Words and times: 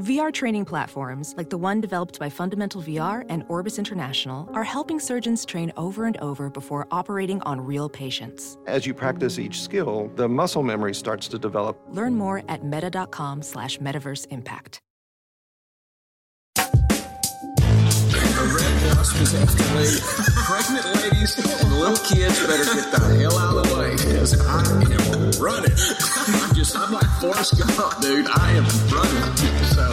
VR 0.00 0.32
training 0.32 0.64
platforms, 0.64 1.34
like 1.36 1.50
the 1.50 1.58
one 1.58 1.80
developed 1.80 2.18
by 2.18 2.28
Fundamental 2.28 2.82
VR 2.82 3.24
and 3.28 3.44
Orbis 3.48 3.78
International, 3.78 4.50
are 4.52 4.64
helping 4.64 4.98
surgeons 4.98 5.44
train 5.44 5.72
over 5.76 6.06
and 6.06 6.16
over 6.16 6.50
before 6.50 6.88
operating 6.90 7.40
on 7.42 7.60
real 7.60 7.88
patients. 7.88 8.58
As 8.66 8.86
you 8.86 8.92
practice 8.94 9.38
each 9.38 9.62
skill, 9.62 10.10
the 10.16 10.28
muscle 10.28 10.64
memory 10.64 10.94
starts 10.94 11.28
to 11.28 11.38
develop. 11.38 11.80
Learn 11.90 12.16
more 12.16 12.42
at 12.48 12.64
meta.com 12.64 13.42
slash 13.42 13.78
metaverse 13.78 14.26
impact. 14.30 14.80
A 16.56 18.46
red 18.46 18.96
bus 18.96 19.18
was 19.20 19.32
escalating. 19.32 20.02
Pregnant 20.44 20.86
ladies 21.02 21.38
and 21.38 21.72
little 21.78 21.96
kids 21.98 22.44
better 22.46 22.64
get 22.64 22.90
the 22.90 22.98
hell 23.20 23.38
out 23.38 23.56
of 23.58 23.70
the 23.70 23.78
way 23.78 23.92
because 23.92 24.40
I 24.40 24.60
am 24.60 25.30
running. 25.40 25.70
I'm 26.26 26.54
just, 26.54 26.76
I'm 26.76 26.92
like 26.92 27.06
Forrest 27.20 27.58
Gump, 27.58 28.00
dude. 28.00 28.26
I 28.28 28.52
am 28.52 28.64
running. 28.88 29.36
So, 29.76 29.84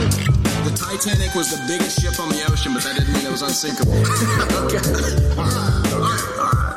the 0.63 0.71
Titanic 0.71 1.35
was 1.35 1.51
the 1.51 1.59
biggest 1.67 1.99
ship 1.99 2.19
on 2.19 2.29
the 2.29 2.39
ocean, 2.49 2.73
but 2.73 2.83
that 2.83 2.95
didn't 2.95 3.11
mean 3.13 3.25
it 3.25 3.31
was 3.31 3.41
unsinkable. 3.41 3.91
okay. 4.63 4.79
All 5.35 5.43
right, 5.43 5.91
all 5.91 5.99
right, 5.99 6.39
all 6.39 6.51
right. 6.55 6.71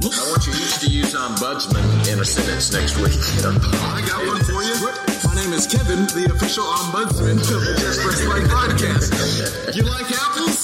I 0.00 0.24
want 0.32 0.46
you 0.46 0.52
each 0.56 0.80
to 0.80 0.88
use 0.88 1.14
um, 1.14 1.36
ombudsman 1.36 1.84
in 2.10 2.20
a 2.20 2.24
sentence 2.24 2.72
next 2.72 2.96
week. 2.96 3.20
I 3.44 4.00
got 4.00 4.24
one 4.26 4.40
for 4.48 4.64
you. 4.64 4.76
My 5.28 5.34
name 5.36 5.52
is 5.52 5.66
Kevin, 5.66 6.08
the 6.16 6.32
official 6.32 6.64
ombudsman 6.64 7.36
of 7.36 7.60
the 7.60 7.76
Just 7.76 8.00
Press 8.00 8.24
Play 8.24 8.40
podcast. 8.48 9.76
You 9.76 9.82
like 9.84 10.08
apples? 10.08 10.59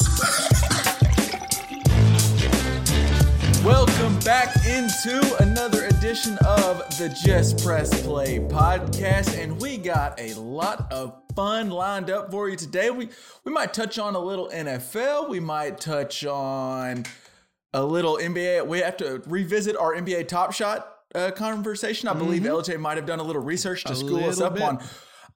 Back 4.27 4.67
into 4.67 5.37
another 5.41 5.85
edition 5.85 6.37
of 6.39 6.79
the 6.99 7.17
Just 7.25 7.63
Press 7.65 8.03
Play 8.03 8.41
podcast, 8.41 9.41
and 9.41 9.61
we 9.61 9.77
got 9.77 10.21
a 10.21 10.35
lot 10.35 10.93
of 10.93 11.15
fun 11.37 11.71
lined 11.71 12.11
up 12.11 12.33
for 12.33 12.49
you 12.49 12.57
today. 12.57 12.91
We 12.91 13.09
we 13.45 13.53
might 13.53 13.73
touch 13.73 14.01
on 14.01 14.17
a 14.17 14.19
little 14.19 14.49
NFL, 14.49 15.29
we 15.29 15.39
might 15.39 15.79
touch 15.79 16.27
on 16.27 17.05
a 17.73 17.85
little 17.85 18.17
NBA. 18.17 18.67
We 18.67 18.81
have 18.81 18.97
to 18.97 19.23
revisit 19.29 19.77
our 19.77 19.95
NBA 19.95 20.27
Top 20.27 20.53
Shot 20.53 20.93
uh, 21.15 21.31
conversation. 21.31 22.09
I 22.09 22.15
believe 22.15 22.43
LJ 22.43 22.81
might 22.81 22.97
have 22.97 23.07
done 23.07 23.21
a 23.21 23.25
little 23.25 23.43
research 23.43 23.85
to 23.85 23.95
school 23.95 24.25
us 24.25 24.41
up 24.41 24.55
bit. 24.55 24.63
on. 24.65 24.83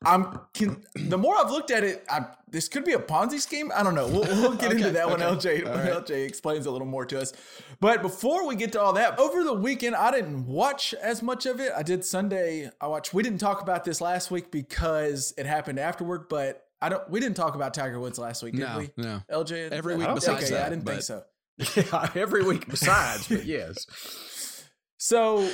I'm 0.02 0.40
can, 0.52 0.82
the 0.96 1.18
more 1.18 1.36
I've 1.36 1.52
looked 1.52 1.70
at 1.70 1.84
it, 1.84 2.04
I, 2.10 2.24
this 2.50 2.68
could 2.68 2.84
be 2.84 2.92
a 2.92 2.98
Ponzi 2.98 3.38
scheme. 3.40 3.70
I 3.74 3.82
don't 3.82 3.94
know. 3.94 4.06
We'll, 4.06 4.22
we'll 4.22 4.54
get 4.54 4.72
into 4.76 4.90
that 4.90 5.08
when 5.08 5.20
LJ 5.20 5.64
when 5.64 5.86
LJ 5.86 6.26
explains 6.26 6.66
a 6.66 6.70
little 6.70 6.86
more 6.86 7.04
to 7.06 7.20
us. 7.20 7.32
But 7.80 8.02
before 8.02 8.46
we 8.46 8.56
get 8.56 8.72
to 8.72 8.80
all 8.80 8.92
that, 8.94 9.18
over 9.18 9.42
the 9.44 9.54
weekend 9.54 9.94
I 9.96 10.10
didn't 10.10 10.46
watch 10.46 10.94
as 10.94 11.22
much 11.22 11.46
of 11.46 11.60
it. 11.60 11.72
I 11.76 11.82
did 11.82 12.04
Sunday. 12.04 12.70
I 12.80 12.86
watched. 12.86 13.14
We 13.14 13.22
didn't 13.22 13.40
talk 13.40 13.62
about 13.62 13.84
this 13.84 14.00
last 14.00 14.30
week 14.30 14.50
because 14.50 15.32
it 15.38 15.46
happened 15.46 15.78
afterward. 15.78 16.28
But 16.28 16.66
I 16.80 16.88
don't. 16.88 17.08
We 17.10 17.20
didn't 17.20 17.36
talk 17.36 17.54
about 17.54 17.74
Tiger 17.74 18.00
Woods 18.00 18.18
last 18.18 18.42
week, 18.42 18.54
did 18.54 18.60
No, 18.60 18.78
we? 18.78 18.90
no. 18.96 19.22
LJ 19.30 19.70
Every 19.70 19.96
week 19.96 20.06
okay, 20.06 20.14
besides 20.14 20.50
yeah, 20.50 20.66
I 20.66 20.68
didn't 20.70 20.86
think 20.86 21.02
so. 21.02 21.22
Yeah, 21.76 22.10
every 22.14 22.42
week 22.42 22.66
besides, 22.68 23.28
but 23.28 23.44
yes. 23.44 23.86
So, 24.96 25.48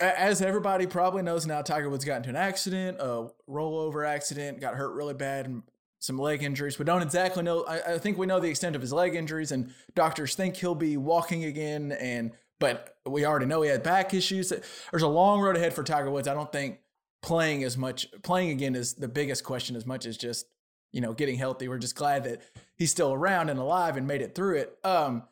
as 0.00 0.42
everybody 0.42 0.86
probably 0.86 1.22
knows 1.22 1.46
now, 1.46 1.62
Tiger 1.62 1.88
Woods 1.90 2.04
got 2.04 2.18
into 2.18 2.28
an 2.30 2.36
accident, 2.36 2.98
a 3.00 3.28
rollover 3.48 4.06
accident, 4.06 4.60
got 4.60 4.74
hurt 4.74 4.94
really 4.94 5.14
bad, 5.14 5.46
and 5.46 5.62
some 6.00 6.18
leg 6.18 6.42
injuries. 6.42 6.78
We 6.78 6.84
don't 6.84 7.02
exactly 7.02 7.42
know. 7.42 7.64
I, 7.64 7.94
I 7.94 7.98
think 7.98 8.18
we 8.18 8.26
know 8.26 8.40
the 8.40 8.48
extent 8.48 8.76
of 8.76 8.82
his 8.82 8.92
leg 8.92 9.14
injuries, 9.14 9.52
and 9.52 9.72
doctors 9.94 10.34
think 10.34 10.56
he'll 10.56 10.74
be 10.74 10.96
walking 10.96 11.44
again. 11.44 11.92
And 11.92 12.32
but 12.58 12.96
we 13.06 13.24
already 13.24 13.46
know 13.46 13.62
he 13.62 13.70
had 13.70 13.82
back 13.82 14.14
issues. 14.14 14.52
There's 14.90 15.02
a 15.02 15.08
long 15.08 15.40
road 15.40 15.56
ahead 15.56 15.74
for 15.74 15.82
Tiger 15.82 16.10
Woods. 16.10 16.28
I 16.28 16.34
don't 16.34 16.52
think 16.52 16.78
playing 17.22 17.64
as 17.64 17.76
much, 17.76 18.08
playing 18.22 18.50
again 18.50 18.74
is 18.74 18.94
the 18.94 19.08
biggest 19.08 19.44
question 19.44 19.76
as 19.76 19.86
much 19.86 20.06
as 20.06 20.16
just 20.16 20.46
you 20.92 21.00
know 21.00 21.12
getting 21.12 21.36
healthy. 21.36 21.68
We're 21.68 21.78
just 21.78 21.96
glad 21.96 22.24
that 22.24 22.42
he's 22.76 22.90
still 22.90 23.12
around 23.12 23.50
and 23.50 23.58
alive 23.58 23.96
and 23.96 24.06
made 24.06 24.22
it 24.22 24.34
through 24.34 24.56
it. 24.58 24.78
Um, 24.84 25.24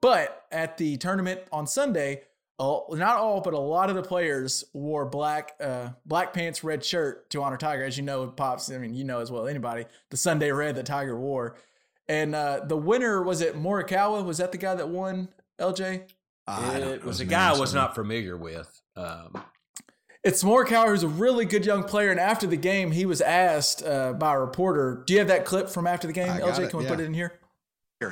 but 0.00 0.44
at 0.52 0.76
the 0.76 0.96
tournament 0.98 1.40
on 1.50 1.66
Sunday, 1.66 2.22
all, 2.58 2.94
not 2.96 3.16
all, 3.16 3.40
but 3.40 3.54
a 3.54 3.58
lot 3.58 3.90
of 3.90 3.96
the 3.96 4.02
players 4.02 4.64
wore 4.72 5.04
black 5.04 5.52
uh, 5.60 5.90
black 6.06 6.32
pants, 6.32 6.62
red 6.62 6.84
shirt 6.84 7.28
to 7.30 7.42
honor 7.42 7.56
Tiger. 7.56 7.84
As 7.84 7.96
you 7.96 8.04
know, 8.04 8.26
pops. 8.28 8.70
I 8.70 8.78
mean, 8.78 8.94
you 8.94 9.04
know 9.04 9.20
as 9.20 9.30
well 9.30 9.48
anybody 9.48 9.86
the 10.10 10.16
Sunday 10.16 10.50
red 10.52 10.76
that 10.76 10.86
Tiger 10.86 11.18
wore. 11.18 11.56
And 12.08 12.34
uh, 12.34 12.60
the 12.66 12.76
winner 12.76 13.22
was 13.22 13.40
it 13.40 13.56
Morikawa? 13.56 14.24
Was 14.24 14.38
that 14.38 14.52
the 14.52 14.58
guy 14.58 14.74
that 14.74 14.88
won? 14.88 15.28
LJ? 15.58 16.10
I 16.46 16.76
It 16.76 17.04
was 17.04 17.20
a 17.20 17.24
guy 17.24 17.54
I 17.54 17.58
was 17.58 17.72
not 17.72 17.94
familiar 17.94 18.36
with. 18.36 18.82
Um, 18.96 19.44
It's 20.22 20.42
Morikawa, 20.42 20.88
who's 20.88 21.02
a 21.02 21.08
really 21.08 21.44
good 21.44 21.64
young 21.64 21.84
player. 21.84 22.10
And 22.10 22.20
after 22.20 22.46
the 22.46 22.56
game, 22.56 22.92
he 22.92 23.06
was 23.06 23.20
asked 23.20 23.82
uh, 23.84 24.12
by 24.12 24.34
a 24.34 24.40
reporter, 24.40 25.02
"Do 25.06 25.14
you 25.14 25.18
have 25.20 25.28
that 25.28 25.44
clip 25.44 25.68
from 25.68 25.86
after 25.86 26.06
the 26.06 26.12
game, 26.12 26.30
I 26.30 26.40
LJ? 26.40 26.58
it, 26.60 26.70
Can 26.70 26.78
we 26.78 26.84
yeah. 26.84 26.90
put 26.90 27.00
it 27.00 27.04
in 27.04 27.14
here?" 27.14 27.40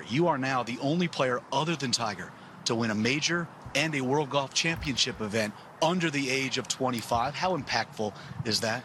You 0.08 0.26
are 0.28 0.38
now 0.38 0.62
the 0.62 0.78
only 0.81 1.06
player 1.06 1.41
other 1.52 1.76
than 1.76 1.91
Tiger 1.91 2.32
to 2.64 2.75
win 2.75 2.91
a 2.91 2.94
major 2.94 3.47
and 3.74 3.94
a 3.94 4.00
World 4.00 4.30
Golf 4.30 4.54
Championship 4.54 5.20
event 5.20 5.54
under 5.80 6.10
the 6.10 6.30
age 6.30 6.58
of 6.58 6.68
25. 6.68 7.34
How 7.34 7.56
impactful 7.56 8.12
is 8.44 8.60
that? 8.60 8.84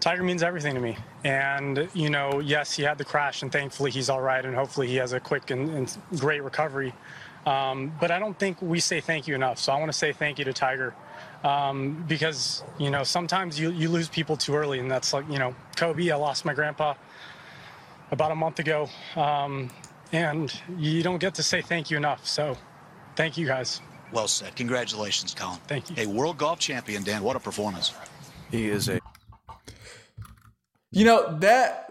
Tiger 0.00 0.22
means 0.22 0.42
everything 0.42 0.74
to 0.74 0.80
me. 0.80 0.96
And, 1.24 1.88
you 1.94 2.10
know, 2.10 2.40
yes, 2.40 2.74
he 2.74 2.82
had 2.82 2.98
the 2.98 3.04
crash, 3.04 3.42
and 3.42 3.50
thankfully 3.50 3.90
he's 3.90 4.10
all 4.10 4.20
right, 4.20 4.44
and 4.44 4.54
hopefully 4.54 4.86
he 4.86 4.96
has 4.96 5.12
a 5.12 5.20
quick 5.20 5.50
and, 5.50 5.70
and 5.70 5.96
great 6.18 6.42
recovery. 6.42 6.92
Um, 7.46 7.92
but 8.00 8.10
I 8.10 8.18
don't 8.18 8.38
think 8.38 8.60
we 8.60 8.80
say 8.80 9.00
thank 9.00 9.28
you 9.28 9.34
enough. 9.34 9.58
So 9.58 9.72
I 9.72 9.78
want 9.78 9.92
to 9.92 9.96
say 9.96 10.12
thank 10.12 10.38
you 10.38 10.44
to 10.46 10.52
Tiger 10.52 10.94
um, 11.42 12.04
because, 12.08 12.64
you 12.78 12.90
know, 12.90 13.02
sometimes 13.02 13.58
you, 13.58 13.70
you 13.70 13.88
lose 13.88 14.08
people 14.08 14.36
too 14.36 14.54
early, 14.54 14.78
and 14.78 14.90
that's 14.90 15.12
like, 15.12 15.28
you 15.30 15.38
know, 15.38 15.54
Kobe, 15.76 16.10
I 16.10 16.16
lost 16.16 16.44
my 16.44 16.54
grandpa 16.54 16.94
about 18.10 18.32
a 18.32 18.34
month 18.34 18.58
ago. 18.58 18.88
Um, 19.16 19.70
and 20.12 20.52
you 20.78 21.02
don't 21.02 21.18
get 21.18 21.34
to 21.34 21.42
say 21.42 21.60
thank 21.60 21.90
you 21.90 21.96
enough. 21.96 22.26
So 22.26 22.56
thank 23.16 23.36
you 23.36 23.46
guys. 23.46 23.80
Well 24.14 24.28
said. 24.28 24.54
Congratulations, 24.54 25.34
Colin. 25.34 25.58
Thank 25.66 25.90
you. 25.90 25.96
A 25.98 26.06
World 26.06 26.38
Golf 26.38 26.60
Champion, 26.60 27.02
Dan. 27.02 27.22
What 27.24 27.34
a 27.34 27.40
performance. 27.40 27.92
He 28.50 28.68
is 28.68 28.88
a 28.88 29.00
You 30.92 31.04
know, 31.04 31.36
that 31.40 31.90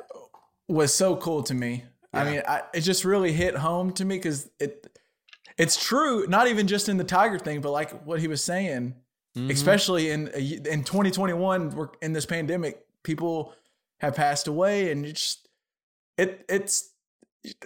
was 0.69 0.93
so 0.93 1.17
cool 1.17 1.43
to 1.43 1.53
me. 1.53 1.83
I 2.13 2.23
mean, 2.23 2.41
I, 2.47 2.61
it 2.73 2.81
just 2.81 3.03
really 3.03 3.33
hit 3.33 3.55
home 3.55 3.91
to 3.93 4.05
me 4.05 4.15
because 4.17 4.49
it 4.59 4.87
it's 5.57 5.83
true, 5.83 6.25
not 6.27 6.47
even 6.47 6.67
just 6.67 6.87
in 6.87 6.97
the 6.97 7.03
Tiger 7.03 7.37
thing, 7.37 7.59
but 7.59 7.71
like 7.71 8.05
what 8.05 8.19
he 8.19 8.27
was 8.27 8.43
saying, 8.43 8.95
mm-hmm. 9.35 9.49
especially 9.49 10.09
in 10.09 10.29
uh, 10.29 10.37
in 10.37 10.83
2021, 10.83 11.71
we're 11.71 11.89
in 12.01 12.13
this 12.13 12.25
pandemic, 12.25 12.85
people 13.03 13.53
have 13.99 14.15
passed 14.15 14.47
away, 14.47 14.91
and 14.91 15.05
it's 15.05 15.21
just, 15.21 15.49
it 16.17 16.45
it's 16.47 16.92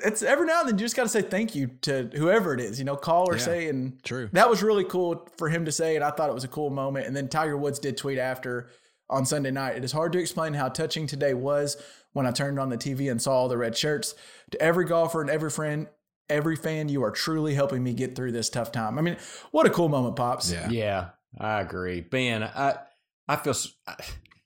it's 0.04 0.24
every 0.24 0.46
now 0.48 0.62
and 0.62 0.70
then 0.70 0.78
you 0.78 0.86
just 0.86 0.96
got 0.96 1.04
to 1.04 1.10
say 1.10 1.22
thank 1.22 1.54
you 1.56 1.68
to 1.82 2.10
whoever 2.16 2.54
it 2.54 2.60
is, 2.60 2.80
you 2.80 2.86
know, 2.86 2.96
call 2.96 3.30
or 3.30 3.36
Yeah, 3.38 3.44
say, 3.44 3.70
and 3.70 4.04
true. 4.04 4.30
that 4.34 4.50
was 4.50 4.64
really 4.64 4.84
cool 4.84 5.28
for 5.38 5.50
him 5.50 5.66
to 5.66 5.72
say, 5.72 5.96
and 5.96 6.04
I 6.04 6.12
thought 6.12 6.30
it 6.30 6.34
was 6.34 6.44
a 6.44 6.48
cool 6.50 6.70
moment. 6.70 7.06
And 7.06 7.16
then 7.16 7.28
Tiger 7.28 7.56
Woods 7.58 7.80
did 7.80 7.96
tweet 7.98 8.18
after 8.18 8.70
on 9.10 9.26
Sunday 9.26 9.52
night. 9.52 9.76
It 9.78 9.84
is 9.86 9.92
hard 9.92 10.12
to 10.14 10.20
explain 10.20 10.54
how 10.56 10.70
touching 10.70 11.06
today 11.08 11.34
was 11.34 11.78
when 12.14 12.26
I 12.26 12.32
turned 12.32 12.60
on 12.60 12.70
the 12.70 12.78
TV 12.78 13.10
and 13.12 13.22
saw 13.22 13.34
all 13.34 13.48
the 13.48 13.58
red 13.58 13.78
shirts. 13.78 14.16
To 14.52 14.62
every 14.62 14.86
golfer 14.86 15.22
and 15.22 15.30
every 15.30 15.50
friend, 15.52 15.88
every 16.30 16.56
fan, 16.56 16.90
you 16.90 17.04
are 17.04 17.12
truly 17.12 17.54
helping 17.54 17.84
me 17.84 17.94
get 17.94 18.16
through 18.16 18.32
this 18.32 18.50
tough 18.50 18.72
time. 18.72 18.98
I 18.98 19.02
mean, 19.02 19.18
what 19.52 19.66
a 19.68 19.70
cool 19.70 19.90
moment, 19.90 20.16
pops. 20.16 20.52
yeah. 20.52 20.70
yeah, 20.70 21.10
I 21.40 21.62
agree. 21.62 22.02
Ben, 22.02 22.44
I 22.44 22.78
I 23.28 23.36
feel 23.36 23.54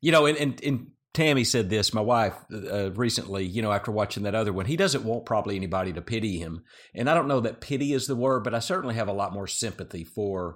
you 0.01 0.11
know, 0.11 0.25
and 0.25 0.37
and, 0.37 0.63
and 0.63 0.91
Tammy 1.13 1.43
said 1.43 1.69
this, 1.69 1.93
my 1.93 2.01
wife, 2.01 2.35
uh, 2.53 2.91
recently. 2.91 3.45
You 3.45 3.61
know, 3.61 3.71
after 3.71 3.91
watching 3.91 4.23
that 4.23 4.35
other 4.35 4.53
one, 4.53 4.65
he 4.65 4.77
doesn't 4.77 5.03
want 5.03 5.25
probably 5.25 5.55
anybody 5.55 5.91
to 5.93 6.01
pity 6.01 6.37
him, 6.39 6.63
and 6.95 7.09
I 7.09 7.13
don't 7.13 7.27
know 7.27 7.41
that 7.41 7.61
pity 7.61 7.93
is 7.93 8.07
the 8.07 8.15
word, 8.15 8.43
but 8.43 8.53
I 8.55 8.59
certainly 8.59 8.95
have 8.95 9.07
a 9.09 9.13
lot 9.13 9.33
more 9.33 9.47
sympathy 9.47 10.03
for 10.03 10.55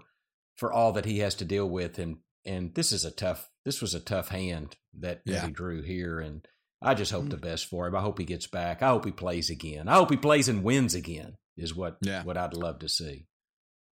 for 0.55 0.71
all 0.71 0.94
that 0.94 1.05
he 1.05 1.19
has 1.19 1.35
to 1.35 1.45
deal 1.45 1.69
with, 1.69 1.99
and 1.99 2.17
and 2.45 2.73
this 2.75 2.91
is 2.91 3.03
a 3.03 3.11
tough. 3.11 3.49
This 3.65 3.81
was 3.81 3.94
a 3.95 3.99
tough 3.99 4.29
hand 4.29 4.77
that, 4.99 5.21
that 5.25 5.44
he 5.45 5.51
drew 5.51 5.81
here, 5.81 6.19
and 6.19 6.47
I 6.81 6.94
just 6.94 7.12
hope 7.12 7.30
the 7.30 7.35
best 7.38 7.65
for 7.65 7.88
him. 7.88 7.95
I 7.95 8.01
hope 8.01 8.19
he 8.19 8.25
gets 8.25 8.45
back. 8.47 8.83
I 8.83 8.89
hope 8.89 9.03
he 9.06 9.12
plays 9.12 9.50
again. 9.50 9.88
I 9.89 9.95
hope 9.95 10.12
he 10.12 10.18
plays 10.18 10.47
and 10.47 10.63
wins 10.63 10.94
again. 10.95 11.35
Is 11.57 11.75
what 11.75 11.97
Yeah. 12.01 12.24
what 12.24 12.38
I'd 12.38 12.53
love 12.53 12.80
to 12.80 12.88
see. 12.89 13.25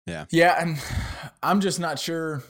Yeah. 0.06 0.26
Yeah, 0.30 0.56
and 0.60 0.78
I'm 1.42 1.60
just 1.60 1.80
not 1.80 1.98
sure. 1.98 2.42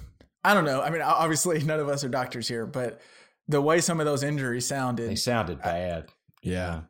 I 0.44 0.54
don't 0.54 0.64
know. 0.64 0.80
I 0.82 0.90
mean, 0.90 1.02
obviously, 1.02 1.62
none 1.64 1.80
of 1.80 1.88
us 1.88 2.04
are 2.04 2.08
doctors 2.08 2.46
here, 2.46 2.66
but 2.66 3.00
the 3.48 3.60
way 3.60 3.80
some 3.80 4.00
of 4.00 4.06
those 4.06 4.22
injuries 4.22 4.66
sounded, 4.66 5.10
They 5.10 5.16
sounded 5.16 5.60
bad. 5.62 6.06
Yeah. 6.42 6.82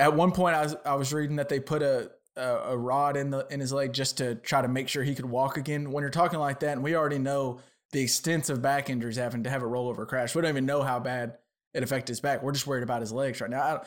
at 0.00 0.14
one 0.14 0.32
point 0.32 0.54
I 0.56 0.62
was 0.62 0.76
I 0.84 0.94
was 0.94 1.12
reading 1.12 1.36
that 1.36 1.48
they 1.48 1.60
put 1.60 1.82
a, 1.82 2.10
a 2.36 2.40
a 2.72 2.76
rod 2.76 3.16
in 3.16 3.30
the 3.30 3.46
in 3.50 3.60
his 3.60 3.72
leg 3.72 3.92
just 3.92 4.18
to 4.18 4.34
try 4.36 4.60
to 4.62 4.68
make 4.68 4.88
sure 4.88 5.02
he 5.02 5.14
could 5.14 5.26
walk 5.26 5.56
again. 5.56 5.90
When 5.92 6.02
you're 6.02 6.10
talking 6.10 6.38
like 6.38 6.60
that, 6.60 6.72
and 6.72 6.82
we 6.82 6.94
already 6.96 7.18
know 7.18 7.60
the 7.92 8.02
extensive 8.02 8.60
back 8.60 8.90
injuries 8.90 9.16
having 9.16 9.44
to 9.44 9.50
have 9.50 9.62
a 9.62 9.66
rollover 9.66 10.06
crash, 10.06 10.34
we 10.34 10.42
don't 10.42 10.50
even 10.50 10.66
know 10.66 10.82
how 10.82 10.98
bad 11.00 11.38
it 11.72 11.82
affected 11.82 12.08
his 12.10 12.20
back. 12.20 12.42
We're 12.42 12.52
just 12.52 12.66
worried 12.66 12.82
about 12.82 13.00
his 13.00 13.12
legs 13.12 13.40
right 13.40 13.50
now. 13.50 13.62
I, 13.62 13.80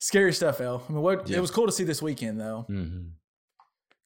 scary 0.00 0.32
stuff, 0.32 0.60
L. 0.60 0.82
I 0.88 0.92
mean, 0.92 1.02
what 1.02 1.28
Yeah. 1.28 1.38
it 1.38 1.40
was 1.40 1.50
cool 1.50 1.66
to 1.66 1.72
see 1.72 1.84
this 1.84 2.02
weekend 2.02 2.40
though. 2.40 2.62
hmm 2.68 3.02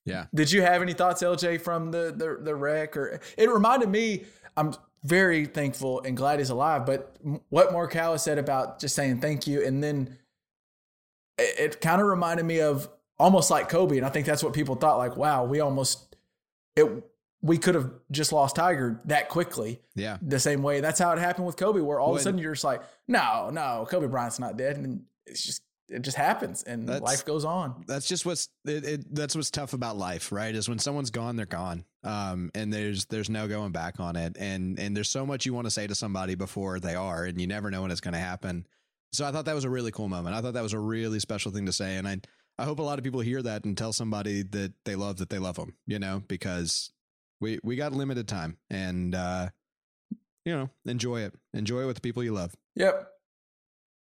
Yeah. 0.05 0.27
Did 0.35 0.53
you 0.53 0.63
have 0.63 0.83
any 0.83 0.93
thoughts, 0.93 1.23
LJ, 1.23 1.61
from 1.61 1.91
the 1.91 2.13
the, 2.17 2.39
the 2.43 2.55
wreck? 2.55 2.97
Or 2.97 3.21
it 3.37 3.49
reminded 3.51 3.89
me. 3.89 4.25
I'm 4.57 4.75
very 5.03 5.47
thankful 5.47 6.01
and 6.01 6.17
glad 6.17 6.39
he's 6.39 6.51
alive. 6.51 6.87
But 6.87 7.17
what 7.49 7.71
Morikawa 7.71 8.19
said 8.19 8.39
about 8.39 8.81
just 8.81 8.95
saying 8.95 9.21
thank 9.21 9.47
you, 9.47 9.65
and 9.65 9.83
then 9.83 10.19
it, 11.39 11.59
it 11.59 11.81
kind 11.81 12.01
of 12.01 12.07
reminded 12.07 12.47
me 12.47 12.61
of 12.61 12.89
almost 13.19 13.51
like 13.51 13.69
Kobe, 13.69 13.97
and 13.97 14.07
I 14.07 14.11
think 14.11 14.27
that's 14.27 14.43
what 14.43 14.53
people 14.53 14.75
thought. 14.75 14.99
Like, 14.99 15.17
wow, 15.17 15.45
we 15.45 15.61
almost 15.61 16.17
it 16.77 17.05
we 17.41 17.59
could 17.59 17.75
have 17.75 17.91
just 18.11 18.33
lost 18.33 18.57
Tiger 18.57 19.01
that 19.05 19.29
quickly. 19.29 19.81
Yeah. 19.95 20.19
The 20.21 20.41
same 20.41 20.63
way. 20.63 20.81
That's 20.81 20.99
how 20.99 21.13
it 21.13 21.19
happened 21.19 21.47
with 21.47 21.57
Kobe, 21.57 21.81
where 21.81 22.01
all 22.01 22.13
of 22.13 22.17
a 22.17 22.21
sudden 22.21 22.39
you're 22.39 22.55
just 22.55 22.65
like, 22.65 22.83
no, 23.07 23.51
no, 23.51 23.87
Kobe 23.89 24.09
Bryant's 24.09 24.41
not 24.41 24.57
dead. 24.57 24.77
And 24.77 25.03
it's 25.27 25.45
just, 25.45 25.63
it 25.89 26.03
just 26.03 26.17
happens 26.17 26.63
and 26.63 26.87
That's- 26.89 27.03
life 27.03 27.25
goes 27.25 27.45
on. 27.45 27.85
that's 27.87 28.07
just 28.07 28.27
what's 28.27 28.49
it, 28.65 28.85
it, 28.85 29.15
that's 29.15 29.35
what's 29.35 29.51
tough 29.51 29.73
about 29.73 29.97
life 29.97 30.31
right 30.33 30.55
is 30.55 30.69
when 30.69 30.79
someone's 30.79 31.11
gone 31.11 31.37
they're 31.37 31.47
gone 31.47 31.85
um 32.05 32.51
and 32.55 32.73
there's 32.73 33.07
there's 33.07 33.31
no 33.31 33.49
going 33.49 33.73
back 33.73 33.99
on 34.01 34.15
it 34.17 34.37
and 34.39 34.79
and 34.79 34.97
there's 34.97 35.09
so 35.09 35.25
much 35.25 35.47
you 35.47 35.55
want 35.55 35.67
to 35.67 35.71
say 35.71 35.87
to 35.87 35.95
somebody 35.95 36.35
before 36.35 36.79
they 36.79 36.95
are 36.95 37.25
and 37.25 37.41
you 37.41 37.47
never 37.47 37.71
know 37.71 37.83
when 37.83 37.91
it's 37.91 38.01
going 38.03 38.13
to 38.15 38.21
happen 38.21 38.67
so 39.13 39.25
i 39.27 39.33
thought 39.33 39.47
that 39.47 39.55
was 39.55 39.65
a 39.65 39.71
really 39.71 39.91
cool 39.91 40.09
moment 40.09 40.35
i 40.37 40.41
thought 40.41 40.55
that 40.55 40.63
was 40.63 40.75
a 40.75 40.79
really 40.79 41.19
special 41.21 41.51
thing 41.53 41.65
to 41.67 41.73
say 41.73 41.97
and 41.97 42.07
i 42.07 42.19
i 42.59 42.65
hope 42.65 42.79
a 42.79 42.83
lot 42.83 42.99
of 42.99 43.05
people 43.05 43.21
hear 43.21 43.41
that 43.43 43.65
and 43.65 43.77
tell 43.79 43.93
somebody 43.93 44.43
that 44.43 44.73
they 44.85 44.95
love 44.95 45.17
that 45.17 45.31
they 45.31 45.39
love 45.39 45.57
them 45.57 45.75
you 45.87 45.99
know 45.99 46.23
because 46.29 46.91
we 47.41 47.59
we 47.65 47.77
got 47.77 47.93
limited 47.93 48.29
time 48.29 48.59
and 48.69 49.15
uh 49.15 49.49
you 50.45 50.53
know 50.53 50.69
enjoy 50.87 51.21
it 51.23 51.35
enjoy 51.55 51.81
it 51.83 51.87
with 51.87 51.97
the 51.97 52.03
people 52.03 52.23
you 52.23 52.33
love 52.33 52.55
Yep. 52.75 53.09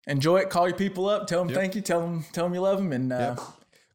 Enjoy 0.07 0.37
it. 0.37 0.49
Call 0.49 0.67
your 0.67 0.77
people 0.77 1.07
up. 1.07 1.27
Tell 1.27 1.39
them 1.39 1.49
Yep. 1.49 1.57
thank 1.57 1.75
you. 1.75 1.81
Tell 1.81 1.99
them, 2.01 2.25
tell 2.31 2.45
them 2.45 2.53
you 2.53 2.61
love 2.61 2.77
them. 2.77 2.91
And 2.93 3.11
uh, 3.13 3.35
Yep. 3.37 3.39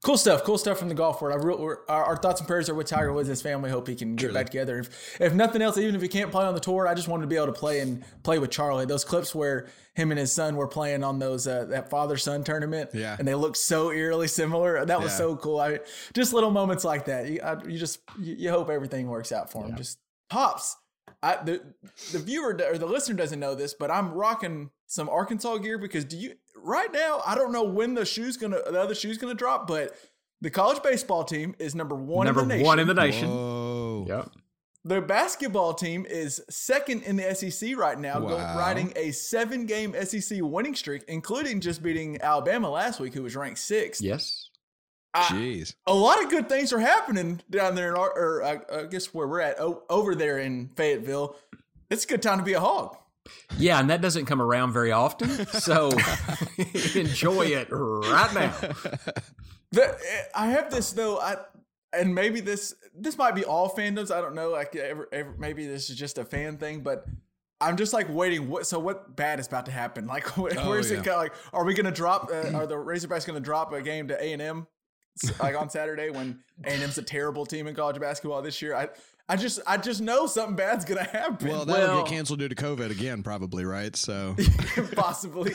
cool 0.05 0.17
stuff. 0.19 0.45
Cool 0.45 0.59
stuff 0.59 0.79
from 0.79 0.89
the 0.89 0.95
golf 0.95 1.23
world. 1.23 1.41
I 1.41 1.45
real, 1.45 1.77
our, 1.89 2.05
our 2.05 2.17
thoughts 2.17 2.41
and 2.41 2.47
prayers 2.47 2.69
are 2.69 2.75
with 2.75 2.87
Tiger 2.87 3.13
Woods 3.13 3.29
and 3.29 3.33
his 3.33 3.41
family. 3.43 3.71
Hope 3.71 3.89
he 3.89 3.95
can 3.95 4.15
get 4.17 4.27
Truly. 4.27 4.35
back 4.35 4.47
together. 4.47 4.79
If, 4.81 5.21
if 5.21 5.33
nothing 5.35 5.63
else, 5.63 5.79
even 5.79 5.95
if 5.95 6.03
he 6.03 6.09
can't 6.09 6.31
play 6.31 6.45
on 6.45 6.55
the 6.55 6.61
tour, 6.61 6.87
I 6.87 6.95
just 6.95 7.09
wanted 7.09 7.23
to 7.23 7.27
be 7.29 7.37
able 7.37 7.47
to 7.47 7.53
play 7.53 7.81
and 7.81 8.05
play 8.23 8.39
with 8.39 8.51
Charlie. 8.51 8.85
Those 8.85 9.05
clips 9.05 9.35
where 9.35 9.69
him 9.95 10.11
and 10.11 10.19
his 10.21 10.33
son 10.33 10.57
were 10.57 10.69
playing 10.69 11.03
on 11.05 11.19
those 11.19 11.47
uh, 11.47 11.65
that 11.67 11.89
father 11.91 12.17
son 12.17 12.45
tournament. 12.45 12.91
Yeah. 12.93 13.17
And 13.19 13.27
they 13.27 13.35
look 13.35 13.57
so 13.57 13.91
eerily 13.91 14.29
similar. 14.29 14.85
That 14.85 15.01
was 15.01 15.13
Yeah. 15.13 15.17
so 15.19 15.37
cool. 15.37 15.61
I 15.61 15.81
just 16.15 16.33
little 16.35 16.51
moments 16.51 16.85
like 16.85 17.07
that. 17.07 17.29
You, 17.29 17.41
I, 17.43 17.63
you 17.65 17.79
just 17.79 18.01
you, 18.21 18.35
you 18.39 18.51
hope 18.51 18.69
everything 18.71 19.07
works 19.09 19.33
out 19.33 19.51
for 19.53 19.65
him. 19.67 19.77
Just 19.77 19.99
pops. 20.29 20.77
I, 21.23 21.37
the 21.45 21.63
the 22.13 22.19
viewer 22.19 22.59
or 22.71 22.79
the 22.79 22.87
listener 22.87 23.17
doesn't 23.17 23.39
know 23.39 23.55
this, 23.55 23.75
but 23.75 23.91
I'm 23.91 24.13
rocking 24.13 24.71
some 24.87 25.09
Arkansas 25.09 25.59
gear 25.59 25.79
because 25.79 26.05
do 26.05 26.17
you 26.17 26.35
right 26.57 26.93
now? 26.93 27.23
I 27.25 27.35
don't 27.35 27.53
know 27.53 27.63
when 27.63 27.95
the 27.95 28.05
shoe's 28.05 28.37
gonna 28.37 28.59
the 28.71 28.81
other 28.81 28.95
shoe's 28.95 29.19
gonna 29.19 29.35
drop, 29.35 29.67
but 29.69 29.95
the 30.41 30.51
college 30.51 30.83
baseball 30.83 31.23
team 31.25 31.55
is 31.61 31.75
number 31.75 31.95
one 31.95 32.27
Number 32.27 32.43
in 32.43 32.49
the 32.49 32.55
nation. 32.57 32.65
Number 32.65 32.69
one 32.69 32.79
in 32.81 32.87
the 32.89 32.95
nation. 32.95 33.29
Whoa. 33.29 34.05
Yep. 34.09 34.31
the 34.85 35.01
basketball 35.01 35.75
team 35.75 36.05
is 36.11 36.43
second 36.51 37.05
in 37.05 37.15
the 37.15 37.33
SEC 37.35 37.77
right 37.77 37.97
now, 37.97 38.19
go, 38.19 38.35
Wow. 38.37 38.59
riding 38.59 38.93
a 38.97 39.13
seven 39.13 39.65
game 39.67 39.95
SEC 40.05 40.39
winning 40.43 40.75
streak, 40.75 41.05
including 41.07 41.61
just 41.61 41.85
beating 41.85 42.21
Alabama 42.21 42.69
last 42.69 42.99
week, 42.99 43.15
who 43.15 43.23
was 43.23 43.37
ranked 43.37 43.61
sixth. 43.61 44.03
Yes. 44.03 44.49
I- 45.15 45.23
jeez 45.25 45.75
a 45.87 45.95
lot 45.95 46.23
of 46.23 46.31
good 46.31 46.49
things 46.49 46.73
are 46.73 46.79
happening 46.79 47.41
down 47.51 47.75
there 47.75 47.91
in 47.91 47.97
our, 47.99 48.11
or 48.11 48.43
I, 48.45 48.61
I 48.81 48.85
guess 48.85 49.13
where 49.13 49.27
we're 49.29 49.41
at 49.41 49.61
o- 49.61 49.83
over 49.91 50.15
there 50.15 50.39
in 50.39 50.71
Fayetteville. 50.77 51.37
It's 51.91 52.05
a 52.05 52.09
good 52.09 52.23
time 52.23 52.39
to 52.39 52.45
be 52.45 52.55
a 52.55 52.61
hog. 52.61 52.97
Yeah, 53.59 53.79
and 53.79 53.91
that 53.91 54.01
doesn't 54.01 54.25
come 54.27 54.41
around 54.43 54.73
very 54.73 54.91
often. 54.93 55.29
So 55.47 55.91
enjoy 56.95 57.47
it 57.47 57.69
right 57.71 58.35
now. 58.35 58.55
The, 59.73 59.97
I 60.35 60.49
have 60.49 60.71
this 60.71 60.93
though. 60.93 61.19
I 61.19 61.37
and 61.95 62.15
maybe 62.15 62.41
this 62.41 62.75
this 62.95 63.17
might 63.17 63.35
be 63.35 63.43
all 63.47 63.71
fandoms. 63.71 64.11
I 64.11 64.21
don't 64.21 64.35
know. 64.35 64.51
Like 64.51 64.77
ever, 64.77 65.09
ever, 65.13 65.35
maybe 65.39 65.67
this 65.67 65.89
is 65.89 65.97
just 65.97 66.19
a 66.19 66.27
fan 66.27 66.59
thing, 66.59 66.81
but 66.81 67.07
I'm 67.59 67.79
just 67.79 67.95
like 67.95 68.07
waiting. 68.11 68.51
What 68.51 68.67
so 68.67 68.79
what 68.79 69.17
bad 69.17 69.41
is 69.41 69.47
about 69.47 69.65
to 69.67 69.73
happen? 69.73 70.07
Like 70.07 70.37
where, 70.37 70.53
Oh, 70.59 70.69
where's 70.69 70.91
yeah. 70.91 70.99
it 70.99 71.05
go? 71.05 71.17
Like 71.17 71.33
are 71.55 71.65
we 71.65 71.73
gonna 71.73 71.91
drop? 71.91 72.29
Uh, 72.31 72.51
are 72.55 72.67
the 72.67 72.75
Razorbacks 72.75 73.27
gonna 73.27 73.41
drop 73.41 73.73
a 73.73 73.81
game 73.81 74.09
to 74.09 74.23
A 74.23 74.33
and 74.35 74.43
M 74.43 74.67
like 75.41 75.55
on 75.61 75.69
Saturday 75.71 76.11
when 76.11 76.41
A 76.65 76.71
and 76.71 76.83
M's 76.83 76.99
a 76.99 77.03
terrible 77.03 77.45
team 77.47 77.67
in 77.67 77.75
college 77.75 78.01
basketball 78.01 78.43
this 78.43 78.61
year? 78.63 78.75
I 78.75 78.89
I 79.29 79.37
just 79.37 79.61
I 79.67 79.77
just 79.77 80.01
know 80.01 80.27
something 80.27 80.57
bad's 80.57 80.85
gonna 80.85 81.05
happen. 81.05 81.49
well 81.49 81.65
that'll 81.65 81.89
Well- 81.97 82.03
get 82.05 82.11
canceled 82.13 82.41
due 82.41 82.49
to 82.49 82.55
covid 82.55 82.91
again 82.91 83.23
probably 83.23 83.65
right 83.65 83.95
so 83.97 84.37
possibly. 84.97 85.53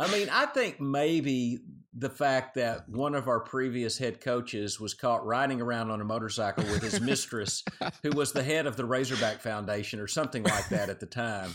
I 0.00 0.06
mean, 0.12 0.28
I 0.30 0.46
think 0.46 0.80
maybe 0.80 1.58
the 1.92 2.08
fact 2.08 2.54
that 2.54 2.88
one 2.88 3.16
of 3.16 3.26
our 3.26 3.40
previous 3.40 3.98
head 3.98 4.20
coaches 4.20 4.78
was 4.78 4.94
caught 4.94 5.26
riding 5.26 5.60
around 5.60 5.90
on 5.90 6.00
a 6.00 6.04
motorcycle 6.04 6.62
with 6.64 6.82
his 6.82 7.00
mistress, 7.00 7.64
who 8.04 8.10
was 8.10 8.32
the 8.32 8.44
head 8.44 8.66
of 8.66 8.76
the 8.76 8.84
Razorback 8.84 9.40
Foundation 9.40 9.98
or 9.98 10.06
something 10.06 10.44
like 10.44 10.68
that 10.68 10.88
at 10.88 11.00
the 11.00 11.06
time, 11.06 11.50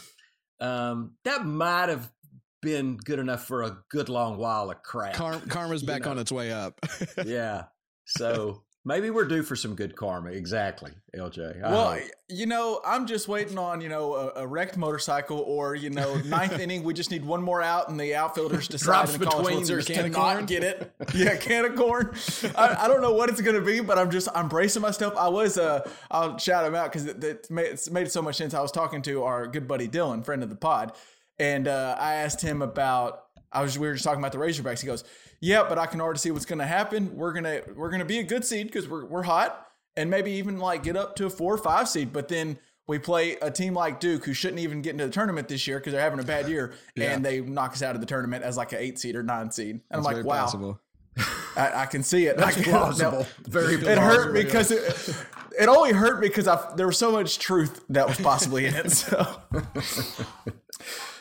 um, 0.59 1.13
that 1.23 1.45
might 1.45 1.87
have 1.87 2.11
been 2.63 2.97
good 2.97 3.19
enough 3.19 3.45
for 3.45 3.61
a 3.63 3.77
good 3.89 4.09
long 4.09 4.37
while 4.37 4.71
of 4.71 4.81
crap. 4.81 5.13
Kar- 5.13 5.39
karma's 5.49 5.83
back 5.83 6.05
know. 6.05 6.11
on 6.11 6.17
its 6.19 6.31
way 6.31 6.51
up 6.51 6.79
yeah. 7.25 7.65
So 8.05 8.63
maybe 8.85 9.09
we're 9.09 9.25
due 9.25 9.43
for 9.43 9.55
some 9.55 9.75
good 9.75 9.95
karma. 9.95 10.31
Exactly, 10.31 10.91
LJ. 11.15 11.63
I 11.63 11.71
Well, 11.71 11.91
hope. 11.93 12.01
you 12.27 12.45
know, 12.45 12.81
I'm 12.85 13.07
just 13.07 13.29
waiting 13.29 13.57
on 13.57 13.79
you 13.79 13.87
know 13.87 14.13
a, 14.15 14.41
a 14.41 14.47
wrecked 14.47 14.75
motorcycle 14.75 15.39
or 15.39 15.73
you 15.73 15.89
know 15.89 16.15
ninth 16.25 16.59
inning. 16.59 16.83
We 16.83 16.93
just 16.93 17.09
need 17.09 17.23
one 17.23 17.41
more 17.41 17.61
out, 17.61 17.87
and 17.89 17.97
the 17.97 18.13
outfilders 18.15 18.67
decide 18.67 18.85
Drops 18.85 19.13
in 19.15 19.19
the 19.21 19.25
College 19.27 19.45
between 19.45 19.67
World 19.77 19.85
can 19.85 20.05
of 20.07 20.13
corn? 20.13 20.45
get 20.45 20.63
it. 20.63 20.91
Yeah, 21.15 21.37
can 21.37 21.63
of 21.65 21.75
corn. 21.75 22.13
I, 22.57 22.75
I 22.81 22.87
don't 22.89 23.01
know 23.01 23.13
what 23.13 23.29
it's 23.29 23.39
gonna 23.39 23.61
be, 23.61 23.79
but 23.79 23.97
I'm 23.97 24.11
just 24.11 24.27
I'm 24.35 24.49
bracing 24.49 24.81
myself. 24.81 25.15
I 25.15 25.29
was 25.29 25.57
uh 25.57 25.89
I'll 26.11 26.37
shout 26.37 26.65
him 26.65 26.75
out 26.75 26.91
because 26.91 27.05
it, 27.05 27.23
it 27.23 27.49
made, 27.49 27.67
it's 27.67 27.89
made 27.89 28.11
so 28.11 28.21
much 28.21 28.35
sense. 28.35 28.53
I 28.53 28.61
was 28.61 28.71
talking 28.73 29.01
to 29.03 29.23
our 29.23 29.47
good 29.47 29.65
buddy 29.67 29.87
Dylan, 29.87 30.25
friend 30.25 30.43
of 30.43 30.49
the 30.49 30.55
pod, 30.57 30.91
and 31.39 31.67
uh, 31.67 31.95
I 31.99 32.15
asked 32.15 32.41
him 32.41 32.61
about. 32.61 33.19
I 33.51 33.61
was 33.61 33.77
we 33.77 33.87
were 33.87 33.93
just 33.93 34.03
talking 34.03 34.19
about 34.19 34.31
the 34.31 34.39
Razorbacks. 34.39 34.81
He 34.81 34.87
goes, 34.87 35.03
"Yeah, 35.39 35.65
but 35.67 35.77
I 35.77 35.85
can 35.85 36.01
already 36.01 36.19
see 36.19 36.31
what's 36.31 36.45
going 36.45 36.59
to 36.59 36.65
happen. 36.65 37.15
We're 37.15 37.33
gonna 37.33 37.61
we're 37.75 37.91
gonna 37.91 38.05
be 38.05 38.19
a 38.19 38.23
good 38.23 38.43
seed 38.43 38.67
because 38.67 38.87
we're 38.87 39.05
we're 39.05 39.23
hot, 39.23 39.67
and 39.95 40.09
maybe 40.09 40.31
even 40.31 40.57
like 40.57 40.83
get 40.83 40.97
up 40.97 41.15
to 41.17 41.27
a 41.27 41.29
four 41.29 41.53
or 41.53 41.59
five 41.59 41.87
seed. 41.87 42.11
But 42.11 42.29
then 42.29 42.57
we 42.87 42.99
play 42.99 43.37
a 43.41 43.51
team 43.51 43.73
like 43.73 43.99
Duke 43.99 44.25
who 44.25 44.33
shouldn't 44.33 44.59
even 44.59 44.81
get 44.81 44.91
into 44.91 45.05
the 45.05 45.11
tournament 45.11 45.47
this 45.47 45.67
year 45.67 45.79
because 45.79 45.93
they're 45.93 46.01
having 46.01 46.19
a 46.19 46.23
bad 46.23 46.49
year, 46.49 46.73
and 46.97 47.23
they 47.23 47.41
knock 47.41 47.73
us 47.73 47.81
out 47.81 47.95
of 47.95 48.01
the 48.01 48.07
tournament 48.07 48.43
as 48.43 48.57
like 48.57 48.73
an 48.73 48.79
eight 48.79 48.99
seed 48.99 49.15
or 49.15 49.23
nine 49.23 49.51
seed. 49.51 49.81
And 49.89 49.99
I'm 49.99 50.03
like, 50.03 50.15
very 50.15 50.25
wow, 50.25 50.43
possible. 50.43 50.79
I, 51.55 51.83
I 51.83 51.85
can 51.85 52.01
see 52.03 52.25
it. 52.25 52.37
That's 52.37 52.57
I 52.57 52.61
can, 52.61 52.63
plausible. 52.71 53.27
Very 53.43 53.75
It 53.75 53.97
hurt 53.99 54.33
plausible. 54.33 54.33
because 54.33 54.71
it, 54.71 55.25
it 55.59 55.69
only 55.69 55.91
hurt 55.91 56.19
because 56.19 56.47
I, 56.47 56.73
there 56.75 56.87
was 56.87 56.97
so 56.97 57.11
much 57.11 57.37
truth 57.37 57.83
that 57.89 58.07
was 58.07 58.17
possibly 58.17 58.65
in 58.65 58.73
it. 58.73 58.91
So. 58.91 59.27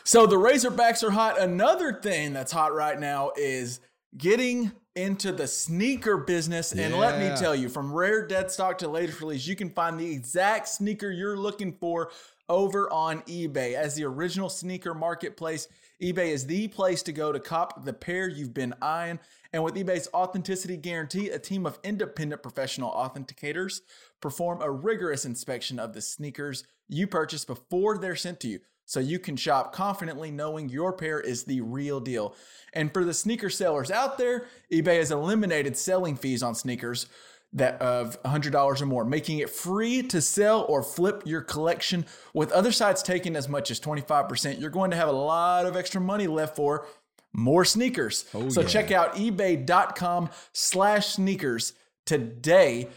So 0.05 0.25
the 0.25 0.35
Razorbacks 0.35 1.01
are 1.01 1.11
hot. 1.11 1.39
Another 1.39 1.93
thing 1.93 2.33
that's 2.33 2.51
hot 2.51 2.73
right 2.73 2.99
now 2.99 3.31
is 3.37 3.79
getting 4.17 4.73
into 4.95 5.31
the 5.31 5.47
sneaker 5.47 6.17
business. 6.17 6.73
And 6.73 6.97
let 6.97 7.19
me 7.19 7.35
tell 7.37 7.55
you, 7.55 7.69
from 7.69 7.91
rare 7.93 8.27
dead 8.27 8.51
stock 8.51 8.77
to 8.79 8.89
latest 8.89 9.21
release, 9.21 9.47
you 9.47 9.55
can 9.55 9.69
find 9.69 9.97
the 9.97 10.11
exact 10.11 10.67
sneaker 10.67 11.09
you're 11.09 11.37
looking 11.37 11.71
for 11.79 12.11
over 12.49 12.91
on 12.91 13.21
eBay. 13.21 13.75
As 13.75 13.95
the 13.95 14.03
original 14.03 14.49
sneaker 14.49 14.93
marketplace, 14.93 15.69
eBay 16.01 16.31
is 16.31 16.45
the 16.45 16.67
place 16.67 17.01
to 17.03 17.13
go 17.13 17.31
to 17.31 17.39
cop 17.39 17.85
the 17.85 17.93
pair 17.93 18.27
you've 18.27 18.53
been 18.53 18.73
eyeing. 18.81 19.21
And 19.53 19.63
with 19.63 19.75
eBay's 19.75 20.09
authenticity 20.13 20.75
guarantee, 20.75 21.29
a 21.29 21.39
team 21.39 21.65
of 21.65 21.79
independent 21.81 22.43
professional 22.43 22.91
authenticators 22.91 23.79
perform 24.19 24.61
a 24.61 24.69
rigorous 24.69 25.23
inspection 25.23 25.79
of 25.79 25.93
the 25.93 26.01
sneakers 26.01 26.65
you 26.89 27.07
purchase 27.07 27.45
before 27.45 27.97
they're 27.97 28.17
sent 28.17 28.41
to 28.41 28.49
you 28.49 28.59
so 28.85 28.99
you 28.99 29.19
can 29.19 29.35
shop 29.35 29.73
confidently 29.73 30.31
knowing 30.31 30.69
your 30.69 30.93
pair 30.93 31.19
is 31.19 31.43
the 31.43 31.61
real 31.61 31.99
deal. 31.99 32.35
And 32.73 32.93
for 32.93 33.03
the 33.03 33.13
sneaker 33.13 33.49
sellers 33.49 33.91
out 33.91 34.17
there, 34.17 34.45
eBay 34.71 34.97
has 34.97 35.11
eliminated 35.11 35.77
selling 35.77 36.15
fees 36.15 36.43
on 36.43 36.55
sneakers 36.55 37.07
that 37.53 37.79
of 37.81 38.21
$100 38.23 38.81
or 38.81 38.85
more, 38.85 39.05
making 39.05 39.39
it 39.39 39.49
free 39.49 40.01
to 40.01 40.21
sell 40.21 40.65
or 40.67 40.81
flip 40.81 41.23
your 41.25 41.41
collection. 41.41 42.05
With 42.33 42.51
other 42.51 42.71
sites 42.71 43.01
taking 43.01 43.35
as 43.35 43.47
much 43.47 43.69
as 43.69 43.79
25%, 43.79 44.59
you're 44.59 44.69
going 44.69 44.91
to 44.91 44.97
have 44.97 45.09
a 45.09 45.13
lot 45.13 45.65
of 45.65 45.75
extra 45.75 46.01
money 46.01 46.27
left 46.27 46.55
for 46.55 46.87
more 47.31 47.63
sneakers. 47.63 48.25
Oh, 48.33 48.49
so 48.49 48.61
yeah. 48.61 48.67
check 48.67 48.91
out 48.91 49.15
ebay.com 49.15 50.29
slash 50.51 51.07
sneakers 51.07 51.73
today. 52.05 52.89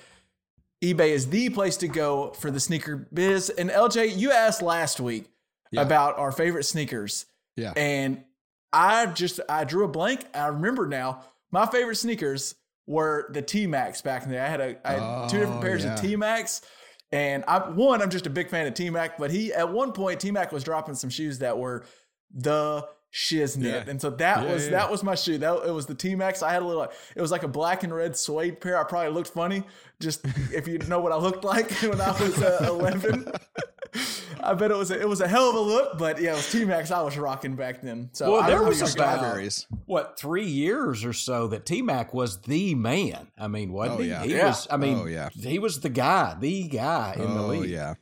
eBay 0.82 1.10
is 1.10 1.28
the 1.28 1.50
place 1.50 1.76
to 1.78 1.88
go 1.88 2.32
for 2.32 2.50
the 2.50 2.60
sneaker 2.60 3.08
biz. 3.12 3.50
And 3.50 3.70
LJ, 3.70 4.16
you 4.16 4.32
asked 4.32 4.62
last 4.62 5.00
week 5.00 5.26
about 5.76 6.18
our 6.18 6.32
favorite 6.32 6.64
sneakers. 6.64 7.26
Yeah. 7.56 7.72
And 7.76 8.24
I 8.72 9.06
just 9.06 9.40
I 9.48 9.64
drew 9.64 9.84
a 9.84 9.88
blank. 9.88 10.24
I 10.34 10.48
remember 10.48 10.86
now. 10.86 11.22
My 11.50 11.66
favorite 11.66 11.96
sneakers 11.96 12.54
were 12.86 13.30
the 13.32 13.42
T 13.42 13.66
Macs 13.66 14.02
back 14.02 14.22
in 14.24 14.28
the 14.28 14.34
day. 14.36 14.42
I 14.42 14.48
had 14.48 14.60
a 14.60 14.76
I 14.88 14.92
had 14.92 15.28
two 15.30 15.38
different 15.38 15.60
Oh, 15.60 15.62
pairs 15.62 15.84
yeah. 15.84 15.94
of 15.94 16.00
T 16.00 16.16
Macs. 16.16 16.60
And 17.12 17.44
I 17.46 17.58
one, 17.70 18.02
I'm 18.02 18.10
just 18.10 18.26
a 18.26 18.30
big 18.30 18.50
fan 18.50 18.66
of 18.66 18.74
T 18.74 18.90
Mac, 18.90 19.16
but 19.16 19.30
he 19.30 19.52
at 19.52 19.72
one 19.72 19.92
point 19.92 20.20
T 20.20 20.30
Mac 20.30 20.52
was 20.52 20.64
dropping 20.64 20.94
some 20.96 21.08
shoes 21.10 21.38
that 21.38 21.56
were 21.56 21.84
the 22.34 22.86
shiznit. 23.16 23.64
Yeah. 23.64 23.84
And 23.90 23.98
so 24.00 24.10
that 24.10 24.42
Yeah, 24.44 24.52
was 24.52 24.64
yeah, 24.66 24.72
that 24.72 24.90
was 24.90 25.02
my 25.02 25.14
shoe. 25.14 25.38
That 25.38 25.66
it 25.66 25.70
was 25.72 25.86
the 25.86 25.94
T 25.94 26.14
Macs. 26.14 26.42
I 26.42 26.52
had 26.52 26.62
a 26.62 26.66
little 26.66 26.82
it 27.14 27.20
was 27.22 27.30
like 27.30 27.42
a 27.44 27.48
black 27.48 27.82
and 27.82 27.94
red 27.94 28.14
suede 28.16 28.60
pair. 28.60 28.78
I 28.78 28.84
probably 28.84 29.12
looked 29.12 29.30
funny 29.30 29.62
just 30.00 30.20
if 30.52 30.68
you 30.68 30.76
know 30.80 31.00
what 31.00 31.12
I 31.12 31.16
looked 31.16 31.42
like 31.42 31.70
when 31.80 32.00
I 32.00 32.10
was 32.20 32.42
uh, 32.42 32.66
11. 32.68 33.32
I 34.42 34.52
bet 34.52 34.70
it 34.70 34.76
was 34.76 34.90
a, 34.90 35.00
it 35.00 35.08
was 35.08 35.22
a 35.22 35.26
hell 35.28 35.48
of 35.48 35.56
a 35.56 35.60
look, 35.60 35.96
but 35.98 36.20
yeah, 36.20 36.32
it 36.32 36.36
was 36.36 36.52
T 36.52 36.64
Macs 36.66 36.90
I 36.90 37.00
was 37.00 37.16
rocking 37.16 37.56
back 37.56 37.80
then. 37.80 38.10
So 38.12 38.32
Well, 38.32 38.42
I 38.42 38.48
there 38.48 38.62
was 38.62 38.78
think 38.78 38.90
some 38.90 39.00
it's- 39.02 39.18
Strawberries. 39.20 39.66
what 39.86 40.18
three 40.18 40.44
years 40.46 41.04
or 41.04 41.14
so 41.14 41.48
that 41.48 41.64
T 41.64 41.80
Mac 41.80 42.12
was 42.12 42.42
the 42.42 42.74
man. 42.74 43.28
I 43.38 43.48
mean, 43.48 43.72
wasn't 43.72 44.00
Oh, 44.00 44.02
he? 44.02 44.08
yeah. 44.10 44.22
He 44.24 44.34
Yeah. 44.36 44.48
was. 44.48 44.68
I 44.70 44.76
mean, 44.76 44.98
Oh, 44.98 45.06
yeah. 45.06 45.30
he 45.30 45.58
was 45.58 45.80
the 45.80 45.88
guy, 45.88 46.36
the 46.38 46.68
guy 46.68 47.14
in 47.16 47.34
the 47.34 47.42
Oh 47.42 47.46
league. 47.46 47.70
yeah. 47.70 47.94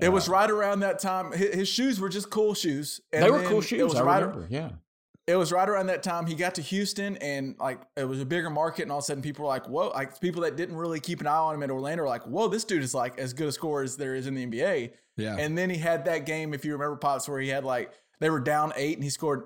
It 0.00 0.08
was 0.10 0.28
right 0.28 0.50
around 0.50 0.80
that 0.80 0.98
time. 0.98 1.32
His, 1.32 1.54
his 1.54 1.68
shoes 1.68 2.00
were 2.00 2.08
just 2.08 2.28
cool 2.30 2.54
shoes. 2.54 3.00
And 3.12 3.22
they 3.24 3.30
were 3.30 3.42
cool 3.44 3.60
It 3.60 3.64
shoes. 3.64 3.82
was 3.82 3.94
I 3.94 4.02
right, 4.02 4.22
remember. 4.22 4.46
Yeah. 4.50 4.70
it 5.26 5.36
was 5.36 5.52
right 5.52 5.68
around 5.68 5.86
that 5.86 6.02
time 6.02 6.26
he 6.26 6.34
got 6.34 6.56
to 6.56 6.62
Houston 6.62 7.16
and 7.18 7.56
like 7.58 7.80
it 7.96 8.04
was 8.04 8.20
a 8.20 8.26
bigger 8.26 8.50
market 8.50 8.82
and 8.82 8.90
all 8.92 8.98
of 8.98 9.04
a 9.04 9.06
sudden 9.06 9.22
people 9.22 9.44
were 9.44 9.48
like, 9.48 9.66
whoa, 9.68 9.88
like 9.88 10.20
people 10.20 10.42
that 10.42 10.56
didn't 10.56 10.76
really 10.76 11.00
keep 11.00 11.20
an 11.20 11.26
eye 11.26 11.36
on 11.36 11.54
him 11.54 11.62
in 11.62 11.70
Orlando 11.70 12.02
were 12.02 12.08
like, 12.08 12.24
whoa, 12.24 12.48
this 12.48 12.64
dude 12.64 12.82
is 12.82 12.92
like 12.94 13.18
as 13.18 13.32
good 13.32 13.48
a 13.48 13.52
scorer 13.52 13.82
as 13.84 13.96
there 13.96 14.14
is 14.14 14.26
in 14.26 14.34
the 14.34 14.44
NBA. 14.46 14.90
Yeah. 15.16 15.36
And 15.38 15.56
then 15.56 15.70
he 15.70 15.76
had 15.78 16.04
that 16.06 16.26
game, 16.26 16.52
if 16.54 16.64
you 16.64 16.72
remember 16.72 16.96
Pops, 16.96 17.28
where 17.28 17.40
he 17.40 17.48
had 17.48 17.64
like 17.64 17.92
they 18.20 18.28
were 18.30 18.40
down 18.40 18.72
eight 18.76 18.96
and 18.96 19.04
he 19.04 19.10
scored 19.10 19.44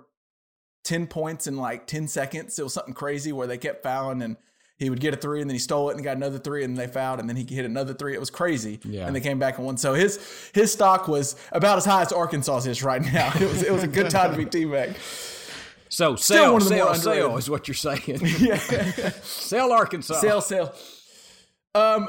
10 0.85 1.07
points 1.09 1.47
in 1.47 1.57
like 1.59 1.87
10 1.87 2.09
seconds. 2.09 2.59
It 2.59 2.63
was 2.63 2.73
something 2.73 2.95
crazy 2.95 3.33
where 3.33 3.47
they 3.47 3.59
kept 3.59 3.83
fouling 3.83 4.23
and 4.23 4.37
he 4.79 4.91
would 4.91 5.01
get 5.01 5.13
a 5.13 5.17
three 5.17 5.41
and 5.41 5.51
then 5.51 5.55
he 5.55 5.59
stole 5.59 5.91
it 5.91 5.97
and 5.97 6.05
got 6.05 6.17
another 6.17 6.39
three 6.39 6.63
and 6.65 6.77
they 6.77 6.87
fouled 6.87 7.19
and 7.21 7.29
then 7.29 7.37
he 7.37 7.45
hit 7.45 7.65
another 7.65 7.93
three. 7.93 8.15
It 8.15 8.21
was 8.21 8.31
crazy. 8.31 8.79
Yeah. 8.85 9.07
And 9.07 9.15
they 9.15 9.21
came 9.21 9.39
back 9.39 9.59
and 9.59 9.67
won. 9.67 9.77
So 9.77 9.95
his 9.95 10.21
his 10.55 10.73
stock 10.73 11.09
was 11.09 11.35
about 11.53 11.79
as 11.79 11.85
high 11.85 12.03
as 12.03 12.13
Arkansas 12.13 12.59
is 12.59 12.83
right 12.83 13.03
now. 13.03 13.33
It 13.41 13.49
was 13.49 13.63
it 13.63 13.73
was 13.73 13.83
a 13.83 13.89
good 13.89 14.11
time 14.11 14.31
to 14.31 14.37
be 14.37 14.45
T 14.59 14.65
Mac. 14.65 14.91
So 15.91 16.17
Still 16.17 16.37
sell, 16.37 16.53
one 16.53 16.63
of 16.63 16.69
the 16.69 16.77
sell, 16.77 16.95
sell 16.95 17.37
is 17.39 17.51
what 17.51 17.67
you're 17.67 17.75
saying. 17.75 18.21
Yeah. 18.39 18.59
sell 19.23 19.73
Arkansas. 19.73 20.21
Sale, 20.21 20.41
sale. 20.43 20.75
Um, 21.75 22.09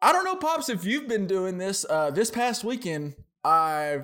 I 0.00 0.12
don't 0.12 0.24
know, 0.24 0.36
pops, 0.36 0.68
if 0.68 0.84
you've 0.84 1.08
been 1.08 1.26
doing 1.26 1.58
this. 1.58 1.84
Uh, 1.88 2.10
this 2.10 2.30
past 2.30 2.62
weekend, 2.64 3.14
I 3.46 4.00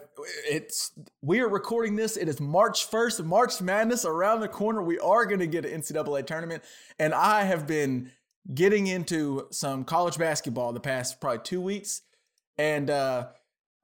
it's 0.48 0.92
we 1.20 1.40
are 1.40 1.48
recording 1.48 1.96
this. 1.96 2.16
It 2.16 2.28
is 2.28 2.40
March 2.40 2.88
first, 2.88 3.20
March 3.24 3.60
Madness 3.60 4.04
around 4.04 4.38
the 4.38 4.46
corner. 4.46 4.80
We 4.80 5.00
are 5.00 5.26
going 5.26 5.40
to 5.40 5.48
get 5.48 5.66
an 5.66 5.80
NCAA 5.80 6.24
tournament, 6.26 6.62
and 7.00 7.12
I 7.12 7.42
have 7.42 7.66
been 7.66 8.12
getting 8.54 8.86
into 8.86 9.48
some 9.50 9.82
college 9.82 10.16
basketball 10.16 10.72
the 10.72 10.78
past 10.78 11.20
probably 11.20 11.40
two 11.42 11.60
weeks, 11.60 12.02
and 12.56 12.88
uh, 12.88 13.30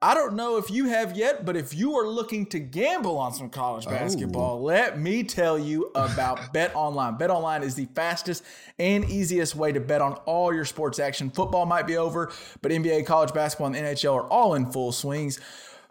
I 0.00 0.14
don't 0.14 0.34
know 0.34 0.58
if 0.58 0.70
you 0.70 0.84
have 0.84 1.16
yet, 1.16 1.44
but 1.44 1.56
if 1.56 1.74
you 1.74 1.96
are 1.96 2.06
looking 2.06 2.46
to 2.46 2.60
gamble 2.60 3.18
on 3.18 3.34
some 3.34 3.50
college 3.50 3.84
oh. 3.88 3.90
basketball, 3.90 4.62
let 4.62 4.96
me 4.96 5.24
tell 5.24 5.58
you 5.58 5.90
about 5.96 6.38
BetOnline. 6.54 7.18
Bet 7.18 7.30
Online 7.30 7.64
is 7.64 7.74
the 7.74 7.86
fastest 7.96 8.44
and 8.78 9.04
easiest 9.06 9.56
way 9.56 9.72
to 9.72 9.80
bet 9.80 10.00
on 10.00 10.12
all 10.24 10.54
your 10.54 10.64
sports 10.64 11.00
action. 11.00 11.30
Football 11.30 11.66
might 11.66 11.88
be 11.88 11.96
over, 11.96 12.30
but 12.62 12.70
NBA, 12.70 13.06
college 13.06 13.34
basketball, 13.34 13.66
and 13.66 13.76
NHL 13.76 14.14
are 14.14 14.28
all 14.28 14.54
in 14.54 14.70
full 14.70 14.92
swings. 14.92 15.40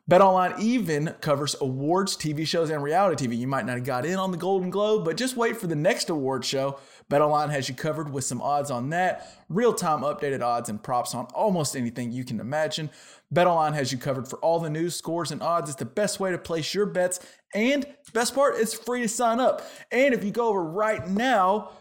BetOnline 0.10 0.58
even 0.58 1.14
covers 1.20 1.58
awards, 1.60 2.16
TV 2.16 2.48
shows, 2.48 2.70
and 2.70 2.82
reality 2.82 3.28
TV. 3.28 3.38
You 3.38 3.48
might 3.48 3.66
not 3.66 3.76
have 3.76 3.86
got 3.86 4.06
in 4.06 4.16
on 4.16 4.32
the 4.32 4.38
Golden 4.38 4.70
Globe, 4.70 5.04
but 5.04 5.18
just 5.18 5.36
wait 5.36 5.58
for 5.58 5.68
the 5.68 5.76
next 5.76 6.10
award 6.10 6.46
show. 6.46 6.80
BetOnline 7.12 7.50
has 7.50 7.68
you 7.68 7.76
covered 7.76 8.14
with 8.14 8.24
some 8.24 8.42
odds 8.42 8.72
on 8.72 8.90
that, 8.92 9.30
real-time 9.50 10.02
updated 10.02 10.42
odds 10.42 10.70
and 10.70 10.82
props 10.82 11.14
on 11.14 11.26
almost 11.34 11.76
anything 11.76 12.14
you 12.14 12.24
can 12.24 12.40
imagine. 12.40 12.90
BetOnline 13.34 13.74
has 13.74 13.91
you 13.91 13.98
covered 13.98 14.27
for 14.27 14.39
all 14.39 14.60
the 14.60 14.69
news, 14.69 14.96
scores, 14.96 15.31
and 15.31 15.41
odds. 15.41 15.69
It's 15.69 15.79
the 15.79 15.86
best 15.86 16.19
way 16.19 16.31
to 16.31 16.38
place 16.38 16.74
your 16.74 16.86
bets, 16.86 17.19
and 17.53 17.86
best 18.13 18.34
part, 18.34 18.55
it's 18.57 18.74
free 18.74 19.01
to 19.01 19.10
sign 19.10 19.39
up. 19.39 19.62
And 19.91 20.13
if 20.13 20.24
you 20.24 20.31
go 20.31 20.50
over 20.50 20.63
right 20.63 21.07
now, 21.07 21.72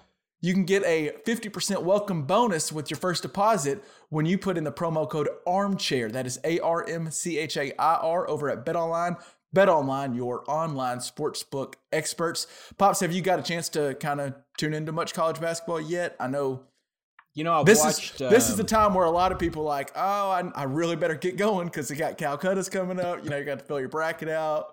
you 0.40 0.52
can 0.52 0.64
get 0.64 0.84
a 0.84 1.12
50% 1.26 1.82
welcome 1.82 2.24
bonus 2.24 2.70
with 2.72 2.90
your 2.90 2.98
first 2.98 3.22
deposit 3.22 3.82
when 4.10 4.26
you 4.26 4.38
put 4.38 4.58
in 4.58 4.64
the 4.64 4.72
promo 4.72 5.08
code 5.08 5.28
ARMCHAIR. 5.46 6.12
That 6.12 6.26
is 6.26 6.38
A 6.44 6.58
R 6.60 6.86
M 6.88 7.10
C 7.10 7.38
H 7.38 7.56
A 7.56 7.72
I 7.80 7.94
R 7.96 8.28
over 8.28 8.50
at 8.50 8.64
BetOnline. 8.64 9.16
BetOnline, 9.54 10.14
your 10.14 10.44
online 10.50 10.98
sportsbook 10.98 11.74
experts. 11.90 12.46
Pops, 12.76 13.00
have 13.00 13.12
you 13.12 13.22
got 13.22 13.38
a 13.38 13.42
chance 13.42 13.68
to 13.70 13.94
kind 13.94 14.20
of 14.20 14.34
tune 14.58 14.74
into 14.74 14.92
much 14.92 15.14
college 15.14 15.40
basketball 15.40 15.80
yet? 15.80 16.14
I 16.20 16.26
know 16.26 16.64
You 17.36 17.44
know, 17.44 17.60
I've 17.60 17.66
this 17.66 17.80
watched. 17.80 18.14
is 18.14 18.30
this 18.30 18.48
is 18.48 18.56
the 18.56 18.62
um, 18.62 18.66
time 18.66 18.94
where 18.94 19.04
a 19.04 19.10
lot 19.10 19.30
of 19.30 19.38
people 19.38 19.62
are 19.62 19.66
like, 19.66 19.92
oh, 19.94 20.30
I, 20.30 20.50
I 20.54 20.64
really 20.64 20.96
better 20.96 21.14
get 21.14 21.36
going 21.36 21.66
because 21.66 21.86
they 21.86 21.94
got 21.94 22.16
Calcutta's 22.16 22.70
coming 22.70 22.98
up. 22.98 23.22
You 23.22 23.28
know, 23.28 23.36
you 23.36 23.44
got 23.44 23.58
to 23.58 23.64
fill 23.64 23.78
your 23.78 23.90
bracket 23.90 24.30
out. 24.30 24.68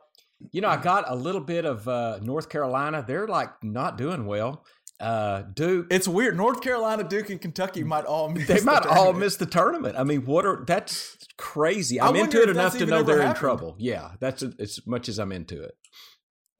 You 0.53 0.62
know, 0.62 0.70
I 0.70 0.77
got 0.77 1.12
a 1.12 1.15
little 1.15 1.41
bit 1.41 1.65
of 1.65 1.86
uh, 1.89 2.20
North 2.22 2.48
Carolina. 2.48 3.03
They're 3.05 3.27
like 3.27 3.50
not 3.65 3.98
doing 3.98 4.25
well. 4.25 4.65
Uh, 4.98 5.41
Duke. 5.41 5.88
It's 5.91 6.08
weird. 6.08 6.38
North 6.38 6.62
Carolina, 6.62 7.03
Duke, 7.03 7.29
and 7.29 7.41
Kentucky 7.41 7.84
might 7.84 8.05
all 8.05 8.29
miss. 8.29 8.48
They 8.48 8.60
the 8.60 8.65
might 8.65 8.86
all 8.86 9.12
miss 9.12 9.36
the 9.36 9.46
tournament. 9.46 9.98
I 9.98 10.05
mean, 10.05 10.24
what 10.24 10.46
are 10.46 10.63
that's 10.65 11.17
crazy. 11.38 12.00
I'm 12.00 12.15
into 12.15 12.41
it 12.41 12.48
enough 12.48 12.77
to 12.77 12.86
know 12.86 13.03
they're 13.03 13.24
in 13.24 13.34
trouble. 13.34 13.75
Yeah, 13.77 14.12
that's 14.22 14.41
a, 14.41 14.53
as 14.58 14.79
much 14.88 15.10
as 15.10 15.20
I'm 15.20 15.34
into 15.34 15.62
it. 15.62 15.75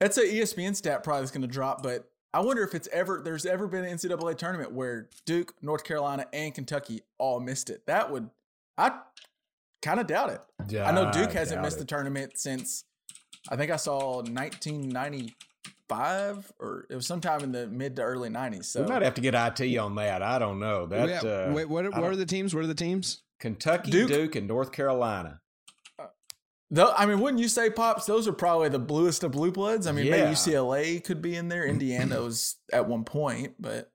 That's 0.00 0.18
an 0.18 0.24
ESPN 0.24 0.76
stat 0.76 1.02
probably 1.02 1.22
that's 1.22 1.30
going 1.30 1.42
to 1.42 1.48
drop, 1.48 1.82
but 1.82 2.10
I 2.34 2.40
wonder 2.40 2.62
if 2.64 2.74
it's 2.74 2.88
ever 2.92 3.22
there's 3.24 3.46
ever 3.46 3.66
been 3.68 3.84
an 3.84 3.96
NCAA 3.96 4.36
tournament 4.36 4.72
where 4.72 5.08
Duke, 5.24 5.54
North 5.62 5.84
Carolina, 5.84 6.26
and 6.32 6.52
Kentucky 6.52 7.02
all 7.16 7.38
missed 7.38 7.70
it. 7.70 7.86
That 7.86 8.10
would 8.10 8.28
I 8.76 8.90
kind 9.82 10.00
of 10.00 10.08
doubt 10.08 10.30
it. 10.30 10.40
Yeah, 10.68 10.88
I 10.88 10.92
know 10.92 11.12
Duke 11.12 11.30
I 11.30 11.34
hasn't 11.34 11.62
missed 11.62 11.76
it. 11.76 11.80
the 11.80 11.86
tournament 11.86 12.32
since 12.34 12.82
I 13.48 13.54
think 13.54 13.70
I 13.70 13.76
saw 13.76 14.16
1995 14.22 16.52
or 16.58 16.86
it 16.90 16.96
was 16.96 17.06
sometime 17.06 17.44
in 17.44 17.52
the 17.52 17.68
mid 17.68 17.94
to 17.96 18.02
early 18.02 18.30
90s. 18.30 18.64
So 18.64 18.82
we 18.82 18.88
might 18.88 19.02
have 19.02 19.14
to 19.14 19.20
get 19.20 19.34
IT 19.34 19.78
on 19.78 19.94
that. 19.94 20.20
I 20.20 20.40
don't 20.40 20.58
know. 20.58 20.86
That 20.86 21.08
Yeah, 21.08 21.20
uh, 21.30 21.52
wait, 21.54 21.68
what, 21.68 21.84
what 21.84 22.02
are 22.02 22.16
the 22.16 22.26
teams? 22.26 22.52
What 22.52 22.64
are 22.64 22.66
the 22.66 22.74
teams? 22.74 23.22
Kentucky, 23.38 23.92
Duke- 23.92 24.08
Duke, 24.08 24.34
and 24.34 24.48
North 24.48 24.72
Carolina. 24.72 25.40
Though 26.74 26.92
I 26.96 27.06
mean, 27.06 27.20
wouldn't 27.20 27.40
you 27.40 27.48
say 27.48 27.70
pops? 27.70 28.04
Those 28.06 28.26
are 28.26 28.32
probably 28.32 28.68
the 28.68 28.80
bluest 28.80 29.22
of 29.22 29.30
blue 29.30 29.52
bloods. 29.52 29.86
I 29.86 29.92
mean, 29.92 30.06
Yeah. 30.06 30.10
maybe 30.10 30.30
UCLA 30.32 30.98
could 31.04 31.22
be 31.22 31.36
in 31.36 31.46
there. 31.48 31.64
Indiana 31.64 32.20
was 32.20 32.56
at 32.72 32.88
one 32.88 33.04
point, 33.04 33.54
but 33.60 33.92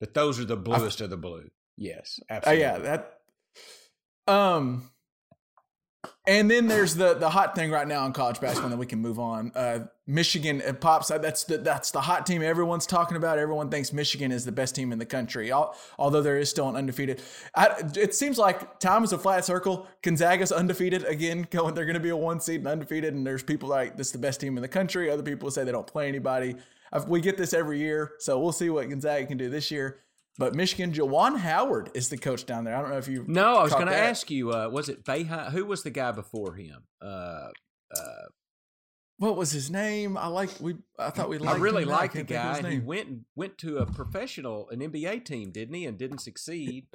But 0.00 0.14
those 0.14 0.40
are 0.40 0.46
the 0.46 0.56
bluest 0.56 1.02
of 1.02 1.10
the 1.10 1.18
blue. 1.18 1.50
Yes, 1.76 2.18
Oh 2.22 2.34
absolutely. 2.34 2.62
yeah, 2.62 2.78
that. 2.78 3.20
Um, 4.26 4.90
and 6.28 6.50
then 6.50 6.68
there's 6.68 6.94
the 6.94 7.14
the 7.14 7.30
hot 7.30 7.54
thing 7.54 7.70
right 7.70 7.88
now 7.88 8.04
in 8.04 8.12
college 8.12 8.38
basketball. 8.38 8.68
Then 8.68 8.78
we 8.78 8.86
can 8.86 9.00
move 9.00 9.18
on. 9.18 9.50
Uh, 9.54 9.86
Michigan 10.06 10.60
it 10.60 10.80
pops. 10.80 11.08
That's 11.08 11.44
the 11.44 11.56
that's 11.58 11.90
the 11.90 12.02
hot 12.02 12.26
team 12.26 12.42
everyone's 12.42 12.86
talking 12.86 13.16
about. 13.16 13.38
Everyone 13.38 13.70
thinks 13.70 13.94
Michigan 13.94 14.30
is 14.30 14.44
the 14.44 14.52
best 14.52 14.74
team 14.74 14.92
in 14.92 14.98
the 14.98 15.06
country. 15.06 15.50
Al- 15.50 15.74
Although 15.98 16.20
there 16.20 16.36
is 16.38 16.50
still 16.50 16.68
an 16.68 16.76
undefeated. 16.76 17.22
I, 17.54 17.82
it 17.96 18.14
seems 18.14 18.36
like 18.36 18.78
time 18.78 19.04
is 19.04 19.12
a 19.12 19.18
flat 19.18 19.46
circle. 19.46 19.86
Gonzaga's 20.02 20.52
undefeated 20.52 21.04
again. 21.04 21.48
Going, 21.50 21.74
they're 21.74 21.86
going 21.86 21.94
to 21.94 22.00
be 22.00 22.10
a 22.10 22.16
one 22.16 22.40
seed 22.40 22.60
and 22.60 22.68
undefeated. 22.68 23.14
And 23.14 23.26
there's 23.26 23.42
people 23.42 23.70
like 23.70 23.96
this 23.96 24.08
is 24.08 24.12
the 24.12 24.18
best 24.18 24.40
team 24.40 24.58
in 24.58 24.62
the 24.62 24.68
country. 24.68 25.10
Other 25.10 25.22
people 25.22 25.50
say 25.50 25.64
they 25.64 25.72
don't 25.72 25.86
play 25.86 26.08
anybody. 26.08 26.56
We 27.06 27.20
get 27.20 27.36
this 27.36 27.52
every 27.52 27.78
year, 27.78 28.12
so 28.18 28.38
we'll 28.38 28.52
see 28.52 28.70
what 28.70 28.88
Gonzaga 28.88 29.26
can 29.26 29.36
do 29.36 29.50
this 29.50 29.70
year. 29.70 30.00
But 30.38 30.54
Michigan, 30.54 30.92
Juwan 30.92 31.38
Howard 31.38 31.90
is 31.94 32.08
the 32.10 32.16
coach 32.16 32.46
down 32.46 32.62
there. 32.64 32.76
I 32.76 32.80
don't 32.80 32.90
know 32.90 32.98
if 32.98 33.08
you. 33.08 33.24
No, 33.26 33.56
I 33.56 33.64
was 33.64 33.72
going 33.72 33.88
to 33.88 33.96
ask 33.96 34.30
you. 34.30 34.52
Uh, 34.52 34.68
was 34.68 34.88
it 34.88 35.04
Bayheim? 35.04 35.50
Who 35.50 35.64
was 35.66 35.82
the 35.82 35.90
guy 35.90 36.12
before 36.12 36.54
him? 36.54 36.84
Uh, 37.02 37.48
uh, 37.96 38.26
What 39.18 39.36
was 39.36 39.50
his 39.50 39.68
name? 39.68 40.16
I 40.16 40.28
like 40.28 40.50
we. 40.60 40.76
I 40.98 41.10
thought 41.10 41.28
we. 41.28 41.38
Liked 41.38 41.58
I 41.58 41.60
really 41.60 41.82
him. 41.82 41.88
Now 41.88 41.94
I 41.96 41.98
liked 42.02 42.12
the 42.14 42.18
can't 42.24 42.28
think 42.28 42.40
of 42.44 42.54
his 42.56 42.62
guy. 42.64 42.70
He 42.70 42.78
went 42.78 43.08
and 43.08 43.24
went 43.34 43.58
to 43.58 43.78
a 43.78 43.86
professional, 43.86 44.68
an 44.70 44.78
NBA 44.78 45.24
team, 45.24 45.50
didn't 45.50 45.74
he? 45.74 45.86
And 45.86 45.98
didn't 45.98 46.18
succeed. 46.20 46.86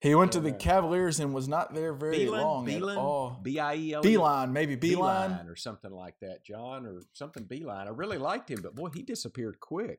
He 0.00 0.14
went 0.14 0.30
to 0.32 0.40
the 0.40 0.54
Uh, 0.54 0.58
Cavaliers 0.58 1.18
and 1.20 1.34
was 1.34 1.48
not 1.48 1.74
there 1.74 1.92
very 1.92 2.18
Beeline, 2.18 2.40
long 2.42 2.64
Beeline, 2.64 2.96
at 2.98 3.00
all. 3.00 3.38
B 3.42 3.58
I 3.60 3.74
E 3.74 3.94
L. 3.94 4.02
Beeline, 4.02 4.52
maybe 4.52 4.74
Beeline. 4.76 5.48
or 5.48 5.56
something 5.56 5.90
like 5.92 6.14
that, 6.20 6.44
John, 6.44 6.86
or 6.86 7.02
something 7.14 7.44
Beeline. 7.44 7.86
I 7.88 7.90
really 7.90 8.18
liked 8.18 8.48
him, 8.50 8.60
but 8.62 8.74
boy, 8.76 8.90
he 8.94 9.02
disappeared 9.02 9.58
quick. 9.60 9.98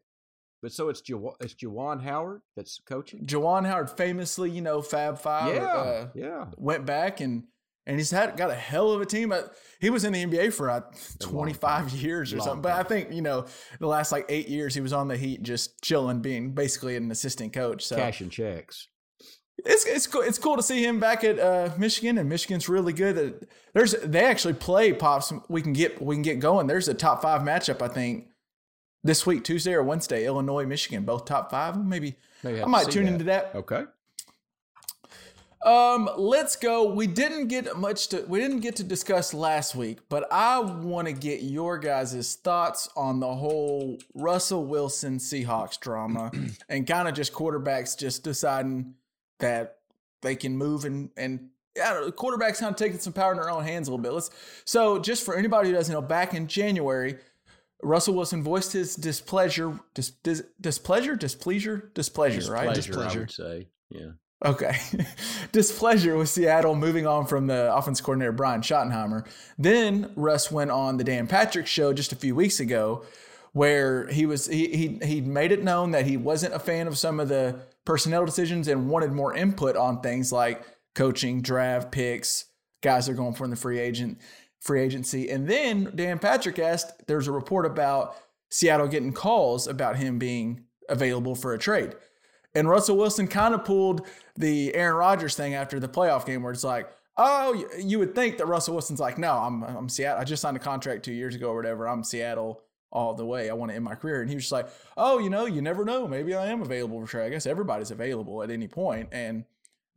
But 0.62 0.72
so 0.74 0.90
it's 0.90 1.02
Jaw- 1.02 1.36
it's 1.40 1.54
Juwan 1.54 2.02
Howard 2.04 2.42
that's 2.56 2.80
coaching. 2.86 3.26
Juwan 3.26 3.66
Howard, 3.66 3.90
famously, 3.92 4.50
you 4.52 4.62
know, 4.62 4.82
Fab 4.82 5.18
Five. 5.20 5.56
yeah, 5.56 5.64
uh, 5.66 6.08
yeah. 6.14 6.46
went 6.58 6.86
back 6.86 7.22
and 7.22 7.44
and 7.88 7.98
he's 7.98 8.12
had 8.12 8.36
got 8.38 8.52
a 8.52 8.56
hell 8.56 8.92
of 8.92 9.02
a 9.02 9.06
team. 9.06 9.32
Uh, 9.32 9.44
He 9.80 9.90
was 9.90 10.04
in 10.04 10.14
the 10.14 10.24
NBA 10.26 10.54
for 10.54 10.70
uh, 10.70 10.82
25 11.22 11.92
years 11.94 12.34
or 12.34 12.38
Long 12.38 12.46
something. 12.46 12.62
But 12.62 12.74
I 12.74 12.84
think 12.84 13.12
you 13.14 13.22
know 13.22 13.46
the 13.80 13.88
last 13.88 14.12
like 14.12 14.26
eight 14.30 14.48
years 14.50 14.76
he 14.76 14.82
was 14.82 14.94
on 14.94 15.08
the 15.08 15.18
Heat, 15.18 15.44
just 15.44 15.82
chilling, 15.82 16.20
being 16.22 16.52
basically 16.52 16.96
an 16.96 17.10
assistant 17.10 17.54
coach. 17.54 17.86
So 17.86 17.96
Cash 17.96 18.22
and 18.22 18.32
checks. 18.32 18.88
it's 19.66 19.86
it's 19.86 20.08
cool. 20.08 20.22
It's 20.22 20.38
cool 20.38 20.58
to 20.58 20.64
see 20.64 20.84
him 20.86 21.00
back 21.00 21.24
at 21.24 21.40
uh, 21.40 21.70
Michigan, 21.78 22.18
and 22.18 22.30
Michigan's 22.30 22.70
really 22.70 22.94
good. 22.94 23.48
There's 23.74 23.94
they 24.04 24.26
actually 24.26 24.54
play 24.56 24.94
pops. 24.94 25.32
We 25.48 25.62
can 25.62 25.74
get 25.74 26.02
we 26.02 26.16
can 26.16 26.22
get 26.22 26.40
going. 26.40 26.68
There's 26.68 26.88
a 26.90 26.94
top 26.94 27.22
five 27.22 27.42
matchup 27.42 27.82
I 27.82 27.88
think 27.88 28.28
this 29.04 29.26
week, 29.26 29.44
Tuesday 29.44 29.74
or 29.74 29.84
Wednesday. 29.84 30.26
Illinois, 30.26 30.66
Michigan, 30.66 31.04
both 31.04 31.26
top 31.26 31.52
five. 31.52 31.84
Maybe 31.84 32.16
Maybe 32.44 32.62
I 32.62 32.66
might 32.66 32.90
tune 32.90 33.06
that. 33.06 33.12
into 33.12 33.24
that. 33.26 33.52
Okay. 33.56 33.84
Um, 35.66 36.10
let's 36.16 36.56
go. 36.56 36.86
We 36.94 37.06
didn't 37.06 37.48
get 37.48 37.76
much 37.78 38.08
to 38.10 38.24
we 38.28 38.40
didn't 38.40 38.62
get 38.62 38.78
to 38.78 38.84
discuss 38.84 39.34
last 39.34 39.76
week, 39.76 40.00
but 40.08 40.26
I 40.32 40.60
want 40.60 41.08
to 41.08 41.14
get 41.14 41.42
your 41.42 41.78
guys' 41.78 42.36
thoughts 42.36 42.88
on 42.96 43.20
the 43.20 43.36
whole 43.36 43.98
Russell 44.16 44.66
Wilson 44.66 45.18
Seahawks 45.18 45.78
drama 45.78 46.32
and 46.70 46.88
kind 46.88 47.10
of 47.10 47.14
just 47.14 47.34
quarterbacks 47.34 47.98
just 47.98 48.24
deciding 48.24 48.94
that 49.40 49.80
they 50.22 50.36
can 50.36 50.58
move 50.58 50.86
and 50.86 51.10
and 51.18 51.50
I 51.82 51.94
don't 51.94 52.06
know, 52.06 52.12
quarterbacks 52.12 52.60
kind 52.60 52.72
of 52.72 52.78
taking 52.78 53.00
some 53.00 53.14
power 53.14 53.34
in 53.34 53.38
their 53.38 53.50
own 53.50 53.64
hands 53.64 53.90
a 53.90 53.92
little 53.92 54.02
bit. 54.02 54.14
Let's 54.14 54.30
so 54.64 54.98
just 54.98 55.26
for 55.26 55.36
anybody 55.36 55.70
who 55.70 55.76
doesn't 55.76 55.94
know, 55.94 56.02
back 56.02 56.34
in 56.34 56.48
January, 56.48 57.18
Russell 57.82 58.14
Wilson 58.14 58.44
voiced 58.44 58.74
his 58.74 58.96
displeasure, 58.96 59.80
dis, 59.94 60.10
dis, 60.10 60.44
displeasure, 60.60 61.16
displeasure, 61.16 61.92
displeasure, 61.94 62.52
right? 62.52 62.74
Displeasure, 62.74 63.20
I 63.20 63.22
would 63.22 63.32
say, 63.32 63.68
yeah. 63.90 64.12
Okay. 64.44 64.78
Displeasure 65.52 66.16
with 66.16 66.30
Seattle 66.30 66.74
moving 66.74 67.06
on 67.06 67.26
from 67.26 67.48
the 67.48 67.76
offense 67.76 68.00
coordinator 68.00 68.32
Brian 68.32 68.62
Schottenheimer. 68.62 69.28
Then 69.58 70.14
Russ 70.16 70.50
went 70.50 70.72
on 70.72 70.96
the 70.96 71.04
Dan 71.04 71.28
Patrick 71.28 71.68
show 71.68 71.92
just 71.92 72.14
a 72.14 72.16
few 72.16 72.36
weeks 72.36 72.62
ago 72.62 73.04
where 73.52 74.08
he 74.08 74.26
was 74.26 74.48
he 74.48 74.68
he 74.68 75.00
he 75.06 75.22
made 75.22 75.52
it 75.52 75.64
known 75.64 75.92
that 75.92 76.06
he 76.06 76.16
wasn't 76.16 76.54
a 76.54 76.60
fan 76.60 76.88
of 76.88 76.98
some 76.98 77.20
of 77.20 77.28
the 77.28 77.60
personnel 77.84 78.26
decisions 78.26 78.70
and 78.70 78.90
wanted 78.90 79.12
more 79.12 79.36
input 79.36 79.76
on 79.76 80.00
things 80.00 80.32
like 80.32 80.64
coaching, 80.96 81.42
draft 81.42 81.92
picks, 81.92 82.46
guys 82.82 83.10
are 83.10 83.14
going 83.14 83.34
for 83.34 83.44
in 83.44 83.50
the 83.50 83.56
free 83.56 83.80
agent 83.80 84.20
free 84.60 84.82
agency. 84.82 85.30
And 85.30 85.48
then 85.48 85.92
Dan 85.96 86.20
Patrick 86.20 86.60
asked 86.60 87.08
there's 87.08 87.28
a 87.28 87.32
report 87.32 87.66
about 87.66 88.16
Seattle 88.50 88.88
getting 88.88 89.14
calls 89.14 89.68
about 89.68 89.98
him 89.98 90.20
being 90.20 90.66
available 90.90 91.36
for 91.36 91.54
a 91.54 91.58
trade. 91.58 91.96
And 92.56 92.68
Russell 92.68 92.98
Wilson 92.98 93.28
kind 93.28 93.54
of 93.54 93.64
pulled 93.64 94.08
the 94.36 94.74
Aaron 94.74 94.96
Rodgers 94.96 95.36
thing 95.36 95.54
after 95.54 95.80
the 95.80 95.88
playoff 95.88 96.26
game 96.26 96.42
where 96.42 96.52
it's 96.52 96.64
like, 96.64 96.90
oh, 97.16 97.64
you 97.78 98.00
would 98.00 98.16
think 98.16 98.38
that 98.38 98.48
Russell 98.48 98.74
Wilson's 98.74 99.00
like, 99.00 99.18
no, 99.18 99.34
I'm, 99.34 99.64
I'm 99.64 99.90
Seattle. 99.90 100.22
I 100.22 100.24
just 100.24 100.42
signed 100.42 100.58
a 100.58 100.60
contract 100.60 101.04
two 101.04 101.14
years 101.14 101.36
ago 101.36 101.52
or 101.52 101.56
whatever. 101.56 101.88
I'm 101.88 102.04
Seattle 102.04 102.62
all 102.92 103.14
the 103.14 103.26
way. 103.26 103.50
I 103.50 103.54
want 103.54 103.72
to 103.72 103.76
end 103.76 103.84
my 103.84 103.94
career. 103.94 104.22
And 104.22 104.30
he 104.30 104.36
was 104.36 104.46
just 104.46 104.52
like, 104.52 104.70
oh, 104.98 105.20
you 105.20 105.30
know, 105.30 105.46
you 105.46 105.62
never 105.62 105.86
know. 105.86 106.08
Maybe 106.08 106.34
I 106.34 106.48
am 106.48 106.62
available 106.62 107.00
for 107.02 107.08
trade. 107.08 107.26
I 107.28 107.30
guess 107.30 107.46
everybody's 107.46 107.92
available 107.92 108.42
at 108.42 108.50
any 108.50 108.68
point. 108.68 108.80
point, 108.80 109.10
and 109.12 109.46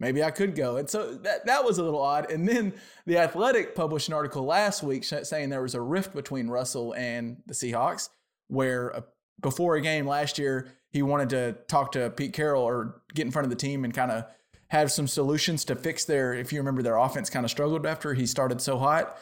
maybe 0.03 0.23
I 0.23 0.31
could 0.31 0.55
go. 0.55 0.77
And 0.77 0.91
so 0.91 1.15
that 1.15 1.47
that 1.47 1.65
was 1.65 1.79
a 1.79 1.83
little 1.83 2.03
odd. 2.03 2.31
And 2.31 2.47
then 2.47 2.75
the 3.07 3.17
Athletic 3.17 3.75
published 3.75 4.09
an 4.09 4.15
article 4.15 4.45
last 4.45 4.83
week 4.83 5.05
saying 5.05 5.49
there 5.49 5.63
was 5.63 5.75
a 5.75 5.81
rift 5.81 6.15
between 6.15 6.49
Russell 6.49 6.93
and 6.95 7.39
the 7.47 7.55
Seahawks, 7.55 8.11
where 8.49 8.95
uh, 8.95 9.01
before 9.41 9.77
a 9.77 9.81
game 9.81 10.07
last 10.07 10.39
year 10.39 10.69
he 10.91 11.03
wanted 11.03 11.31
to 11.31 11.57
talk 11.69 11.93
to 11.93 12.11
Pete 12.11 12.35
Carroll 12.35 12.63
or 12.63 13.01
get 13.15 13.25
in 13.25 13.31
front 13.31 13.45
of 13.47 13.51
the 13.51 13.57
team 13.57 13.85
and 13.85 13.95
kind 13.95 14.11
of 14.11 14.25
have 14.69 14.91
some 14.91 15.07
solutions 15.07 15.65
to 15.67 15.77
fix 15.77 16.05
their. 16.05 16.35
If 16.35 16.53
you 16.53 16.59
remember, 16.59 16.83
their 16.83 16.97
offense 16.97 17.31
kind 17.31 17.45
of 17.45 17.51
struggled 17.51 17.87
after 17.87 18.15
he 18.15 18.27
started 18.27 18.61
so 18.61 18.79
hot. 18.79 19.19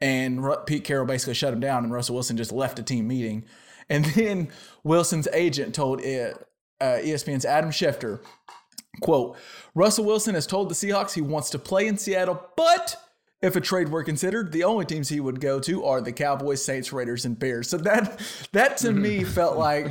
And 0.00 0.42
Pete 0.64 0.84
Carroll 0.84 1.04
basically 1.04 1.34
shut 1.34 1.52
him 1.52 1.60
down, 1.60 1.84
and 1.84 1.92
Russell 1.92 2.14
Wilson 2.14 2.38
just 2.38 2.52
left 2.52 2.78
a 2.78 2.82
team 2.82 3.06
meeting. 3.06 3.44
And 3.90 4.04
then 4.04 4.48
Wilson's 4.82 5.28
agent 5.32 5.74
told 5.74 6.00
uh, 6.00 6.32
ESPN's 6.80 7.44
Adam 7.44 7.70
Schefter, 7.70 8.20
quote, 9.00 9.36
Russell 9.74 10.04
Wilson 10.04 10.34
has 10.34 10.46
told 10.46 10.68
the 10.68 10.74
Seahawks 10.74 11.12
he 11.12 11.20
wants 11.20 11.50
to 11.50 11.58
play 11.58 11.86
in 11.86 11.96
Seattle, 11.96 12.44
but 12.56 12.96
if 13.42 13.56
a 13.56 13.60
trade 13.60 13.88
were 13.88 14.04
considered, 14.04 14.52
the 14.52 14.64
only 14.64 14.84
teams 14.84 15.08
he 15.08 15.20
would 15.20 15.40
go 15.40 15.60
to 15.60 15.84
are 15.84 16.00
the 16.00 16.12
Cowboys, 16.12 16.62
Saints, 16.62 16.92
Raiders, 16.92 17.24
and 17.24 17.38
Bears. 17.38 17.68
So 17.68 17.78
that 17.78 18.20
that 18.52 18.76
to 18.78 18.88
mm-hmm. 18.88 19.02
me 19.02 19.24
felt 19.24 19.56
like 19.56 19.90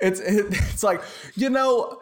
it's 0.00 0.20
it's 0.24 0.82
like 0.82 1.02
you 1.34 1.50
know 1.50 2.00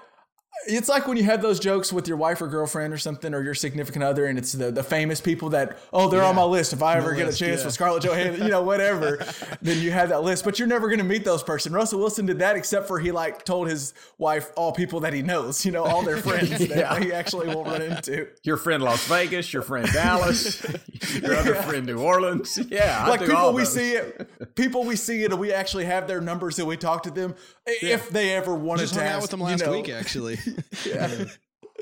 it's 0.67 0.89
like 0.89 1.09
when 1.09 1.17
you 1.17 1.25
have 1.25 1.43
those 1.43 1.59
jokes 1.59 1.93
with 1.93 2.07
your 2.07 2.17
wife 2.17 2.41
or 2.41 2.47
girlfriend 2.47 2.93
or 2.93 2.99
something 2.99 3.35
or 3.35 3.43
your 3.43 3.55
significant 3.55 4.05
other 4.05 4.27
and 4.27 4.39
it's 4.39 4.53
the, 4.53 4.71
the 4.71 4.83
famous 4.83 5.21
people 5.21 5.49
that 5.51 5.79
oh 5.93 6.09
they're 6.09 6.23
yeah. 6.23 6.29
on 6.29 6.37
my 6.37 6.45
list. 6.45 6.73
If 6.73 6.83
i 6.83 6.97
ever 6.97 7.15
get 7.15 7.27
list, 7.27 7.41
a 7.41 7.45
chance 7.45 7.61
yeah. 7.61 7.67
with 7.67 7.75
scarlett 7.75 8.05
johansson 8.05 8.45
you 8.45 8.51
know 8.51 8.63
whatever 8.63 9.25
then 9.63 9.81
you 9.81 9.91
have 9.91 10.11
that 10.11 10.23
list. 10.23 10.45
But 10.45 10.59
you're 10.59 10.69
never 10.69 10.89
going 10.89 10.99
to 10.99 11.05
meet 11.05 11.25
those 11.25 11.43
person. 11.43 11.73
Russell 11.73 11.99
wilson 11.99 12.27
did 12.27 12.39
that 12.41 12.57
except 12.57 12.87
for 12.87 12.99
he 12.99 13.13
like 13.13 13.45
told 13.45 13.69
his 13.69 13.95
wife 14.19 14.51
all 14.57 14.73
people 14.73 15.01
that 15.01 15.13
he 15.13 15.23
knows 15.23 15.65
you 15.65 15.73
know 15.73 15.85
all 15.85 16.03
their 16.03 16.17
friends 16.19 16.61
yeah. 16.61 16.77
that 16.77 17.03
he 17.03 17.13
actually 17.13 17.53
won't 17.55 17.69
run 17.69 17.83
into. 17.83 18.29
Your 18.45 18.57
friend 18.57 18.83
las 18.83 19.07
vegas 19.09 19.53
your 19.53 19.63
friend 19.63 19.89
dallas 19.93 20.65
your 21.23 21.35
other 21.35 21.55
friend 21.57 21.87
new 21.87 21.99
orleans. 21.99 22.59
Yeah 22.71 23.09
like 23.09 23.21
people 23.21 23.53
we 23.53 23.65
see 23.65 23.93
it 23.93 24.55
people 24.55 24.85
we 24.85 24.97
see 24.97 25.25
it 25.25 25.33
and 25.33 25.41
we 25.41 25.53
actually 25.53 25.87
have 25.87 26.07
their 26.07 26.21
numbers 26.21 26.59
and 26.59 26.69
we 26.69 26.77
talk 26.77 27.03
to 27.05 27.11
them. 27.11 27.35
If 27.67 28.11
they 28.11 28.35
ever 28.35 28.55
wanted 28.55 28.83
Just 28.83 28.95
to 28.95 29.01
hung 29.01 29.09
ask, 29.09 29.17
out 29.17 29.23
with 29.23 29.31
them 29.31 29.41
last 29.41 29.61
you 29.61 29.67
know, 29.67 29.73
week 29.73 29.89
actually 29.89 30.39
yeah. 30.87 31.25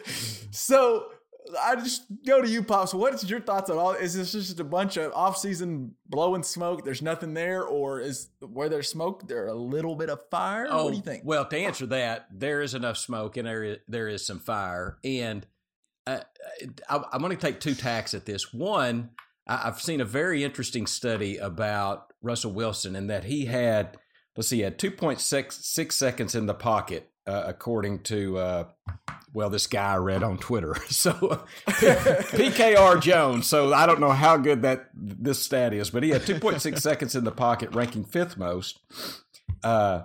so 0.50 1.06
I 1.58 1.76
just 1.76 2.04
go 2.26 2.40
to 2.40 2.48
you, 2.48 2.62
Pops. 2.62 2.94
What's 2.94 3.28
your 3.28 3.40
thoughts 3.40 3.70
on 3.70 3.78
all? 3.78 3.92
Is 3.92 4.14
this 4.14 4.32
just 4.32 4.60
a 4.60 4.64
bunch 4.64 4.96
of 4.96 5.12
off-season 5.12 5.94
blowing 6.06 6.42
smoke? 6.42 6.84
There's 6.84 7.02
nothing 7.02 7.34
there, 7.34 7.64
or 7.64 8.00
is 8.00 8.28
where 8.40 8.68
there's 8.68 8.88
smoke, 8.88 9.26
there 9.26 9.46
a 9.46 9.54
little 9.54 9.96
bit 9.96 10.10
of 10.10 10.20
fire? 10.30 10.66
Oh, 10.70 10.84
what 10.84 10.90
do 10.90 10.96
you 10.96 11.02
think? 11.02 11.22
Well, 11.24 11.44
to 11.46 11.56
answer 11.56 11.86
that, 11.86 12.26
there 12.32 12.60
is 12.60 12.74
enough 12.74 12.98
smoke 12.98 13.36
and 13.36 13.46
there 13.46 13.64
is, 13.64 13.78
there 13.88 14.08
is 14.08 14.24
some 14.24 14.38
fire, 14.38 14.98
and 15.04 15.46
uh, 16.06 16.20
I, 16.88 17.02
I'm 17.12 17.20
going 17.20 17.36
to 17.36 17.40
take 17.40 17.60
two 17.60 17.74
tacks 17.74 18.14
at 18.14 18.26
this. 18.26 18.52
One, 18.52 19.10
I've 19.46 19.80
seen 19.80 20.00
a 20.00 20.04
very 20.04 20.44
interesting 20.44 20.86
study 20.86 21.38
about 21.38 22.12
Russell 22.22 22.52
Wilson 22.52 22.94
and 22.94 23.10
that 23.10 23.24
he 23.24 23.46
had, 23.46 23.96
let's 24.36 24.48
see, 24.48 24.56
he 24.56 24.62
had 24.62 24.78
2.6 24.78 25.92
seconds 25.92 26.34
in 26.34 26.46
the 26.46 26.54
pocket 26.54 27.09
uh, 27.26 27.44
according 27.46 28.00
to 28.00 28.38
uh, 28.38 28.64
well, 29.32 29.50
this 29.50 29.66
guy 29.66 29.92
I 29.92 29.96
read 29.96 30.22
on 30.22 30.38
Twitter. 30.38 30.76
So 30.90 31.12
PKR 31.66 33.00
Jones. 33.00 33.46
So 33.46 33.72
I 33.72 33.86
don't 33.86 34.00
know 34.00 34.10
how 34.10 34.36
good 34.36 34.62
that 34.62 34.90
this 34.94 35.42
stat 35.42 35.72
is, 35.72 35.88
but 35.88 36.02
he 36.02 36.10
had 36.10 36.22
2.6 36.22 36.78
seconds 36.80 37.14
in 37.14 37.24
the 37.24 37.32
pocket, 37.32 37.74
ranking 37.74 38.04
fifth 38.04 38.36
most. 38.36 38.80
Uh, 39.62 40.02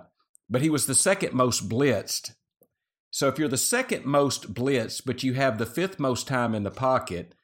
but 0.48 0.62
he 0.62 0.70
was 0.70 0.86
the 0.86 0.94
second 0.94 1.34
most 1.34 1.68
blitzed. 1.68 2.34
So 3.10 3.28
if 3.28 3.38
you're 3.38 3.48
the 3.48 3.58
second 3.58 4.06
most 4.06 4.54
blitzed, 4.54 5.02
but 5.04 5.22
you 5.22 5.34
have 5.34 5.58
the 5.58 5.66
fifth 5.66 5.98
most 5.98 6.26
time 6.26 6.54
in 6.54 6.62
the 6.62 6.70
pocket, 6.70 7.34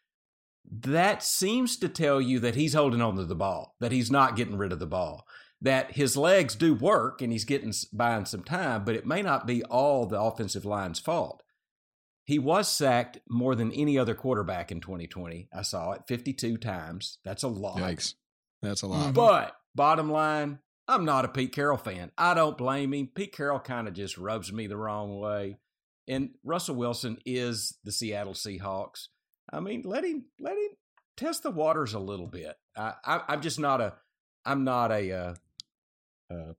that 0.70 1.22
seems 1.22 1.76
to 1.78 1.88
tell 1.88 2.20
you 2.20 2.38
that 2.40 2.54
he's 2.54 2.74
holding 2.74 3.02
on 3.02 3.16
to 3.16 3.24
the 3.24 3.34
ball, 3.34 3.74
that 3.80 3.92
he's 3.92 4.10
not 4.10 4.36
getting 4.36 4.56
rid 4.56 4.72
of 4.72 4.78
the 4.78 4.86
ball 4.86 5.26
that 5.62 5.92
his 5.92 6.16
legs 6.16 6.56
do 6.56 6.74
work 6.74 7.22
and 7.22 7.32
he's 7.32 7.44
getting 7.44 7.72
buying 7.92 8.24
some 8.24 8.42
time, 8.42 8.84
but 8.84 8.96
it 8.96 9.06
may 9.06 9.22
not 9.22 9.46
be 9.46 9.62
all 9.64 10.06
the 10.06 10.20
offensive 10.20 10.64
line's 10.64 10.98
fault. 10.98 11.42
He 12.24 12.38
was 12.38 12.68
sacked 12.68 13.18
more 13.28 13.54
than 13.54 13.72
any 13.72 13.96
other 13.96 14.14
quarterback 14.14 14.70
in 14.70 14.80
2020. 14.80 15.48
I 15.52 15.62
saw 15.62 15.92
it 15.92 16.02
52 16.08 16.56
times. 16.56 17.18
That's 17.24 17.42
a 17.42 17.48
lot. 17.48 17.78
Yikes. 17.78 18.14
That's 18.60 18.82
a 18.82 18.86
lot. 18.86 19.14
But 19.14 19.56
bottom 19.74 20.10
line, 20.10 20.58
I'm 20.88 21.04
not 21.04 21.24
a 21.24 21.28
Pete 21.28 21.52
Carroll 21.52 21.78
fan. 21.78 22.10
I 22.18 22.34
don't 22.34 22.58
blame 22.58 22.92
him. 22.92 23.08
Pete 23.14 23.34
Carroll 23.34 23.60
kind 23.60 23.88
of 23.88 23.94
just 23.94 24.18
rubs 24.18 24.52
me 24.52 24.66
the 24.66 24.76
wrong 24.76 25.18
way. 25.18 25.58
And 26.08 26.30
Russell 26.44 26.74
Wilson 26.76 27.18
is 27.24 27.78
the 27.84 27.92
Seattle 27.92 28.34
Seahawks. 28.34 29.08
I 29.52 29.60
mean, 29.60 29.82
let 29.84 30.04
him 30.04 30.24
let 30.40 30.56
him 30.56 30.70
test 31.16 31.44
the 31.44 31.50
waters 31.50 31.94
a 31.94 32.00
little 32.00 32.26
bit. 32.26 32.56
I, 32.76 32.94
I, 33.04 33.34
am 33.34 33.40
just 33.40 33.60
not 33.60 33.80
a 33.80 33.94
I'm 34.44 34.64
not 34.64 34.90
a 34.90 35.12
uh, 35.12 35.18
uh, 35.18 35.34
Uh, 36.32 36.52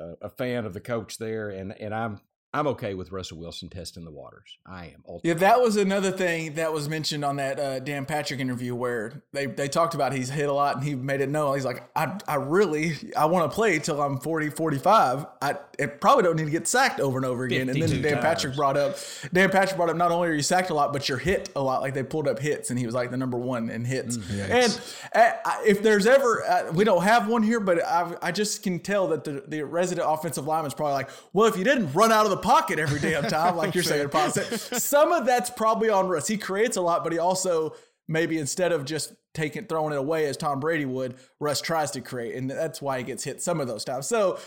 uh, 0.00 0.14
a 0.22 0.28
fan 0.28 0.64
of 0.64 0.74
the 0.74 0.80
coach 0.80 1.18
there, 1.18 1.50
and 1.50 1.72
and 1.80 1.94
I'm 1.94 2.20
I'm 2.54 2.66
okay 2.68 2.94
with 2.94 3.12
Russell 3.12 3.36
Wilson 3.36 3.68
testing 3.68 4.06
the 4.06 4.10
waters. 4.10 4.56
I 4.64 4.86
am. 4.86 5.04
Ultimately. 5.06 5.28
Yeah, 5.28 5.34
that 5.48 5.60
was 5.60 5.76
another 5.76 6.10
thing 6.10 6.54
that 6.54 6.72
was 6.72 6.88
mentioned 6.88 7.22
on 7.22 7.36
that 7.36 7.60
uh, 7.60 7.78
Dan 7.80 8.06
Patrick 8.06 8.40
interview 8.40 8.74
where 8.74 9.22
they, 9.34 9.44
they 9.44 9.68
talked 9.68 9.94
about 9.94 10.14
he's 10.14 10.30
hit 10.30 10.48
a 10.48 10.52
lot 10.52 10.76
and 10.76 10.84
he 10.84 10.94
made 10.94 11.20
it 11.20 11.28
known. 11.28 11.54
He's 11.56 11.66
like, 11.66 11.90
I, 11.94 12.18
I 12.26 12.36
really, 12.36 12.96
I 13.14 13.26
want 13.26 13.50
to 13.50 13.54
play 13.54 13.78
till 13.78 14.00
I'm 14.00 14.18
40, 14.18 14.48
45. 14.48 15.26
I 15.42 15.56
probably 16.00 16.24
don't 16.24 16.36
need 16.36 16.46
to 16.46 16.50
get 16.50 16.66
sacked 16.66 17.00
over 17.00 17.18
and 17.18 17.26
over 17.26 17.44
again. 17.44 17.68
And 17.68 17.82
then 17.82 18.02
Dan 18.02 18.12
times. 18.14 18.24
Patrick 18.24 18.56
brought 18.56 18.78
up, 18.78 18.96
Dan 19.30 19.50
Patrick 19.50 19.76
brought 19.76 19.90
up, 19.90 19.96
not 19.96 20.10
only 20.10 20.30
are 20.30 20.32
you 20.32 20.42
sacked 20.42 20.70
a 20.70 20.74
lot, 20.74 20.94
but 20.94 21.06
you're 21.06 21.18
hit 21.18 21.50
a 21.54 21.62
lot. 21.62 21.82
Like 21.82 21.92
they 21.92 22.02
pulled 22.02 22.28
up 22.28 22.38
hits 22.38 22.70
and 22.70 22.78
he 22.78 22.86
was 22.86 22.94
like 22.94 23.10
the 23.10 23.18
number 23.18 23.36
one 23.36 23.68
in 23.68 23.84
hits. 23.84 24.16
Mm, 24.16 24.50
and 24.50 24.80
uh, 25.14 25.32
if 25.66 25.82
there's 25.82 26.06
ever, 26.06 26.42
uh, 26.46 26.72
we 26.72 26.84
don't 26.84 27.02
have 27.02 27.28
one 27.28 27.42
here, 27.42 27.60
but 27.60 27.84
I, 27.84 28.16
I 28.22 28.32
just 28.32 28.62
can 28.62 28.80
tell 28.80 29.08
that 29.08 29.24
the, 29.24 29.44
the 29.46 29.62
resident 29.64 30.08
offensive 30.10 30.46
lineman 30.46 30.68
is 30.68 30.74
probably 30.74 30.94
like, 30.94 31.10
well, 31.34 31.46
if 31.46 31.58
you 31.58 31.64
didn't 31.64 31.92
run 31.92 32.10
out 32.10 32.24
of 32.24 32.30
the 32.30 32.37
pocket 32.38 32.78
every 32.78 33.00
damn 33.00 33.24
time, 33.24 33.56
like 33.56 33.74
you're 33.74 33.84
saying, 33.84 34.08
Some 34.78 35.12
of 35.12 35.26
that's 35.26 35.50
probably 35.50 35.90
on 35.90 36.08
Russ. 36.08 36.26
He 36.28 36.38
creates 36.38 36.76
a 36.76 36.80
lot, 36.80 37.04
but 37.04 37.12
he 37.12 37.18
also 37.18 37.74
maybe 38.08 38.38
instead 38.38 38.72
of 38.72 38.84
just 38.84 39.12
taking 39.34 39.66
throwing 39.66 39.92
it 39.92 39.98
away 39.98 40.26
as 40.26 40.36
Tom 40.36 40.60
Brady 40.60 40.86
would, 40.86 41.16
Russ 41.40 41.60
tries 41.60 41.90
to 41.92 42.00
create, 42.00 42.34
and 42.34 42.50
that's 42.50 42.80
why 42.80 42.98
he 42.98 43.04
gets 43.04 43.22
hit 43.24 43.42
some 43.42 43.60
of 43.60 43.68
those 43.68 43.84
times. 43.84 44.06
So, 44.06 44.38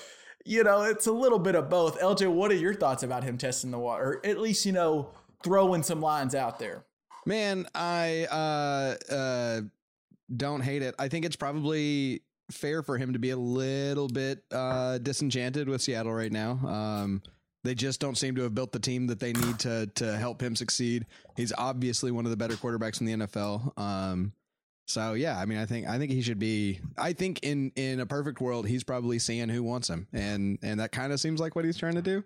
you 0.45 0.63
know, 0.63 0.81
it's 0.83 1.07
a 1.07 1.11
little 1.11 1.39
bit 1.39 1.55
of 1.55 1.69
both. 1.69 1.99
LJ, 1.99 2.31
what 2.33 2.51
are 2.51 2.55
your 2.55 2.73
thoughts 2.73 3.03
about 3.03 3.23
him 3.23 3.37
testing 3.37 3.71
the 3.71 3.79
water? 3.79 4.03
Or 4.03 4.25
at 4.25 4.39
least, 4.39 4.65
you 4.65 4.71
know, 4.71 5.11
throwing 5.43 5.83
some 5.83 6.01
lines 6.01 6.35
out 6.35 6.59
there. 6.59 6.85
Man, 7.25 7.67
I 7.75 8.25
uh 8.31 9.13
uh 9.13 9.61
don't 10.35 10.61
hate 10.61 10.81
it. 10.81 10.95
I 10.97 11.07
think 11.07 11.25
it's 11.25 11.35
probably 11.35 12.23
fair 12.51 12.81
for 12.83 12.97
him 12.97 13.13
to 13.13 13.19
be 13.19 13.29
a 13.29 13.37
little 13.37 14.07
bit 14.07 14.43
uh 14.51 14.97
disenchanted 14.97 15.69
with 15.69 15.81
Seattle 15.81 16.13
right 16.13 16.31
now. 16.31 16.51
Um 16.65 17.21
they 17.63 17.75
just 17.75 17.99
don't 17.99 18.17
seem 18.17 18.35
to 18.35 18.41
have 18.43 18.55
built 18.55 18.71
the 18.71 18.79
team 18.79 19.07
that 19.07 19.19
they 19.19 19.33
need 19.33 19.59
to 19.59 19.87
to 19.95 20.17
help 20.17 20.41
him 20.41 20.55
succeed. 20.55 21.05
He's 21.35 21.53
obviously 21.57 22.11
one 22.11 22.25
of 22.25 22.31
the 22.31 22.37
better 22.37 22.55
quarterbacks 22.55 22.99
in 23.01 23.07
the 23.07 23.25
NFL. 23.25 23.77
Um, 23.79 24.33
so 24.87 25.13
yeah, 25.13 25.37
I 25.39 25.45
mean, 25.45 25.57
I 25.57 25.65
think 25.65 25.87
I 25.87 25.97
think 25.97 26.11
he 26.11 26.21
should 26.21 26.39
be. 26.39 26.79
I 26.97 27.13
think 27.13 27.39
in 27.43 27.71
in 27.75 27.99
a 27.99 28.05
perfect 28.05 28.41
world, 28.41 28.67
he's 28.67 28.83
probably 28.83 29.19
seeing 29.19 29.49
who 29.49 29.63
wants 29.63 29.89
him, 29.89 30.07
and 30.11 30.57
and 30.61 30.79
that 30.79 30.91
kind 30.91 31.13
of 31.13 31.19
seems 31.19 31.39
like 31.39 31.55
what 31.55 31.65
he's 31.65 31.77
trying 31.77 31.95
to 31.95 32.01
do, 32.01 32.23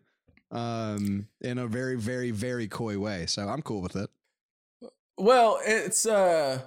um, 0.51 1.27
in 1.41 1.57
a 1.57 1.67
very 1.67 1.95
very 1.95 2.31
very 2.31 2.67
coy 2.67 2.97
way. 2.97 3.25
So 3.25 3.47
I'm 3.47 3.61
cool 3.61 3.81
with 3.81 3.95
it. 3.95 4.09
Well, 5.17 5.59
it's 5.63 6.05
uh, 6.05 6.61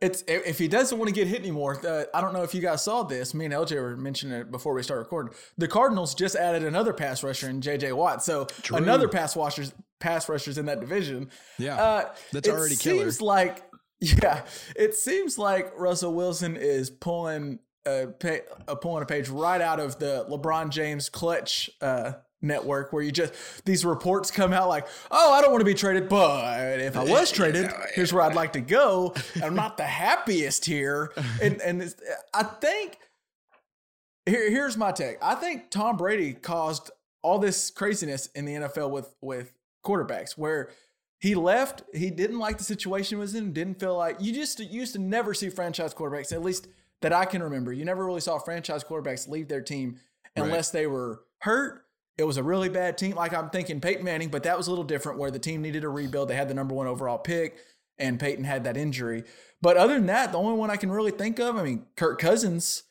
it's 0.00 0.22
if 0.28 0.58
he 0.58 0.68
doesn't 0.68 0.96
want 0.96 1.08
to 1.08 1.14
get 1.14 1.26
hit 1.26 1.40
anymore. 1.40 1.84
Uh, 1.84 2.04
I 2.14 2.20
don't 2.20 2.32
know 2.32 2.42
if 2.42 2.54
you 2.54 2.60
guys 2.60 2.82
saw 2.84 3.02
this. 3.02 3.34
Me 3.34 3.44
and 3.46 3.54
LJ 3.54 3.74
were 3.80 3.96
mentioning 3.96 4.38
it 4.40 4.50
before 4.50 4.72
we 4.74 4.82
start 4.82 5.00
recording. 5.00 5.32
The 5.56 5.66
Cardinals 5.68 6.14
just 6.14 6.36
added 6.36 6.62
another 6.64 6.92
pass 6.92 7.22
rusher 7.24 7.48
in 7.50 7.60
J.J. 7.60 7.92
Watt, 7.92 8.22
so 8.22 8.44
True. 8.62 8.76
another 8.76 9.08
pass 9.08 9.34
washers, 9.34 9.72
pass 9.98 10.28
rushers 10.28 10.56
in 10.58 10.66
that 10.66 10.80
division. 10.80 11.30
Yeah, 11.58 11.76
Uh, 11.80 12.12
that's 12.32 12.46
it 12.48 12.52
already 12.54 12.76
killer. 12.76 13.04
seems 13.04 13.20
like 13.20 13.64
yeah, 14.00 14.44
it 14.76 14.94
seems 14.94 15.36
like 15.38 15.72
Russell 15.76 16.14
Wilson 16.14 16.56
is 16.56 16.88
pulling 16.90 17.58
a, 17.84 18.06
uh, 18.68 18.74
pulling 18.76 19.02
a 19.02 19.06
page 19.06 19.28
right 19.28 19.60
out 19.60 19.80
of 19.80 19.98
the 19.98 20.24
LeBron 20.30 20.70
James 20.70 21.08
clutch 21.08 21.68
uh, 21.80 22.12
network, 22.40 22.92
where 22.92 23.02
you 23.02 23.12
just 23.12 23.32
these 23.64 23.84
reports 23.84 24.30
come 24.30 24.52
out 24.52 24.68
like, 24.68 24.86
oh, 25.10 25.32
I 25.32 25.40
don't 25.40 25.50
want 25.50 25.60
to 25.60 25.66
be 25.66 25.74
traded, 25.74 26.08
but 26.08 26.80
if 26.80 26.96
I 26.96 27.04
was 27.04 27.30
traded, 27.30 27.70
here's 27.94 28.12
where 28.12 28.22
I'd 28.22 28.34
like 28.34 28.52
to 28.54 28.60
go. 28.60 29.14
I'm 29.42 29.54
not 29.54 29.76
the 29.76 29.84
happiest 29.84 30.64
here, 30.64 31.12
and 31.42 31.60
and 31.60 31.82
it's, 31.82 31.96
I 32.34 32.42
think 32.42 32.98
here 34.26 34.50
here's 34.50 34.76
my 34.76 34.92
take. 34.92 35.16
I 35.22 35.34
think 35.34 35.70
Tom 35.70 35.96
Brady 35.96 36.32
caused 36.32 36.90
all 37.22 37.38
this 37.38 37.70
craziness 37.70 38.26
in 38.34 38.44
the 38.44 38.54
NFL 38.54 38.90
with 38.90 39.14
with 39.20 39.52
quarterbacks 39.84 40.32
where 40.32 40.70
he 41.20 41.34
left. 41.34 41.82
He 41.92 42.10
didn't 42.10 42.38
like 42.38 42.58
the 42.58 42.64
situation 42.64 43.18
he 43.18 43.20
was 43.20 43.34
in. 43.34 43.52
Didn't 43.52 43.80
feel 43.80 43.96
like 43.96 44.16
you 44.20 44.32
just 44.32 44.60
you 44.60 44.66
used 44.80 44.92
to 44.92 45.00
never 45.00 45.34
see 45.34 45.50
franchise 45.50 45.94
quarterbacks, 45.94 46.32
at 46.32 46.42
least 46.42 46.68
that 47.00 47.12
I 47.12 47.24
can 47.24 47.42
remember. 47.42 47.72
You 47.72 47.84
never 47.84 48.04
really 48.04 48.20
saw 48.20 48.38
franchise 48.38 48.84
quarterbacks 48.84 49.28
leave 49.28 49.48
their 49.48 49.60
team 49.60 49.98
unless 50.36 50.70
they 50.70 50.86
were 50.86 51.22
hurt. 51.38 51.84
It 52.18 52.24
was 52.24 52.36
a 52.36 52.42
really 52.42 52.68
bad 52.68 52.98
team. 52.98 53.14
Like 53.16 53.32
I'm 53.32 53.48
thinking 53.50 53.80
Peyton 53.80 54.04
Manning, 54.04 54.28
but 54.28 54.42
that 54.42 54.56
was 54.58 54.66
a 54.66 54.70
little 54.70 54.84
different 54.84 55.18
where 55.18 55.30
the 55.30 55.38
team 55.38 55.62
needed 55.62 55.84
a 55.84 55.88
rebuild. 55.88 56.28
They 56.28 56.34
had 56.36 56.48
the 56.48 56.54
number 56.54 56.74
one 56.74 56.86
overall 56.88 57.16
pick, 57.18 57.56
and 57.98 58.18
Peyton 58.18 58.44
had 58.44 58.64
that 58.64 58.76
injury. 58.76 59.22
But 59.62 59.76
other 59.76 59.94
than 59.94 60.06
that, 60.06 60.32
the 60.32 60.38
only 60.38 60.58
one 60.58 60.70
I 60.70 60.76
can 60.76 60.90
really 60.90 61.10
think 61.12 61.38
of, 61.38 61.56
I 61.56 61.62
mean, 61.62 61.86
Kirk 61.96 62.20
Cousins 62.20 62.82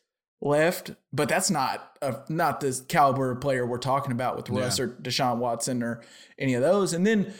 left, 0.41 0.91
but 1.11 1.27
that's 1.27 1.49
not 1.49 1.97
a, 2.01 2.17
not 2.29 2.59
the 2.61 2.81
caliber 2.87 3.31
of 3.31 3.41
player 3.41 3.65
we're 3.65 3.77
talking 3.79 4.11
about 4.11 4.37
with 4.37 4.49
Russ 4.49 4.77
Yeah. 4.79 4.85
or 4.85 4.87
Deshaun 4.89 5.37
Watson 5.37 5.81
or 5.83 6.01
any 6.37 6.53
of 6.53 6.61
those. 6.61 6.93
And 6.93 7.05
then 7.07 7.33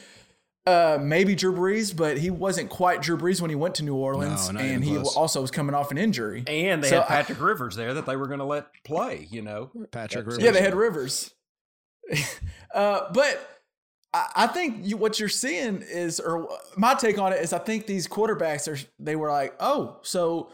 uh, 0.66 0.98
maybe 1.00 1.34
Drew 1.34 1.54
Brees, 1.54 1.96
but 1.96 2.18
he 2.18 2.28
wasn't 2.28 2.68
quite 2.70 3.00
Drew 3.00 3.16
Brees 3.16 3.40
when 3.40 3.50
he 3.50 3.56
went 3.56 3.76
to 3.76 3.84
New 3.84 3.94
Orleans, 3.94 4.50
No, 4.52 4.60
and 4.60 4.84
he 4.84 4.94
close. 4.94 5.16
also 5.16 5.40
was 5.40 5.50
coming 5.50 5.74
off 5.74 5.90
an 5.90 5.96
injury. 5.98 6.42
And 6.46 6.82
they 6.82 6.88
So 6.90 6.96
had 6.96 7.04
I- 7.04 7.06
Patrick 7.08 7.40
Rivers 7.40 7.76
there 7.76 7.94
that 7.94 8.04
they 8.04 8.16
were 8.16 8.26
going 8.26 8.40
to 8.40 8.44
let 8.44 8.66
play. 8.84 9.26
You 9.30 9.42
know, 9.42 9.70
Patrick 9.90 10.26
Rivers. 10.26 10.42
Yeah, 10.42 10.50
they 10.50 10.60
had 10.60 10.74
Rivers. 10.74 11.32
uh, 12.74 13.12
but 13.12 13.60
I, 14.12 14.28
I 14.36 14.46
think 14.46 14.86
you, 14.86 14.96
what 14.96 15.18
you're 15.20 15.28
seeing 15.28 15.82
is, 15.82 16.20
or 16.20 16.48
my 16.76 16.94
take 16.94 17.18
on 17.18 17.32
it 17.32 17.40
is, 17.40 17.52
I 17.52 17.58
think 17.58 17.86
these 17.86 18.06
quarterbacks 18.06 18.68
are. 18.68 18.78
They 18.98 19.16
were 19.16 19.30
like, 19.30 19.54
oh, 19.60 19.98
so 20.02 20.50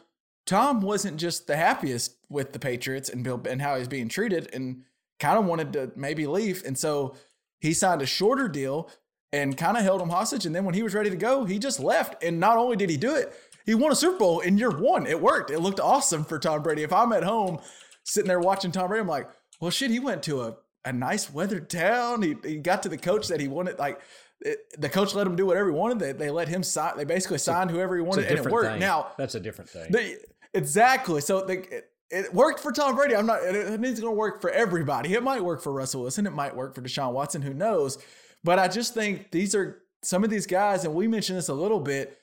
Tom 0.47 0.81
wasn't 0.81 1.19
just 1.19 1.47
the 1.47 1.57
happiest 1.57 2.17
with 2.29 2.53
the 2.53 2.59
Patriots 2.59 3.09
and 3.09 3.23
Bill 3.25 3.41
and 3.49 3.63
how 3.63 3.77
he's 3.77 3.89
being 3.89 4.09
treated, 4.09 4.51
and 4.53 4.83
kind 5.21 5.39
of 5.39 5.45
wanted 5.45 5.73
to 5.75 5.93
maybe 5.97 6.27
leave, 6.27 6.63
and 6.67 6.77
so 6.77 7.15
he 7.61 7.73
signed 7.73 8.03
a 8.03 8.07
shorter 8.07 8.47
deal 8.47 8.91
and 9.33 9.57
kind 9.57 9.77
of 9.77 9.83
held 9.83 10.01
him 10.01 10.11
hostage. 10.11 10.47
And 10.47 10.55
then 10.55 10.65
when 10.65 10.75
he 10.75 10.83
was 10.83 10.95
ready 10.95 11.11
to 11.11 11.17
go, 11.17 11.45
he 11.45 11.59
just 11.59 11.81
left. 11.81 12.23
And 12.23 12.39
not 12.39 12.57
only 12.57 12.77
did 12.77 12.89
he 12.89 12.97
do 12.97 13.17
it, 13.17 13.35
he 13.67 13.75
won 13.75 13.91
a 13.91 13.97
Super 13.97 14.19
Bowl 14.19 14.41
in 14.41 14.59
year 14.59 14.71
one. 14.71 15.07
It 15.07 15.21
worked. 15.21 15.51
It 15.51 15.59
looked 15.61 15.81
awesome 15.81 16.25
for 16.25 16.39
Tom 16.39 16.63
Brady. 16.63 16.83
If 16.83 16.93
I'm 16.93 17.13
at 17.13 17.25
home 17.25 17.59
sitting 18.05 18.29
there 18.29 18.39
watching 18.39 18.71
Tom 18.71 18.89
Brady, 18.89 19.01
I'm 19.01 19.09
like, 19.09 19.29
well, 19.61 19.71
shit, 19.71 19.91
he 19.91 19.99
went 19.99 20.23
to 20.25 20.43
a, 20.43 20.57
a 20.85 20.93
nice 20.93 21.33
weathered 21.33 21.71
town. 21.71 22.23
He, 22.23 22.37
he 22.45 22.57
got 22.57 22.83
to 22.83 22.89
the 22.89 22.99
coach 22.99 23.29
that 23.29 23.41
he 23.41 23.49
wanted. 23.49 23.79
Like, 23.79 24.01
it, 24.41 24.59
the 24.79 24.89
coach 24.89 25.15
let 25.15 25.27
him 25.27 25.37
do 25.37 25.47
whatever 25.47 25.71
he 25.71 25.77
wanted. 25.77 25.99
They, 25.99 26.13
they 26.13 26.31
let 26.31 26.49
him 26.49 26.63
sign. 26.63 26.97
They 26.97 27.05
basically 27.05 27.39
signed 27.39 27.71
whoever 27.71 27.97
he 27.97 28.03
wanted, 28.03 28.27
and 28.27 28.39
it 28.39 28.51
worked. 28.51 28.71
thing. 28.71 28.81
Now, 28.81 29.13
that's 29.17 29.35
a 29.35 29.41
different 29.41 29.71
thing. 29.71 29.91
they, 29.91 30.17
exactly. 30.53 31.21
So 31.21 31.45
they, 31.45 31.59
it, 31.59 31.91
it 32.11 32.35
worked 32.35 32.61
for 32.61 32.71
Tom 32.71 32.95
Brady. 32.95 33.17
I'm 33.17 33.27
not. 33.27 33.43
It, 33.43 33.55
it 33.55 33.85
it's 33.85 34.01
going 34.01 34.13
to 34.13 34.19
work 34.19 34.41
for 34.41 34.51
everybody. 34.51 35.15
It 35.15 35.23
might 35.23 35.43
work 35.43 35.63
for 35.63 35.73
Russell 35.73 36.03
Wilson. 36.03 36.27
It 36.27 36.35
might 36.35 36.55
work 36.55 36.75
for 36.75 36.83
Deshaun 36.83 37.13
Watson. 37.13 37.43
Who 37.43 37.55
knows? 37.55 37.99
But 38.43 38.59
I 38.59 38.69
just 38.69 38.93
think 38.93 39.31
these 39.31 39.55
are 39.55 39.83
some 40.03 40.23
of 40.23 40.31
these 40.31 40.47
guys, 40.47 40.85
and 40.85 40.95
we 40.95 41.09
mentioned 41.09 41.39
this 41.39 41.49
a 41.49 41.55
little 41.55 41.81
bit. 41.81 42.19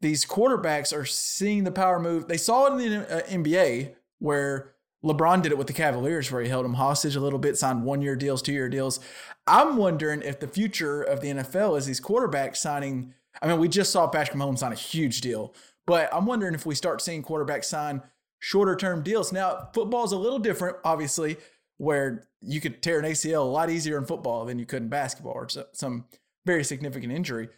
These 0.00 0.24
quarterbacks 0.24 0.96
are 0.96 1.04
seeing 1.04 1.64
the 1.64 1.70
power 1.70 2.00
move. 2.00 2.26
They 2.26 2.38
saw 2.38 2.66
it 2.66 2.82
in 2.82 2.90
the 2.90 3.16
uh, 3.16 3.26
NBA 3.28 3.94
where 4.18 4.72
LeBron 5.04 5.42
did 5.42 5.52
it 5.52 5.58
with 5.58 5.66
the 5.66 5.72
Cavaliers, 5.72 6.30
where 6.30 6.42
he 6.42 6.48
held 6.48 6.64
them 6.64 6.74
hostage 6.74 7.16
a 7.16 7.20
little 7.20 7.38
bit, 7.38 7.56
signed 7.56 7.84
one 7.84 8.02
year 8.02 8.16
deals, 8.16 8.42
two 8.42 8.52
year 8.52 8.68
deals. 8.68 9.00
I'm 9.46 9.76
wondering 9.76 10.22
if 10.22 10.40
the 10.40 10.48
future 10.48 11.02
of 11.02 11.20
the 11.20 11.28
NFL 11.28 11.78
is 11.78 11.86
these 11.86 12.00
quarterbacks 12.00 12.56
signing. 12.56 13.14
I 13.40 13.48
mean, 13.48 13.58
we 13.58 13.68
just 13.68 13.92
saw 13.92 14.06
Patrick 14.06 14.36
Mahomes 14.36 14.58
sign 14.58 14.72
a 14.72 14.76
huge 14.76 15.20
deal, 15.22 15.54
but 15.86 16.12
I'm 16.12 16.26
wondering 16.26 16.54
if 16.54 16.66
we 16.66 16.74
start 16.74 17.00
seeing 17.00 17.22
quarterbacks 17.22 17.64
sign 17.64 18.02
shorter 18.40 18.76
term 18.76 19.02
deals. 19.02 19.32
Now, 19.32 19.70
football's 19.72 20.12
a 20.12 20.18
little 20.18 20.38
different, 20.38 20.76
obviously, 20.84 21.38
where 21.78 22.26
you 22.40 22.60
could 22.60 22.82
tear 22.82 22.98
an 22.98 23.06
ACL 23.06 23.40
a 23.40 23.44
lot 23.44 23.70
easier 23.70 23.96
in 23.96 24.04
football 24.04 24.44
than 24.44 24.58
you 24.58 24.66
could 24.66 24.82
in 24.82 24.88
basketball 24.88 25.32
or 25.32 25.48
some 25.72 26.04
very 26.44 26.64
significant 26.64 27.12
injury. 27.12 27.48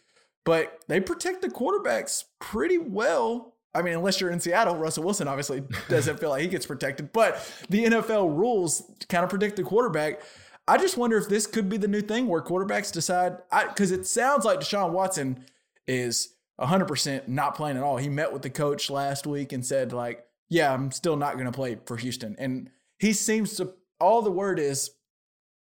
But 0.45 0.81
they 0.89 1.01
protect 1.01 1.43
the 1.43 1.49
quarterbacks 1.49 2.25
pretty 2.41 2.79
well. 2.79 3.52
I 3.75 3.83
mean, 3.83 3.95
unless 3.95 4.21
you're 4.21 4.31
in 4.31 4.41
Seattle, 4.41 4.77
Russell 4.77 5.05
Wilson 5.05 5.29
obviously 5.29 5.63
doesn't 5.89 6.21
feel 6.21 6.31
like 6.31 6.43
he 6.43 6.49
gets 6.49 6.67
protected. 6.67 7.13
But 7.13 7.37
the 7.71 7.85
NFL 7.85 8.37
rules 8.37 8.83
kind 9.09 9.25
of 9.25 9.31
protect 9.31 9.57
the 9.57 9.63
quarterback. 9.63 10.21
I 10.69 10.79
just 10.79 10.97
wonder 10.97 11.17
if 11.17 11.29
this 11.29 11.47
could 11.47 11.69
be 11.69 11.77
the 11.77 11.89
new 11.89 12.03
thing 12.03 12.29
where 12.29 12.41
quarterbacks 12.43 12.93
decide, 12.93 13.39
because 13.69 13.91
it 13.91 14.07
sounds 14.07 14.45
like 14.45 14.61
Deshaun 14.61 14.91
Watson 14.91 15.45
is 15.87 16.35
100% 16.61 17.27
not 17.29 17.57
playing 17.57 17.77
at 17.77 17.83
all. 17.83 17.97
He 17.97 18.09
met 18.09 18.33
with 18.33 18.43
the 18.43 18.51
coach 18.51 18.89
last 18.91 19.27
week 19.27 19.53
and 19.53 19.65
said, 19.67 19.93
like, 19.93 20.25
yeah, 20.49 20.73
I'm 20.73 20.93
still 20.93 21.17
not 21.17 21.35
going 21.35 21.47
to 21.47 21.53
play 21.53 21.79
for 21.87 21.97
Houston. 21.97 22.37
And 22.39 22.71
he 22.99 23.13
seems 23.13 23.57
to, 23.57 23.73
all 23.99 24.23
the 24.23 24.31
word 24.31 24.59
is, 24.61 24.91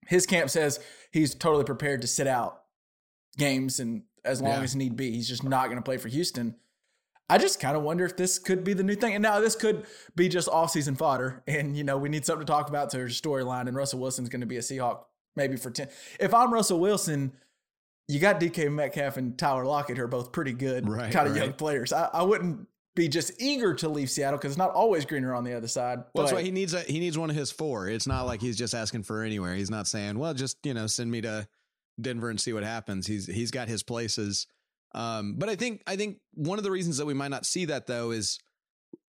his 0.07 0.25
camp 0.27 0.49
says 0.49 0.79
he's 1.12 1.35
totally 1.35 1.64
prepared 1.64 2.01
to 2.03 2.07
sit 2.09 2.27
out 2.29 2.62
games 3.37 3.81
and 3.81 4.05
as 4.25 4.40
long 4.40 4.53
Yeah. 4.53 4.62
as 4.62 4.75
need 4.77 4.97
be. 4.97 5.11
He's 5.12 5.29
just 5.29 5.45
not 5.45 5.66
going 5.66 5.77
to 5.77 5.83
play 5.83 5.99
for 5.99 6.09
Houston. 6.09 6.55
I 7.28 7.38
just 7.38 7.58
kind 7.58 7.76
of 7.76 7.82
wonder 7.82 8.04
if 8.04 8.16
this 8.16 8.38
could 8.38 8.62
be 8.62 8.72
the 8.72 8.84
new 8.84 8.94
thing. 8.94 9.14
And 9.14 9.22
now 9.22 9.40
this 9.40 9.56
could 9.56 9.84
be 10.14 10.28
just 10.28 10.48
off-season 10.48 10.94
fodder. 10.94 11.42
And, 11.48 11.76
you 11.76 11.84
know, 11.84 11.98
we 11.98 12.08
need 12.08 12.24
something 12.24 12.46
to 12.46 12.52
talk 12.52 12.68
about 12.68 12.90
to 12.90 12.98
storyline. 12.98 13.66
And 13.66 13.76
Russell 13.76 13.98
Wilson's 13.98 14.28
going 14.28 14.42
to 14.42 14.46
be 14.46 14.56
a 14.56 14.60
Seahawk 14.60 15.00
maybe 15.34 15.56
for 15.56 15.70
10. 15.70 15.88
If 16.20 16.32
I'm 16.32 16.52
Russell 16.52 16.78
Wilson, 16.78 17.32
you 18.08 18.20
got 18.20 18.40
DK 18.40 18.70
Metcalf 18.72 19.16
and 19.16 19.36
Tyler 19.36 19.64
Lockett, 19.64 19.96
who 19.96 20.04
are 20.04 20.08
both 20.08 20.30
pretty 20.32 20.52
good 20.52 20.88
Right, 20.88 21.12
kind 21.12 21.26
of 21.26 21.34
right. 21.34 21.42
young 21.42 21.52
players. 21.54 21.92
I, 21.92 22.08
I 22.12 22.22
wouldn't 22.22 22.68
be 22.94 23.08
just 23.08 23.32
eager 23.42 23.74
to 23.74 23.88
leave 23.88 24.08
Seattle 24.10 24.38
because 24.38 24.52
it's 24.52 24.58
not 24.58 24.70
always 24.70 25.04
greener 25.04 25.34
on 25.34 25.44
the 25.44 25.54
other 25.54 25.68
side. 25.68 25.98
Well, 26.14 26.24
that's 26.24 26.32
why 26.32 26.42
he 26.42 26.50
needs 26.50 26.72
a, 26.74 26.80
he 26.80 26.98
needs 27.00 27.18
one 27.18 27.28
of 27.30 27.36
his 27.36 27.50
four. 27.50 27.88
It's 27.88 28.06
not 28.06 28.26
like 28.26 28.40
he's 28.40 28.56
just 28.56 28.74
asking 28.74 29.02
for 29.02 29.22
anywhere. 29.22 29.54
He's 29.54 29.70
not 29.70 29.86
saying, 29.86 30.18
"Well, 30.18 30.32
just 30.32 30.56
you 30.64 30.72
know, 30.72 30.86
send 30.86 31.10
me 31.10 31.20
to 31.20 31.46
Denver 32.00 32.30
and 32.30 32.40
see 32.40 32.54
what 32.54 32.62
happens." 32.62 33.06
He's 33.06 33.26
he's 33.26 33.50
got 33.50 33.68
his 33.68 33.82
places. 33.82 34.46
Um, 34.96 35.35
but 35.37 35.48
I 35.48 35.56
think 35.56 35.82
I 35.87 35.96
think 35.96 36.18
one 36.35 36.59
of 36.59 36.64
the 36.64 36.70
reasons 36.70 36.96
that 36.96 37.06
we 37.06 37.14
might 37.14 37.28
not 37.28 37.44
see 37.46 37.66
that 37.66 37.87
though 37.87 38.11
is 38.12 38.38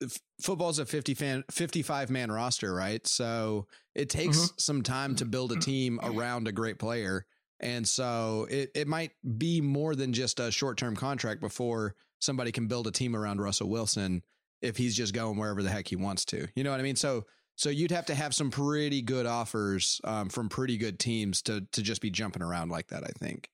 f- 0.04 0.20
football's 0.42 0.80
a 0.80 0.86
50 0.86 1.14
fan 1.14 1.44
55 1.50 2.10
man 2.10 2.30
roster, 2.32 2.74
right? 2.74 3.06
So 3.08 3.68
it 3.96 4.10
takes 4.10 4.38
Mhm. 4.38 4.60
some 4.60 4.84
time 4.84 5.16
to 5.16 5.26
build 5.26 5.52
a 5.54 5.60
team 5.60 6.00
around 6.04 6.48
a 6.48 6.52
great 6.52 6.78
player. 6.78 7.26
And 7.60 7.88
so 7.88 8.46
it, 8.52 8.70
it 8.76 8.88
might 8.88 9.12
be 9.38 9.62
more 9.62 9.96
than 9.96 10.14
just 10.14 10.40
a 10.40 10.52
short 10.52 10.78
term 10.78 10.96
contract 10.96 11.40
before 11.42 11.96
somebody 12.20 12.52
can 12.52 12.68
build 12.68 12.86
a 12.88 12.92
team 12.92 13.16
around 13.16 13.40
Russell 13.42 13.70
Wilson 13.70 14.24
if 14.62 14.76
he's 14.78 14.96
just 14.96 15.14
going 15.14 15.38
wherever 15.38 15.64
the 15.64 15.70
heck 15.70 15.88
he 15.88 15.96
wants 15.96 16.26
to. 16.26 16.48
You 16.56 16.64
know 16.64 16.72
what 16.72 16.80
I 16.82 16.84
mean? 16.84 16.96
So 16.98 17.24
so 17.56 17.70
you'd 17.70 17.92
have 17.92 18.06
to 18.08 18.14
have 18.16 18.36
some 18.36 18.52
pretty 18.52 19.02
good 19.02 19.26
offers 19.26 20.00
um, 20.04 20.30
from 20.30 20.50
pretty 20.50 20.78
good 20.78 21.00
teams 21.00 21.42
to 21.44 21.62
to 21.72 21.82
just 21.82 22.02
be 22.02 22.10
jumping 22.12 22.44
around 22.44 22.70
like 22.70 22.88
that. 22.90 23.04
I 23.04 23.12
think. 23.18 23.50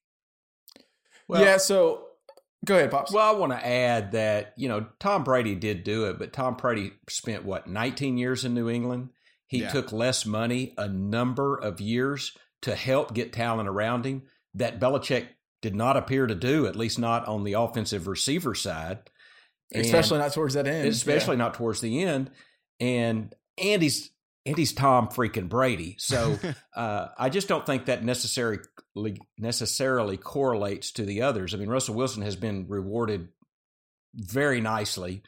Well- 1.28 1.42
yeah, 1.44 1.58
so 1.58 2.08
go 2.66 2.76
ahead, 2.76 2.92
Pops. 2.92 3.12
Well, 3.12 3.28
I 3.36 3.38
want 3.38 3.52
to 3.52 3.66
add 3.66 4.12
that, 4.14 4.54
you 4.58 4.68
know, 4.70 4.86
Tom 5.00 5.24
Brady 5.24 5.56
did 5.56 5.84
do 5.84 6.06
it, 6.06 6.18
but 6.20 6.34
Tom 6.34 6.56
Brady 6.56 6.94
spent 7.10 7.44
what, 7.46 7.68
19 7.68 8.18
years 8.18 8.46
in 8.46 8.54
New 8.54 8.70
England? 8.70 9.10
He 9.48 9.60
Yeah. 9.62 9.70
took 9.70 9.92
less 9.92 10.26
money 10.26 10.74
a 10.78 10.88
number 10.88 11.56
of 11.56 11.80
years 11.80 12.36
to 12.64 12.76
help 12.76 13.14
get 13.14 13.34
talent 13.34 13.70
around 13.70 14.06
him 14.06 14.24
that 14.56 14.80
Belichick 14.80 15.28
did 15.62 15.76
not 15.76 15.96
appear 15.98 16.28
to 16.28 16.36
do, 16.36 16.66
at 16.66 16.76
least 16.76 16.98
not 17.00 17.26
on 17.28 17.44
the 17.44 17.54
offensive 17.54 18.08
receiver 18.08 18.56
side. 18.56 19.10
And- 19.74 19.86
especially 19.86 20.20
not 20.20 20.34
towards 20.34 20.54
that 20.54 20.68
end. 20.68 20.88
especially 20.88 21.36
not 21.36 21.54
towards 21.56 21.82
the 21.82 22.04
end. 22.04 22.30
And 22.80 23.34
Andy's 24.46 24.72
he's 24.72 24.78
Tom 24.78 25.08
freaking 25.08 25.48
Brady. 25.48 25.96
So 26.00 26.38
uh, 26.76 27.08
I 27.18 27.30
just 27.30 27.48
don't 27.48 27.66
think 27.66 27.86
that 27.86 28.04
necessarily 28.04 28.60
necessarily 29.38 30.18
correlates 30.18 30.92
to 30.94 31.06
the 31.06 31.22
others. 31.22 31.54
I 31.54 31.58
mean, 31.58 31.70
Russell 31.70 31.96
Wilson 31.96 32.24
has 32.24 32.36
been 32.36 32.68
rewarded 32.68 33.30
very 34.14 34.62
nicely 34.62 35.24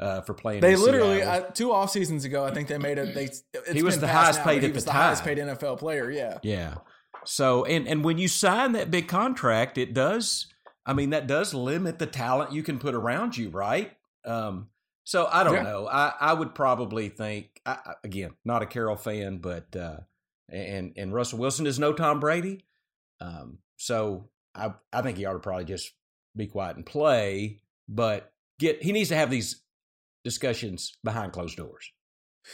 uh, 0.00 0.22
for 0.22 0.34
playing. 0.34 0.60
They 0.60 0.76
literally 0.76 1.22
uh, 1.22 1.42
two 1.42 1.72
off 1.72 1.90
seasons 1.90 2.24
ago, 2.24 2.44
I 2.44 2.52
think 2.52 2.68
they 2.68 2.78
made 2.78 2.98
it. 2.98 3.14
They 3.14 3.24
it's 3.24 3.72
He 3.72 3.82
was 3.82 3.98
the 3.98 4.08
highest 4.08 4.40
now, 4.40 4.44
paid 4.44 4.62
he 4.62 4.68
at 4.68 4.74
was 4.74 4.84
the 4.84 4.90
the 4.90 4.96
highest 4.96 5.24
paid 5.24 5.38
NFL 5.38 5.78
player. 5.78 6.10
Yeah, 6.10 6.38
Yeah. 6.42 6.76
So 7.24 7.64
and 7.64 7.86
and 7.86 8.04
when 8.04 8.18
you 8.18 8.28
sign 8.28 8.72
that 8.72 8.90
big 8.90 9.08
contract, 9.08 9.76
it 9.78 9.92
does 9.92 10.46
I 10.90 10.92
mean, 10.92 11.10
that 11.10 11.28
does 11.28 11.54
limit 11.54 12.00
the 12.00 12.06
talent 12.06 12.52
you 12.52 12.64
can 12.64 12.80
put 12.80 12.96
around 12.96 13.36
you, 13.36 13.50
right? 13.50 13.92
Um, 14.24 14.69
so 15.10 15.26
I 15.30 15.42
don't 15.42 15.54
Yeah. 15.54 15.62
know. 15.62 15.88
I, 15.88 16.12
I 16.20 16.32
would 16.32 16.54
probably 16.54 17.08
think 17.08 17.60
I, 17.66 17.94
again, 18.04 18.30
not 18.44 18.62
a 18.62 18.66
Carroll 18.66 18.94
fan, 18.96 19.38
but 19.38 19.74
uh, 19.74 19.96
and 20.48 20.92
and 20.96 21.12
Russell 21.12 21.40
Wilson 21.40 21.66
is 21.66 21.78
no 21.80 21.92
Tom 21.92 22.20
Brady, 22.20 22.64
um, 23.20 23.58
so 23.76 24.30
I 24.54 24.72
I 24.92 25.02
think 25.02 25.18
he 25.18 25.24
ought 25.24 25.32
to 25.32 25.40
probably 25.40 25.64
just 25.64 25.92
be 26.36 26.46
quiet 26.46 26.76
and 26.76 26.86
play, 26.86 27.60
but 27.88 28.32
get 28.60 28.82
he 28.84 28.92
needs 28.92 29.08
to 29.08 29.16
have 29.16 29.30
these 29.30 29.62
discussions 30.22 30.92
behind 31.02 31.32
closed 31.32 31.56
doors. 31.56 31.90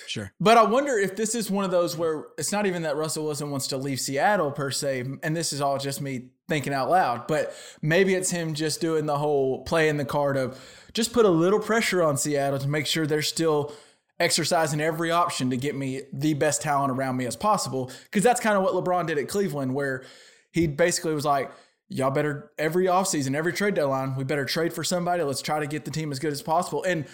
Sure. 0.06 0.32
But 0.40 0.58
I 0.58 0.64
wonder 0.64 0.98
if 0.98 1.16
this 1.16 1.34
is 1.34 1.50
one 1.50 1.64
of 1.64 1.70
those 1.70 1.96
where 1.96 2.26
it's 2.36 2.52
not 2.52 2.66
even 2.66 2.82
that 2.82 2.96
Russell 2.96 3.24
Wilson 3.24 3.50
wants 3.50 3.68
to 3.68 3.76
leave 3.76 4.00
Seattle 4.00 4.50
per 4.50 4.70
se, 4.70 5.04
and 5.22 5.36
this 5.36 5.52
is 5.52 5.60
all 5.60 5.78
just 5.78 6.00
me 6.00 6.30
thinking 6.48 6.72
out 6.72 6.90
loud, 6.90 7.26
but 7.26 7.54
maybe 7.82 8.14
it's 8.14 8.30
him 8.30 8.54
just 8.54 8.80
doing 8.80 9.06
the 9.06 9.18
whole 9.18 9.64
playing 9.64 9.96
the 9.96 10.04
card 10.04 10.36
of 10.36 10.58
just 10.92 11.12
put 11.12 11.24
a 11.24 11.30
little 11.30 11.60
pressure 11.60 12.02
on 12.02 12.16
Seattle 12.16 12.58
to 12.58 12.68
make 12.68 12.86
sure 12.86 13.06
they're 13.06 13.22
still 13.22 13.72
exercising 14.18 14.80
every 14.80 15.10
option 15.10 15.50
to 15.50 15.56
get 15.56 15.74
me 15.74 16.02
the 16.12 16.34
best 16.34 16.62
talent 16.62 16.90
around 16.90 17.16
me 17.16 17.26
as 17.26 17.36
possible. 17.36 17.90
Because 18.04 18.22
that's 18.22 18.40
kind 18.40 18.56
of 18.56 18.62
what 18.62 18.72
LeBron 18.72 19.06
did 19.06 19.18
at 19.18 19.28
Cleveland, 19.28 19.74
where 19.74 20.04
he 20.52 20.66
basically 20.66 21.14
was 21.14 21.24
like, 21.24 21.50
Y'all 21.88 22.10
better 22.10 22.50
every 22.58 22.86
offseason, 22.86 23.36
every 23.36 23.52
trade 23.52 23.74
deadline, 23.74 24.16
we 24.16 24.24
better 24.24 24.44
trade 24.44 24.72
for 24.72 24.82
somebody. 24.82 25.22
Let's 25.22 25.40
try 25.40 25.60
to 25.60 25.68
get 25.68 25.84
the 25.84 25.92
team 25.92 26.10
as 26.10 26.18
good 26.18 26.32
as 26.32 26.42
possible. 26.42 26.82
And 26.82 27.06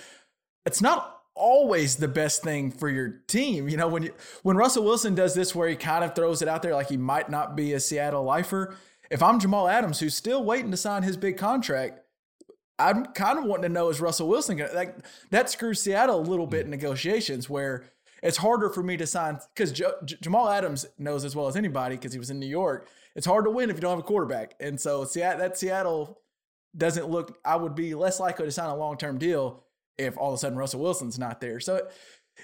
it's 0.64 0.80
not 0.80 1.21
always 1.34 1.96
the 1.96 2.08
best 2.08 2.42
thing 2.42 2.70
for 2.70 2.88
your 2.88 3.20
team. 3.26 3.68
You 3.68 3.76
know, 3.76 3.88
when 3.88 4.04
you 4.04 4.14
when 4.42 4.56
Russell 4.56 4.84
Wilson 4.84 5.14
does 5.14 5.34
this 5.34 5.54
where 5.54 5.68
he 5.68 5.76
kind 5.76 6.04
of 6.04 6.14
throws 6.14 6.42
it 6.42 6.48
out 6.48 6.62
there 6.62 6.74
like 6.74 6.88
he 6.88 6.96
might 6.96 7.30
not 7.30 7.56
be 7.56 7.72
a 7.72 7.80
Seattle 7.80 8.24
lifer, 8.24 8.76
if 9.10 9.22
I'm 9.22 9.40
Jamal 9.40 9.68
Adams 9.68 10.00
who's 10.00 10.16
still 10.16 10.44
waiting 10.44 10.70
to 10.70 10.76
sign 10.76 11.02
his 11.02 11.16
big 11.16 11.36
contract, 11.36 12.00
I'm 12.78 13.06
kind 13.06 13.38
of 13.38 13.44
wanting 13.44 13.64
to 13.64 13.68
know 13.68 13.88
is 13.88 14.00
Russell 14.00 14.28
Wilson 14.28 14.56
gonna 14.56 14.72
like 14.72 14.96
that 15.30 15.50
screws 15.50 15.82
Seattle 15.82 16.20
a 16.20 16.22
little 16.22 16.46
bit 16.46 16.64
in 16.64 16.70
negotiations 16.70 17.48
where 17.48 17.84
it's 18.22 18.38
harder 18.38 18.70
for 18.70 18.82
me 18.82 18.96
to 18.96 19.06
sign 19.06 19.38
because 19.54 19.72
J- 19.72 19.86
Jamal 20.04 20.48
Adams 20.48 20.86
knows 20.98 21.24
as 21.24 21.34
well 21.34 21.48
as 21.48 21.56
anybody 21.56 21.96
because 21.96 22.12
he 22.12 22.18
was 22.18 22.30
in 22.30 22.38
New 22.38 22.46
York. 22.46 22.88
It's 23.14 23.26
hard 23.26 23.44
to 23.44 23.50
win 23.50 23.68
if 23.68 23.76
you 23.76 23.82
don't 23.82 23.90
have 23.90 23.98
a 23.98 24.02
quarterback, 24.02 24.54
and 24.60 24.80
so 24.80 25.04
Seattle, 25.04 25.40
that 25.40 25.58
Seattle 25.58 26.18
doesn't 26.76 27.08
look. 27.08 27.38
I 27.44 27.56
would 27.56 27.74
be 27.74 27.94
less 27.94 28.20
likely 28.20 28.46
to 28.46 28.52
sign 28.52 28.70
a 28.70 28.76
long 28.76 28.96
term 28.96 29.18
deal 29.18 29.64
if 29.98 30.16
all 30.16 30.28
of 30.28 30.34
a 30.34 30.38
sudden 30.38 30.58
Russell 30.58 30.80
Wilson's 30.80 31.18
not 31.18 31.40
there. 31.40 31.60
So 31.60 31.76
it, 31.76 31.92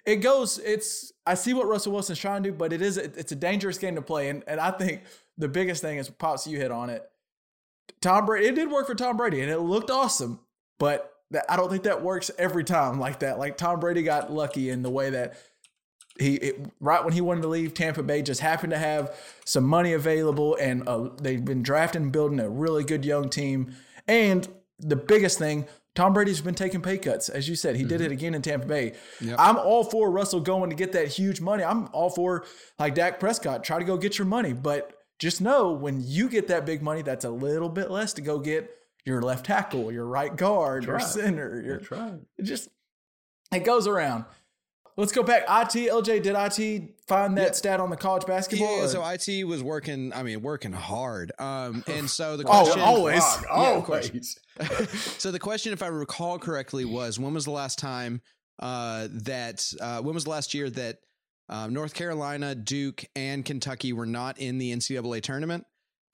it 0.05 0.17
goes. 0.17 0.59
It's 0.59 1.13
I 1.27 1.35
see 1.35 1.55
what 1.55 1.67
Russell 1.67 1.93
Wilson's 1.93 2.19
trying 2.19 2.43
to 2.43 2.51
do, 2.51 2.57
but 2.57 2.73
it 2.73 2.83
is 2.83 2.97
it's 2.97 3.33
a 3.33 3.37
dangerous 3.37 3.79
game 3.79 3.95
to 3.95 4.03
play, 4.03 4.29
and 4.29 4.45
and 4.47 4.61
I 4.61 4.71
think 4.71 5.03
the 5.37 5.49
biggest 5.49 5.83
thing 5.83 5.99
is 5.99 6.11
pops 6.11 6.47
you 6.47 6.59
hit 6.59 6.71
on 6.71 6.91
it. 6.91 7.09
Tom 8.01 8.27
Brady. 8.27 8.49
It 8.49 8.55
did 8.55 8.71
work 8.71 8.87
for 8.87 8.95
Tom 8.95 9.17
Brady, 9.17 9.41
and 9.41 9.51
it 9.51 9.59
looked 9.59 9.91
awesome, 9.91 10.41
but 10.79 11.15
that, 11.31 11.45
I 11.49 11.57
don't 11.57 11.71
think 11.71 11.85
that 11.85 12.03
works 12.03 12.31
every 12.39 12.65
time 12.65 13.01
like 13.01 13.21
that. 13.21 13.39
Like 13.39 13.57
Tom 13.57 13.81
Brady 13.81 14.03
got 14.03 14.33
lucky 14.33 14.71
in 14.71 14.83
the 14.83 14.91
way 14.91 15.11
that 15.11 15.35
he 16.19 16.35
it, 16.35 16.67
right 16.81 17.05
when 17.05 17.13
he 17.13 17.21
wanted 17.21 17.43
to 17.43 17.49
leave 17.49 17.75
Tampa 17.75 18.03
Bay 18.03 18.23
just 18.23 18.41
happened 18.41 18.73
to 18.73 18.79
have 18.79 19.15
some 19.45 19.65
money 19.65 19.93
available 19.93 20.57
and 20.61 20.87
uh, 20.89 21.11
they've 21.21 21.45
been 21.45 21.63
drafting 21.63 22.11
building 22.11 22.41
a 22.41 22.49
really 22.49 22.83
good 22.83 23.05
young 23.05 23.29
team 23.29 23.75
and 24.07 24.49
the 24.81 24.97
biggest 24.97 25.39
thing 25.39 25.67
Tom 25.99 26.13
Brady's 26.13 26.41
been 26.41 26.55
taking 26.55 26.81
pay 26.81 26.97
cuts. 26.97 27.29
As 27.29 27.49
you 27.49 27.57
said 27.57 27.75
he 27.75 27.83
did 27.83 27.97
mm-hmm. 27.97 28.05
it 28.05 28.13
again 28.13 28.35
in 28.37 28.41
Tampa 28.41 28.69
Bay. 28.69 28.93
I'm 29.37 29.57
all 29.57 29.83
for 29.83 30.13
Russell 30.13 30.39
going 30.39 30.71
to 30.71 30.77
get 30.77 30.93
that 30.93 31.09
huge 31.09 31.41
money. 31.41 31.65
I'm 31.65 31.89
all 31.93 32.09
for 32.09 32.45
like 32.79 32.95
Dak 32.95 33.19
Prescott 33.19 33.65
try 33.65 33.81
to 33.81 33.85
go 33.85 33.97
get 33.97 34.17
your 34.17 34.29
money. 34.29 34.53
But 34.53 34.93
just 35.19 35.41
know 35.41 35.73
when 35.73 36.01
you 36.01 36.29
get 36.29 36.47
that 36.47 36.65
big 36.65 36.83
money 36.83 37.03
that's 37.03 37.25
a 37.25 37.31
little 37.31 37.69
bit 37.69 37.91
less 37.91 38.13
to 38.13 38.23
go 38.23 38.39
get 38.39 38.71
your 39.05 39.23
left 39.23 39.47
tackle 39.47 39.91
your 39.91 40.07
right 40.07 40.37
guard 40.37 40.85
your 40.85 41.01
center 41.01 41.61
your 41.61 41.81
just 42.45 42.69
it 43.51 43.65
goes 43.65 43.89
around. 43.89 44.25
Let's 44.99 45.13
go 45.13 45.23
back. 45.23 45.43
IT 45.45 45.89
LJ, 45.91 46.23
did 46.25 46.35
IT 46.37 46.97
find 47.07 47.39
that 47.39 47.47
Yeah. 47.47 47.53
stat 47.53 47.79
on 47.81 47.89
the 47.89 47.97
college 47.97 48.27
basketball? 48.27 48.79
Yeah, 48.79 48.85
or- 48.85 48.89
so 48.89 49.05
IT 49.05 49.45
was 49.45 49.63
working. 49.63 50.13
I 50.13 50.25
mean, 50.25 50.43
working 50.43 50.73
hard. 50.73 51.31
Um, 51.39 51.85
and 51.87 52.11
so 52.11 52.37
the 52.37 52.43
question, 52.43 52.81
Oh, 52.81 53.03
question, 53.07 53.21
always. 53.21 53.23
Yeah, 53.49 53.77
of 53.79 53.85
course. 53.85 54.09
Always. 54.11 55.15
so 55.19 55.31
the 55.31 55.39
question, 55.39 55.73
if 55.73 55.85
I 55.85 55.87
recall 55.87 56.41
correctly, 56.41 56.85
was 56.85 57.17
when 57.17 57.33
was 57.33 57.45
the 57.45 57.53
last 57.53 57.79
time 57.79 58.21
uh, 58.59 59.07
that 59.13 59.65
uh, 59.81 60.01
when 60.03 60.15
was 60.15 60.25
the 60.25 60.31
last 60.31 60.53
year 60.53 60.69
that 60.69 60.97
um, 61.49 61.73
North 61.73 61.95
Carolina, 61.95 62.57
Duke, 62.57 63.05
and 63.15 63.45
Kentucky 63.45 63.93
were 63.93 64.05
not 64.05 64.39
in 64.39 64.59
the 64.59 64.73
NCAA 64.75 65.23
tournament? 65.23 65.65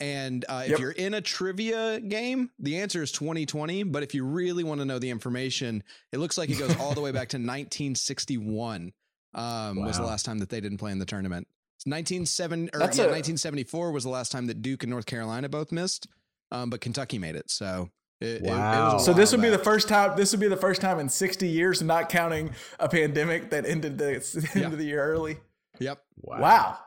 And 0.01 0.45
uh, 0.49 0.63
if 0.65 0.71
Yep. 0.73 0.79
you're 0.81 0.91
in 0.91 1.15
a 1.15 1.21
trivia 1.21 2.01
game, 2.01 2.51
the 2.59 2.79
answer 2.79 3.03
is 3.03 3.13
2020. 3.13 3.85
But 3.85 4.03
if 4.03 4.15
you 4.15 4.25
really 4.25 4.65
want 4.65 4.81
to 4.81 4.85
know 4.85 4.99
the 4.99 5.11
information, 5.11 5.83
it 6.13 6.19
looks 6.19 6.37
like 6.37 6.51
it 6.51 6.59
goes 6.59 6.77
all 6.81 6.95
the 6.95 7.01
way 7.01 7.13
back 7.13 7.29
to 7.31 7.37
1961. 7.39 8.93
Um, 9.35 9.83
Was 9.85 9.97
the 9.99 10.05
last 10.05 10.25
time 10.27 10.39
that 10.39 10.49
they 10.49 10.61
didn't 10.61 10.79
play 10.79 10.93
in 10.93 10.99
the 10.99 11.07
tournament. 11.07 11.49
1970 11.87 12.71
or 12.73 12.79
yeah, 12.81 12.85
a- 12.85 12.87
1974 12.87 13.93
was 13.93 14.05
the 14.05 14.11
last 14.11 14.33
time 14.33 14.47
that 14.47 14.63
Duke 14.63 14.83
and 14.85 14.91
North 14.91 15.07
Carolina 15.07 15.49
both 15.49 15.71
missed, 15.73 16.07
um, 16.51 16.71
but 16.71 16.81
Kentucky 16.81 17.19
made 17.19 17.37
it. 17.37 17.51
So 17.51 17.91
it, 18.21 18.27
it- 18.27 18.43
it 18.45 18.51
Wow. 18.51 18.99
so 18.99 19.13
this 19.13 19.33
while 19.33 19.39
would 19.41 19.43
be 19.45 19.51
the 19.51 19.59
first 19.63 19.89
time. 19.89 20.17
This 20.17 20.31
would 20.33 20.41
be 20.41 20.49
the 20.49 20.57
first 20.57 20.81
time 20.81 20.99
in 20.99 21.09
60 21.09 21.47
years, 21.49 21.83
not 21.83 22.09
counting 22.09 22.51
a 22.79 22.89
pandemic 22.89 23.51
that 23.51 23.67
ended 23.67 23.99
the 23.99 24.15
end 24.15 24.49
Yeah. 24.55 24.67
of 24.69 24.79
the 24.79 24.85
year 24.85 25.05
early. 25.05 25.39
Yep. 25.81 26.01
Wow. 26.23 26.79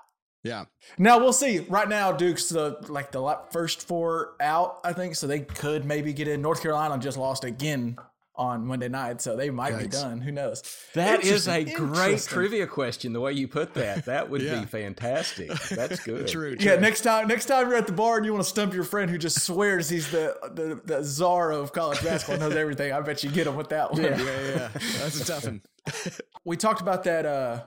Yeah. 0.47 0.65
Now 0.97 1.19
we'll 1.19 1.33
see. 1.33 1.60
Right 1.60 1.88
now, 1.89 2.12
Duke's 2.12 2.49
the 2.49 2.77
like 2.89 3.12
the 3.12 3.38
first 3.51 3.88
four 3.88 4.33
out, 4.39 4.79
I 4.83 4.93
think, 4.93 5.15
so 5.15 5.27
they 5.27 5.41
could 5.41 5.86
maybe 5.86 6.13
get 6.13 6.27
in. 6.27 6.41
North 6.41 6.62
Carolina 6.62 6.97
just 6.97 7.17
lost 7.17 7.43
again 7.43 7.97
on 8.39 8.67
Monday 8.67 8.88
night, 8.88 9.19
so 9.19 9.36
they 9.36 9.49
might 9.49 9.79
be 9.79 9.88
done. 9.88 10.21
Who 10.21 10.31
knows? 10.31 10.62
That 10.93 11.23
is 11.23 11.47
a 11.47 11.63
great 11.63 12.21
trivia 12.21 12.67
question. 12.67 13.12
The 13.12 13.19
way 13.19 13.33
you 13.33 13.47
put 13.47 13.73
that, 13.73 14.05
that 14.05 14.29
would 14.29 14.43
Yeah. 14.43 14.60
be 14.60 14.65
fantastic. 14.67 15.49
That's 15.69 15.99
good. 16.05 16.27
True. 16.33 16.55
Yeah, 16.60 16.75
next 16.75 17.01
time 17.01 17.27
next 17.27 17.45
time 17.45 17.67
you're 17.67 17.77
at 17.77 17.88
the 17.88 17.93
bar 17.93 18.17
and 18.17 18.25
you 18.27 18.33
want 18.33 18.43
to 18.43 18.49
stump 18.49 18.75
your 18.75 18.83
friend 18.83 19.10
who 19.10 19.17
just 19.17 19.41
swears 19.41 19.89
he's 19.89 20.12
the 20.12 20.38
the, 20.53 20.79
the 20.86 21.03
czar 21.03 21.51
of 21.51 21.73
college 21.73 22.03
basketball, 22.03 22.36
and 22.36 22.43
knows 22.43 22.55
everything. 22.55 22.93
I 22.93 23.01
bet 23.01 23.23
you 23.23 23.31
get 23.31 23.47
him 23.47 23.55
with 23.55 23.69
that 23.69 23.91
one. 23.91 24.03
yeah, 24.03 24.17
yeah, 24.21 24.49
yeah. 24.55 24.69
That's 24.99 25.19
a 25.19 25.25
tough 25.25 25.45
one. 25.45 25.62
We 26.45 26.55
talked 26.57 26.79
about 26.79 27.03
that 27.05 27.25
uh, 27.25 27.55
Ru- 27.55 27.62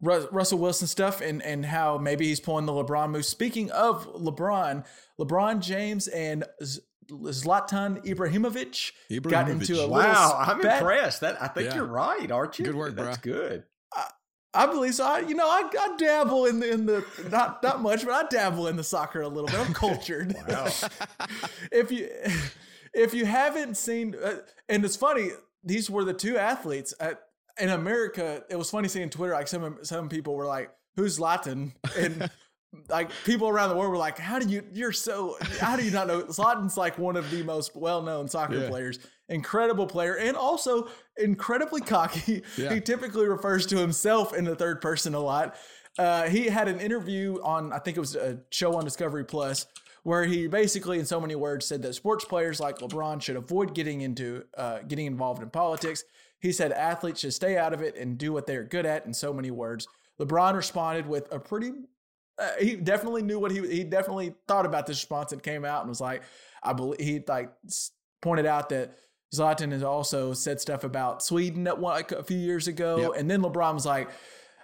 Russell 0.00 0.58
Wilson 0.58 0.86
stuff 0.86 1.20
and 1.20 1.42
and 1.42 1.66
how 1.66 1.98
maybe 1.98 2.26
he's 2.26 2.40
pulling 2.40 2.66
the 2.66 2.72
LeBron 2.72 3.10
move. 3.10 3.24
Speaking 3.26 3.70
of 3.70 4.06
LeBron, 4.14 4.84
LeBron 5.20 5.60
James 5.60 6.08
and 6.08 6.44
Z- 6.64 6.80
Zlatan 7.10 8.04
Ibrahimovic, 8.06 8.92
got 9.22 9.48
into 9.50 9.72
a 9.74 9.76
little 9.76 9.90
Wow, 9.90 10.36
I'm 10.38 10.60
spat. 10.60 10.78
impressed. 10.80 11.20
That 11.22 11.42
I 11.42 11.48
think 11.48 11.70
Yeah. 11.70 11.74
you're 11.76 11.84
right, 11.86 12.30
aren't 12.30 12.58
you? 12.58 12.64
Good 12.64 12.74
work, 12.76 12.94
That's 12.96 13.18
bro. 13.18 13.32
good. 13.34 13.64
I 14.52 14.66
believe 14.66 14.96
so. 14.96 15.04
I, 15.06 15.20
you 15.20 15.36
know, 15.36 15.46
I, 15.48 15.62
I 15.78 15.96
dabble 15.96 16.46
in 16.46 16.58
the 16.58 16.72
in 16.72 16.84
the 16.86 17.04
not 17.30 17.62
not 17.62 17.80
much, 17.82 18.04
but 18.04 18.12
I 18.12 18.26
dabble 18.28 18.66
in 18.66 18.74
the 18.76 18.82
soccer 18.82 19.20
a 19.20 19.28
little 19.28 19.46
bit. 19.46 19.60
I'm 19.60 19.72
cultured. 19.74 20.34
if 21.72 21.92
you 21.92 22.08
if 22.94 23.14
you 23.14 23.26
haven't 23.26 23.76
seen, 23.76 24.16
uh, 24.20 24.38
and 24.68 24.84
it's 24.84 24.96
funny, 24.96 25.30
these 25.62 25.88
were 25.88 26.02
the 26.04 26.14
two 26.14 26.36
athletes 26.36 26.92
at, 26.98 27.20
in 27.58 27.70
America. 27.70 28.42
It 28.50 28.56
was 28.56 28.70
funny 28.70 28.88
seeing 28.88 29.10
Twitter. 29.10 29.32
Like 29.34 29.48
some 29.48 29.78
some 29.82 30.08
people 30.08 30.34
were 30.34 30.46
like, 30.46 30.70
"Who's 30.96 31.18
Zlatan?" 31.18 31.72
and 31.98 32.30
like 32.88 33.10
people 33.24 33.48
around 33.48 33.70
the 33.70 33.76
world 33.76 33.90
were 33.90 33.96
like, 33.98 34.18
"How 34.18 34.38
do 34.38 34.48
you? 34.48 34.64
You're 34.72 34.92
so. 34.92 35.36
How 35.60 35.76
do 35.76 35.84
you 35.84 35.90
not 35.90 36.06
know?" 36.06 36.22
Zlatan's 36.24 36.76
like 36.76 36.98
one 36.98 37.16
of 37.16 37.30
the 37.30 37.42
most 37.42 37.74
well 37.76 38.02
known 38.02 38.28
soccer 38.28 38.56
Yeah. 38.56 38.68
players. 38.68 38.98
Incredible 39.28 39.86
player, 39.86 40.16
and 40.16 40.36
also 40.36 40.88
incredibly 41.16 41.80
cocky. 41.80 42.42
Yeah. 42.56 42.74
He 42.74 42.80
typically 42.80 43.26
refers 43.28 43.66
to 43.66 43.76
himself 43.78 44.34
in 44.34 44.44
the 44.44 44.56
third 44.56 44.80
person 44.80 45.14
a 45.14 45.20
lot. 45.20 45.56
Uh, 45.98 46.28
he 46.28 46.46
had 46.46 46.66
an 46.68 46.80
interview 46.80 47.40
on, 47.42 47.72
I 47.72 47.78
think 47.80 47.96
it 47.96 48.00
was 48.00 48.14
a 48.16 48.38
show 48.50 48.74
on 48.76 48.84
Discovery 48.84 49.24
Plus, 49.24 49.66
where 50.04 50.24
he 50.24 50.46
basically, 50.46 50.98
in 50.98 51.04
so 51.04 51.20
many 51.20 51.34
words, 51.34 51.66
said 51.66 51.82
that 51.82 51.94
sports 51.94 52.24
players 52.24 52.58
like 52.60 52.78
LeBron 52.78 53.20
should 53.20 53.36
avoid 53.36 53.74
getting 53.74 54.00
into 54.00 54.44
uh, 54.56 54.78
getting 54.86 55.06
involved 55.06 55.42
in 55.42 55.50
politics. 55.50 56.02
He 56.40 56.52
said 56.52 56.72
athletes 56.72 57.20
should 57.20 57.34
stay 57.34 57.56
out 57.56 57.72
of 57.72 57.82
it 57.82 57.96
and 57.96 58.16
do 58.18 58.32
what 58.32 58.46
they're 58.46 58.64
good 58.64 58.86
at. 58.86 59.06
In 59.06 59.12
so 59.14 59.32
many 59.32 59.50
words, 59.50 59.86
LeBron 60.20 60.54
responded 60.54 61.06
with 61.06 61.32
a 61.32 61.38
pretty. 61.38 61.72
Uh, 62.38 62.48
he 62.58 62.76
definitely 62.76 63.22
knew 63.22 63.38
what 63.38 63.50
he 63.50 63.60
he 63.68 63.84
definitely 63.84 64.34
thought 64.48 64.64
about 64.64 64.86
this 64.86 64.96
response 64.98 65.32
and 65.32 65.42
came 65.42 65.64
out 65.64 65.80
and 65.82 65.88
was 65.88 66.00
like, 66.00 66.22
I 66.62 66.72
believe 66.72 66.98
he 67.00 67.22
like 67.28 67.52
pointed 68.22 68.46
out 68.46 68.70
that 68.70 68.96
Zlatan 69.34 69.72
has 69.72 69.82
also 69.82 70.32
said 70.32 70.60
stuff 70.60 70.82
about 70.82 71.22
Sweden 71.22 71.66
at 71.66 71.78
one, 71.78 71.94
like 71.94 72.12
a 72.12 72.24
few 72.24 72.38
years 72.38 72.66
ago, 72.66 72.98
Yep. 72.98 73.10
and 73.18 73.30
then 73.30 73.42
LeBron 73.42 73.74
was 73.74 73.86
like, 73.86 74.08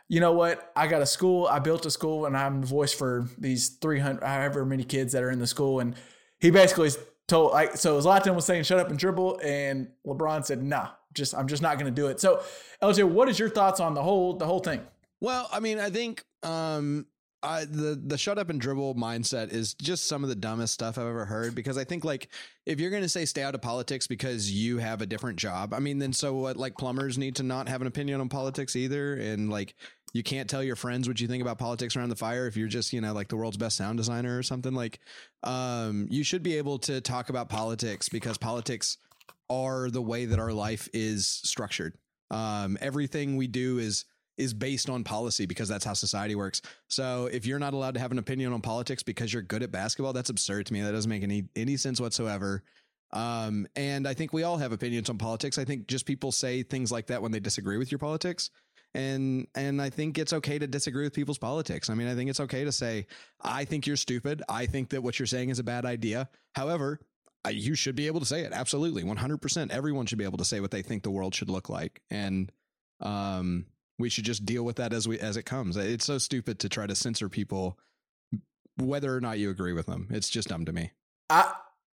you 0.08 0.20
know 0.20 0.32
what? 0.32 0.72
I 0.74 0.86
got 0.86 1.02
a 1.02 1.06
school. 1.06 1.46
I 1.46 1.58
built 1.58 1.84
a 1.86 1.90
school, 1.90 2.26
and 2.26 2.36
I'm 2.36 2.62
the 2.62 2.66
voice 2.66 2.92
for 2.92 3.28
these 3.38 3.68
300, 3.80 4.24
however 4.24 4.64
many 4.64 4.82
kids 4.84 5.12
that 5.12 5.22
are 5.22 5.30
in 5.30 5.38
the 5.38 5.46
school. 5.46 5.80
And 5.80 5.94
he 6.40 6.50
basically 6.50 6.90
told, 7.28 7.52
like, 7.52 7.76
so 7.76 8.00
Zlatan 8.00 8.34
was 8.34 8.44
saying, 8.46 8.62
"Shut 8.64 8.78
up 8.78 8.88
and 8.88 8.98
dribble," 8.98 9.40
and 9.44 9.88
LeBron 10.06 10.44
said, 10.46 10.62
"Nah, 10.62 10.90
just 11.16 11.34
I'm 11.34 11.48
just 11.48 11.62
not 11.62 11.78
going 11.78 11.92
to 11.92 12.00
do 12.00 12.06
it." 12.06 12.20
So, 12.20 12.42
LJ, 12.82 13.08
what 13.10 13.28
is 13.28 13.38
your 13.38 13.48
thoughts 13.48 13.80
on 13.80 13.94
the 13.94 14.02
whole 14.02 14.34
the 14.34 14.46
whole 14.46 14.60
thing? 14.60 14.80
Well, 15.20 15.48
I 15.50 15.60
mean, 15.60 15.78
I 15.80 15.90
think 15.90 16.24
um, 16.42 17.06
I, 17.42 17.64
the 17.64 18.00
the 18.02 18.18
shut 18.18 18.38
up 18.38 18.50
and 18.50 18.60
dribble 18.60 18.94
mindset 18.96 19.52
is 19.52 19.74
just 19.74 20.06
some 20.06 20.22
of 20.22 20.28
the 20.28 20.34
dumbest 20.34 20.74
stuff 20.74 20.98
I've 20.98 21.06
ever 21.06 21.24
heard 21.24 21.54
because 21.54 21.78
I 21.78 21.84
think 21.84 22.04
like 22.04 22.28
if 22.64 22.80
you're 22.80 22.90
going 22.90 23.02
to 23.02 23.08
say 23.08 23.24
stay 23.24 23.42
out 23.42 23.54
of 23.54 23.62
politics 23.62 24.06
because 24.06 24.50
you 24.50 24.78
have 24.78 25.00
a 25.00 25.06
different 25.06 25.38
job, 25.38 25.72
I 25.72 25.78
mean 25.78 25.98
then 25.98 26.12
so 26.12 26.34
what 26.34 26.56
like 26.56 26.76
plumbers 26.76 27.18
need 27.18 27.36
to 27.36 27.42
not 27.42 27.68
have 27.68 27.80
an 27.80 27.86
opinion 27.86 28.20
on 28.20 28.28
politics 28.28 28.74
either 28.74 29.14
and 29.14 29.50
like 29.50 29.74
you 30.12 30.22
can't 30.22 30.48
tell 30.48 30.62
your 30.62 30.76
friends 30.76 31.08
what 31.08 31.20
you 31.20 31.28
think 31.28 31.42
about 31.42 31.58
politics 31.58 31.94
around 31.94 32.08
the 32.08 32.16
fire 32.16 32.46
if 32.46 32.56
you're 32.56 32.68
just, 32.68 32.92
you 32.92 33.00
know, 33.00 33.12
like 33.12 33.28
the 33.28 33.36
world's 33.36 33.58
best 33.58 33.76
sound 33.76 33.98
designer 33.98 34.38
or 34.38 34.42
something 34.42 34.72
like 34.72 34.98
um 35.44 36.06
you 36.10 36.24
should 36.24 36.42
be 36.42 36.56
able 36.56 36.78
to 36.80 37.00
talk 37.00 37.28
about 37.28 37.48
politics 37.48 38.08
because 38.08 38.38
politics 38.38 38.96
are 39.48 39.90
the 39.90 40.02
way 40.02 40.26
that 40.26 40.38
our 40.38 40.52
life 40.52 40.88
is 40.92 41.26
structured. 41.26 41.96
Um 42.30 42.76
everything 42.80 43.36
we 43.36 43.46
do 43.46 43.78
is 43.78 44.04
is 44.36 44.52
based 44.52 44.90
on 44.90 45.02
policy 45.02 45.46
because 45.46 45.68
that's 45.68 45.84
how 45.84 45.94
society 45.94 46.34
works. 46.34 46.60
So 46.88 47.26
if 47.32 47.46
you're 47.46 47.58
not 47.58 47.72
allowed 47.72 47.94
to 47.94 48.00
have 48.00 48.12
an 48.12 48.18
opinion 48.18 48.52
on 48.52 48.60
politics 48.60 49.02
because 49.02 49.32
you're 49.32 49.42
good 49.42 49.62
at 49.62 49.70
basketball, 49.70 50.12
that's 50.12 50.30
absurd 50.30 50.66
to 50.66 50.72
me. 50.72 50.82
That 50.82 50.92
doesn't 50.92 51.08
make 51.08 51.22
any 51.22 51.48
any 51.56 51.76
sense 51.76 52.00
whatsoever. 52.00 52.62
Um, 53.12 53.66
and 53.76 54.06
I 54.06 54.14
think 54.14 54.32
we 54.32 54.42
all 54.42 54.58
have 54.58 54.72
opinions 54.72 55.08
on 55.08 55.18
politics. 55.18 55.58
I 55.58 55.64
think 55.64 55.86
just 55.86 56.06
people 56.06 56.32
say 56.32 56.62
things 56.62 56.90
like 56.90 57.06
that 57.06 57.22
when 57.22 57.32
they 57.32 57.40
disagree 57.40 57.78
with 57.78 57.90
your 57.90 57.98
politics. 57.98 58.50
And 58.94 59.46
and 59.54 59.80
I 59.80 59.90
think 59.90 60.18
it's 60.18 60.32
okay 60.32 60.58
to 60.58 60.66
disagree 60.66 61.04
with 61.04 61.12
people's 61.14 61.38
politics. 61.38 61.90
I 61.90 61.94
mean, 61.94 62.08
I 62.08 62.14
think 62.14 62.30
it's 62.30 62.40
okay 62.40 62.64
to 62.64 62.72
say, 62.72 63.06
I 63.42 63.64
think 63.64 63.86
you're 63.86 63.96
stupid. 63.96 64.42
I 64.48 64.66
think 64.66 64.90
that 64.90 65.02
what 65.02 65.18
you're 65.18 65.26
saying 65.26 65.50
is 65.50 65.58
a 65.58 65.64
bad 65.64 65.84
idea. 65.84 66.28
However, 66.54 67.00
you 67.50 67.74
should 67.74 67.94
be 67.96 68.06
able 68.06 68.20
to 68.20 68.26
say 68.26 68.40
it. 68.42 68.52
Absolutely. 68.52 69.02
100%. 69.04 69.70
Everyone 69.70 70.06
should 70.06 70.18
be 70.18 70.24
able 70.24 70.38
to 70.38 70.44
say 70.44 70.60
what 70.60 70.70
they 70.70 70.82
think 70.82 71.02
the 71.02 71.10
world 71.10 71.34
should 71.34 71.50
look 71.50 71.68
like. 71.68 72.02
And 72.10 72.50
um 73.00 73.66
we 73.98 74.08
should 74.10 74.24
just 74.24 74.44
deal 74.44 74.62
with 74.64 74.76
that 74.76 74.92
as 74.92 75.06
we 75.08 75.18
as 75.20 75.36
it 75.36 75.44
comes. 75.44 75.76
It's 75.76 76.04
so 76.04 76.18
stupid 76.18 76.58
to 76.60 76.68
try 76.68 76.86
to 76.86 76.94
censor 76.94 77.28
people 77.28 77.78
whether 78.78 79.14
or 79.16 79.20
not 79.20 79.38
you 79.38 79.50
agree 79.50 79.72
with 79.72 79.86
them. 79.86 80.08
It's 80.10 80.28
just 80.28 80.48
dumb 80.48 80.64
to 80.66 80.72
me. 80.72 80.92
I 81.30 81.52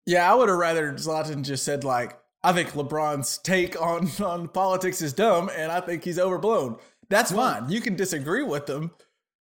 yeah, 0.06 0.30
I 0.30 0.34
would 0.34 0.48
have 0.48 0.58
rather 0.58 0.92
Zlatan 0.94 1.42
just 1.42 1.64
said 1.64 1.84
like, 1.84 2.18
I 2.42 2.52
think 2.52 2.70
LeBron's 2.72 3.38
take 3.38 3.80
on 3.80 4.08
on 4.24 4.48
politics 4.48 5.02
is 5.02 5.12
dumb, 5.12 5.50
and 5.54 5.70
I 5.70 5.80
think 5.80 6.04
he's 6.04 6.18
overblown. 6.18 6.78
That's 7.10 7.32
Well- 7.32 7.60
fine. 7.60 7.70
You 7.70 7.80
can 7.80 7.96
disagree 7.96 8.42
with 8.42 8.66
them, 8.66 8.92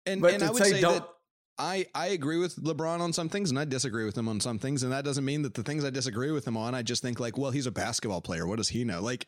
And 0.06 0.20
but 0.20 0.32
and 0.32 0.40
to 0.40 0.46
I 0.46 0.50
would 0.50 0.62
say 0.64 0.72
say 0.72 0.80
don't. 0.80 0.94
that 0.94 1.08
I 1.58 1.86
I 1.94 2.08
agree 2.08 2.38
with 2.38 2.56
LeBron 2.56 3.00
on 3.00 3.12
some 3.12 3.28
things 3.28 3.50
and 3.50 3.58
I 3.58 3.64
disagree 3.64 4.04
with 4.04 4.16
him 4.16 4.28
on 4.28 4.40
some 4.40 4.58
things. 4.58 4.82
And 4.82 4.92
that 4.92 5.04
doesn't 5.04 5.24
mean 5.24 5.42
that 5.42 5.54
the 5.54 5.62
things 5.62 5.84
I 5.84 5.90
disagree 5.90 6.30
with 6.30 6.46
him 6.46 6.56
on 6.56 6.74
I 6.74 6.82
just 6.82 7.02
think 7.02 7.20
like 7.20 7.36
well 7.36 7.50
he's 7.50 7.66
a 7.66 7.72
basketball 7.72 8.20
player. 8.20 8.46
What 8.46 8.56
does 8.56 8.68
he 8.68 8.84
know? 8.84 9.02
Like 9.02 9.26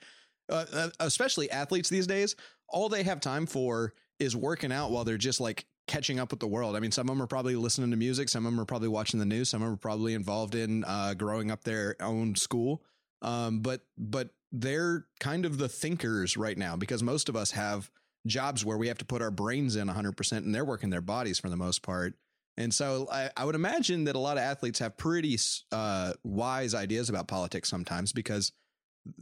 uh, 0.49 0.65
uh, 0.73 0.91
especially 1.01 1.51
athletes 1.51 1.89
these 1.89 2.07
days 2.07 2.37
all 2.69 2.89
they 2.89 3.03
have 3.03 3.21
time 3.21 3.47
for 3.47 3.95
is 4.19 4.37
working 4.37 4.73
out 4.73 4.91
while 4.91 5.05
they're 5.05 5.17
just 5.17 5.41
like 5.41 5.67
catching 5.87 6.21
up 6.21 6.31
with 6.31 6.41
the 6.41 6.47
world. 6.47 6.77
I 6.77 6.81
mean 6.81 6.93
some 6.93 7.09
of 7.09 7.17
them 7.17 7.23
are 7.23 7.27
probably 7.27 7.57
listening 7.57 7.91
to 7.91 7.97
music, 7.97 8.29
some 8.29 8.47
of 8.47 8.53
them 8.53 8.61
are 8.61 8.67
probably 8.67 8.89
watching 8.89 9.19
the 9.19 9.27
news, 9.27 9.51
some 9.51 9.63
of 9.63 9.67
them 9.67 9.75
are 9.75 9.79
probably 9.79 10.15
involved 10.15 10.55
in 10.55 10.85
uh, 10.85 11.15
growing 11.15 11.51
up 11.51 11.65
their 11.65 11.97
own 12.01 12.37
school. 12.37 12.83
Um, 13.23 13.61
but 13.61 13.83
but 13.99 14.31
they're 14.53 15.07
kind 15.21 15.45
of 15.45 15.59
the 15.59 15.69
thinkers 15.69 16.37
right 16.37 16.57
now 16.57 16.77
because 16.77 17.03
most 17.03 17.29
of 17.29 17.37
us 17.37 17.53
have 17.53 17.91
jobs 18.27 18.65
where 18.65 18.77
we 18.77 18.89
have 18.89 18.99
to 18.99 19.05
put 19.05 19.23
our 19.23 19.31
brains 19.31 19.77
in 19.77 19.89
100% 19.89 20.33
and 20.33 20.55
they're 20.55 20.65
working 20.65 20.91
their 20.91 21.01
bodies 21.01 21.39
for 21.39 21.49
the 21.49 21.57
most 21.57 21.83
part. 21.83 22.15
And 22.57 22.75
so 22.75 23.09
I, 23.11 23.31
I 23.37 23.45
would 23.45 23.55
imagine 23.55 24.05
that 24.05 24.17
a 24.17 24.19
lot 24.19 24.37
of 24.37 24.43
athletes 24.43 24.79
have 24.81 24.97
pretty 24.97 25.39
uh, 25.73 26.13
wise 26.25 26.75
ideas 26.75 27.09
about 27.09 27.29
politics 27.29 27.69
sometimes 27.69 28.13
because, 28.13 28.53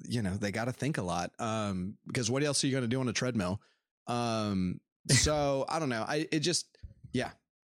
you 0.08 0.22
know, 0.22 0.34
they 0.34 0.50
got 0.50 0.64
to 0.64 0.72
think 0.72 0.98
a 0.98 1.02
lot. 1.02 1.30
Um, 1.38 1.94
because 2.06 2.30
what 2.30 2.42
else 2.42 2.64
are 2.64 2.66
you 2.66 2.72
going 2.72 2.82
to 2.82 2.88
do 2.88 3.00
on 3.00 3.08
a 3.08 3.12
treadmill? 3.12 3.60
Um, 4.06 4.80
so 5.08 5.64
I 5.68 5.78
don't 5.78 5.88
know. 5.90 6.04
I, 6.06 6.26
it 6.32 6.40
just, 6.40 6.66
yeah, 7.12 7.30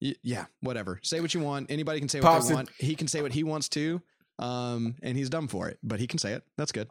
Y- 0.01 0.15
yeah, 0.23 0.45
whatever. 0.61 0.99
Say 1.03 1.19
what 1.19 1.33
you 1.33 1.41
want. 1.41 1.69
Anybody 1.69 1.99
can 1.99 2.09
say 2.09 2.21
what 2.21 2.29
Pops 2.31 2.47
they 2.47 2.55
want. 2.55 2.69
He 2.77 2.95
can 2.95 3.07
say 3.07 3.21
what 3.21 3.33
he 3.33 3.43
wants 3.43 3.69
to. 3.69 4.01
Um, 4.37 4.95
and 5.03 5.17
he's 5.17 5.29
dumb 5.29 5.47
for 5.49 5.67
it, 5.67 5.77
but 5.83 5.99
he 5.99 6.07
can 6.07 6.19
say 6.19 6.33
it. 6.33 6.43
That's 6.57 6.71
good. 6.71 6.87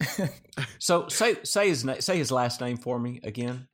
So 0.78 1.08
say 1.08 1.36
say 1.44 1.68
his 1.68 1.84
na- 1.84 2.00
say 2.00 2.18
his 2.18 2.30
last 2.32 2.60
name 2.60 2.76
for 2.76 2.98
me 2.98 3.20
again. 3.22 3.68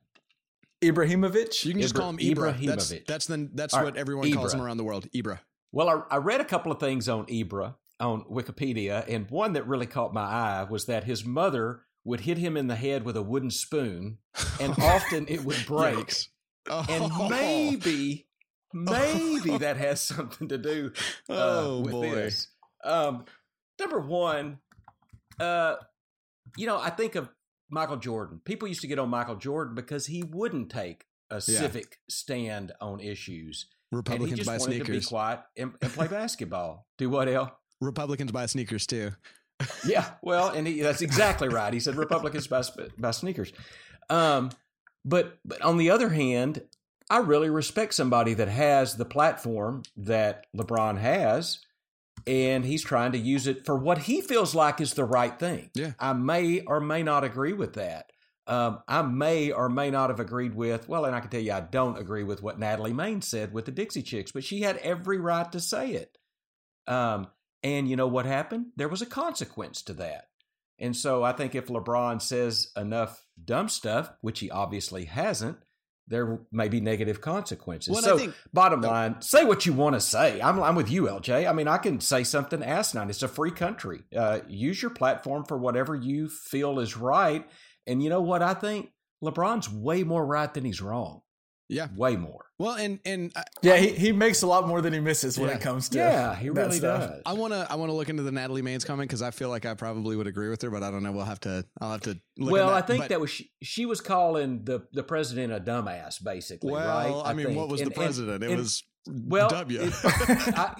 Ibrahimovic. 0.83 1.65
You 1.65 1.71
can 1.73 1.81
just 1.81 1.95
Ibra- 1.95 1.99
call 1.99 2.09
him 2.11 2.17
Ibra. 2.17 2.65
That's 2.65 2.91
Ibrahimovic. 2.91 3.05
that's 3.07 3.25
the 3.27 3.49
that's 3.53 3.73
All 3.73 3.79
right, 3.81 3.85
what 3.85 3.97
everyone 3.97 4.31
calls 4.33 4.53
him 4.53 4.61
around 4.61 4.77
the 4.77 4.83
world. 4.83 5.07
Ibra. 5.15 5.39
Well, 5.71 5.89
I, 5.89 6.15
I 6.15 6.17
read 6.17 6.41
a 6.41 6.45
couple 6.45 6.71
of 6.71 6.79
things 6.79 7.09
on 7.09 7.25
Ibra 7.25 7.75
on 7.99 8.23
Wikipedia, 8.25 9.05
and 9.07 9.29
one 9.29 9.53
that 9.53 9.67
really 9.67 9.85
caught 9.87 10.13
my 10.13 10.21
eye 10.23 10.67
was 10.69 10.85
that 10.85 11.05
his 11.05 11.25
mother 11.25 11.81
would 12.03 12.21
hit 12.21 12.37
him 12.37 12.55
in 12.57 12.67
the 12.67 12.75
head 12.75 13.03
with 13.03 13.17
a 13.17 13.21
wooden 13.21 13.49
spoon, 13.51 14.17
and 14.59 14.73
often 14.81 15.25
it 15.27 15.43
would 15.43 15.65
break. 15.65 15.95
Yikes. 16.07 16.27
And 16.89 17.11
Oh. 17.13 17.29
maybe, 17.29 18.27
maybe 18.73 19.57
that 19.59 19.77
has 19.77 20.01
something 20.01 20.47
to 20.49 20.57
do 20.57 20.91
uh, 21.29 21.33
Oh, 21.33 21.79
with 21.81 21.91
boy. 21.91 22.11
this. 22.11 22.47
Um, 22.83 23.25
number 23.79 23.99
one, 23.99 24.59
uh, 25.39 25.75
you 26.57 26.65
know, 26.67 26.79
I 26.79 26.89
think 26.89 27.15
of 27.15 27.29
Michael 27.69 27.97
Jordan. 27.97 28.41
People 28.45 28.67
used 28.67 28.81
to 28.81 28.87
get 28.87 28.99
on 28.99 29.09
Michael 29.09 29.35
Jordan 29.35 29.75
because 29.75 30.05
he 30.07 30.23
wouldn't 30.23 30.69
take 30.71 31.05
a 31.31 31.35
Yeah. 31.35 31.39
civic 31.61 31.97
stand 32.09 32.71
on 32.81 32.99
issues. 32.99 33.67
and 33.91 33.97
he 33.97 33.97
Republicans 33.97 34.37
just 34.39 34.47
buy 34.47 34.57
wanted 34.57 34.73
to 34.73 34.79
be 34.79 34.85
sneakers. 34.85 35.05
quiet 35.07 35.39
and, 35.57 35.73
and 35.81 35.91
play 35.93 36.07
basketball. 36.07 36.85
Do 36.97 37.09
what, 37.09 37.27
El? 37.29 37.57
Republicans 37.81 38.31
buy 38.31 38.45
sneakers 38.45 38.85
too. 38.87 39.11
Yeah, 39.85 40.09
well, 40.21 40.49
and 40.49 40.67
he, 40.67 40.81
that's 40.81 41.01
exactly 41.01 41.47
right. 41.47 41.73
He 41.73 41.79
said 41.79 41.95
Republicans 41.95 42.47
buy, 42.47 42.61
buy 42.97 43.11
sneakers. 43.11 43.53
Um, 44.09 44.51
but 45.05 45.37
but 45.45 45.61
on 45.61 45.77
the 45.77 45.89
other 45.91 46.09
hand, 46.09 46.61
I 47.09 47.19
really 47.19 47.49
respect 47.49 47.93
somebody 47.93 48.33
that 48.35 48.47
has 48.49 48.97
the 48.97 49.05
platform 49.05 49.83
that 49.97 50.45
LeBron 50.55 50.97
has, 50.99 51.59
and 52.27 52.65
he's 52.65 52.83
trying 52.83 53.11
to 53.11 53.17
use 53.17 53.47
it 53.47 53.65
for 53.65 53.75
what 53.75 53.99
he 53.99 54.21
feels 54.21 54.55
like 54.55 54.81
is 54.81 54.93
the 54.93 55.05
right 55.05 55.37
thing. 55.37 55.69
Yeah. 55.73 55.93
I 55.99 56.13
may 56.13 56.61
or 56.61 56.79
may 56.79 57.03
not 57.03 57.23
agree 57.23 57.53
with 57.53 57.73
that. 57.73 58.11
Um, 58.47 58.79
I 58.87 59.01
may 59.01 59.51
or 59.51 59.69
may 59.69 59.89
not 59.89 60.09
have 60.11 60.19
agreed 60.19 60.53
with, 60.53 60.87
well, 60.87 61.05
and 61.05 61.15
I 61.15 61.19
can 61.19 61.29
tell 61.29 61.41
you 61.41 61.51
I 61.51 61.61
don't 61.61 61.97
agree 61.97 62.23
with 62.23 62.43
what 62.43 62.59
Natalie 62.59 62.93
Maines 62.93 63.23
said 63.23 63.53
with 63.53 63.65
the 63.65 63.71
Dixie 63.71 64.03
Chicks, 64.03 64.31
but 64.31 64.43
she 64.43 64.61
had 64.61 64.77
every 64.77 65.17
right 65.17 65.51
to 65.51 65.59
say 65.59 65.91
it. 65.91 66.17
Um, 66.87 67.27
and 67.63 67.89
you 67.89 67.95
know 67.95 68.07
what 68.07 68.27
happened? 68.27 68.67
There 68.75 68.89
was 68.89 69.01
a 69.01 69.07
consequence 69.07 69.81
to 69.83 69.93
that. 69.93 70.27
And 70.77 70.95
so 70.95 71.23
I 71.23 71.31
think 71.31 71.55
if 71.55 71.67
LeBron 71.67 72.21
says 72.21 72.71
enough 72.75 73.25
dumb 73.43 73.69
stuff, 73.69 74.11
which 74.21 74.39
he 74.39 74.51
obviously 74.51 75.05
hasn't, 75.05 75.57
there 76.07 76.39
may 76.51 76.69
be 76.69 76.81
negative 76.81 77.21
consequences. 77.21 77.91
Well, 77.93 78.01
so, 78.01 78.17
think- 78.17 78.35
bottom 78.53 78.81
line, 78.81 79.21
say 79.21 79.43
what 79.43 79.65
you 79.65 79.73
want 79.73 79.95
to 79.95 80.01
say. 80.01 80.41
I'm, 80.41 80.61
I'm 80.61 80.75
with 80.75 80.89
you, 80.89 81.03
LJ. 81.03 81.49
I 81.49 81.53
mean, 81.53 81.67
I 81.67 81.77
can 81.77 81.99
say 81.99 82.23
something 82.23 82.61
asinine. 82.61 83.09
It's 83.09 83.23
a 83.23 83.27
free 83.27 83.51
country. 83.51 84.03
Uh, 84.15 84.39
use 84.47 84.81
your 84.81 84.91
platform 84.91 85.45
for 85.45 85.57
whatever 85.57 85.95
you 85.95 86.29
feel 86.29 86.79
is 86.79 86.95
right. 86.95 87.47
And 87.87 88.03
you 88.03 88.09
know 88.09 88.21
what? 88.21 88.41
I 88.41 88.53
think 88.53 88.91
LeBron's 89.23 89.69
way 89.69 90.03
more 90.03 90.25
right 90.25 90.53
than 90.53 90.65
he's 90.65 90.81
wrong. 90.81 91.21
Yeah. 91.67 91.87
Way 91.95 92.15
more. 92.15 92.45
Well, 92.59 92.75
and 92.75 92.99
and 93.05 93.31
I, 93.35 93.43
Yeah, 93.63 93.77
he, 93.77 93.89
he 93.89 94.11
makes 94.11 94.43
a 94.43 94.47
lot 94.47 94.67
more 94.67 94.81
than 94.81 94.93
he 94.93 94.99
misses 94.99 95.37
when 95.39 95.49
Yeah. 95.49 95.55
it 95.55 95.61
comes 95.61 95.89
to 95.89 95.97
Yeah, 95.97 96.35
he 96.35 96.49
that 96.49 96.53
really 96.53 96.77
stuff. 96.77 97.09
does. 97.09 97.21
I 97.25 97.33
want 97.33 97.53
to 97.53 97.65
I 97.69 97.75
want 97.75 97.89
to 97.89 97.93
look 97.93 98.07
into 98.09 98.23
the 98.23 98.31
Natalie 98.31 98.61
Maines 98.61 98.85
comment 98.85 99.09
because 99.09 99.21
I 99.21 99.31
feel 99.31 99.49
like 99.49 99.65
I 99.65 99.73
probably 99.73 100.15
would 100.15 100.27
agree 100.27 100.49
with 100.49 100.61
her, 100.61 100.69
but 100.69 100.83
I 100.83 100.91
don't 100.91 101.01
know. 101.03 101.11
We'll 101.11 101.25
have 101.25 101.39
to. 101.41 101.65
I'll 101.81 101.91
have 101.93 102.01
to. 102.01 102.19
Look 102.37 102.51
well, 102.51 102.69
at 102.69 102.83
I 102.83 102.85
think 102.85 103.01
but- 103.03 103.09
that 103.09 103.19
was 103.19 103.29
she, 103.31 103.51
she 103.63 103.85
was 103.85 103.99
calling 103.99 104.63
the 104.63 104.81
the 104.93 105.03
president 105.03 105.53
a 105.53 105.59
dumbass, 105.59 106.23
basically. 106.23 106.71
Well, 106.71 106.87
right? 107.23 107.29
I, 107.29 107.33
mean, 107.33 107.47
think. 107.47 107.57
what 107.57 107.69
was 107.69 107.81
And- 107.81 107.89
the 107.91 107.95
and- 107.95 108.03
president? 108.03 108.43
it 108.43 108.49
and- 108.51 108.59
was 108.59 108.83
well, 109.07 109.49
W. 109.49 109.81
it- 109.81 109.93
I, 110.03 110.75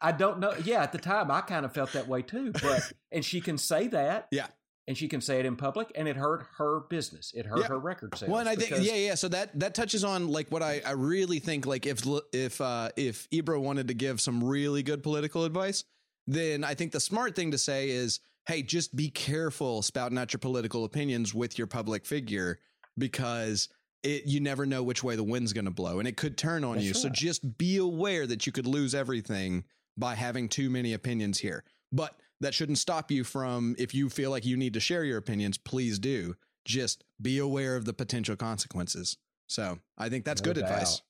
I 0.00 0.12
don't 0.12 0.40
know. 0.40 0.54
Yeah, 0.64 0.82
at 0.82 0.92
the 0.92 0.98
time, 0.98 1.30
I 1.30 1.40
kind 1.42 1.64
of 1.64 1.72
felt 1.72 1.92
that 1.92 2.08
way 2.08 2.22
too. 2.22 2.52
But 2.52 2.90
and 3.12 3.24
she 3.24 3.40
can 3.40 3.58
say 3.58 3.88
that. 3.88 4.28
Yeah. 4.32 4.46
And 4.88 4.96
she 4.96 5.08
can 5.08 5.20
say 5.20 5.40
it 5.40 5.46
in 5.46 5.56
public, 5.56 5.90
and 5.96 6.06
it 6.06 6.16
hurt 6.16 6.46
her 6.58 6.80
business. 6.88 7.32
It 7.34 7.44
hurt 7.44 7.58
Yeah. 7.60 7.66
her 7.68 7.78
record 7.78 8.16
sales. 8.16 8.30
Well, 8.30 8.38
and 8.40 8.48
I 8.48 8.54
think 8.54 8.70
yeah, 8.84 8.94
yeah. 8.94 9.14
So 9.16 9.26
that 9.28 9.58
that 9.58 9.74
touches 9.74 10.04
on 10.04 10.28
like 10.28 10.50
what 10.52 10.62
I 10.62 10.80
I 10.86 10.92
really 10.92 11.40
think 11.40 11.66
like 11.66 11.86
if 11.86 12.04
if 12.32 12.60
uh 12.60 12.90
if 12.96 13.28
Ibra 13.30 13.60
wanted 13.60 13.88
to 13.88 13.94
give 13.94 14.20
some 14.20 14.44
really 14.44 14.84
good 14.84 15.02
political 15.02 15.44
advice, 15.44 15.82
then 16.28 16.62
I 16.62 16.74
think 16.74 16.92
the 16.92 17.00
smart 17.00 17.34
thing 17.34 17.50
to 17.50 17.58
say 17.58 17.90
is, 17.90 18.20
hey, 18.46 18.62
just 18.62 18.94
be 18.94 19.10
careful 19.10 19.82
spouting 19.82 20.18
out 20.18 20.32
your 20.32 20.38
political 20.38 20.84
opinions 20.84 21.34
with 21.34 21.58
your 21.58 21.66
public 21.66 22.06
figure 22.06 22.60
because 22.96 23.68
it 24.04 24.26
you 24.26 24.38
never 24.38 24.66
know 24.66 24.84
which 24.84 25.02
way 25.02 25.16
the 25.16 25.24
wind's 25.24 25.52
going 25.52 25.64
to 25.64 25.70
blow 25.72 25.98
and 25.98 26.06
it 26.06 26.16
could 26.16 26.38
turn 26.38 26.62
on 26.62 26.74
That's 26.76 26.86
you. 26.86 26.94
So 26.94 27.08
just 27.08 27.58
be 27.58 27.78
aware 27.78 28.24
that 28.26 28.46
you 28.46 28.52
could 28.52 28.66
lose 28.66 28.94
everything 28.94 29.64
by 29.98 30.14
having 30.14 30.48
too 30.48 30.70
many 30.70 30.92
opinions 30.92 31.38
here. 31.38 31.64
But 31.90 32.14
that 32.40 32.54
shouldn't 32.54 32.78
stop 32.78 33.10
you 33.10 33.24
from 33.24 33.74
if 33.78 33.94
you 33.94 34.08
feel 34.10 34.30
like 34.30 34.44
you 34.44 34.56
need 34.56 34.74
to 34.74 34.80
share 34.80 35.04
your 35.04 35.18
opinions, 35.18 35.58
please 35.58 35.98
do. 35.98 36.34
Just 36.64 37.04
be 37.22 37.38
aware 37.38 37.76
of 37.76 37.84
the 37.84 37.92
potential 37.92 38.36
consequences. 38.36 39.16
So 39.46 39.78
I 39.96 40.08
think 40.08 40.24
that's 40.24 40.42
No 40.42 40.46
good 40.52 40.58
advice. 40.58 41.00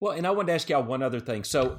Well, 0.00 0.12
and 0.12 0.26
I 0.26 0.32
wanted 0.32 0.48
to 0.48 0.52
ask 0.54 0.68
y'all 0.68 0.82
one 0.82 1.02
other 1.02 1.20
thing. 1.20 1.44
So, 1.44 1.78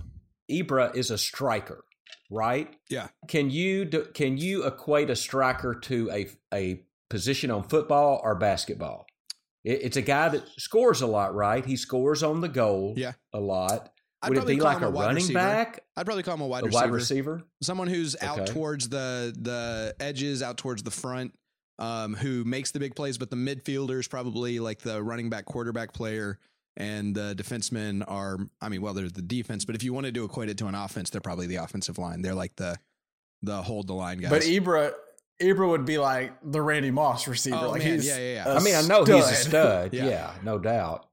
Ibra 0.49 0.95
is 0.95 1.11
a 1.11 1.17
striker, 1.17 1.83
right? 2.31 2.73
Yeah. 2.89 3.09
Can 3.27 3.49
you 3.49 3.85
do, 3.85 4.05
can 4.13 4.37
you 4.37 4.63
equate 4.65 5.09
a 5.09 5.15
striker 5.15 5.75
to 5.75 6.09
a 6.11 6.27
a 6.53 6.81
position 7.09 7.51
on 7.51 7.63
football 7.67 8.21
or 8.23 8.35
basketball? 8.35 9.05
It, 9.63 9.81
it's 9.83 9.97
a 9.97 10.01
guy 10.01 10.29
that 10.29 10.43
scores 10.57 11.01
a 11.01 11.07
lot, 11.07 11.35
right? 11.35 11.65
He 11.65 11.75
scores 11.75 12.23
on 12.23 12.41
the 12.41 12.47
goal, 12.47 12.93
Yeah. 12.95 13.13
a 13.33 13.39
lot. 13.39 13.91
I'd 14.25 14.29
Would 14.29 14.37
it 14.37 14.41
probably 14.41 14.55
be 14.55 14.59
call 14.61 14.73
like 14.73 14.77
him 14.77 14.83
a, 14.83 14.89
wide 14.89 15.05
running 15.05 15.15
receiver. 15.17 15.39
back, 15.39 15.83
I'd 15.95 16.05
probably 16.05 16.23
call 16.23 16.33
him 16.33 16.41
a 16.41 16.47
wide 16.47 16.63
a 16.63 16.65
receiver. 16.65 16.83
wide 16.83 16.91
receiver? 16.91 17.43
Someone 17.61 17.87
who's 17.87 18.15
out 18.21 18.47
towards 18.47 18.89
the 18.89 19.33
the 19.39 19.95
edges, 19.99 20.41
out 20.41 20.57
towards 20.57 20.81
the 20.83 20.91
front, 20.91 21.33
um, 21.77 22.15
who 22.15 22.43
makes 22.43 22.71
the 22.71 22.79
big 22.79 22.95
plays, 22.95 23.17
but 23.17 23.29
the 23.29 23.35
midfielder 23.35 23.99
is 23.99 24.07
probably 24.07 24.59
like 24.59 24.79
the 24.79 25.01
running 25.03 25.29
back, 25.29 25.45
quarterback 25.45 25.93
player, 25.93 26.39
and 26.75 27.15
the 27.15 27.35
defensemen 27.37 28.03
are. 28.07 28.37
I 28.61 28.69
mean, 28.69 28.81
well, 28.81 28.93
they're 28.95 29.09
the 29.09 29.21
defense, 29.21 29.63
but 29.63 29.75
if 29.75 29.83
you 29.83 29.93
wanted 29.93 30.15
to 30.15 30.23
equate 30.25 30.49
it 30.49 30.57
to 30.57 30.65
an 30.67 30.75
offense, 30.75 31.11
they're 31.11 31.21
probably 31.21 31.45
the 31.47 31.57
offensive 31.57 31.97
line. 31.99 32.21
They're 32.23 32.33
like 32.33 32.55
the 32.55 32.77
the 33.43 33.61
hold 33.61 33.87
the 33.87 33.93
line 33.93 34.17
guys. 34.17 34.31
But 34.31 34.41
Ibra, 34.41 34.93
Ibra 35.41 35.69
would 35.69 35.85
be 35.85 35.97
like 35.97 36.33
the 36.43 36.61
Randy 36.61 36.91
Moss 36.91 37.27
receiver. 37.27 37.57
Oh, 37.61 37.69
like 37.71 37.83
man. 37.83 37.93
he's 37.93 38.07
Yeah, 38.07 38.17
yeah, 38.17 38.33
yeah. 38.33 38.53
a 38.53 38.55
I 38.55 38.59
mean, 38.63 38.75
I 38.75 38.81
know 38.81 39.03
he's 39.05 39.25
a 39.25 39.35
stud. 39.35 39.49
stud. 39.49 39.93
Yeah. 39.93 40.05
yeah. 40.05 40.31
no 40.43 40.57
doubt. 40.57 41.07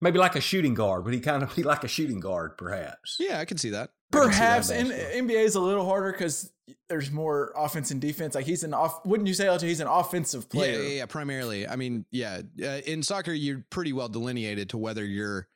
Maybe 0.00 0.18
like 0.18 0.36
a 0.36 0.40
shooting 0.40 0.74
guard. 0.74 1.04
Would 1.04 1.14
he 1.14 1.20
kind 1.20 1.42
of 1.42 1.54
be 1.56 1.62
like 1.62 1.82
a 1.84 1.88
shooting 1.88 2.20
guard, 2.20 2.56
perhaps? 2.56 3.16
yeah, 3.18 3.38
I 3.40 3.44
can 3.44 3.58
see 3.58 3.70
that. 3.70 3.90
Perhaps 4.10 4.70
in 4.70 4.86
see 4.86 4.92
that 4.92 5.12
NBA 5.14 5.44
is 5.44 5.54
a 5.54 5.60
little 5.60 5.84
harder 5.84 6.12
because 6.12 6.50
there's 6.88 7.10
more 7.10 7.52
offense 7.56 7.90
and 7.90 8.00
defense. 8.00 8.34
Like 8.34 8.46
he's 8.46 8.64
an 8.64 8.72
off. 8.74 9.04
Wouldn't 9.04 9.26
you 9.26 9.34
say 9.34 9.44
LJ? 9.46 9.62
He's 9.62 9.80
an 9.80 9.86
offensive 9.86 10.46
Yeah, 10.52 10.58
player. 10.58 10.82
yeah, 10.82 10.88
yeah, 10.88 11.06
primarily. 11.06 11.66
I 11.68 11.76
mean, 11.76 12.06
yeah, 12.10 12.40
uh, 12.62 12.80
in 12.86 13.02
soccer, 13.02 13.32
you're 13.32 13.64
pretty 13.70 13.92
well 13.92 14.08
delineated 14.08 14.70
to 14.70 14.78
whether 14.78 15.04
you're 15.04 15.46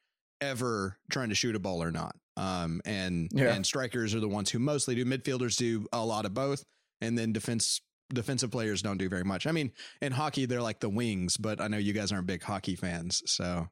ever 0.40 0.98
trying 1.10 1.28
to 1.30 1.34
shoot 1.34 1.54
a 1.54 1.58
ball 1.58 1.82
or 1.82 1.90
not. 1.90 2.16
Um, 2.36 2.80
and 2.84 3.28
Yeah. 3.32 3.54
and 3.54 3.64
strikers 3.64 4.14
are 4.14 4.20
the 4.20 4.28
ones 4.28 4.50
who 4.50 4.58
mostly 4.58 4.94
do. 4.94 5.04
Midfielders 5.04 5.56
do 5.56 5.86
a 5.92 6.04
lot 6.04 6.24
of 6.26 6.34
both, 6.34 6.64
and 7.00 7.16
then 7.16 7.32
defense 7.32 7.80
defensive 8.12 8.50
players 8.50 8.82
don't 8.82 8.98
do 8.98 9.08
very 9.08 9.24
much. 9.24 9.46
I 9.46 9.52
mean, 9.52 9.72
in 10.02 10.12
hockey, 10.12 10.44
they're 10.44 10.60
like 10.62 10.80
the 10.80 10.88
wings, 10.90 11.38
but 11.38 11.60
I 11.60 11.68
know 11.68 11.78
you 11.78 11.94
guys 11.94 12.12
aren't 12.12 12.26
big 12.26 12.42
hockey 12.42 12.76
fans, 12.76 13.22
so. 13.24 13.68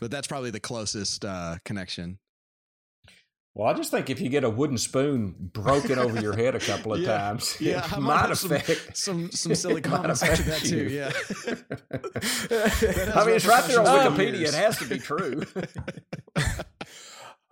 But 0.00 0.10
that's 0.10 0.26
probably 0.26 0.50
the 0.50 0.60
closest 0.60 1.24
uh, 1.24 1.56
connection. 1.64 2.18
Well, 3.54 3.66
I 3.66 3.72
just 3.74 3.90
think 3.90 4.08
if 4.08 4.20
you 4.20 4.28
get 4.28 4.44
a 4.44 4.50
wooden 4.50 4.78
spoon 4.78 5.34
broken 5.52 5.98
over 5.98 6.20
your 6.20 6.36
head 6.36 6.54
a 6.54 6.60
couple 6.60 6.92
of 6.94 7.00
Yeah. 7.02 7.18
times, 7.18 7.56
Yeah, 7.60 7.84
it 7.84 7.92
I 7.92 7.98
might 7.98 8.36
some- 8.36 8.52
affect 8.52 8.96
some 8.96 9.30
some 9.32 9.54
silly 9.56 9.80
comments 9.80 10.22
after 10.22 10.42
that 10.44 10.58
affect 10.62 10.66
too. 10.66 10.84
you. 10.84 10.88
Yeah, 10.88 11.12
I 13.20 13.24
mean, 13.26 13.34
it's 13.34 13.46
right 13.46 13.64
there 13.64 13.80
on 13.80 13.86
Wikipedia. 14.16 14.38
years. 14.40 14.54
It 14.54 14.58
has 14.58 14.78
to 14.78 14.84
be 14.86 14.98
true. 14.98 15.42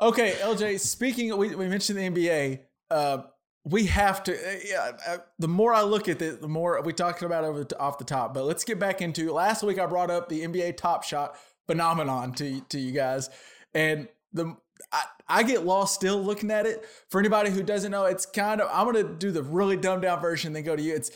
Okay, 0.00 0.32
LJ. 0.40 0.78
Speaking, 0.80 1.30
of, 1.32 1.38
we 1.38 1.54
we 1.54 1.68
mentioned 1.68 1.98
the 1.98 2.02
NBA. 2.08 2.60
Uh, 2.90 3.18
we 3.64 3.86
have 3.86 4.22
to. 4.24 4.32
Uh, 4.34 4.58
yeah, 4.64 4.92
uh, 5.08 5.16
the 5.38 5.48
more 5.48 5.72
I 5.72 5.82
look 5.82 6.06
at 6.08 6.20
it, 6.20 6.40
the 6.42 6.48
more 6.48 6.80
we 6.82 6.92
talked 6.92 7.22
about 7.22 7.44
over 7.44 7.64
the, 7.64 7.78
off 7.80 7.96
the 7.98 8.04
top. 8.04 8.34
But 8.34 8.44
let's 8.44 8.62
get 8.62 8.78
back 8.78 9.00
into 9.00 9.32
last 9.32 9.62
week. 9.62 9.78
I 9.78 9.86
brought 9.86 10.10
up 10.10 10.28
the 10.28 10.42
NBA 10.42 10.76
Top 10.76 11.02
Shot 11.02 11.36
phenomenon 11.66 12.32
to 12.34 12.60
to 12.68 12.78
you 12.78 12.92
guys, 12.92 13.30
and 13.74 14.08
the 14.32 14.56
I, 14.92 15.04
I 15.28 15.42
get 15.42 15.64
lost 15.64 15.94
still 15.94 16.22
looking 16.22 16.50
at 16.50 16.66
it. 16.66 16.84
For 17.08 17.20
anybody 17.20 17.50
who 17.50 17.62
doesn't 17.62 17.90
know, 17.90 18.04
it's 18.04 18.26
kind 18.26 18.60
of 18.60 18.68
I'm 18.72 18.86
gonna 18.86 19.14
do 19.14 19.30
the 19.30 19.42
really 19.42 19.76
dumbed 19.76 20.02
down 20.02 20.20
version, 20.20 20.52
then 20.52 20.62
go 20.64 20.76
to 20.76 20.82
you. 20.82 20.94
It's 20.94 21.10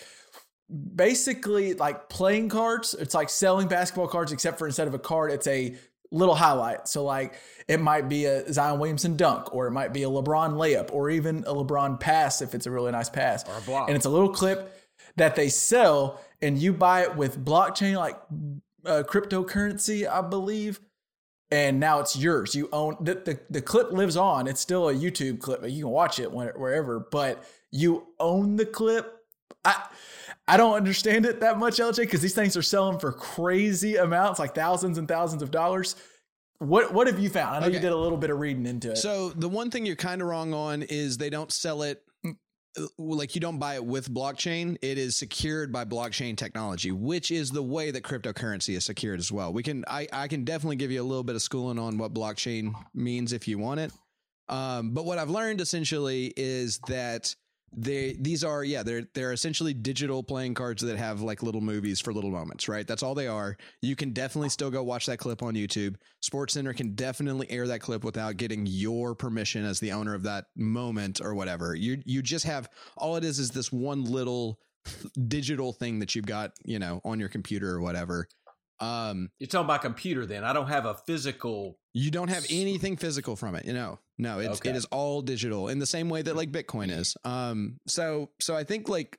basically 0.95 1.75
like 1.75 2.09
playing 2.09 2.49
cards. 2.49 2.95
It's 2.95 3.15
like 3.15 3.29
selling 3.29 3.69
basketball 3.69 4.09
cards, 4.09 4.33
except 4.33 4.59
for 4.59 4.67
instead 4.67 4.89
of 4.89 4.95
a 4.95 4.99
card, 4.99 5.33
it's 5.33 5.47
a 5.47 5.77
little 6.13 6.35
highlight. 6.35 6.89
So 6.89 7.05
like 7.05 7.35
it 7.69 7.81
might 7.81 8.09
be 8.09 8.25
a 8.25 8.53
Zion 8.53 8.79
Williamson 8.79 9.17
dunk, 9.17 9.55
or 9.55 9.67
it 9.67 9.73
might 9.73 9.93
be 9.93 10.03
a 10.03 10.09
LeBron 10.09 10.55
layup, 10.55 10.93
or 10.93 11.11
even 11.11 11.45
a 11.47 11.55
LeBron 11.55 12.01
pass 12.01 12.43
if 12.43 12.55
it's 12.55 12.67
a 12.67 12.71
really 12.71 12.93
nice 12.93 13.09
pass. 13.09 13.49
Or 13.49 13.59
a 13.59 13.61
block. 13.61 13.89
And 13.89 13.97
it's 13.97 14.07
a 14.07 14.11
little 14.11 14.31
clip 14.31 14.77
that 15.17 15.37
they 15.37 15.49
sell, 15.49 16.21
and 16.41 16.59
you 16.59 16.73
buy 16.73 17.03
it 17.03 17.17
with 17.17 17.45
blockchain, 17.45 17.97
like 17.97 18.17
uh, 18.85 19.03
cryptocurrency, 19.07 20.09
I 20.09 20.21
believe. 20.23 20.81
And 21.53 21.81
now 21.81 21.99
it's 21.99 22.17
yours. 22.17 22.55
You 22.55 22.69
own 22.73 22.97
the, 23.01 23.15
the 23.15 23.41
the 23.51 23.61
clip 23.61 23.91
lives 23.91 24.17
on. 24.17 24.47
It's 24.47 24.61
still 24.61 24.89
a 24.89 24.95
YouTube 24.95 25.41
clip. 25.41 25.69
You 25.69 25.85
can 25.85 25.91
watch 25.91 26.21
it 26.21 26.31
when, 26.31 26.49
wherever, 26.49 27.01
but 27.11 27.45
you 27.73 28.07
own 28.21 28.55
the 28.55 28.67
clip. 28.67 29.17
I 29.65 29.89
I 30.47 30.57
don't 30.57 30.75
understand 30.75 31.27
it 31.27 31.41
that 31.41 31.59
much, 31.59 31.79
LJ, 31.79 31.97
because 31.97 32.23
these 32.23 32.35
things 32.35 32.57
are 32.57 32.63
selling 32.63 33.01
for 33.01 33.13
crazy 33.13 33.97
amounts, 33.97 34.39
like 34.39 34.55
thousands 34.55 34.97
and 34.97 35.09
thousands 35.09 35.43
of 35.43 35.51
dollars. 35.51 35.97
What 36.59 36.93
what 36.95 37.09
have 37.09 37.19
you 37.19 37.31
found? 37.31 37.57
I 37.57 37.61
know 37.61 37.73
you 37.73 37.81
did 37.81 37.91
a 37.91 37.97
little 37.97 38.19
bit 38.19 38.31
of 38.31 38.39
reading 38.39 38.67
into 38.67 38.93
it. 38.93 38.99
So 38.99 39.31
the 39.31 39.49
one 39.49 39.73
thing 39.73 39.87
you're 39.87 39.97
kind 39.97 40.23
of 40.23 40.29
wrong 40.29 40.55
on 40.55 40.83
is 40.83 41.19
they 41.19 41.31
don't 41.31 41.51
sell 41.51 41.83
it 41.83 42.03
like 42.99 43.35
you 43.35 43.41
don't 43.41 43.59
buy 43.59 43.75
it 43.75 43.85
with 43.85 44.13
blockchain. 44.13 44.77
It 44.83 44.99
is 44.99 45.17
secured 45.17 45.73
by 45.73 45.85
blockchain 45.85 46.37
technology, 46.37 46.93
which 46.93 47.31
is 47.31 47.51
the 47.51 47.63
way 47.63 47.91
that 47.91 48.03
cryptocurrency 48.03 48.77
is 48.77 48.85
secured 48.85 49.19
as 49.19 49.33
well. 49.33 49.53
We 49.53 49.63
can 49.63 49.85
I 49.89 50.09
I 50.13 50.29
can 50.29 50.45
definitely 50.45 50.77
give 50.77 50.91
you 50.91 51.03
a 51.03 51.05
little 51.05 51.25
bit 51.25 51.37
of 51.37 51.43
schooling 51.43 51.79
on 51.79 51.99
what 51.99 52.15
blockchain 52.15 52.75
means 52.95 53.33
if 53.33 53.49
you 53.49 53.59
want 53.59 53.81
it. 53.81 53.93
Um, 54.49 54.91
but 54.91 55.05
what 55.05 55.19
I've 55.19 55.31
learned 55.31 55.61
essentially 55.61 56.33
is 56.37 56.81
that 56.89 57.35
they 57.73 58.17
these 58.21 58.43
are 58.43 58.65
yeah 58.65 58.83
they're 58.83 59.05
they're 59.15 59.33
essentially 59.33 59.73
digital 59.73 60.23
playing 60.23 60.55
cards 60.55 60.83
that 60.83 60.97
have 60.97 61.21
like 61.21 61.43
little 61.43 61.61
movies 61.61 62.01
for 62.01 62.13
little 62.13 62.31
moments 62.31 62.69
right 62.69 62.87
that's 62.89 63.03
all 63.03 63.15
they 63.15 63.29
are 63.29 63.57
you 63.81 63.95
can 63.95 64.13
definitely 64.13 64.49
still 64.49 64.71
go 64.71 64.83
watch 64.83 65.07
that 65.07 65.19
clip 65.19 65.41
on 65.43 65.55
youtube 65.55 65.95
sports 66.21 66.55
center 66.55 66.73
can 66.73 66.95
definitely 66.95 67.49
air 67.51 67.69
that 67.69 67.81
clip 67.81 68.03
without 68.03 68.37
getting 68.37 68.67
your 68.67 69.15
permission 69.15 69.65
as 69.65 69.79
the 69.79 69.93
owner 69.93 70.15
of 70.15 70.25
that 70.25 70.47
moment 70.57 71.21
or 71.23 71.35
whatever 71.35 71.75
you 71.75 72.03
you 72.05 72.23
just 72.23 72.45
have 72.45 72.69
all 72.97 73.15
it 73.15 73.23
is 73.25 73.39
is 73.39 73.51
this 73.53 73.71
one 73.71 74.05
little 74.05 74.59
digital 75.29 75.73
thing 75.73 76.01
that 76.01 76.15
you've 76.17 76.27
got 76.27 76.51
you 76.65 76.79
know 76.79 77.01
on 77.05 77.21
your 77.21 77.29
computer 77.29 77.71
or 77.71 77.81
whatever 77.81 78.27
um 78.81 79.31
You're 79.39 79.47
talking 79.47 79.67
about 79.67 79.83
computer 79.83 80.25
then. 80.25 80.43
I 80.43 80.55
don't 80.55 80.69
have 80.69 80.87
a 80.87 80.95
physical. 80.95 81.77
you 81.93 82.11
don't 82.11 82.29
have 82.29 82.47
anything 82.49 82.97
physical 82.97 83.37
from 83.37 83.55
it. 83.55 83.67
You 83.67 83.75
know, 83.75 83.99
no, 84.21 84.39
it's 84.39 84.61
Okay. 84.61 84.71
it 84.71 84.77
is 84.77 84.85
all 84.87 85.23
digital 85.23 85.69
in 85.69 85.79
the 85.79 85.87
same 85.87 86.09
way 86.09 86.23
that 86.23 86.37
like 86.37 86.53
Bitcoin 86.53 86.91
is. 86.91 87.17
Um, 87.25 87.79
so 87.87 88.31
so 88.41 88.55
I 88.55 88.65
think 88.65 88.89
like, 88.89 89.19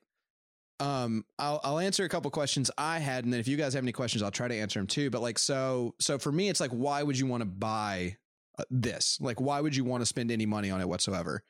um, 0.79 1.25
I'll 1.37 1.59
I'll 1.63 1.79
answer 1.79 2.03
a 2.05 2.09
couple 2.09 2.31
questions 2.31 2.71
I 2.77 2.99
had, 2.99 3.23
and 3.23 3.33
then 3.33 3.39
if 3.39 3.47
you 3.47 3.57
guys 3.57 3.73
have 3.73 3.83
any 3.83 3.91
questions, 3.91 4.23
I'll 4.23 4.31
try 4.31 4.47
to 4.47 4.55
answer 4.55 4.79
them 4.79 4.87
too. 4.87 5.09
But 5.09 5.21
like, 5.21 5.37
so 5.39 5.95
so 5.99 6.17
for 6.17 6.31
me, 6.31 6.49
it's 6.49 6.59
like, 6.59 6.71
why 6.71 7.03
would 7.03 7.17
you 7.17 7.27
want 7.27 7.41
to 7.41 7.45
buy 7.45 8.17
uh, 8.57 8.63
this? 8.69 9.17
Like, 9.21 9.39
why 9.41 9.61
would 9.61 9.75
you 9.75 9.83
want 9.83 10.01
to 10.01 10.05
spend 10.05 10.31
any 10.31 10.45
money 10.45 10.71
on 10.71 10.81
it 10.81 10.87
whatsoever? 10.87 11.43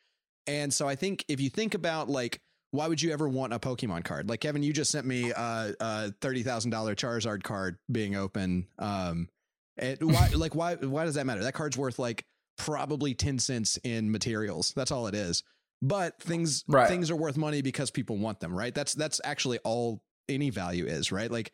And 0.48 0.74
so 0.74 0.88
I 0.88 0.96
think 0.96 1.24
if 1.28 1.40
you 1.40 1.50
think 1.50 1.76
about 1.76 2.10
like, 2.10 2.42
why 2.72 2.88
would 2.88 3.02
you 3.02 3.12
ever 3.12 3.30
want 3.30 3.54
a 3.54 3.60
Pokemon 3.60 4.04
card? 4.04 4.28
Like 4.28 4.40
Kevin, 4.42 4.64
you 4.64 4.74
just 4.74 4.92
sent 4.92 5.06
me 5.06 5.32
a, 5.32 5.74
a 5.80 6.12
thirty 6.22 6.44
thousand 6.44 6.72
dollar 6.72 6.96
Charizard 6.96 7.44
card 7.44 7.78
being 7.92 8.16
open. 8.16 8.68
Um, 8.80 9.30
and 9.78 9.98
why 10.02 10.30
like 10.36 10.56
why 10.56 10.76
why 10.76 11.06
does 11.06 11.16
that 11.16 11.26
matter? 11.26 11.44
That 11.44 11.54
card's 11.54 11.78
worth 11.78 12.00
like 12.00 12.26
probably 12.66 13.14
10 13.14 13.40
cents 13.40 13.78
in 13.84 14.12
materials. 14.12 14.72
That's 14.76 14.92
all 14.92 15.08
it 15.08 15.16
is. 15.16 15.44
But 15.82 16.22
things 16.22 16.64
Right. 16.68 16.88
things 16.88 17.10
are 17.10 17.16
worth 17.16 17.38
money 17.38 17.62
because 17.64 17.90
people 17.90 18.18
want 18.18 18.40
them, 18.40 18.54
right? 18.56 18.74
That's 18.74 18.94
that's 18.94 19.20
actually 19.24 19.58
all 19.60 20.04
any 20.30 20.52
value 20.52 20.86
is, 20.86 21.12
right? 21.12 21.32
Like 21.32 21.52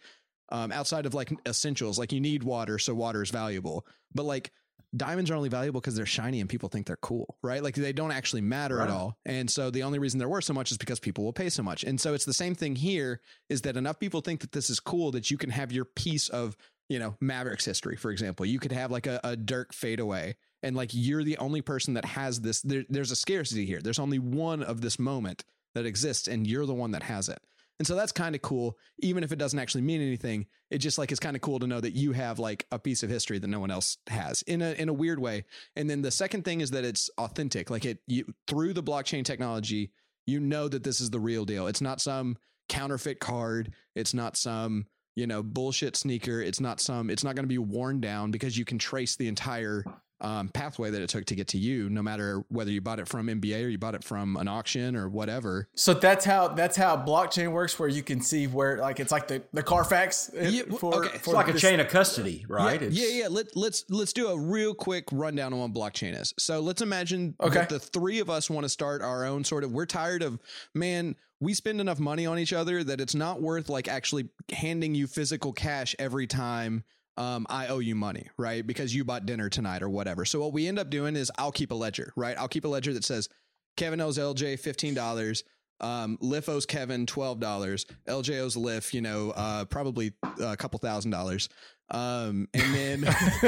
um 0.49 0.71
outside 0.71 1.05
of 1.05 1.13
like 1.13 1.31
essentials, 1.47 1.97
like 1.97 2.11
you 2.11 2.19
need 2.19 2.43
water, 2.43 2.77
so 2.77 2.93
water 2.93 3.21
is 3.23 3.29
valuable. 3.29 3.85
But 4.13 4.23
like 4.23 4.51
diamonds 4.95 5.31
are 5.31 5.35
only 5.35 5.49
valuable 5.49 5.79
because 5.79 5.95
they're 5.95 6.05
shiny 6.05 6.41
and 6.41 6.49
people 6.49 6.67
think 6.67 6.87
they're 6.87 6.97
cool, 6.97 7.37
right? 7.41 7.63
Like 7.63 7.75
they 7.75 7.93
don't 7.93 8.11
actually 8.11 8.41
matter 8.41 8.81
at 8.81 8.89
all. 8.89 9.17
And 9.25 9.49
so 9.49 9.69
the 9.69 9.83
only 9.83 9.99
reason 9.99 10.19
they're 10.19 10.29
worth 10.29 10.45
so 10.45 10.53
much 10.53 10.71
is 10.71 10.77
because 10.77 10.99
people 10.99 11.23
will 11.23 11.33
pay 11.33 11.49
so 11.49 11.63
much. 11.63 11.83
And 11.83 11.99
so 11.99 12.13
it's 12.13 12.25
the 12.25 12.33
same 12.33 12.55
thing 12.55 12.75
here 12.75 13.21
is 13.49 13.61
that 13.61 13.77
enough 13.77 13.99
people 13.99 14.21
think 14.21 14.41
that 14.41 14.51
this 14.53 14.69
is 14.69 14.79
cool 14.79 15.11
that 15.11 15.29
you 15.31 15.37
can 15.37 15.49
have 15.51 15.71
your 15.71 15.85
piece 15.85 16.29
of, 16.29 16.55
you 16.89 16.99
know, 16.99 17.15
Mavericks 17.21 17.65
history, 17.65 17.95
for 17.97 18.11
example. 18.11 18.45
You 18.45 18.59
could 18.59 18.71
have 18.71 18.89
like 18.91 19.07
a, 19.07 19.19
a 19.23 19.35
Dirk 19.35 19.73
fadeaway 19.73 20.35
and 20.67 20.75
like 20.75 20.89
you're 20.93 21.23
the 21.23 21.37
only 21.37 21.61
person 21.61 21.93
that 21.93 22.05
has 22.05 22.41
this. 22.41 22.61
There, 22.61 22.83
there's 22.89 23.11
a 23.11 23.15
scarcity 23.15 23.65
here. 23.65 23.81
There's 23.81 23.99
only 23.99 24.19
one 24.19 24.61
of 24.61 24.81
this 24.81 24.99
moment 24.99 25.45
that 25.75 25.85
exists 25.85 26.27
and 26.27 26.45
you're 26.45 26.65
the 26.65 26.73
one 26.73 26.91
that 26.91 27.03
has 27.03 27.29
it. 27.29 27.39
And 27.79 27.87
so 27.87 27.95
that's 27.95 28.11
kind 28.11 28.35
of 28.35 28.41
cool, 28.41 28.77
even 28.99 29.23
if 29.23 29.31
it 29.31 29.37
doesn't 29.37 29.59
actually 29.59 29.83
mean 29.83 30.01
anything. 30.01 30.47
It 30.69 30.79
just 30.79 30.97
like 30.97 31.11
is 31.11 31.19
kind 31.19 31.35
of 31.35 31.41
cool 31.41 31.59
to 31.59 31.67
know 31.67 31.79
that 31.79 31.95
you 31.95 32.11
have 32.11 32.37
like 32.37 32.65
a 32.71 32.79
piece 32.79 33.03
of 33.03 33.09
history 33.09 33.39
that 33.39 33.47
no 33.47 33.59
one 33.59 33.71
else 33.71 33.97
has 34.07 34.41
in 34.41 34.61
a 34.61 34.71
in 34.73 34.89
a 34.89 34.93
weird 34.93 35.19
way. 35.19 35.45
And 35.75 35.89
then 35.89 36.01
the 36.01 36.11
second 36.11 36.43
thing 36.43 36.59
is 36.59 36.71
that 36.71 36.83
it's 36.83 37.09
authentic. 37.17 37.69
Like 37.69 37.85
it 37.85 37.99
you 38.07 38.25
through 38.47 38.73
the 38.73 38.83
blockchain 38.83 39.23
technology, 39.23 39.91
you 40.25 40.39
know 40.41 40.67
that 40.67 40.83
this 40.83 40.99
is 40.99 41.11
the 41.11 41.19
real 41.19 41.45
deal. 41.45 41.67
It's 41.67 41.81
not 41.81 42.01
some 42.01 42.37
counterfeit 42.67 43.19
card. 43.19 43.73
It's 43.95 44.13
not 44.13 44.35
some 44.35 44.87
you 45.15 45.27
know 45.27 45.43
bullshit 45.43 45.95
sneaker. 45.95 46.41
It's 46.41 46.59
not 46.59 46.81
some. 46.81 47.09
It's 47.09 47.23
not 47.23 47.35
going 47.35 47.45
to 47.45 47.47
be 47.47 47.59
worn 47.59 48.01
down 48.01 48.31
because 48.31 48.57
you 48.57 48.65
can 48.65 48.79
trace 48.79 49.15
the 49.15 49.27
entire 49.27 49.85
um, 50.19 50.49
pathway 50.49 50.89
that 50.89 51.01
it 51.01 51.09
took 51.09 51.25
to 51.25 51.35
get 51.35 51.47
to 51.49 51.57
you, 51.57 51.89
no 51.89 52.01
matter 52.01 52.43
whether 52.49 52.71
you 52.71 52.81
bought 52.81 52.99
it 52.99 53.07
from 53.07 53.27
NBA 53.27 53.63
or 53.65 53.67
you 53.69 53.77
bought 53.77 53.93
it 53.95 54.03
from 54.03 54.35
an 54.37 54.47
auction 54.47 54.95
or 54.95 55.07
whatever. 55.09 55.67
So 55.75 55.93
that's 55.93 56.25
how 56.25 56.47
that's 56.49 56.75
how 56.75 56.97
blockchain 56.97 57.51
works, 57.51 57.77
where 57.77 57.89
you 57.89 58.01
can 58.01 58.21
see 58.21 58.47
where 58.47 58.77
like 58.79 58.99
it's 58.99 59.11
like 59.11 59.27
the 59.27 59.43
the 59.53 59.61
Carfax. 59.63 60.31
uh, 60.35 60.41
Yeah, 60.49 60.63
for, 60.79 60.95
okay. 60.95 61.09
It's 61.15 61.23
for 61.25 61.29
It's 61.31 61.47
like 61.47 61.47
a 61.49 61.53
chain 61.59 61.79
of 61.79 61.87
custody, 61.89 62.45
right? 62.47 62.81
Yeah, 62.81 62.87
It's- 62.87 62.93
yeah, 62.93 63.21
yeah. 63.23 63.27
Let, 63.29 63.55
let's 63.55 63.85
let's 63.89 64.13
do 64.13 64.27
a 64.29 64.39
real 64.39 64.73
quick 64.73 65.05
rundown 65.11 65.53
on 65.53 65.59
what 65.59 65.73
blockchain 65.73 66.19
is. 66.19 66.33
So 66.39 66.59
let's 66.61 66.81
imagine 66.81 67.35
Okay. 67.39 67.59
that 67.59 67.69
the 67.69 67.79
three 67.79 68.19
of 68.19 68.29
us 68.29 68.49
want 68.49 68.63
to 68.65 68.69
start 68.69 69.01
our 69.01 69.25
own 69.25 69.43
sort 69.43 69.63
of. 69.63 69.71
We're 69.71 69.85
tired 69.85 70.23
of 70.23 70.39
man. 70.73 71.15
We 71.39 71.53
spend 71.53 71.79
enough 71.79 71.99
money 71.99 72.25
on 72.25 72.39
each 72.39 72.51
other 72.51 72.83
that 72.83 72.99
it's 72.99 73.13
not 73.13 73.43
worth 73.43 73.69
like 73.69 73.87
actually 73.87 74.29
handing 74.51 74.95
you 74.95 75.05
physical 75.05 75.53
cash 75.53 75.95
every 75.99 76.25
time 76.25 76.83
um, 77.17 77.45
I 77.49 77.67
owe 77.67 77.79
you 77.79 77.95
money, 77.95 78.27
right? 78.37 78.65
Because 78.65 78.93
you 78.93 79.03
bought 79.03 79.25
dinner 79.25 79.49
tonight 79.49 79.81
or 79.81 79.89
whatever. 79.89 80.23
So 80.23 80.39
what 80.39 80.53
we 80.53 80.67
end 80.67 80.79
up 80.79 80.89
doing 80.89 81.15
is 81.15 81.31
I'll 81.37 81.51
keep 81.51 81.71
a 81.71 81.75
ledger, 81.75 82.13
right? 82.15 82.37
I'll 82.37 82.47
keep 82.47 82.65
a 82.65 82.69
ledger 82.69 82.93
that 82.93 83.03
says 83.03 83.27
Kevin 83.75 84.01
owes 84.01 84.17
LJ 84.17 84.59
fifteen 84.59 84.93
dollars. 84.93 85.43
Um, 85.79 86.17
Liff 86.21 86.49
owes 86.49 86.65
Kevin 86.65 87.05
twelve 87.05 87.39
dollars. 87.39 87.85
LJ 88.07 88.39
owes 88.39 88.55
Liff, 88.55 88.93
you 88.93 89.01
know, 89.01 89.31
uh, 89.35 89.65
probably 89.65 90.13
a 90.41 90.55
couple 90.55 90.79
thousand 90.79 91.11
dollars. 91.11 91.49
Um, 91.89 92.49
and 92.53 92.73
then, 92.75 93.03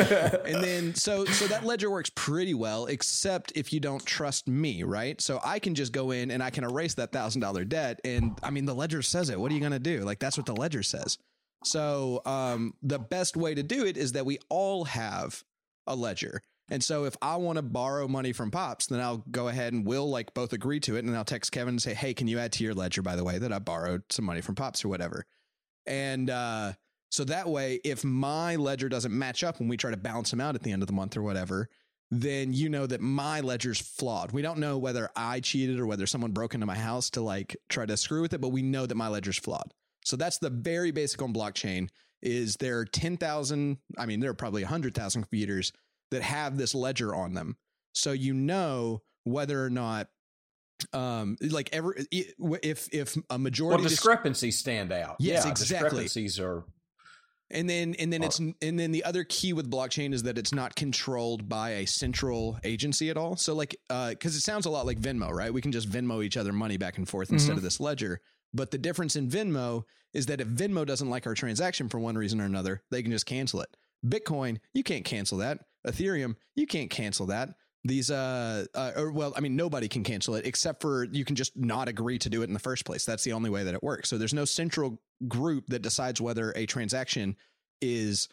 and 0.46 0.64
then, 0.64 0.96
so 0.96 1.26
so 1.26 1.48
that 1.48 1.66
ledger 1.66 1.90
works 1.90 2.10
pretty 2.16 2.54
well, 2.54 2.86
except 2.86 3.52
if 3.56 3.74
you 3.74 3.80
don't 3.80 4.04
trust 4.06 4.48
me, 4.48 4.84
right? 4.84 5.20
So 5.20 5.42
I 5.44 5.60
can 5.60 5.76
just 5.76 5.92
go 5.92 6.12
in 6.12 6.32
and 6.32 6.42
I 6.42 6.50
can 6.50 6.64
erase 6.64 6.94
that 6.96 7.12
thousand 7.12 7.42
dollar 7.42 7.66
debt, 7.66 8.00
and 8.06 8.40
I 8.42 8.50
mean 8.52 8.66
the 8.66 8.76
ledger 8.76 9.02
says 9.02 9.30
it. 9.30 9.40
What 9.40 9.52
are 9.52 9.56
you 9.56 9.62
gonna 9.62 9.80
do? 9.80 10.02
Like 10.02 10.20
that's 10.20 10.38
what 10.38 10.46
the 10.46 10.56
ledger 10.56 10.84
says. 10.84 11.18
So 11.64 12.22
um, 12.26 12.74
the 12.82 13.00
best 13.00 13.36
way 13.36 13.54
to 13.54 13.64
do 13.64 13.86
it 13.86 13.98
is 13.98 14.14
that 14.14 14.26
we 14.26 14.40
all 14.50 14.86
have 14.86 15.44
a 15.88 15.96
ledger. 15.96 16.42
And 16.72 16.84
so 16.84 17.06
if 17.06 17.18
I 17.22 17.36
want 17.38 17.58
to 17.58 17.64
borrow 17.64 18.08
money 18.08 18.32
from 18.32 18.52
Pops, 18.52 18.88
then 18.88 19.00
I'll 19.00 19.26
go 19.32 19.48
ahead 19.48 19.74
and 19.74 19.86
we'll 19.86 20.10
like 20.10 20.34
both 20.34 20.54
agree 20.54 20.80
to 20.82 20.96
it. 20.96 21.04
And 21.04 21.16
I'll 21.16 21.26
text 21.26 21.52
Kevin 21.52 21.74
and 21.74 21.82
say, 21.82 21.94
Hey, 21.94 22.14
can 22.14 22.28
you 22.28 22.40
add 22.40 22.52
to 22.54 22.64
your 22.64 22.74
ledger, 22.74 23.02
by 23.02 23.16
the 23.16 23.24
way, 23.24 23.40
that 23.40 23.52
I 23.52 23.60
borrowed 23.60 24.04
some 24.12 24.26
money 24.26 24.42
from 24.42 24.56
Pops 24.56 24.86
or 24.86 24.90
whatever. 24.90 25.26
And 25.88 26.30
uh, 26.30 26.74
so 27.10 27.24
that 27.26 27.50
way, 27.50 27.80
if 27.84 28.04
my 28.04 28.56
ledger 28.56 28.88
doesn't 28.88 29.18
match 29.18 29.44
up 29.44 29.60
when 29.60 29.68
we 29.68 29.78
try 29.78 29.92
to 29.92 29.98
balance 29.98 30.30
them 30.30 30.42
out 30.42 30.56
at 30.56 30.62
the 30.62 30.72
end 30.72 30.84
of 30.84 30.88
the 30.88 30.94
month 30.94 31.18
or 31.18 31.24
whatever, 31.24 31.70
then 32.12 32.54
you 32.54 32.70
know 32.70 32.86
that 32.86 33.02
my 33.02 33.42
ledger's 33.42 33.80
flawed. 33.80 34.32
We 34.32 34.42
don't 34.42 34.60
know 34.60 34.78
whether 34.78 35.10
I 35.16 35.40
cheated 35.40 35.80
or 35.80 35.88
whether 35.88 36.08
someone 36.08 36.32
broke 36.32 36.54
into 36.54 36.66
my 36.66 36.76
house 36.76 37.10
to 37.12 37.22
like 37.22 37.58
try 37.70 37.86
to 37.86 37.98
screw 37.98 38.22
with 38.22 38.34
it, 38.34 38.42
but 38.42 38.50
we 38.50 38.62
know 38.62 38.86
that 38.86 38.96
my 38.96 39.08
ledger's 39.08 39.38
flawed. 39.38 39.74
So 40.10 40.16
that's 40.16 40.40
the 40.40 40.50
very 40.50 40.90
basic 40.90 41.22
on 41.22 41.32
blockchain 41.32 41.90
is 42.24 42.56
there 42.56 42.80
are 42.80 42.86
10,000, 42.86 43.78
I 43.96 44.06
mean 44.08 44.20
there 44.20 44.32
are 44.32 44.34
probably 44.34 44.64
100,000 44.64 45.22
computers 45.22 45.72
that 46.10 46.24
have 46.24 46.58
this 46.58 46.74
ledger 46.74 47.14
on 47.14 47.36
them. 47.36 47.58
So 47.94 48.12
you 48.12 48.34
know 48.34 49.04
whether 49.26 49.64
or 49.64 49.70
not 49.70 50.08
um 50.94 51.36
like 51.42 51.70
ever 51.74 51.94
if 52.10 52.88
if 52.94 53.18
a 53.30 53.38
majority 53.38 53.84
well 53.84 53.90
discrepancies 53.90 54.58
stand 54.58 54.92
out. 54.92 55.18
Yes 55.20 55.44
yeah, 55.46 55.52
exactly. 55.52 55.90
discrepancies 56.06 56.40
are 56.40 56.64
and 57.52 57.70
then 57.70 57.94
and 58.00 58.12
then 58.12 58.24
it's 58.24 58.40
and 58.40 58.80
then 58.80 58.92
the 58.92 59.04
other 59.04 59.24
key 59.26 59.54
with 59.54 59.70
blockchain 59.70 60.14
is 60.14 60.24
that 60.24 60.38
it's 60.40 60.54
not 60.54 60.76
controlled 60.76 61.48
by 61.50 61.72
a 61.72 61.86
central 61.86 62.58
agency 62.64 63.10
at 63.12 63.18
all. 63.18 63.36
So 63.36 63.54
like 63.54 63.76
uh 63.92 64.10
because 64.10 64.36
it 64.36 64.42
sounds 64.42 64.66
a 64.66 64.70
lot 64.72 64.86
like 64.88 65.00
venmo 65.00 65.30
right? 65.32 65.54
We 65.54 65.62
can 65.62 65.72
just 65.72 65.88
venmo 65.90 66.24
each 66.24 66.38
other 66.38 66.54
money 66.54 66.78
back 66.78 66.98
and 66.98 67.08
forth 67.08 67.30
instead 67.32 67.54
Mhm. 67.54 67.58
of 67.58 67.64
this 67.64 67.80
ledger 67.80 68.22
but 68.54 68.72
the 68.72 68.78
difference 68.78 69.16
in 69.16 69.30
venmo 69.30 69.84
is 70.14 70.26
that 70.28 70.42
if 70.42 70.48
venmo 70.48 70.86
doesn't 70.86 71.10
like 71.10 71.28
our 71.28 71.34
transaction 71.34 71.90
for 71.90 72.00
one 72.00 72.18
reason 72.18 72.42
or 72.42 72.46
another 72.46 72.82
they 72.92 73.02
can 73.02 73.12
just 73.12 73.26
cancel 73.26 73.62
it. 73.62 73.76
Bitcoin 74.06 74.60
you 74.74 74.84
can't 74.84 75.06
cancel 75.06 75.40
that. 75.40 75.60
Ethereum 75.88 76.36
you 76.56 76.68
can't 76.68 76.90
cancel 76.90 77.28
that. 77.28 77.50
These 77.84 78.12
uh, 78.12 78.66
uh 78.76 78.92
or 78.98 79.12
well 79.12 79.34
i 79.38 79.40
mean 79.40 79.56
nobody 79.56 79.88
can 79.88 80.04
cancel 80.04 80.36
it 80.36 80.46
except 80.46 80.82
for 80.82 81.06
you 81.06 81.24
can 81.24 81.36
just 81.36 81.56
not 81.56 81.88
agree 81.88 82.20
to 82.20 82.30
do 82.30 82.42
it 82.42 82.48
in 82.48 82.54
the 82.54 82.60
first 82.60 82.86
place. 82.86 83.06
That's 83.06 83.24
the 83.24 83.34
only 83.34 83.50
way 83.50 83.64
that 83.64 83.74
it 83.74 83.84
works. 83.84 84.10
So 84.10 84.18
there's 84.18 84.34
no 84.34 84.46
central 84.46 85.02
group 85.28 85.66
that 85.68 85.82
decides 85.82 86.20
whether 86.20 86.52
a 86.56 86.66
transaction 86.66 87.36
is 87.82 88.28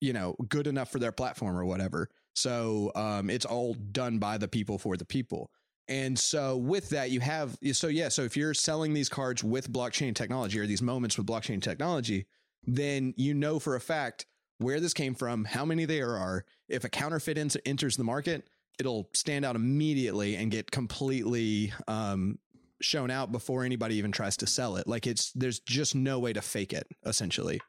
you 0.00 0.12
know 0.12 0.36
good 0.48 0.66
enough 0.66 0.90
for 0.90 0.98
their 0.98 1.12
platform 1.12 1.56
or 1.56 1.64
whatever. 1.64 2.08
So 2.34 2.92
um 2.94 3.30
it's 3.30 3.46
all 3.46 3.74
done 3.74 4.18
by 4.18 4.38
the 4.38 4.48
people 4.48 4.78
for 4.78 4.96
the 4.96 5.04
people 5.04 5.50
and 5.90 6.18
so 6.18 6.56
with 6.56 6.88
that 6.88 7.10
you 7.10 7.20
have 7.20 7.58
so 7.72 7.88
yeah 7.88 8.08
so 8.08 8.22
if 8.22 8.36
you're 8.36 8.54
selling 8.54 8.94
these 8.94 9.10
cards 9.10 9.44
with 9.44 9.70
blockchain 9.70 10.14
technology 10.14 10.58
or 10.58 10.66
these 10.66 10.80
moments 10.80 11.18
with 11.18 11.26
blockchain 11.26 11.60
technology 11.60 12.26
then 12.66 13.12
you 13.16 13.34
know 13.34 13.58
for 13.58 13.76
a 13.76 13.80
fact 13.80 14.26
where 14.58 14.78
this 14.78 14.92
came 14.92 15.14
from 15.14 15.44
how 15.44 15.64
many 15.64 15.86
there 15.86 16.18
are. 16.18 16.44
If 16.68 16.84
a 16.84 16.90
counterfeit 16.90 17.38
ent- 17.38 17.56
enters 17.66 17.96
the 17.96 18.04
market 18.04 18.48
it'll 18.78 19.10
stand 19.12 19.44
out 19.44 19.56
immediately 19.56 20.36
and 20.36 20.50
get 20.50 20.70
completely 20.70 21.72
um 21.86 22.38
shown 22.80 23.10
out 23.10 23.30
before 23.30 23.62
anybody 23.64 23.96
even 23.96 24.10
tries 24.12 24.38
to 24.38 24.46
sell 24.46 24.76
it. 24.76 24.86
Like 24.86 25.06
it's 25.06 25.32
there's 25.32 25.60
just 25.60 25.94
no 25.94 26.18
way 26.18 26.32
to 26.32 26.40
fake 26.40 26.72
it 26.72 26.86
essentially. 27.04 27.60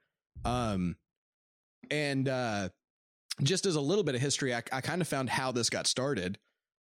Um 0.46 0.96
and 1.90 2.30
uh 2.30 2.70
just 3.42 3.66
as 3.66 3.76
a 3.76 3.82
little 3.82 4.04
bit 4.04 4.14
of 4.14 4.22
history 4.22 4.54
i, 4.54 4.62
I 4.72 4.82
kind 4.82 5.02
of 5.02 5.08
found 5.08 5.30
how 5.30 5.52
this 5.52 5.70
got 5.70 5.88
started 5.88 6.38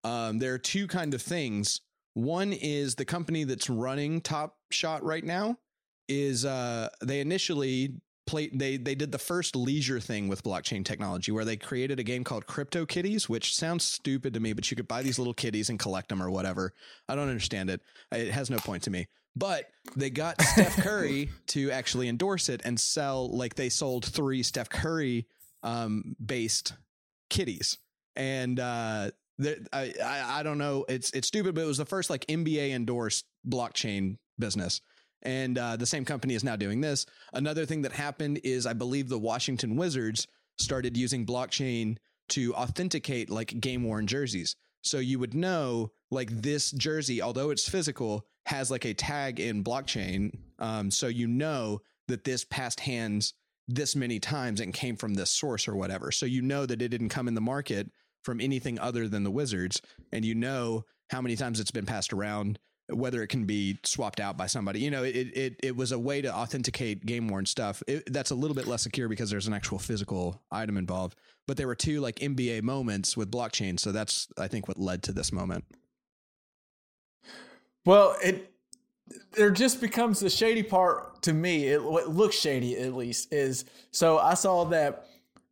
um 0.04 0.40
there 0.40 0.54
are 0.54 0.60
two 0.60 0.88
kind 0.88 1.14
of 1.14 1.22
things. 1.22 1.82
One 2.14 2.52
is 2.54 2.96
the 2.96 3.06
company 3.06 3.44
that's 3.46 3.70
running 3.70 4.22
top 4.22 4.58
shot 4.72 5.04
right 5.04 5.24
now 5.24 5.58
is 6.08 6.46
uh 6.46 6.90
they 7.04 7.22
initially 7.22 7.94
played 8.28 8.58
they 8.58 8.78
they 8.78 8.96
did 8.96 9.12
the 9.12 9.18
first 9.18 9.56
leisure 9.56 10.00
thing 10.00 10.28
with 10.28 10.44
blockchain 10.44 10.86
technology 10.86 11.32
where 11.32 11.46
they 11.46 11.58
created 11.58 12.00
a 12.00 12.04
game 12.04 12.24
called 12.24 12.46
crypto 12.46 12.86
kitties 12.86 13.28
which 13.28 13.56
sounds 13.56 13.84
stupid 13.84 14.34
to 14.34 14.40
me 14.40 14.54
but 14.54 14.70
you 14.70 14.78
could 14.78 14.88
buy 14.88 15.02
these 15.02 15.18
little 15.18 15.34
kitties 15.34 15.70
and 15.70 15.80
collect 15.80 16.10
them 16.10 16.22
or 16.22 16.30
whatever. 16.30 16.74
I 17.08 17.16
don't 17.16 17.30
understand 17.30 17.70
it. 17.70 17.82
It 18.12 18.32
has 18.32 18.50
no 18.50 18.58
point 18.58 18.84
to 18.84 18.92
me. 18.92 19.08
But 19.36 19.66
they 19.96 20.10
got 20.10 20.42
steph 20.42 20.78
curry 20.78 21.30
to 21.48 21.72
actually 21.72 22.10
endorse 22.10 22.50
it 22.50 22.62
and 22.66 22.80
sell 22.80 23.36
like 23.36 23.56
they 23.56 23.70
sold 23.70 24.06
three 24.06 24.44
steph 24.44 24.70
curry 24.70 25.28
um 25.64 26.16
based 26.24 26.74
kitties. 27.30 27.78
And 28.16 28.60
uh 28.60 29.12
the, 29.38 29.66
I, 29.74 29.94
I 30.04 30.40
I 30.40 30.44
don't 30.44 30.58
know 30.58 30.86
it's 30.88 31.12
it's 31.12 31.28
stupid 31.28 31.56
but 31.56 31.62
it 31.62 31.68
was 31.68 31.78
the 31.78 31.86
first 31.86 32.10
like 32.10 32.26
NBA 32.28 32.72
endorsed 32.72 33.26
blockchain 33.48 34.18
business 34.38 34.82
and 35.24 35.58
uh, 35.58 35.76
the 35.76 35.86
same 35.86 36.06
company 36.06 36.34
is 36.34 36.44
now 36.44 36.56
doing 36.56 36.82
this. 36.82 37.06
Another 37.34 37.66
thing 37.66 37.84
that 37.84 37.92
happened 37.92 38.40
is 38.44 38.66
I 38.66 38.74
believe 38.74 39.08
the 39.10 39.20
Washington 39.20 39.76
Wizards 39.76 40.28
started 40.58 40.98
using 40.98 41.26
blockchain 41.26 41.98
to 42.30 42.54
authenticate 42.56 43.30
like 43.30 43.60
game 43.60 43.84
worn 43.84 44.08
jerseys. 44.08 44.56
So 44.84 44.98
you 44.98 45.20
would 45.20 45.36
know 45.36 45.92
like 46.10 46.30
this 46.30 46.72
jersey, 46.72 47.22
although 47.22 47.52
it's 47.52 47.70
physical, 47.70 48.26
has 48.48 48.72
like 48.72 48.86
a 48.86 48.94
tag 48.94 49.40
in 49.40 49.64
blockchain. 49.64 50.32
Um, 50.60 50.90
so 50.90 51.08
you 51.08 51.28
know 51.28 51.82
that 52.08 52.24
this 52.24 52.44
passed 52.44 52.80
hands 52.80 53.34
this 53.68 53.96
many 53.96 54.20
times 54.20 54.60
and 54.60 54.74
came 54.74 54.96
from 54.96 55.14
this 55.14 55.30
source 55.30 55.68
or 55.68 55.76
whatever. 55.76 56.12
So 56.12 56.26
you 56.26 56.42
know 56.42 56.66
that 56.66 56.82
it 56.82 56.90
didn't 56.90 57.10
come 57.10 57.28
in 57.28 57.36
the 57.36 57.42
market 57.42 57.90
from 58.24 58.40
anything 58.40 58.80
other 58.80 59.08
than 59.08 59.24
the 59.24 59.32
Wizards, 59.32 59.82
and 60.12 60.24
you 60.24 60.36
know 60.36 60.86
how 61.10 61.22
many 61.22 61.36
times 61.36 61.60
it's 61.60 61.72
been 61.72 61.86
passed 61.86 62.14
around 62.14 62.60
whether 62.94 63.24
it 63.24 63.28
can 63.28 63.46
be 63.46 63.78
swapped 63.84 64.20
out 64.20 64.38
by 64.38 64.48
somebody. 64.48 64.80
You 64.80 64.92
know, 64.92 65.04
it 65.04 65.16
it 65.16 65.56
it 65.64 65.76
was 65.76 65.92
a 65.92 66.00
way 66.00 66.22
to 66.22 66.34
authenticate 66.34 67.06
game 67.06 67.28
worn 67.28 67.46
stuff. 67.46 67.82
It, 67.88 68.12
that's 68.12 68.32
a 68.32 68.36
little 68.36 68.56
bit 68.56 68.68
less 68.68 68.84
secure 68.84 69.08
because 69.08 69.30
there's 69.30 69.48
an 69.48 69.54
actual 69.54 69.80
physical 69.80 70.42
item 70.52 70.78
involved. 70.78 71.16
But 71.48 71.58
there 71.58 71.68
were 71.68 71.76
two 71.76 72.02
like 72.02 72.16
NBA 72.16 72.64
moments 72.64 73.16
with 73.16 73.32
blockchain, 73.32 73.80
so 73.80 73.92
that's 73.92 74.28
I 74.38 74.48
think 74.48 74.68
what 74.68 74.78
led 74.78 75.04
to 75.04 75.14
this 75.14 75.32
moment. 75.32 75.66
Well, 77.86 78.16
it 78.24 78.52
there 79.34 79.52
just 79.52 79.82
becomes 79.82 80.20
the 80.20 80.30
shady 80.30 80.64
part 80.64 81.22
to 81.24 81.34
me. 81.34 81.68
It 81.68 81.84
what 81.84 82.10
looks 82.10 82.36
shady 82.38 82.78
at 82.78 82.94
least 82.94 83.34
is 83.34 83.66
so 83.92 84.18
I 84.18 84.34
saw 84.36 84.66
that 84.66 85.08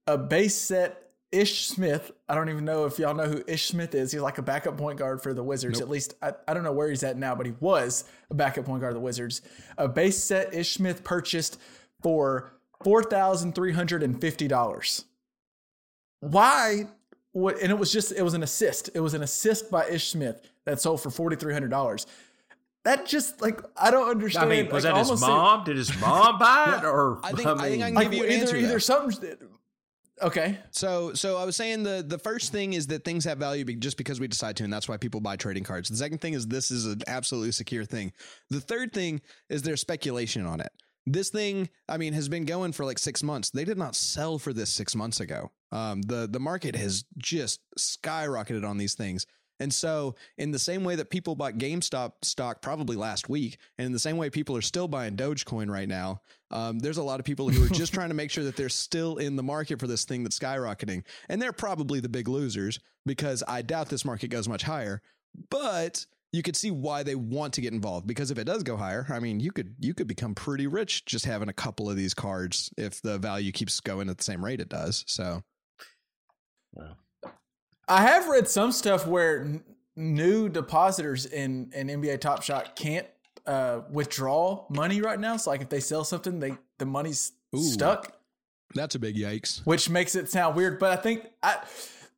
a 0.08 0.18
base 0.18 0.56
set 0.56 1.09
Ish 1.32 1.68
Smith. 1.68 2.12
I 2.28 2.34
don't 2.36 2.50
even 2.50 2.66
know 2.66 2.86
if 2.86 2.98
y'all 2.98 3.14
know 3.14 3.28
who 3.28 3.44
Ish 3.48 3.68
Smith 3.68 3.94
is. 3.94 4.12
He's 4.12 4.22
like 4.22 4.38
a 4.40 4.42
backup 4.42 4.78
point 4.78 4.98
guard 4.98 5.22
for 5.22 5.34
the 5.34 5.44
Wizards. 5.44 5.80
Nope. 5.80 5.88
At 5.88 5.92
least 5.92 6.16
I, 6.22 6.34
I 6.48 6.54
don't 6.54 6.64
know 6.64 6.72
where 6.72 6.90
he's 6.90 7.04
at 7.04 7.18
now, 7.18 7.36
but 7.36 7.46
he 7.46 7.54
was 7.60 8.04
a 8.32 8.34
backup 8.34 8.66
point 8.66 8.82
guard 8.82 8.92
of 8.92 8.96
the 8.96 9.02
Wizards. 9.06 9.42
A 9.78 9.88
base 9.88 10.18
set 10.24 10.54
Ish 10.54 10.74
Smith 10.74 11.04
purchased 11.04 11.60
for 12.02 12.52
four 12.84 13.04
thousand 13.04 13.54
three 13.54 13.74
hundred 13.74 14.02
and 14.04 14.20
fifty 14.20 14.48
dollars. 14.48 15.06
Why? 16.22 16.88
What? 17.32 17.62
And 17.62 17.72
it 17.72 17.78
was 17.78 17.92
just 17.92 18.12
it 18.12 18.24
was 18.24 18.34
an 18.34 18.44
assist. 18.44 18.90
It 18.94 19.00
was 19.00 19.14
an 19.14 19.22
assist 19.24 19.70
by 19.70 19.88
Ish 19.88 20.08
Smith 20.10 20.42
that 20.66 20.82
sold 20.82 21.02
for 21.02 21.10
forty 21.12 21.36
three 21.36 21.54
hundred 21.54 21.70
dollars. 21.70 22.06
That 22.86 23.06
just 23.06 23.42
like 23.42 23.62
I 23.78 23.92
don't 23.92 24.08
I 24.08 24.12
understand. 24.12 24.50
mean, 24.50 24.70
was 24.70 24.84
like, 24.86 24.96
that 24.96 25.06
his 25.08 25.22
mom? 25.22 25.64
Did 25.64 25.78
his 25.78 25.96
mom 26.00 26.40
buy 26.40 26.80
it, 26.82 26.86
or 26.86 27.20
I 27.24 27.34
think- 27.34 27.48
I 27.48 27.70
think 27.70 27.84
I 27.84 27.88
can 27.88 27.94
like 27.96 28.10
give 28.10 28.14
you 28.16 28.24
an 28.26 28.32
either 28.32 28.42
answer 28.42 28.56
either 28.58 28.74
that. 28.76 28.80
something. 28.82 29.38
Okay. 30.22 30.58
So, 30.72 31.14
so 31.14 31.38
I 31.38 31.46
was 31.46 31.56
saying 31.56 31.84
the 31.84 32.04
the 32.06 32.20
first 32.20 32.52
thing 32.52 32.74
is 32.74 32.88
that 32.88 33.06
things 33.06 33.24
have 33.26 33.38
value 33.38 33.66
be- 33.66 33.76
just 33.76 33.98
because 33.98 34.20
we 34.20 34.28
decide 34.28 34.58
to, 34.58 34.64
and 34.64 34.74
that's 34.74 34.88
why 34.90 34.98
people 34.98 35.22
buy 35.22 35.36
trading 35.36 35.64
cards. 35.64 35.90
The 35.90 35.98
second 35.98 36.20
thing 36.20 36.34
is 36.34 36.48
this 36.48 36.72
is 36.72 36.86
an 36.86 37.02
absolutely 37.08 37.52
secure 37.52 37.86
thing. 37.86 38.12
The 38.50 38.62
third 38.62 38.94
thing 38.94 39.22
is 39.50 39.62
there's 39.62 39.82
speculation 39.82 40.46
on 40.46 40.60
it. 40.60 40.72
This 41.06 41.30
thing, 41.30 41.70
I 41.88 41.98
mean, 41.98 42.14
has 42.14 42.30
been 42.30 42.46
going 42.46 42.72
for 42.72 42.86
like 42.86 43.00
six 43.00 43.24
months. 43.24 43.50
They 43.50 43.66
did 43.66 43.78
not 43.78 43.96
sell 43.96 44.38
for 44.38 44.54
this 44.54 44.70
six 44.70 44.96
months 44.96 45.20
ago. 45.20 45.52
Um, 45.72 46.02
the 46.02 46.28
the 46.30 46.40
market 46.40 46.76
has 46.76 47.06
just 47.18 47.62
skyrocketed 47.78 48.68
on 48.68 48.78
these 48.78 48.96
things. 48.96 49.26
And 49.60 49.74
so, 49.74 50.16
in 50.38 50.52
the 50.52 50.60
same 50.60 50.84
way 50.84 50.96
that 50.96 51.10
people 51.10 51.36
bought 51.36 51.56
GameStop 51.58 52.14
stock 52.22 52.62
probably 52.62 52.96
last 52.96 53.30
week, 53.30 53.58
and 53.78 53.86
in 53.86 53.92
the 53.92 54.00
same 54.00 54.18
way 54.18 54.30
people 54.30 54.56
are 54.56 54.62
still 54.62 54.88
buying 54.88 55.18
Dogecoin 55.18 55.70
right 55.70 55.88
now, 55.88 56.22
um, 56.52 56.80
there's 56.80 56.98
a 56.98 57.04
lot 57.04 57.20
of 57.20 57.26
people 57.26 57.50
who 57.50 57.66
are 57.66 57.70
just 57.70 57.94
trying 57.96 58.10
to 58.10 58.16
make 58.16 58.32
sure 58.32 58.44
that 58.44 58.56
they're 58.56 58.70
still 58.70 59.18
in 59.18 59.36
the 59.36 59.44
market 59.44 59.80
for 59.80 59.88
this 59.88 60.06
thing 60.06 60.24
that's 60.24 60.40
skyrocketing. 60.40 61.04
And 61.28 61.42
they're 61.42 61.54
probably 61.54 62.00
the 62.00 62.10
big 62.10 62.28
losers 62.28 62.80
because 63.06 63.44
I 63.48 63.62
doubt 63.62 63.90
this 63.90 64.06
market 64.06 64.30
goes 64.30 64.48
much 64.48 64.64
higher. 64.64 65.02
But 65.50 66.06
you 66.32 66.44
could 66.44 66.56
see 66.56 66.72
why 66.72 67.04
they 67.04 67.16
want 67.16 67.54
to 67.54 67.62
get 67.62 67.74
involved 67.74 68.06
because 68.06 68.30
if 68.32 68.38
it 68.38 68.44
does 68.46 68.64
go 68.64 68.78
higher, 68.78 69.06
I 69.10 69.20
mean, 69.20 69.40
you 69.40 69.52
could 69.52 69.76
you 69.80 69.94
could 69.94 70.08
become 70.08 70.36
pretty 70.36 70.68
rich 70.68 71.06
just 71.06 71.26
having 71.26 71.50
a 71.50 71.54
couple 71.54 71.90
of 71.90 71.96
these 71.96 72.14
cards 72.14 72.72
if 72.78 73.02
the 73.02 73.18
value 73.18 73.52
keeps 73.52 73.80
going 73.80 74.10
at 74.10 74.18
the 74.18 74.24
same 74.24 74.44
rate 74.44 74.62
it 74.62 74.70
does. 74.70 75.04
So, 75.08 75.44
I 77.90 78.02
have 78.04 78.28
read 78.28 78.48
some 78.48 78.72
stuff 78.72 79.08
where 79.08 79.42
n- 79.42 79.64
new 79.96 80.48
depositors 80.48 81.26
in 81.26 81.72
in 81.74 81.88
NBA 81.88 82.22
Top 82.22 82.44
Shot 82.44 82.76
can't 82.76 83.08
uh, 83.46 83.82
withdraw 83.92 84.66
money 84.70 85.02
right 85.02 85.20
now. 85.20 85.36
So 85.38 85.50
like 85.50 85.62
if 85.62 85.70
they 85.70 85.80
sell 85.80 86.04
something, 86.04 86.40
they 86.40 86.54
the 86.78 86.86
money's 86.86 87.34
Ooh. 87.56 87.62
stuck, 87.62 88.14
that's 88.76 88.96
a 88.96 89.00
big 89.00 89.16
yikes. 89.16 89.66
which 89.66 89.90
makes 89.90 90.16
it 90.16 90.30
sound 90.30 90.56
weird. 90.56 90.80
But 90.80 90.98
I 90.98 91.02
think 91.02 91.26
I, 91.42 91.58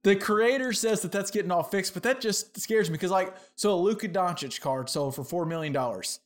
the 0.04 0.16
creator 0.16 0.74
says 0.74 1.02
that 1.02 1.12
that's 1.12 1.32
getting 1.32 1.52
all 1.52 1.64
fixed, 1.64 1.94
but 1.94 2.04
that 2.04 2.22
just 2.22 2.60
scares 2.60 2.90
me 2.90 2.96
because 2.96 3.12
like 3.12 3.34
so 3.56 3.74
a 3.74 3.76
Luka 3.76 4.10
Doncic 4.10 4.60
card 4.60 4.90
sold 4.90 5.16
for 5.16 5.24
four 5.24 5.46
million 5.46 5.74
dollars. 5.74 6.20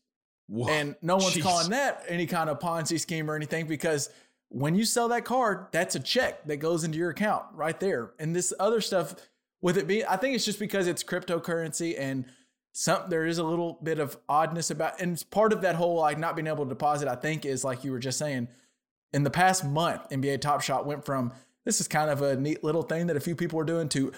And 0.70 0.96
no 1.02 1.16
one's 1.16 1.34
Jeez. 1.34 1.42
calling 1.42 1.70
that 1.72 2.04
any 2.08 2.28
kind 2.28 2.52
of 2.52 2.60
Ponzi 2.60 3.00
scheme 3.00 3.32
or 3.32 3.36
anything 3.36 3.66
because 3.66 4.10
when 4.50 4.76
you 4.76 4.86
sell 4.86 5.08
that 5.10 5.26
card, 5.26 5.68
that's 5.72 5.96
a 5.96 6.00
check 6.00 6.46
that 6.46 6.58
goes 6.58 6.84
into 6.84 7.00
your 7.00 7.10
account 7.10 7.46
right 7.54 7.80
there. 7.80 8.12
And 8.20 8.36
this 8.36 8.54
other 8.60 8.80
stuff, 8.80 9.16
with 9.66 9.80
it 9.80 9.88
being, 9.88 10.04
I 10.08 10.16
think 10.16 10.36
it's 10.36 10.46
just 10.46 10.60
because 10.60 10.86
it's 10.86 11.04
cryptocurrency 11.04 11.96
and 11.98 12.26
some 12.72 13.10
there 13.10 13.26
is 13.26 13.40
a 13.40 13.44
little 13.44 13.80
bit 13.82 13.98
of 13.98 14.16
oddness 14.30 14.70
about, 14.70 15.02
and 15.02 15.14
it's 15.14 15.24
part 15.24 15.52
of 15.52 15.62
that 15.62 15.74
whole 15.74 15.96
like 15.96 16.20
not 16.20 16.36
being 16.36 16.46
able 16.46 16.66
to 16.66 16.70
deposit. 16.70 17.08
I 17.08 17.16
think 17.16 17.48
is 17.48 17.64
like 17.64 17.84
you 17.84 17.92
were 17.92 17.98
just 17.98 18.20
saying, 18.20 18.48
in 19.12 19.24
the 19.24 19.32
past 19.32 19.66
month, 19.66 20.08
NBA 20.12 20.42
Top 20.42 20.62
Shot 20.62 20.86
went 20.86 21.04
from 21.04 21.34
this 21.64 21.82
is 21.82 21.88
kind 21.88 22.12
of 22.12 22.22
a 22.22 22.36
neat 22.36 22.64
little 22.64 22.84
thing 22.84 23.08
that 23.08 23.18
a 23.18 23.20
few 23.20 23.36
people 23.36 23.60
are 23.60 23.64
doing 23.64 23.90
to 23.90 24.12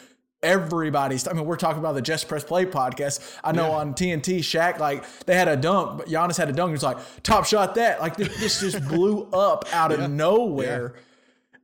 everybody's. 0.44 1.26
I 1.26 1.32
mean, 1.32 1.46
we're 1.46 1.56
talking 1.56 1.80
about 1.80 1.96
the 1.96 2.02
Just 2.02 2.28
Press 2.28 2.44
Play 2.44 2.66
podcast. 2.66 3.22
I 3.42 3.54
know 3.54 3.72
on 3.72 3.94
TNT, 3.94 4.40
Shaq 4.40 4.80
like 4.80 5.06
they 5.28 5.36
had 5.36 5.48
a 5.48 5.56
dunk, 5.56 6.00
but 6.00 6.10
Giannis 6.10 6.36
had 6.36 6.50
a 6.50 6.54
dunk. 6.54 6.74
It's 6.74 6.84
like 6.84 6.98
top 7.24 7.46
shot 7.46 7.76
that. 7.76 8.02
Like 8.02 8.18
this, 8.18 8.38
this 8.42 8.60
just 8.60 8.86
blew 8.90 9.30
up 9.32 9.64
out 9.72 9.94
of 9.94 10.12
nowhere. 10.12 10.96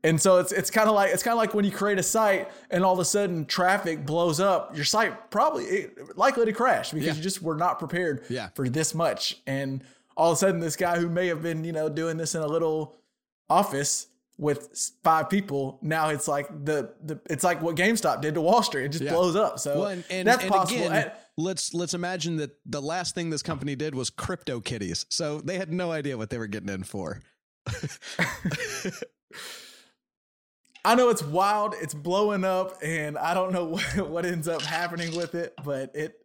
And 0.05 0.19
so 0.21 0.37
it's 0.39 0.51
it's 0.51 0.69
kind 0.69 0.89
of 0.89 0.95
like 0.95 1.13
it's 1.13 1.23
kind 1.23 1.33
of 1.33 1.37
like 1.37 1.53
when 1.53 1.63
you 1.65 1.71
create 1.71 1.97
a 1.97 2.03
site 2.03 2.49
and 2.69 2.83
all 2.83 2.91
of 2.93 2.99
a 2.99 3.05
sudden 3.05 3.45
traffic 3.45 4.05
blows 4.05 4.39
up, 4.39 4.75
your 4.75 4.83
site 4.85 5.31
probably 5.31 5.63
it, 5.65 6.17
likely 6.17 6.45
to 6.45 6.51
crash 6.53 6.91
because 6.91 7.07
Yeah. 7.07 7.13
you 7.13 7.21
just 7.21 7.41
were 7.41 7.55
not 7.55 7.79
prepared 7.79 8.25
Yeah. 8.29 8.49
for 8.55 8.67
this 8.67 8.93
much. 8.93 9.41
And 9.47 9.81
all 10.17 10.31
of 10.31 10.35
a 10.35 10.39
sudden, 10.39 10.59
this 10.59 10.75
guy 10.75 10.97
who 10.99 11.07
may 11.09 11.27
have 11.27 11.41
been 11.41 11.63
you 11.63 11.71
know 11.71 11.87
doing 11.89 12.17
this 12.17 12.35
in 12.35 12.41
a 12.41 12.47
little 12.47 12.97
office 13.49 14.07
with 14.37 14.91
five 15.03 15.29
people, 15.29 15.79
now 15.81 16.09
it's 16.09 16.27
like 16.27 16.47
the 16.65 16.93
the 17.01 17.19
it's 17.29 17.43
like 17.45 17.61
what 17.61 17.75
GameStop 17.77 18.19
did 18.21 18.33
to 18.33 18.41
Wall 18.41 18.61
Street. 18.61 18.85
It 18.85 18.89
just 18.89 19.03
Yeah. 19.05 19.11
blows 19.13 19.35
up. 19.37 19.57
So 19.59 19.79
Well, 19.79 19.87
and, 19.87 20.03
and, 20.09 20.27
that's 20.27 20.43
and 20.43 20.51
possible. 20.51 20.87
again, 20.87 21.11
let's 21.37 21.73
let's 21.73 21.93
imagine 21.93 22.35
that 22.37 22.57
the 22.65 22.81
last 22.81 23.15
thing 23.15 23.29
this 23.29 23.41
company 23.43 23.75
did 23.77 23.95
was 23.95 24.09
crypto 24.09 24.59
kitties. 24.59 25.05
So 25.09 25.39
they 25.39 25.57
had 25.57 25.71
no 25.71 25.91
idea 25.93 26.17
what 26.17 26.29
they 26.29 26.37
were 26.37 26.47
getting 26.47 26.69
in 26.69 26.83
for. 26.83 27.21
I 30.85 30.95
know 30.95 31.09
it's 31.09 31.23
wild, 31.23 31.75
it's 31.81 31.93
blowing 31.93 32.43
up, 32.43 32.77
and 32.83 33.17
I 33.17 33.33
don't 33.33 33.53
know 33.53 33.65
what, 33.95 34.09
what 34.09 34.25
ends 34.25 34.47
up 34.47 34.61
happening 34.61 35.15
with 35.15 35.35
it, 35.35 35.53
but 35.63 35.95
it 35.95 36.19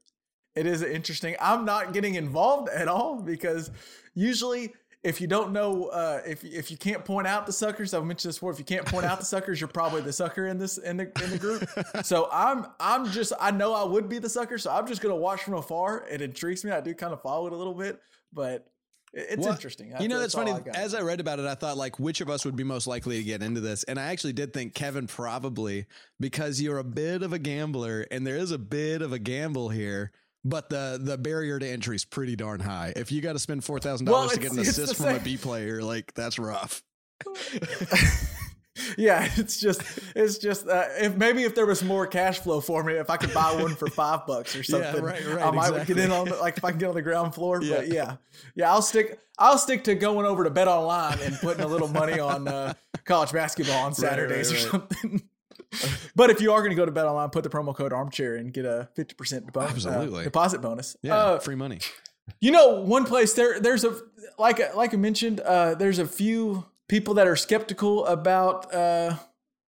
it 0.55 0.67
is 0.67 0.83
interesting. 0.83 1.37
I'm 1.41 1.65
not 1.65 1.93
getting 1.93 2.17
involved 2.17 2.69
at 2.69 2.89
all 2.89 3.23
because 3.23 3.71
usually 4.15 4.73
if 5.05 5.21
you 5.21 5.29
don't 5.29 5.53
know 5.53 5.87
uh, 5.87 6.21
if 6.27 6.43
if 6.45 6.71
you 6.71 6.77
can't 6.77 7.05
point 7.05 7.29
out 7.29 7.47
the 7.47 7.53
suckers, 7.53 7.95
I've 7.95 8.05
mentioned 8.05 8.31
this 8.31 8.37
before. 8.37 8.51
If 8.51 8.59
you 8.59 8.65
can't 8.65 8.85
point 8.85 9.07
out 9.07 9.21
the 9.21 9.25
suckers, 9.25 9.61
you're 9.61 9.69
probably 9.69 10.03
the 10.03 10.13
sucker 10.13 10.47
in 10.49 10.59
this 10.59 10.77
in 10.79 10.97
the 10.97 11.05
in 11.23 11.31
the 11.31 11.39
group. 11.39 12.05
So 12.05 12.29
I'm 12.33 12.67
I'm 12.81 13.09
just 13.11 13.33
I 13.41 13.53
know 13.53 13.73
I 13.73 13.85
would 13.85 14.09
be 14.09 14.19
the 14.19 14.29
sucker, 14.29 14.59
so 14.59 14.73
I'm 14.73 14.87
just 14.87 15.01
gonna 15.01 15.15
watch 15.15 15.43
from 15.43 15.55
afar. 15.55 16.05
It 16.11 16.21
intrigues 16.21 16.65
me. 16.65 16.73
I 16.73 16.81
do 16.81 16.95
kind 16.95 17.13
of 17.13 17.23
follow 17.23 17.47
it 17.47 17.53
a 17.53 17.57
little 17.57 17.75
bit, 17.75 18.01
but 18.33 18.67
it's 19.13 19.43
Well, 19.45 19.53
interesting. 19.53 19.93
You 20.01 20.09
know, 20.09 20.19
that's 20.19 20.35
funny. 20.35 20.53
I. 20.53 20.63
As 20.75 20.95
I 20.95 21.01
read 21.01 21.21
about 21.21 21.39
it, 21.39 21.47
I 21.47 21.55
thought 21.55 21.77
like 21.77 21.99
which 21.99 22.21
of 22.21 22.29
us 22.31 22.45
would 22.45 22.57
be 22.57 22.65
most 22.65 22.87
likely 22.87 23.19
to 23.19 23.25
get 23.25 23.43
into 23.43 23.61
this, 23.61 23.85
and 23.85 23.99
I 23.99 24.07
actually 24.07 24.33
did 24.35 24.53
think 24.53 24.75
Kevin 24.75 25.07
probably 25.07 25.87
because 26.21 26.61
you're 26.61 26.79
a 26.79 26.85
bit 26.85 27.23
of 27.23 27.33
a 27.33 27.39
gambler, 27.39 28.07
and 28.11 28.27
there 28.27 28.37
is 28.37 28.51
a 28.51 28.59
bit 28.59 29.03
of 29.03 29.13
a 29.13 29.19
gamble 29.19 29.69
here. 29.71 30.13
But 30.45 30.71
the 30.71 31.01
the 31.03 31.19
barrier 31.19 31.59
to 31.59 31.67
entry 31.69 31.97
is 31.97 32.05
pretty 32.05 32.37
darn 32.37 32.61
high. 32.61 32.93
If 32.95 33.11
you 33.11 33.21
got 33.21 33.33
to 33.33 33.39
spend 33.39 33.65
four 33.65 33.81
thousand 33.81 34.09
Well, 34.09 34.21
dollars 34.23 34.33
to 34.35 34.41
get 34.41 34.53
an 34.53 34.61
assist 34.61 34.97
from 34.97 35.17
a 35.17 35.19
B 35.19 35.37
player, 35.37 35.83
like 35.83 36.15
that's 36.15 36.39
rough. 36.39 36.83
Yeah, 38.97 39.29
it's 39.37 39.59
just 39.61 39.83
it's 40.15 40.39
just 40.39 40.67
uh, 40.69 40.85
if 40.99 41.17
maybe 41.17 41.45
if 41.45 41.55
there 41.55 41.67
was 41.67 41.83
more 41.83 42.07
cash 42.07 42.39
flow 42.41 42.61
for 42.61 42.83
me, 42.85 42.95
if 42.95 43.11
I 43.11 43.17
could 43.17 43.33
buy 43.35 43.53
one 43.61 43.75
for 43.75 43.89
five 43.89 44.27
bucks 44.27 44.55
or 44.55 44.59
Yeah, 44.69 44.85
something, 44.93 45.05
right, 45.05 45.27
right, 45.27 45.47
I 45.47 45.51
might 45.51 45.69
exactly. 45.69 45.95
get 45.95 46.05
in 46.05 46.13
on 46.13 46.29
the, 46.29 46.37
like 46.37 46.57
if 46.59 46.65
I 46.65 46.71
can 46.71 46.79
get 46.79 46.89
on 46.89 46.95
the 46.95 47.03
ground 47.03 47.35
floor. 47.35 47.63
Yeah. 47.63 47.77
But 47.77 47.89
yeah, 47.89 48.17
yeah, 48.55 48.71
I'll 48.71 48.83
stick 48.83 49.19
I'll 49.39 49.59
stick 49.59 49.85
to 49.85 49.95
going 49.95 50.27
over 50.27 50.45
to 50.45 50.51
BetOnline 50.51 51.25
and 51.27 51.37
putting 51.39 51.63
a 51.65 51.69
little 51.69 51.89
money 51.89 52.19
on 52.19 52.49
uh, 52.49 52.75
college 53.05 53.33
basketball 53.33 53.85
on 53.85 53.95
Saturdays 53.95 54.53
right, 54.53 54.65
or 54.65 54.69
something. 54.69 55.23
but 56.17 56.31
if 56.31 56.41
you 56.41 56.53
are 56.53 56.61
going 56.61 56.71
to 56.71 56.77
go 56.77 56.87
to 56.87 56.93
BetOnline, 56.93 57.31
put 57.33 57.45
the 57.45 57.51
promo 57.51 57.75
code 57.75 57.93
Armchair 57.93 58.37
and 58.37 58.53
get 58.53 58.65
a 58.65 58.89
fifty 58.95 59.15
percent 59.15 59.45
Absolutely. 59.57 60.25
deposit 60.25 60.61
bonus. 60.61 60.97
Yeah, 61.03 61.17
Uh, 61.17 61.39
free 61.39 61.55
money. 61.57 61.81
you 62.41 62.51
know, 62.51 62.81
one 62.83 63.05
place 63.05 63.35
there 63.35 63.61
there's 63.61 63.85
a 63.85 63.97
like 64.39 64.75
like 64.75 64.95
I 64.95 64.97
mentioned, 64.97 65.41
uh, 65.41 65.75
there's 65.75 65.99
a 65.99 66.07
few 66.07 66.65
people 66.89 67.15
that 67.15 67.27
are 67.27 67.37
skeptical 67.37 68.07
about 68.07 68.73
uh, 68.75 69.17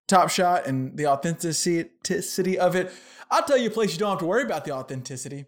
Top 0.09 0.31
Shot 0.31 0.67
and 0.67 0.97
the 0.97 1.07
authenticity 1.07 2.59
of 2.59 2.75
it. 2.75 2.93
I'll 3.31 3.45
tell 3.45 3.57
you 3.57 3.69
a 3.69 3.71
place 3.71 3.93
you 3.93 3.99
don't 3.99 4.11
have 4.11 4.19
to 4.19 4.27
worry 4.27 4.43
about 4.43 4.65
the 4.65 4.73
authenticity. 4.73 5.47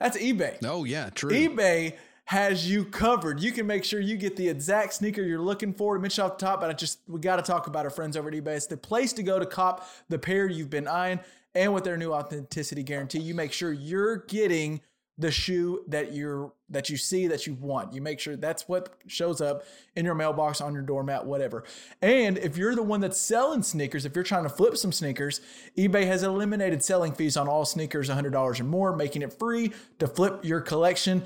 That's 0.00 0.18
eBay. 0.18 0.58
Oh 0.64 0.84
yeah, 0.84 1.10
true. 1.10 1.30
eBay 1.30 1.94
has 2.26 2.68
you 2.68 2.84
covered. 2.86 3.40
You 3.40 3.52
can 3.52 3.66
make 3.66 3.84
sure 3.84 4.00
you 4.00 4.16
get 4.16 4.36
the 4.36 4.48
exact 4.48 4.94
sneaker 4.94 5.22
you're 5.22 5.38
looking 5.38 5.72
for. 5.74 5.96
I 5.96 6.00
mentioned 6.00 6.24
off 6.24 6.38
the 6.38 6.46
top, 6.46 6.60
but 6.60 6.70
I 6.70 6.72
just 6.72 6.98
we 7.06 7.20
got 7.20 7.36
to 7.36 7.42
talk 7.42 7.66
about 7.66 7.84
our 7.84 7.90
friends 7.90 8.16
over 8.16 8.28
at 8.28 8.34
eBay. 8.34 8.56
It's 8.56 8.66
the 8.66 8.76
place 8.76 9.12
to 9.14 9.22
go 9.22 9.38
to 9.38 9.46
cop 9.46 9.88
the 10.08 10.18
pair 10.18 10.48
you've 10.48 10.70
been 10.70 10.88
eyeing, 10.88 11.20
and 11.54 11.72
with 11.72 11.84
their 11.84 11.96
new 11.96 12.12
authenticity 12.12 12.82
guarantee, 12.82 13.20
you 13.20 13.34
make 13.34 13.52
sure 13.52 13.72
you're 13.72 14.16
getting 14.16 14.80
the 15.16 15.30
shoe 15.30 15.84
that 15.86 16.12
you're 16.12 16.52
that 16.68 16.90
you 16.90 16.96
see 16.96 17.28
that 17.28 17.46
you 17.46 17.54
want. 17.54 17.94
You 17.94 18.02
make 18.02 18.18
sure 18.18 18.36
that's 18.36 18.68
what 18.68 18.94
shows 19.06 19.40
up 19.40 19.64
in 19.94 20.04
your 20.04 20.14
mailbox, 20.14 20.60
on 20.60 20.72
your 20.72 20.82
doormat, 20.82 21.24
whatever. 21.24 21.64
And 22.02 22.36
if 22.38 22.56
you're 22.56 22.74
the 22.74 22.82
one 22.82 23.00
that's 23.00 23.18
selling 23.18 23.62
sneakers, 23.62 24.04
if 24.04 24.14
you're 24.14 24.24
trying 24.24 24.42
to 24.42 24.48
flip 24.48 24.76
some 24.76 24.90
sneakers, 24.90 25.40
eBay 25.78 26.06
has 26.06 26.24
eliminated 26.24 26.82
selling 26.82 27.12
fees 27.12 27.36
on 27.36 27.46
all 27.46 27.64
sneakers 27.64 28.10
$100 28.10 28.60
or 28.60 28.64
more, 28.64 28.96
making 28.96 29.22
it 29.22 29.32
free 29.38 29.72
to 30.00 30.08
flip 30.08 30.44
your 30.44 30.60
collection. 30.60 31.22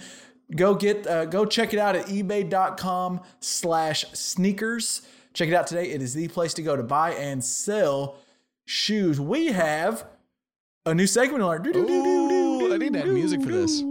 Go 0.54 0.74
get 0.74 1.06
uh, 1.06 1.24
go 1.26 1.44
check 1.44 1.72
it 1.72 1.78
out 1.78 1.96
at 1.96 2.06
ebay.com 2.06 3.20
slash 3.40 4.04
sneakers. 4.12 5.02
Check 5.32 5.48
it 5.48 5.54
out 5.54 5.66
today. 5.66 5.90
It 5.90 6.02
is 6.02 6.14
the 6.14 6.28
place 6.28 6.52
to 6.54 6.62
go 6.62 6.76
to 6.76 6.82
buy 6.82 7.12
and 7.12 7.42
sell 7.44 8.16
shoes. 8.66 9.20
We 9.20 9.46
have 9.46 10.04
a 10.84 10.94
new 10.94 11.06
segment 11.06 11.42
I 11.42 12.17
need 12.90 13.02
to 13.02 13.12
music 13.12 13.42
for 13.42 13.50
this. 13.50 13.82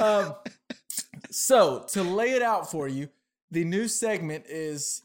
Um, 0.00 0.34
so 1.30 1.84
to 1.88 2.02
lay 2.02 2.30
it 2.30 2.42
out 2.42 2.70
for 2.70 2.88
you, 2.88 3.08
the 3.50 3.64
new 3.64 3.88
segment 3.88 4.44
is. 4.48 5.02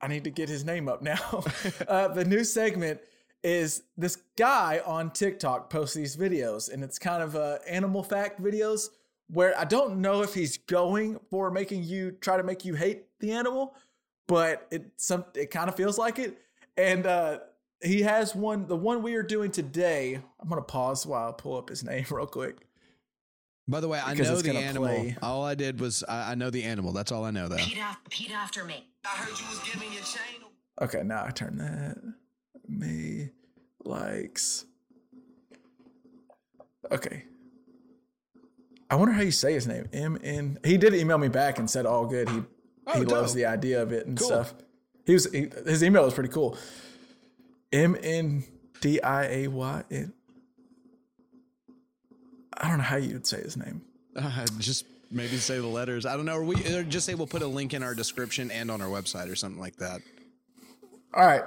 I 0.00 0.08
need 0.08 0.24
to 0.24 0.30
get 0.30 0.50
his 0.50 0.62
name 0.62 0.88
up 0.88 1.00
now. 1.00 1.42
uh, 1.88 2.08
the 2.08 2.24
new 2.24 2.44
segment 2.44 3.00
is 3.42 3.84
this 3.96 4.16
guy 4.36 4.82
on 4.84 5.10
TikTok 5.10 5.70
posts 5.70 5.94
these 5.94 6.16
videos, 6.16 6.70
and 6.72 6.84
it's 6.84 6.98
kind 6.98 7.22
of 7.22 7.34
uh, 7.34 7.58
animal 7.66 8.02
fact 8.02 8.42
videos 8.42 8.88
where 9.28 9.58
I 9.58 9.64
don't 9.64 10.00
know 10.00 10.22
if 10.22 10.34
he's 10.34 10.58
going 10.58 11.18
for 11.30 11.50
making 11.50 11.84
you 11.84 12.12
try 12.12 12.36
to 12.36 12.42
make 12.42 12.64
you 12.64 12.74
hate 12.74 13.04
the 13.20 13.32
animal, 13.32 13.74
but 14.26 14.66
it 14.70 14.90
some 14.96 15.24
it 15.34 15.50
kind 15.50 15.68
of 15.68 15.76
feels 15.76 15.98
like 15.98 16.18
it. 16.18 16.38
And 16.76 17.06
uh, 17.06 17.38
he 17.86 18.02
has 18.02 18.34
one. 18.34 18.66
The 18.66 18.76
one 18.76 19.02
we 19.02 19.14
are 19.14 19.22
doing 19.22 19.50
today. 19.50 20.20
I'm 20.40 20.48
gonna 20.48 20.62
pause 20.62 21.06
while 21.06 21.28
I 21.28 21.32
pull 21.32 21.56
up 21.56 21.68
his 21.68 21.84
name 21.84 22.04
real 22.10 22.26
quick. 22.26 22.56
By 23.68 23.80
the 23.80 23.88
way, 23.88 24.00
I 24.04 24.14
know 24.14 24.40
the 24.40 24.56
animal. 24.56 24.88
play. 24.88 25.16
All 25.22 25.44
I 25.44 25.54
did 25.56 25.80
was 25.80 26.04
I, 26.08 26.32
I 26.32 26.34
know 26.36 26.50
the 26.50 26.62
animal. 26.62 26.92
That's 26.92 27.10
all 27.10 27.24
I 27.24 27.30
know, 27.32 27.48
though. 27.48 27.56
Repeat 27.56 27.78
after, 27.78 28.00
repeat 28.04 28.30
after 28.30 28.64
me. 28.64 28.84
I 29.04 29.08
heard 29.16 29.38
you 29.38 29.44
was 29.48 29.58
giving 29.72 29.92
your 29.92 30.02
chain. 30.02 30.42
Okay, 30.80 31.02
now 31.02 31.24
I 31.26 31.30
turn 31.30 31.56
that. 31.58 31.96
Me 32.68 33.30
likes. 33.84 34.66
Okay. 36.92 37.24
I 38.88 38.94
wonder 38.94 39.12
how 39.14 39.22
you 39.22 39.32
say 39.32 39.52
his 39.54 39.66
name. 39.66 39.88
M 39.92 40.18
N. 40.22 40.58
He 40.64 40.76
did 40.76 40.94
email 40.94 41.18
me 41.18 41.28
back 41.28 41.58
and 41.58 41.68
said 41.68 41.86
all 41.86 42.06
good. 42.06 42.28
He 42.28 42.42
Oh, 42.88 43.00
he 43.00 43.04
loves 43.04 43.34
the 43.34 43.46
idea 43.46 43.82
of 43.82 43.90
it 43.92 44.06
and 44.06 44.16
Cool. 44.16 44.28
stuff. 44.28 44.54
He 45.06 45.12
was 45.14 45.28
he, 45.32 45.48
his 45.66 45.82
email 45.82 46.04
was 46.04 46.14
pretty 46.14 46.28
cool. 46.28 46.56
M 47.72 47.96
N 48.02 48.44
D 48.80 49.00
I 49.02 49.24
A 49.26 49.48
Y. 49.48 49.82
It- 49.90 50.10
I 52.58 52.68
don't 52.68 52.78
know 52.78 52.84
how 52.84 52.96
you 52.96 53.12
would 53.14 53.26
say 53.26 53.42
his 53.42 53.56
name. 53.56 53.82
Uh, 54.16 54.46
just 54.58 54.86
maybe 55.10 55.36
say 55.36 55.58
the 55.58 55.66
letters. 55.66 56.06
I 56.06 56.16
don't 56.16 56.24
know. 56.24 56.36
Or 56.36 56.44
we 56.44 56.54
or 56.74 56.82
just 56.82 57.04
say 57.04 57.14
we'll 57.14 57.26
put 57.26 57.42
a 57.42 57.46
link 57.46 57.74
in 57.74 57.82
our 57.82 57.94
description 57.94 58.50
and 58.50 58.70
on 58.70 58.80
our 58.80 58.88
website 58.88 59.30
or 59.30 59.36
something 59.36 59.60
like 59.60 59.76
that. 59.76 60.00
All 61.12 61.26
right. 61.26 61.42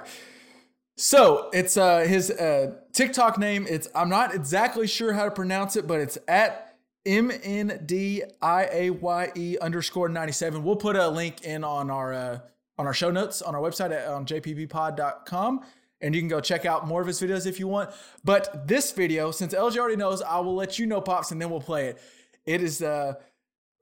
So 0.96 1.50
it's 1.52 1.76
uh 1.76 2.00
his 2.00 2.30
uh 2.30 2.74
TikTok 2.92 3.38
name. 3.38 3.66
It's 3.68 3.88
I'm 3.94 4.08
not 4.08 4.34
exactly 4.34 4.86
sure 4.86 5.12
how 5.12 5.24
to 5.24 5.30
pronounce 5.32 5.74
it, 5.74 5.86
but 5.88 5.98
it's 6.00 6.16
at 6.28 6.76
M 7.06 7.32
N 7.42 7.82
D 7.86 8.22
I 8.40 8.68
A 8.70 8.90
Y 8.90 9.32
E 9.34 9.56
underscore 9.60 10.08
97. 10.08 10.62
We'll 10.62 10.76
put 10.76 10.94
a 10.94 11.08
link 11.08 11.42
in 11.42 11.64
on 11.64 11.90
our 11.90 12.12
uh 12.12 12.38
on 12.78 12.86
our 12.86 12.94
show 12.94 13.10
notes 13.10 13.42
on 13.42 13.54
our 13.56 13.60
website 13.60 13.90
at 13.90 14.06
on 14.06 14.26
jppod.com. 14.26 15.60
And 16.00 16.14
you 16.14 16.20
can 16.20 16.28
go 16.28 16.40
check 16.40 16.64
out 16.64 16.86
more 16.86 17.00
of 17.00 17.06
his 17.06 17.20
videos 17.20 17.46
if 17.46 17.58
you 17.58 17.68
want. 17.68 17.90
But 18.24 18.66
this 18.66 18.92
video, 18.92 19.30
since 19.30 19.54
LJ 19.54 19.76
already 19.76 19.96
knows, 19.96 20.22
I 20.22 20.38
will 20.40 20.54
let 20.54 20.78
you 20.78 20.86
know, 20.86 21.00
Pops, 21.00 21.30
and 21.30 21.40
then 21.40 21.50
we'll 21.50 21.60
play 21.60 21.88
it. 21.88 22.00
It 22.46 22.62
is 22.62 22.82
uh 22.82 23.14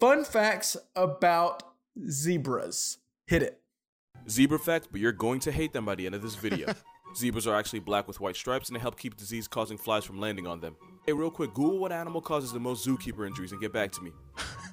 fun 0.00 0.24
facts 0.24 0.76
about 0.96 1.62
zebras. 2.08 2.98
Hit 3.26 3.42
it. 3.42 3.60
Zebra 4.28 4.58
facts, 4.58 4.88
but 4.90 5.00
you're 5.00 5.12
going 5.12 5.40
to 5.40 5.52
hate 5.52 5.72
them 5.72 5.84
by 5.84 5.94
the 5.94 6.06
end 6.06 6.14
of 6.14 6.22
this 6.22 6.34
video. 6.34 6.74
Zebras 7.16 7.46
are 7.46 7.54
actually 7.54 7.80
black 7.80 8.06
with 8.06 8.20
white 8.20 8.36
stripes 8.36 8.68
and 8.68 8.76
they 8.76 8.80
help 8.80 8.98
keep 8.98 9.16
disease 9.16 9.48
causing 9.48 9.78
flies 9.78 10.04
from 10.04 10.20
landing 10.20 10.46
on 10.46 10.60
them. 10.60 10.76
Hey, 11.06 11.12
real 11.12 11.30
quick, 11.30 11.54
Google 11.54 11.78
what 11.78 11.92
animal 11.92 12.20
causes 12.20 12.52
the 12.52 12.60
most 12.60 12.86
zookeeper 12.86 13.26
injuries 13.26 13.52
and 13.52 13.60
get 13.60 13.72
back 13.72 13.90
to 13.92 14.02
me. 14.02 14.12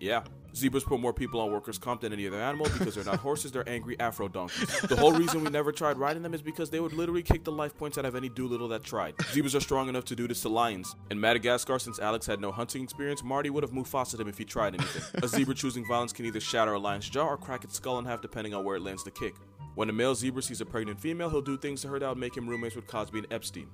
yeah. 0.00 0.22
Zebras 0.54 0.84
put 0.84 1.00
more 1.00 1.12
people 1.12 1.40
on 1.40 1.52
workers' 1.52 1.78
comp 1.78 2.00
than 2.00 2.12
any 2.12 2.26
other 2.26 2.40
animal 2.40 2.66
because 2.76 2.94
they're 2.94 3.04
not 3.04 3.16
horses, 3.20 3.52
they're 3.52 3.68
angry 3.68 3.98
Afro 4.00 4.28
donkeys. 4.28 4.80
The 4.80 4.96
whole 4.96 5.12
reason 5.12 5.44
we 5.44 5.50
never 5.50 5.72
tried 5.72 5.96
riding 5.96 6.22
them 6.22 6.34
is 6.34 6.42
because 6.42 6.70
they 6.70 6.80
would 6.80 6.92
literally 6.92 7.22
kick 7.22 7.44
the 7.44 7.52
life 7.52 7.76
points 7.76 7.98
out 7.98 8.04
of 8.04 8.16
any 8.16 8.28
Dolittle 8.28 8.68
that 8.68 8.82
tried. 8.82 9.14
Zebras 9.32 9.54
are 9.54 9.60
strong 9.60 9.88
enough 9.88 10.04
to 10.06 10.16
do 10.16 10.26
this 10.26 10.42
to 10.42 10.48
lions. 10.48 10.96
In 11.10 11.20
Madagascar, 11.20 11.78
since 11.78 11.98
Alex 11.98 12.26
had 12.26 12.40
no 12.40 12.50
hunting 12.50 12.82
experience, 12.82 13.22
Marty 13.22 13.50
would 13.50 13.62
have 13.62 13.72
Mufasa 13.72 14.18
him 14.18 14.28
if 14.28 14.38
he 14.38 14.44
tried 14.44 14.74
anything. 14.74 15.20
A 15.22 15.28
zebra 15.28 15.54
choosing 15.54 15.86
violence 15.86 16.12
can 16.12 16.26
either 16.26 16.40
shatter 16.40 16.72
a 16.72 16.78
lion's 16.78 17.08
jaw 17.08 17.26
or 17.26 17.36
crack 17.36 17.64
its 17.64 17.76
skull 17.76 17.98
in 17.98 18.04
half 18.04 18.20
depending 18.20 18.54
on 18.54 18.64
where 18.64 18.76
it 18.76 18.82
lands 18.82 19.04
the 19.04 19.10
kick. 19.10 19.34
When 19.74 19.88
a 19.88 19.92
male 19.92 20.14
zebra 20.14 20.42
sees 20.42 20.60
a 20.60 20.66
pregnant 20.66 21.00
female, 21.00 21.30
he'll 21.30 21.40
do 21.40 21.56
things 21.56 21.82
to 21.82 21.88
her 21.88 21.98
that 21.98 22.08
would 22.08 22.18
make 22.18 22.36
him 22.36 22.48
roommates 22.48 22.76
with 22.76 22.86
Cosby 22.86 23.18
and 23.18 23.32
Epstein. 23.32 23.68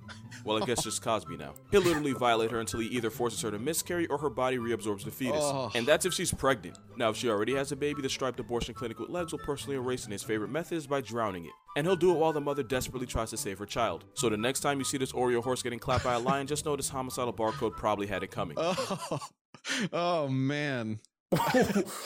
Well, 0.44 0.62
I 0.62 0.66
guess 0.66 0.84
just 0.84 1.02
Cosby 1.02 1.36
now. 1.36 1.54
He'll 1.70 1.82
literally 1.82 2.12
violate 2.12 2.50
her 2.50 2.60
until 2.60 2.80
he 2.80 2.88
either 2.88 3.10
forces 3.10 3.40
her 3.42 3.50
to 3.50 3.58
miscarry 3.58 4.06
or 4.06 4.18
her 4.18 4.30
body 4.30 4.58
reabsorbs 4.58 5.04
the 5.04 5.10
fetus. 5.10 5.40
Oh. 5.42 5.70
And 5.74 5.86
that's 5.86 6.04
if 6.04 6.12
she's 6.12 6.32
pregnant. 6.32 6.78
Now, 6.96 7.10
if 7.10 7.16
she 7.16 7.28
already 7.28 7.54
has 7.54 7.72
a 7.72 7.76
baby, 7.76 8.02
the 8.02 8.08
striped 8.08 8.38
abortion 8.40 8.74
clinic 8.74 8.98
with 8.98 9.08
legs 9.08 9.32
will 9.32 9.40
personally 9.40 9.76
erase 9.76 10.04
and 10.04 10.12
his 10.12 10.22
favorite 10.22 10.50
method 10.50 10.76
is 10.76 10.86
by 10.86 11.00
drowning 11.00 11.46
it. 11.46 11.52
And 11.76 11.86
he'll 11.86 11.96
do 11.96 12.10
it 12.12 12.18
while 12.18 12.32
the 12.32 12.40
mother 12.40 12.62
desperately 12.62 13.06
tries 13.06 13.30
to 13.30 13.36
save 13.36 13.58
her 13.58 13.66
child. 13.66 14.04
So 14.14 14.28
the 14.28 14.36
next 14.36 14.60
time 14.60 14.78
you 14.78 14.84
see 14.84 14.98
this 14.98 15.12
Oreo 15.12 15.42
horse 15.42 15.62
getting 15.62 15.78
clapped 15.78 16.04
by 16.04 16.14
a 16.14 16.18
lion, 16.18 16.46
just 16.46 16.64
know 16.64 16.76
this 16.76 16.88
homicidal 16.88 17.32
barcode 17.32 17.76
probably 17.76 18.06
had 18.06 18.22
it 18.22 18.30
coming. 18.30 18.56
Oh, 18.68 19.18
oh 19.92 20.28
man. 20.28 21.00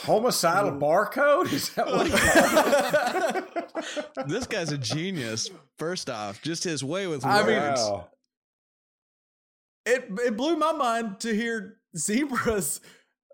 Homicidal 0.05 0.73
barcode? 0.73 1.53
Is 1.53 1.71
that 1.75 1.87
what 1.87 2.07
he 2.07 2.13
this 4.33 4.47
guy's 4.47 4.73
a 4.73 4.79
genius. 4.79 5.51
First 5.79 6.09
off, 6.09 6.41
just 6.43 6.65
his 6.65 6.83
way 6.83 7.07
with 7.07 7.25
I 7.25 7.39
mean, 7.47 7.57
words. 7.61 7.81
Wow. 7.83 8.09
it 9.87 10.09
it 10.25 10.37
blew 10.37 10.57
my 10.57 10.73
mind 10.73 11.21
to 11.21 11.35
hear 11.35 11.77
zebras 11.97 12.81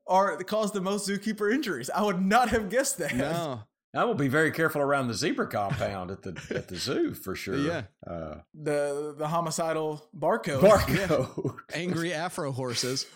are 0.09 0.37
cause 0.39 0.73
the 0.73 0.81
most 0.81 1.09
zookeeper 1.09 1.53
injuries. 1.53 1.89
I 1.95 2.03
would 2.03 2.21
not 2.25 2.49
have 2.51 2.69
guessed 2.71 2.99
that. 2.99 3.15
no. 3.15 3.63
I 3.95 4.05
will 4.05 4.15
be 4.15 4.29
very 4.29 4.51
careful 4.51 4.83
around 4.83 5.09
the 5.09 5.15
zebra 5.15 5.47
compound 5.49 6.11
at 6.11 6.21
the 6.23 6.37
at 6.55 6.69
the 6.69 6.77
zoo 6.77 7.15
for 7.15 7.35
sure. 7.43 7.57
Yeah. 7.57 7.85
Uh, 8.07 8.41
The 8.55 9.15
the 9.17 9.29
homicidal 9.29 10.07
barcode. 10.15 10.61
barcode. 10.61 11.57
Angry 11.73 12.13
Afro 12.13 12.53
horses. 12.53 13.07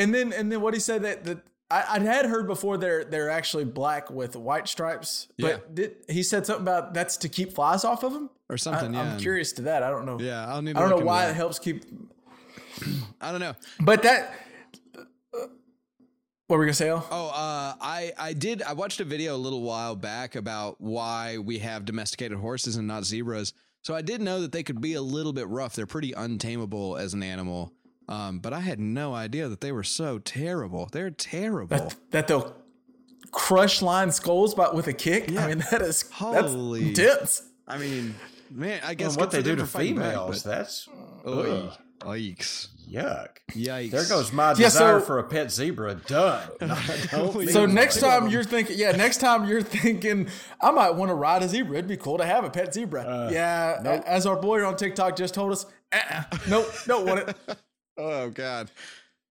And 0.00 0.14
then 0.14 0.32
and 0.32 0.50
then 0.50 0.60
what 0.60 0.74
he 0.74 0.80
said 0.80 1.02
that 1.02 1.24
that 1.24 1.38
I, 1.70 1.84
I 1.96 1.98
had 2.00 2.26
heard 2.26 2.46
before 2.46 2.76
they're 2.78 3.04
they're 3.04 3.30
actually 3.30 3.64
black 3.64 4.10
with 4.10 4.34
white 4.34 4.66
stripes, 4.66 5.28
but 5.38 5.74
did, 5.74 5.96
he 6.08 6.22
said 6.22 6.46
something 6.46 6.62
about 6.62 6.94
that's 6.94 7.16
to 7.18 7.28
keep 7.28 7.52
flies 7.52 7.84
off 7.84 8.02
of 8.02 8.12
them 8.12 8.30
Or 8.48 8.56
something, 8.56 8.96
I, 8.96 9.04
yeah. 9.04 9.12
I'm 9.12 9.20
curious 9.20 9.52
to 9.54 9.62
that. 9.62 9.82
I 9.82 9.90
don't 9.90 10.06
know. 10.06 10.18
Yeah, 10.18 10.46
I'll 10.48 10.62
need 10.62 10.76
I 10.76 10.80
don't 10.80 10.98
know 10.98 11.04
why 11.04 11.26
that. 11.26 11.32
it 11.32 11.34
helps 11.36 11.58
keep. 11.58 11.84
I 13.20 13.30
don't 13.30 13.40
know. 13.40 13.54
But 13.78 14.02
that. 14.02 14.34
What 16.46 16.56
were 16.56 16.60
we 16.60 16.66
gonna 16.66 16.74
say? 16.74 16.88
Al? 16.88 17.06
Oh, 17.12 17.28
uh, 17.28 17.74
I 17.80 18.12
I 18.18 18.32
did. 18.32 18.62
I 18.62 18.72
watched 18.72 18.98
a 18.98 19.04
video 19.04 19.36
a 19.36 19.38
little 19.38 19.62
while 19.62 19.94
back 19.94 20.34
about 20.34 20.80
why 20.80 21.38
we 21.38 21.58
have 21.58 21.84
domesticated 21.84 22.38
horses 22.38 22.74
and 22.74 22.88
not 22.88 23.04
zebras. 23.04 23.52
So 23.82 23.94
I 23.94 24.02
did 24.02 24.20
know 24.20 24.40
that 24.40 24.50
they 24.50 24.64
could 24.64 24.80
be 24.80 24.94
a 24.94 25.02
little 25.02 25.32
bit 25.32 25.46
rough. 25.46 25.76
They're 25.76 25.86
pretty 25.86 26.12
untamable 26.12 26.96
as 26.96 27.14
an 27.14 27.22
animal. 27.22 27.72
Um, 28.10 28.40
but 28.40 28.52
I 28.52 28.60
had 28.60 28.78
no 28.80 29.14
idea 29.14 29.48
that 29.48 29.60
they 29.60 29.72
were 29.72 29.84
so 29.84 30.18
terrible. 30.18 30.88
They're 30.90 31.10
terrible. 31.10 31.76
That, 31.78 31.94
that 32.10 32.28
they'll 32.28 32.54
crush 33.30 33.80
lion 33.82 34.10
skulls 34.10 34.54
but 34.54 34.74
with 34.74 34.88
a 34.88 34.92
kick. 34.92 35.30
I 35.38 35.46
mean 35.46 35.64
that 35.70 35.80
is 35.82 36.02
Holy- 36.10 36.92
that's 36.92 36.98
intense. 36.98 37.42
I 37.68 37.78
mean, 37.78 38.14
man, 38.50 38.80
I 38.84 38.94
guess 38.94 39.16
Well, 39.16 39.26
what 39.26 39.30
they 39.30 39.42
do 39.42 39.54
to 39.56 39.64
for 39.66 39.78
back, 39.78 39.86
females. 39.86 40.42
That's 40.42 40.88
Oy. 41.26 41.70
Yikes. 42.00 42.68
yuck. 42.90 43.28
Yikes. 43.52 43.90
There 43.90 44.04
goes 44.08 44.32
my 44.32 44.48
Yeah, 44.52 44.54
desire 44.54 44.98
so- 45.00 45.06
for 45.06 45.18
a 45.20 45.24
pet 45.24 45.52
zebra. 45.52 45.94
Done. 46.06 46.48
So 47.52 47.66
next 47.66 48.00
one. 48.02 48.10
time 48.10 48.28
you're 48.30 48.42
thinking, 48.42 48.76
yeah, 48.78 48.92
next 48.92 49.18
time 49.18 49.46
you're 49.46 49.62
thinking, 49.62 50.28
I 50.60 50.70
might 50.72 50.90
want 50.96 51.10
to 51.10 51.14
ride 51.14 51.42
a 51.44 51.48
zebra. 51.48 51.74
It'd 51.76 51.86
be 51.88 51.96
cool 51.98 52.18
to 52.18 52.24
have 52.26 52.42
a 52.44 52.50
pet 52.50 52.72
zebra. 52.74 53.02
Uh, 53.02 53.30
yeah, 53.32 53.80
a- 53.84 54.08
as 54.08 54.26
our 54.26 54.36
boy 54.36 54.64
on 54.66 54.76
TikTok 54.76 55.14
just 55.16 55.34
told 55.34 55.52
us, 55.52 55.66
uh-uh, 55.92 56.22
nope, 56.48 56.66
don't 56.86 57.06
want 57.06 57.28
it. 57.28 57.36
Oh 58.00 58.30
God. 58.30 58.70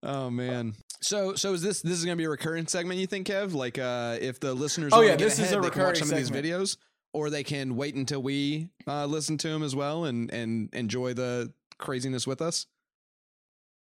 Oh 0.04 0.30
man. 0.30 0.76
So 1.02 1.34
so 1.36 1.54
is 1.54 1.62
this 1.62 1.82
this 1.82 1.94
is 1.94 2.06
gonna 2.06 2.16
be 2.18 2.26
a 2.26 2.30
recurring 2.30 2.68
segment? 2.68 3.00
You 3.00 3.08
think, 3.08 3.28
Kev? 3.28 3.54
Like, 3.54 3.78
uh, 3.78 4.18
if 4.22 4.40
the 4.40 4.54
listeners, 4.54 4.94
Oh, 4.94 4.98
wanna 4.98 5.10
yeah, 5.10 5.16
get 5.16 5.24
this 5.26 5.40
is 5.40 5.52
a 5.52 5.56
they 5.56 5.56
can 5.56 5.62
watch 5.62 5.74
recurring 5.76 5.96
some 5.96 6.12
of 6.12 6.18
these 6.18 6.30
videos, 6.30 6.78
or 7.14 7.30
they 7.30 7.44
can 7.44 7.76
wait 7.76 7.96
until 7.96 8.22
we 8.22 8.70
uh, 8.88 9.06
listen 9.06 9.38
to 9.40 9.48
them 9.50 9.64
as 9.64 9.76
well 9.76 10.06
and 10.06 10.32
and 10.32 10.70
enjoy 10.74 11.14
the 11.14 11.52
craziness 11.78 12.28
with 12.28 12.42
us. 12.42 12.68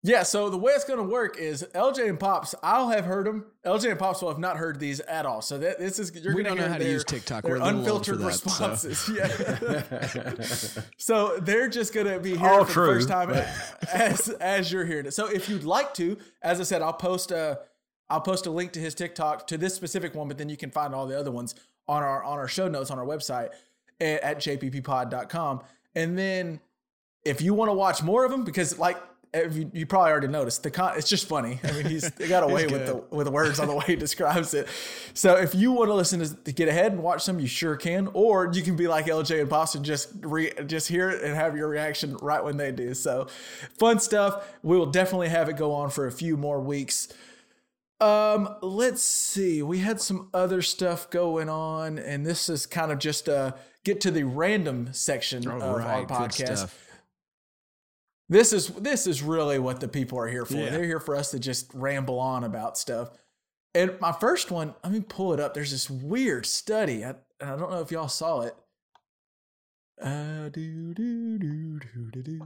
Yeah, 0.02 0.24
so 0.24 0.50
the 0.50 0.58
way 0.58 0.72
it's 0.72 0.86
going 0.86 1.00
to 1.00 1.04
work 1.04 1.38
is 1.38 1.68
LJ 1.76 2.08
and 2.08 2.18
Pops. 2.18 2.56
I'll 2.64 2.88
have 2.88 3.04
heard 3.04 3.26
them. 3.26 3.46
LJ 3.66 3.90
and 3.92 4.00
Pops 4.00 4.22
will 4.22 4.30
have 4.30 4.40
not 4.40 4.56
heard 4.56 4.80
these 4.80 5.02
at 5.02 5.26
all. 5.26 5.42
So 5.42 5.58
that 5.58 5.78
this 5.78 6.00
is 6.00 6.16
you're 6.16 6.34
We 6.34 6.42
going 6.42 6.56
don't 6.56 6.58
know 6.58 6.64
hear 6.64 6.72
how 6.72 6.78
to 6.78 6.84
their- 6.86 6.94
use 6.94 7.04
TikTok. 7.04 7.44
their 7.44 7.52
We're 7.52 7.58
a 7.58 7.66
little 7.66 7.92
old 7.92 8.06
for 8.06 8.14
unfiltered 8.14 8.20
that, 8.20 8.34
so. 8.34 8.50
responses. 8.50 9.10
Yeah. 10.78 10.84
so 10.98 11.38
they're 11.40 11.68
just 11.68 11.94
going 11.94 12.08
to 12.08 12.18
be 12.20 12.38
here 12.38 12.48
All 12.48 12.62
it 12.62 12.70
for 12.70 12.86
the 12.88 12.94
first 12.94 13.08
true. 13.10 13.16
time 13.16 13.30
as 13.94 14.30
as 14.40 14.72
you're 14.72 14.86
hearing 14.86 15.06
it. 15.08 15.14
So 15.14 15.26
if 15.28 15.50
you'd 15.50 15.66
like 15.66 15.94
to, 15.96 16.18
as 16.42 16.62
I 16.62 16.64
said, 16.64 16.82
I'll 16.82 16.94
post 16.94 17.32
a 17.32 17.60
I'll 18.10 18.22
post 18.22 18.46
a 18.46 18.52
link 18.52 18.72
to 18.74 18.80
his 18.80 18.96
TikTok 18.96 19.48
to 19.48 19.58
this 19.58 19.76
specific 19.76 20.16
one, 20.16 20.30
but 20.30 20.38
then 20.38 20.48
you 20.48 20.56
can 20.58 20.72
find 20.72 20.96
all 20.96 21.08
the 21.08 21.20
other 21.20 21.32
ones 21.32 21.56
on 21.90 22.04
our 22.04 22.24
on 22.24 22.38
our 22.40 22.48
show 22.48 22.70
notes 22.70 22.90
on 22.90 22.98
our 23.00 23.06
website 23.06 23.50
eh, 24.00 24.14
at, 24.16 24.24
at 24.24 24.38
jpppod.com. 24.38 25.62
And 25.94 26.18
then 26.18 26.62
if 27.26 27.42
you 27.42 27.54
want 27.54 27.68
to 27.70 27.74
watch 27.74 28.02
more 28.02 28.24
of 28.24 28.32
them, 28.32 28.46
because 28.46 28.80
like 28.80 28.96
if 28.96 29.04
you, 29.34 29.72
you 29.74 29.86
probably 29.86 30.12
already 30.12 30.28
noticed, 30.28 30.64
the 30.64 30.72
con- 30.72 30.94
it's 30.98 31.08
just 31.08 31.28
funny. 31.28 31.60
I 31.64 31.72
mean, 31.72 31.86
he's 31.86 32.12
he 32.18 32.28
got 32.28 32.44
away 32.50 32.68
with 32.68 32.86
the 32.86 33.04
with 33.12 33.26
the 33.26 33.32
words 33.32 33.60
on 33.60 33.68
the 33.68 33.76
way 33.76 33.84
he 33.88 33.96
describes 33.96 34.54
it. 34.54 34.68
So 35.14 35.36
if 35.36 35.54
you 35.54 35.72
want 35.72 35.90
to 35.90 35.94
listen 35.94 36.20
to, 36.20 36.36
to 36.36 36.52
get 36.52 36.68
ahead 36.68 36.94
and 36.94 37.04
watch 37.04 37.24
some, 37.24 37.40
you 37.40 37.48
sure 37.48 37.76
can. 37.76 38.10
Or 38.14 38.52
you 38.52 38.64
can 38.64 38.76
be 38.76 38.88
like 38.88 39.06
LJ 39.06 39.42
and 39.42 39.50
Boston, 39.50 39.84
just 39.84 40.10
re, 40.22 40.52
just 40.66 40.88
hear 40.88 41.10
it 41.10 41.24
and 41.24 41.36
have 41.36 41.56
your 41.56 41.68
reaction 41.68 42.18
right 42.22 42.44
when 42.44 42.58
they 42.58 42.72
do. 42.72 42.94
So 42.94 43.28
fun 43.78 44.00
stuff. 44.00 44.58
We 44.64 44.78
will 44.78 44.88
definitely 44.88 45.30
have 45.30 45.50
it 45.50 45.58
go 45.58 45.74
on 45.74 45.90
for 45.90 46.08
a 46.08 46.12
few 46.12 46.36
more 46.36 46.60
weeks. 46.60 47.08
Um, 48.02 48.56
let's 48.62 49.02
see. 49.02 49.62
We 49.62 49.80
had 49.80 50.00
some 50.00 50.30
other 50.34 50.62
stuff 50.62 51.10
going 51.10 51.50
on, 51.50 52.00
and 52.00 52.26
this 52.26 52.48
is 52.48 52.66
kind 52.66 52.92
of 52.92 53.00
just 53.00 53.28
a 53.28 53.56
get 53.84 54.02
to 54.02 54.12
the 54.12 54.24
random 54.24 54.90
section 54.94 55.48
of 55.48 55.62
our 55.62 55.80
right, 55.80 56.08
good 56.08 56.16
podcast. 56.16 56.74
Stuff. 58.30 58.38
This 58.38 58.54
is 58.54 58.68
this 58.68 59.08
is 59.08 59.22
really 59.24 59.60
what 59.60 59.80
the 59.80 59.88
people 59.88 60.20
are 60.20 60.28
here 60.28 60.46
for. 60.46 60.56
Yeah. 60.56 60.70
They're 60.70 60.84
here 60.84 61.00
for 61.00 61.16
us 61.16 61.32
to 61.32 61.40
just 61.40 61.72
ramble 61.74 62.20
on 62.20 62.44
about 62.44 62.78
stuff. 62.78 63.10
And 63.76 64.00
my 64.00 64.12
first 64.12 64.50
one, 64.52 64.74
let 64.84 64.92
me 64.94 65.02
pull 65.02 65.34
it 65.34 65.40
up. 65.40 65.54
There's 65.54 65.72
this 65.72 65.90
weird 65.90 66.46
study. 66.46 67.06
I, 67.06 67.16
and 67.40 67.50
I 67.52 67.56
don't 67.56 67.70
know 67.72 67.82
if 67.82 67.92
y'all 67.92 68.08
saw 68.08 68.42
it. 68.42 68.56
Uh, 70.02 70.50
do, 70.50 70.94
do, 70.94 71.38
do, 71.38 71.80
do, 71.80 72.12
do, 72.12 72.24
do, 72.24 72.40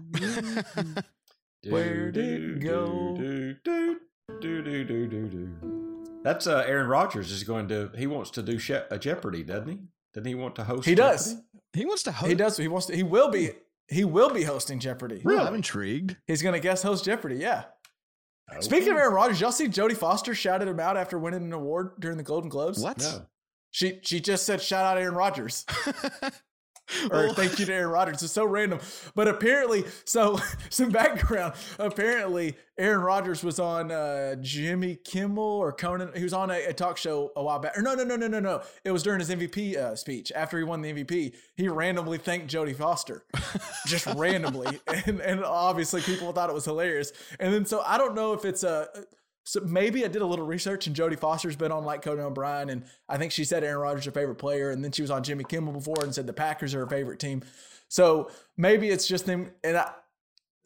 do. 1.63 1.71
Where'd 1.71 2.17
it 2.17 2.59
go? 2.59 3.15
Do, 3.17 3.55
do, 3.63 3.99
do, 4.41 4.63
do, 4.63 4.83
do, 4.83 5.07
do, 5.07 5.27
do. 5.27 6.19
That's 6.23 6.47
uh, 6.47 6.63
Aaron 6.67 6.87
Rodgers 6.87 7.31
is 7.31 7.43
going 7.43 7.67
to. 7.69 7.91
He 7.95 8.07
wants 8.07 8.31
to 8.31 8.41
do 8.41 8.57
she- 8.57 8.73
a 8.73 8.97
Jeopardy, 8.97 9.43
doesn't 9.43 9.67
he? 9.67 9.79
Doesn't 10.13 10.27
he 10.27 10.35
want 10.35 10.55
to 10.55 10.63
host? 10.63 10.85
He 10.87 10.95
does. 10.95 11.33
Jeopardy? 11.33 11.47
He 11.73 11.85
wants 11.85 12.03
to 12.03 12.11
host. 12.11 12.29
He 12.29 12.35
does. 12.35 12.57
He 12.57 12.67
wants 12.67 12.87
to. 12.87 12.95
He 12.95 13.03
will 13.03 13.29
be. 13.29 13.51
He 13.87 14.05
will 14.05 14.29
be 14.29 14.43
hosting 14.43 14.79
Jeopardy. 14.79 15.21
Really? 15.23 15.45
I'm 15.45 15.55
intrigued. 15.55 16.17
He's 16.25 16.41
going 16.41 16.53
to 16.53 16.59
guest 16.59 16.83
host 16.83 17.05
Jeopardy. 17.05 17.35
Yeah. 17.35 17.65
Speaking 18.59 18.89
of 18.91 18.97
Aaron 18.97 19.13
Rodgers, 19.13 19.41
y'all 19.41 19.51
see 19.51 19.67
Jodie 19.67 19.97
Foster 19.97 20.35
shouted 20.35 20.67
him 20.67 20.79
out 20.79 20.97
after 20.97 21.17
winning 21.17 21.43
an 21.43 21.53
award 21.53 21.91
during 21.99 22.17
the 22.17 22.23
Golden 22.23 22.49
Globes? 22.49 22.79
What? 22.79 22.99
No. 22.99 23.25
She 23.71 23.99
she 24.03 24.19
just 24.19 24.45
said 24.45 24.61
shout 24.61 24.85
out 24.85 24.97
Aaron 25.01 25.15
Rodgers. 25.15 25.65
or 27.11 27.33
thank 27.33 27.59
you 27.59 27.65
to 27.65 27.73
Aaron 27.73 27.89
Rodgers. 27.89 28.23
It's 28.23 28.33
so 28.33 28.45
random. 28.45 28.79
But 29.15 29.27
apparently, 29.27 29.85
so 30.05 30.39
some 30.69 30.89
background. 30.89 31.53
Apparently, 31.79 32.55
Aaron 32.77 33.01
Rodgers 33.01 33.43
was 33.43 33.59
on 33.59 33.91
uh, 33.91 34.35
Jimmy 34.41 34.95
Kimmel 34.95 35.43
or 35.43 35.71
Conan. 35.71 36.11
He 36.15 36.23
was 36.23 36.33
on 36.33 36.49
a, 36.49 36.65
a, 36.65 36.73
talk 36.73 36.97
show 36.97 37.31
a 37.35 37.43
while 37.43 37.59
back. 37.59 37.77
Or 37.77 37.81
no, 37.81 37.93
no, 37.93 38.03
no, 38.03 38.15
no, 38.15 38.27
no, 38.27 38.39
no. 38.39 38.61
It 38.83 38.91
was 38.91 39.03
during 39.03 39.19
his 39.19 39.29
MVP 39.29 39.77
uh, 39.77 39.95
speech 39.95 40.31
after 40.35 40.57
he 40.57 40.63
won 40.63 40.81
the 40.81 40.91
MVP. 40.91 41.35
He 41.55 41.67
randomly 41.67 42.17
thanked 42.17 42.51
Jodie 42.51 42.75
Foster, 42.75 43.23
just 43.87 44.07
randomly, 44.15 44.79
and 45.05 45.19
and 45.21 45.43
obviously 45.43 46.01
people 46.01 46.31
thought 46.31 46.49
it 46.49 46.53
was 46.53 46.65
hilarious. 46.65 47.13
And 47.39 47.53
then 47.53 47.65
so 47.65 47.81
I 47.85 47.97
don't 47.97 48.15
know 48.15 48.33
if 48.33 48.45
it's 48.45 48.63
a. 48.63 48.87
So 49.43 49.59
maybe 49.61 50.05
I 50.05 50.07
did 50.07 50.21
a 50.21 50.25
little 50.25 50.45
research, 50.45 50.87
and 50.87 50.95
Jodie 50.95 51.19
Foster's 51.19 51.55
been 51.55 51.71
on 51.71 51.83
like 51.83 52.01
Conan 52.01 52.25
O'Brien, 52.25 52.69
and 52.69 52.85
I 53.09 53.17
think 53.17 53.31
she 53.31 53.43
said 53.43 53.63
Aaron 53.63 53.79
Rodgers 53.79 54.05
her 54.05 54.11
favorite 54.11 54.35
player, 54.35 54.71
and 54.71 54.83
then 54.83 54.91
she 54.91 55.01
was 55.01 55.11
on 55.11 55.23
Jimmy 55.23 55.43
Kimmel 55.43 55.73
before 55.73 56.03
and 56.03 56.13
said 56.15 56.27
the 56.27 56.33
Packers 56.33 56.73
are 56.73 56.79
her 56.79 56.87
favorite 56.87 57.19
team. 57.19 57.43
So 57.89 58.31
maybe 58.57 58.89
it's 58.89 59.05
just 59.05 59.25
them, 59.25 59.51
and 59.63 59.77
I, 59.77 59.91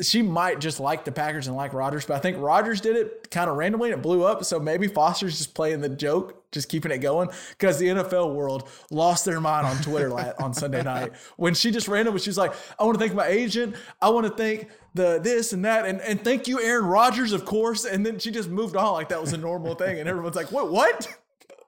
she 0.02 0.22
might 0.22 0.60
just 0.60 0.80
like 0.80 1.06
the 1.06 1.12
Packers 1.12 1.48
and 1.48 1.56
like 1.56 1.74
Rodgers, 1.74 2.06
but 2.06 2.16
I 2.16 2.20
think 2.20 2.38
Rodgers 2.40 2.82
did 2.82 2.96
it 2.96 3.32
kind 3.32 3.50
of 3.50 3.58
randomly 3.58 3.92
and 3.92 4.00
it 4.00 4.04
blew 4.04 4.24
up. 4.24 4.44
So 4.46 4.60
maybe 4.60 4.88
Foster's 4.88 5.38
just 5.38 5.56
playing 5.56 5.82
the 5.82 5.90
joke, 5.90 6.44
just 6.52 6.70
keeping 6.70 6.92
it 6.92 7.00
going 7.00 7.30
because 7.50 7.80
the 7.80 7.88
NFL 7.88 8.36
world 8.36 8.70
lost 8.92 9.26
their 9.26 9.42
mind 9.42 9.66
on 9.66 9.78
Twitter 9.78 10.14
on 10.40 10.54
Sunday 10.54 10.84
night 10.84 11.14
when 11.38 11.56
she 11.56 11.72
just 11.72 11.88
randomly, 11.88 12.20
she's 12.20 12.38
like, 12.38 12.54
I 12.80 12.84
want 12.84 13.00
to 13.00 13.00
thank 13.00 13.16
my 13.16 13.26
agent. 13.26 13.76
I 14.00 14.10
want 14.10 14.28
to 14.28 14.34
thank 14.34 14.70
the 14.94 15.20
this 15.20 15.52
and 15.52 15.66
that. 15.66 15.86
And, 15.86 16.00
and 16.02 16.24
thank 16.24 16.48
you, 16.48 16.62
Aaron 16.62 16.86
Rodgers, 16.86 17.34
of 17.34 17.46
course. 17.46 17.84
And 17.84 18.06
then 18.06 18.20
she 18.20 18.30
just 18.30 18.50
moved 18.50 18.76
on 18.76 18.94
like 18.94 19.10
that 19.10 19.20
was 19.20 19.34
a 19.34 19.38
normal 19.38 19.74
thing. 19.74 20.00
And 20.00 20.08
everyone's 20.08 20.36
like, 20.36 20.52
what, 20.52 20.72
what? 20.72 21.08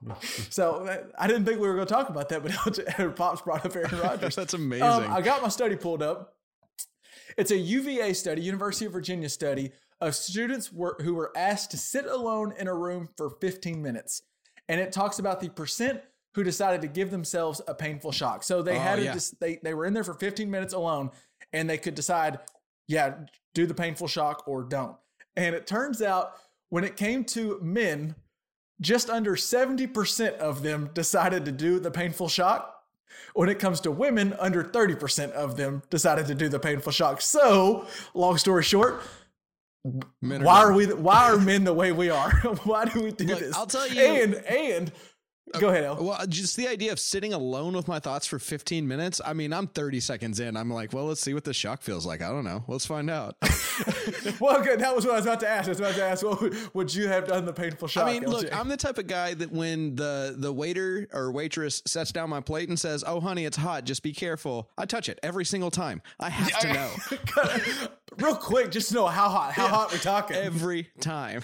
so 0.50 1.04
I 1.18 1.26
didn't 1.26 1.46
think 1.46 1.60
we 1.60 1.66
were 1.66 1.74
going 1.74 1.86
to 1.86 1.92
talk 1.92 2.08
about 2.10 2.28
that, 2.28 2.42
but 2.44 3.16
Pops 3.16 3.42
brought 3.42 3.66
up 3.66 3.74
Aaron 3.74 3.98
Rodgers. 3.98 4.36
That's 4.36 4.54
amazing. 4.54 4.86
Um, 4.86 5.10
I 5.10 5.20
got 5.20 5.42
my 5.42 5.48
study 5.48 5.74
pulled 5.74 6.02
up. 6.02 6.36
It's 7.36 7.50
a 7.50 7.56
UVA 7.56 8.12
study, 8.14 8.42
University 8.42 8.86
of 8.86 8.92
Virginia 8.92 9.28
study 9.28 9.72
of 10.00 10.14
students 10.14 10.72
were, 10.72 10.96
who 11.00 11.14
were 11.14 11.32
asked 11.36 11.70
to 11.72 11.76
sit 11.76 12.06
alone 12.06 12.54
in 12.58 12.68
a 12.68 12.74
room 12.74 13.08
for 13.16 13.30
15 13.40 13.82
minutes. 13.82 14.22
And 14.68 14.80
it 14.80 14.92
talks 14.92 15.18
about 15.18 15.40
the 15.40 15.48
percent 15.48 16.00
who 16.34 16.44
decided 16.44 16.80
to 16.82 16.88
give 16.88 17.10
themselves 17.10 17.60
a 17.66 17.74
painful 17.74 18.12
shock. 18.12 18.42
So 18.44 18.62
they 18.62 18.76
Oh, 18.76 18.80
had 18.80 19.02
yeah. 19.02 19.12
to, 19.14 19.36
they, 19.40 19.58
they 19.62 19.74
were 19.74 19.84
in 19.84 19.92
there 19.92 20.04
for 20.04 20.14
15 20.14 20.50
minutes 20.50 20.72
alone 20.72 21.10
and 21.52 21.68
they 21.68 21.76
could 21.78 21.94
decide, 21.94 22.38
yeah, 22.86 23.14
do 23.54 23.66
the 23.66 23.74
painful 23.74 24.06
shock 24.08 24.44
or 24.46 24.62
don't. 24.62 24.96
And 25.36 25.54
it 25.54 25.66
turns 25.66 26.00
out 26.02 26.34
when 26.68 26.84
it 26.84 26.96
came 26.96 27.24
to 27.24 27.58
men, 27.60 28.14
just 28.80 29.10
under 29.10 29.34
70% 29.34 30.38
of 30.38 30.62
them 30.62 30.90
decided 30.94 31.44
to 31.44 31.52
do 31.52 31.80
the 31.80 31.90
painful 31.90 32.28
shock. 32.28 32.79
When 33.34 33.48
it 33.48 33.58
comes 33.58 33.80
to 33.82 33.90
women, 33.90 34.34
under 34.38 34.62
30% 34.64 35.30
of 35.32 35.56
them 35.56 35.82
decided 35.90 36.26
to 36.26 36.34
do 36.34 36.48
the 36.48 36.58
painful 36.58 36.92
shock. 36.92 37.20
So, 37.20 37.86
long 38.14 38.36
story 38.38 38.62
short, 38.62 39.02
are 39.84 39.90
why 40.20 40.28
men. 40.28 40.44
are 40.44 40.72
we 40.72 40.86
why 40.92 41.30
are 41.32 41.38
men 41.38 41.64
the 41.64 41.72
way 41.74 41.92
we 41.92 42.10
are? 42.10 42.30
why 42.64 42.84
do 42.84 43.02
we 43.02 43.12
do 43.12 43.24
Look, 43.26 43.38
this? 43.38 43.56
I'll 43.56 43.66
tell 43.66 43.88
you- 43.88 44.00
And 44.02 44.34
and 44.34 44.92
go 45.58 45.68
ahead, 45.68 45.84
El. 45.84 46.04
Well, 46.04 46.26
just 46.28 46.56
the 46.56 46.68
idea 46.68 46.92
of 46.92 47.00
sitting 47.00 47.32
alone 47.32 47.74
with 47.74 47.88
my 47.88 47.98
thoughts 47.98 48.26
for 48.26 48.38
15 48.38 48.86
minutes. 48.86 49.20
I 49.24 49.32
mean, 49.32 49.52
I'm 49.52 49.66
30 49.66 50.00
seconds 50.00 50.40
in. 50.40 50.56
I'm 50.56 50.70
like, 50.70 50.92
well, 50.92 51.06
let's 51.06 51.20
see 51.20 51.34
what 51.34 51.44
the 51.44 51.54
shock 51.54 51.82
feels 51.82 52.06
like. 52.06 52.22
I 52.22 52.28
don't 52.28 52.44
know. 52.44 52.64
Let's 52.68 52.86
find 52.86 53.10
out. 53.10 53.36
Well, 54.38 54.62
good. 54.62 54.80
That 54.80 54.94
was 54.94 55.06
what 55.06 55.14
I 55.14 55.16
was 55.16 55.24
about 55.26 55.40
to 55.40 55.48
ask. 55.48 55.66
I 55.66 55.70
was 55.70 55.80
about 55.80 55.94
to 55.94 56.04
ask, 56.04 56.24
what 56.24 56.40
would, 56.42 56.74
would 56.74 56.94
you 56.94 57.08
have 57.08 57.26
done 57.26 57.46
the 57.46 57.52
painful 57.52 57.88
shock? 57.88 58.06
I 58.06 58.12
mean, 58.12 58.24
look, 58.28 58.54
I'm 58.54 58.68
the 58.68 58.76
type 58.76 58.98
of 58.98 59.06
guy 59.06 59.32
that 59.34 59.50
when 59.50 59.96
the 59.96 60.34
the 60.36 60.52
waiter 60.52 61.08
or 61.12 61.32
waitress 61.32 61.82
sets 61.86 62.12
down 62.12 62.28
my 62.28 62.40
plate 62.40 62.68
and 62.68 62.78
says, 62.78 63.02
"Oh, 63.06 63.20
honey, 63.20 63.46
it's 63.46 63.56
hot. 63.56 63.84
Just 63.84 64.02
be 64.02 64.12
careful," 64.12 64.68
I 64.76 64.84
touch 64.84 65.08
it 65.08 65.18
every 65.22 65.44
single 65.46 65.70
time. 65.70 66.02
I 66.18 66.28
have 66.28 66.58
to 66.60 66.72
know 66.72 67.88
real 68.18 68.36
quick, 68.36 68.70
just 68.70 68.92
know 68.92 69.06
how 69.06 69.28
hot, 69.30 69.52
how 69.52 69.68
hot 69.68 69.92
we're 69.92 69.98
talking. 69.98 70.36
every 70.36 70.88
time. 71.00 71.42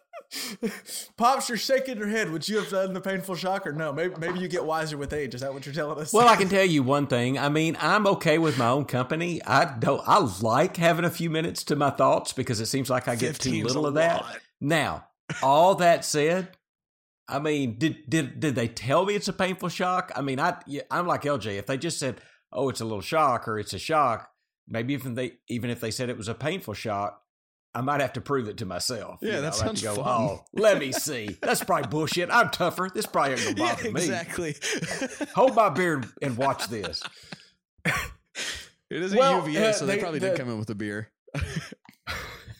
Pops, 1.17 1.49
you're 1.49 1.57
shaking 1.57 1.97
your 1.97 2.07
head. 2.07 2.31
Would 2.31 2.47
you 2.47 2.57
have 2.57 2.69
done 2.69 2.93
the 2.93 3.01
painful 3.01 3.35
shock 3.35 3.65
or 3.67 3.71
no? 3.71 3.91
Maybe 3.93 4.13
maybe 4.17 4.39
you 4.39 4.47
get 4.47 4.65
wiser 4.65 4.97
with 4.97 5.13
age. 5.13 5.35
Is 5.35 5.41
that 5.41 5.53
what 5.53 5.65
you're 5.65 5.75
telling 5.75 5.99
us? 5.99 6.13
Well, 6.13 6.27
I 6.27 6.35
can 6.35 6.49
tell 6.49 6.65
you 6.65 6.83
one 6.83 7.07
thing. 7.07 7.37
I 7.37 7.49
mean, 7.49 7.77
I'm 7.79 8.07
okay 8.07 8.37
with 8.37 8.57
my 8.57 8.69
own 8.69 8.85
company. 8.85 9.41
I 9.45 9.65
don't. 9.65 10.01
I 10.07 10.19
like 10.41 10.77
having 10.77 11.05
a 11.05 11.09
few 11.09 11.29
minutes 11.29 11.63
to 11.65 11.75
my 11.75 11.89
thoughts 11.89 12.33
because 12.33 12.59
it 12.59 12.67
seems 12.67 12.89
like 12.89 13.07
I 13.07 13.15
get 13.15 13.39
too 13.39 13.63
little 13.63 13.85
of 13.85 13.95
that. 13.95 14.21
lot. 14.21 14.39
Now, 14.61 15.07
all 15.41 15.75
that 15.75 16.03
said, 16.05 16.49
I 17.27 17.39
mean, 17.39 17.77
did 17.77 18.09
did 18.09 18.39
did 18.39 18.55
they 18.55 18.67
tell 18.67 19.05
me 19.05 19.15
it's 19.15 19.27
a 19.27 19.33
painful 19.33 19.69
shock? 19.69 20.11
I 20.15 20.21
mean, 20.21 20.39
I 20.39 20.57
I'm 20.89 21.07
like 21.07 21.23
LJ. 21.23 21.57
If 21.57 21.67
they 21.67 21.77
just 21.77 21.99
said, 21.99 22.21
"Oh, 22.51 22.69
it's 22.69 22.81
a 22.81 22.85
little 22.85 23.01
shock" 23.01 23.47
or 23.47 23.59
"It's 23.59 23.73
a 23.73 23.79
shock," 23.79 24.31
maybe 24.67 24.93
even 24.93 25.13
they 25.13 25.33
even 25.47 25.69
if 25.69 25.79
they 25.79 25.91
said 25.91 26.09
it 26.09 26.17
was 26.17 26.27
a 26.27 26.35
painful 26.35 26.73
shock. 26.73 27.21
I 27.75 27.81
might 27.81 28.01
have 28.01 28.13
to 28.13 28.21
prove 28.21 28.47
it 28.49 28.57
to 28.57 28.65
myself. 28.65 29.19
Yeah, 29.21 29.35
You 29.35 29.41
that 29.41 29.41
know, 29.43 29.49
to 29.51 29.55
sounds 29.55 29.81
go, 29.83 29.95
fun. 29.95 30.05
Oh, 30.07 30.45
let 30.53 30.79
me 30.79 30.91
see. 30.91 31.37
That's 31.41 31.63
probably 31.63 31.87
bullshit. 31.87 32.29
I'm 32.31 32.49
tougher. 32.49 32.89
This 32.93 33.05
probably 33.05 33.33
ain't 33.33 33.43
gonna 33.43 33.55
Yeah, 33.67 33.75
bother 33.75 33.91
me. 33.91 34.01
exactly. 34.01 34.55
Hold 35.35 35.55
my 35.55 35.69
beer 35.69 36.01
and, 36.21 36.35
watch 36.35 36.67
this. 36.67 37.03
It 37.85 39.03
is 39.03 39.13
a 39.13 39.17
UVA, 39.17 39.69
uh, 39.69 39.73
so 39.73 39.85
they, 39.85 39.95
they- 39.95 40.01
probably 40.01 40.19
the- 40.19 40.29
did 40.29 40.37
come 40.39 40.49
in 40.49 40.57
with 40.57 40.69
a 40.71 40.75
beer. 40.75 41.11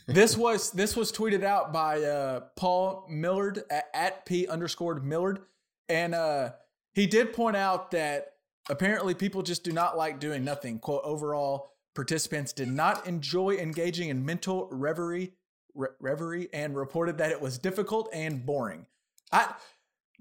this 0.07 0.38
was 0.38 0.72
this 0.72 0.95
was 0.95 1.12
tweeted 1.12 1.43
out 1.43 1.74
by 1.74 2.01
uh, 2.03 2.41
Paul 2.55 3.07
Millard 3.10 3.64
at, 3.72 3.86
at 3.95 4.26
p 4.28 4.47
underscored 4.47 5.03
Millard, 5.03 5.39
and 5.88 6.14
uh, 6.14 6.51
he 6.93 7.07
did 7.07 7.34
point 7.34 7.55
out 7.55 7.89
that 7.91 8.34
apparently 8.70 9.16
people 9.16 9.41
just 9.41 9.64
do 9.64 9.72
not 9.72 9.97
like 9.97 10.20
doing 10.20 10.43
nothing. 10.43 10.78
"Quote: 10.78 11.01
Overall, 11.03 11.68
participants 11.95 12.53
did 12.53 12.67
not 12.67 13.05
enjoy 13.07 13.55
engaging 13.55 14.09
in 14.09 14.25
mental 14.25 14.67
reverie, 14.71 15.33
re- 15.73 15.89
reverie, 15.99 16.49
and 16.53 16.75
reported 16.75 17.17
that 17.17 17.31
it 17.31 17.41
was 17.41 17.57
difficult 17.57 18.09
and 18.13 18.45
boring." 18.45 18.85
I 19.31 19.53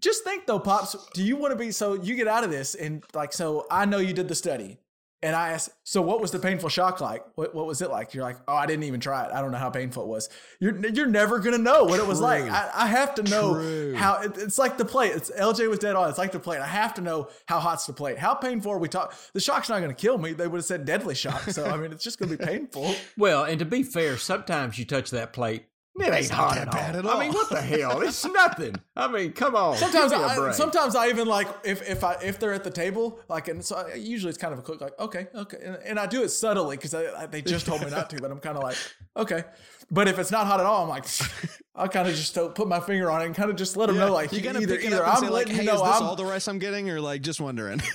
just 0.01 0.25
think 0.25 0.47
though, 0.47 0.61
pops, 0.61 0.97
do 1.15 1.23
you 1.23 1.37
want 1.37 1.53
to 1.53 1.57
be 1.57 1.71
so 1.73 1.95
you 1.95 2.15
get 2.15 2.29
out 2.29 2.45
of 2.45 2.51
this 2.51 2.75
and 2.75 3.05
like 3.15 3.33
so? 3.33 3.67
I 3.71 3.85
know 3.85 3.99
you 3.99 4.13
did 4.13 4.29
the 4.29 4.35
study. 4.35 4.79
And 5.21 5.35
I 5.35 5.51
asked, 5.51 5.71
so 5.83 6.01
what 6.01 6.21
was 6.21 6.31
the 6.31 6.39
painful 6.39 6.69
shock 6.69 7.01
like? 7.01 7.25
What, 7.35 7.53
what 7.53 7.67
was 7.67 7.83
it 7.83 7.91
like? 7.91 8.15
You're 8.15 8.23
like, 8.23 8.37
oh, 8.47 8.55
I 8.55 8.67
didn't 8.67 8.85
even 8.85 9.01
try 9.01 9.25
it. 9.25 9.33
I 9.33 9.41
don't 9.41 9.51
know 9.51 9.59
how 9.59 9.69
painful 9.69 10.05
it 10.05 10.09
was. 10.09 10.29
You're 10.61 10.79
you're 10.91 11.09
never 11.09 11.41
gonna 11.41 11.59
know 11.59 11.85
what 11.85 11.99
it 11.99 12.07
was 12.07 12.21
like. 12.21 12.45
I, 12.45 12.71
I 12.73 12.87
have 12.87 13.17
to 13.17 13.25
know 13.25 13.55
True. 13.55 13.95
how 13.97 14.21
it, 14.23 14.39
it's 14.39 14.59
like 14.59 14.79
the 14.79 14.85
plate. 14.85 15.13
It's 15.17 15.29
LJ 15.31 15.69
was 15.69 15.81
dead 15.81 15.97
on. 15.97 16.09
It's 16.09 16.19
like 16.19 16.31
the 16.31 16.39
plate. 16.39 16.61
I 16.61 16.67
have 16.69 16.95
to 16.95 17.01
know 17.01 17.29
how 17.47 17.59
hot's 17.59 17.85
the 17.87 17.93
plate. 17.93 18.17
How 18.17 18.35
painful 18.35 18.71
are 18.71 18.79
we 18.79 18.89
talk? 18.89 19.13
The 19.33 19.41
shock's 19.41 19.69
not 19.69 19.81
gonna 19.81 19.93
kill 19.93 20.19
me. 20.19 20.35
They 20.35 20.47
would 20.47 20.59
have 20.59 20.65
said 20.65 20.85
deadly 20.85 21.17
shock. 21.17 21.43
So 21.51 21.65
I 21.67 21.77
mean, 21.77 21.91
it's 21.91 22.05
just 22.05 22.21
gonna 22.21 22.37
be 22.37 22.45
painful. 22.45 22.95
Well, 23.17 23.43
and 23.45 23.59
to 23.59 23.65
be 23.65 23.83
fair, 23.83 24.17
sometimes 24.17 24.79
you 24.79 24.85
touch 24.85 25.11
that 25.11 25.33
plate, 25.33 25.65
it 26.01 26.13
ain't 26.13 26.31
hot 26.31 26.55
that 26.55 26.69
at 26.69 26.73
bad 26.73 26.97
all. 27.05 27.11
at 27.13 27.17
I 27.17 27.21
mean, 27.21 27.33
what 27.33 27.49
the 27.49 27.61
hell? 27.61 28.01
It's 28.03 28.25
nothing. 28.33 28.77
I 28.97 29.09
mean, 29.09 29.33
come 29.33 29.55
on. 29.55 29.77
Sometimes 29.77 30.13
give 30.13 30.21
me 30.21 30.27
a 30.27 30.29
I, 30.29 30.37
break. 30.37 30.55
sometimes 30.55 30.95
I 30.97 31.09
even 31.09 31.29
like 31.29 31.49
if 31.65 31.89
if 31.89 32.05
I 32.05 32.15
if 32.23 32.39
they're 32.39 32.53
at 32.53 32.65
the 32.65 32.71
table 32.71 33.21
like 33.29 33.49
and 33.49 33.65
so 33.65 33.77
I, 33.77 33.95
usually 33.95 34.31
it's 34.31 34.39
kind 34.39 34.53
of 34.53 34.59
a 34.59 34.63
quick 34.63 34.81
like 34.81 34.99
okay 34.99 35.29
okay 35.35 35.59
and, 35.63 35.77
and 35.85 35.99
I 35.99 36.07
do 36.07 36.23
it 36.23 36.29
subtly 36.31 36.77
because 36.77 36.95
they 37.31 37.43
just 37.43 37.67
told 37.67 37.83
me 37.83 37.91
not 37.91 38.11
to 38.11 38.21
but 38.21 38.31
I'm 38.31 38.41
kind 38.41 38.57
of 38.57 38.63
like 38.63 38.77
okay 39.17 39.45
but 39.91 40.09
if 40.09 40.19
it's 40.19 40.31
not 40.31 40.47
hot 40.47 40.61
at 40.61 40.67
all 40.67 40.83
I'm 40.83 40.89
like 40.89 41.07
I 41.75 41.87
kind 41.87 42.09
of 42.09 42.15
just 42.15 42.35
put 42.55 42.67
my 42.67 42.81
finger 42.81 43.11
on 43.11 43.23
it 43.23 43.27
and 43.27 43.35
kind 43.35 43.51
of 43.51 43.57
just 43.57 43.77
let 43.77 43.87
them 43.87 43.97
know 43.97 44.13
like 44.13 44.33
you 44.33 44.41
gotta 44.41 44.61
either 44.61 44.77
pick 44.77 44.85
it 44.85 44.93
either 44.93 45.05
up 45.05 45.07
and 45.07 45.13
I'm 45.17 45.23
say 45.23 45.29
like, 45.29 45.47
letting 45.47 45.55
"Hey, 45.55 45.63
you 45.63 45.69
know 45.69 45.75
is 45.75 45.83
this 45.83 45.91
I'm 45.97 46.03
all 46.03 46.17
the 46.17 46.25
rice 46.25 46.49
I'm 46.49 46.59
getting?" 46.59 46.91
Or 46.91 47.01
like, 47.01 47.23
just 47.23 47.41
wondering. 47.41 47.81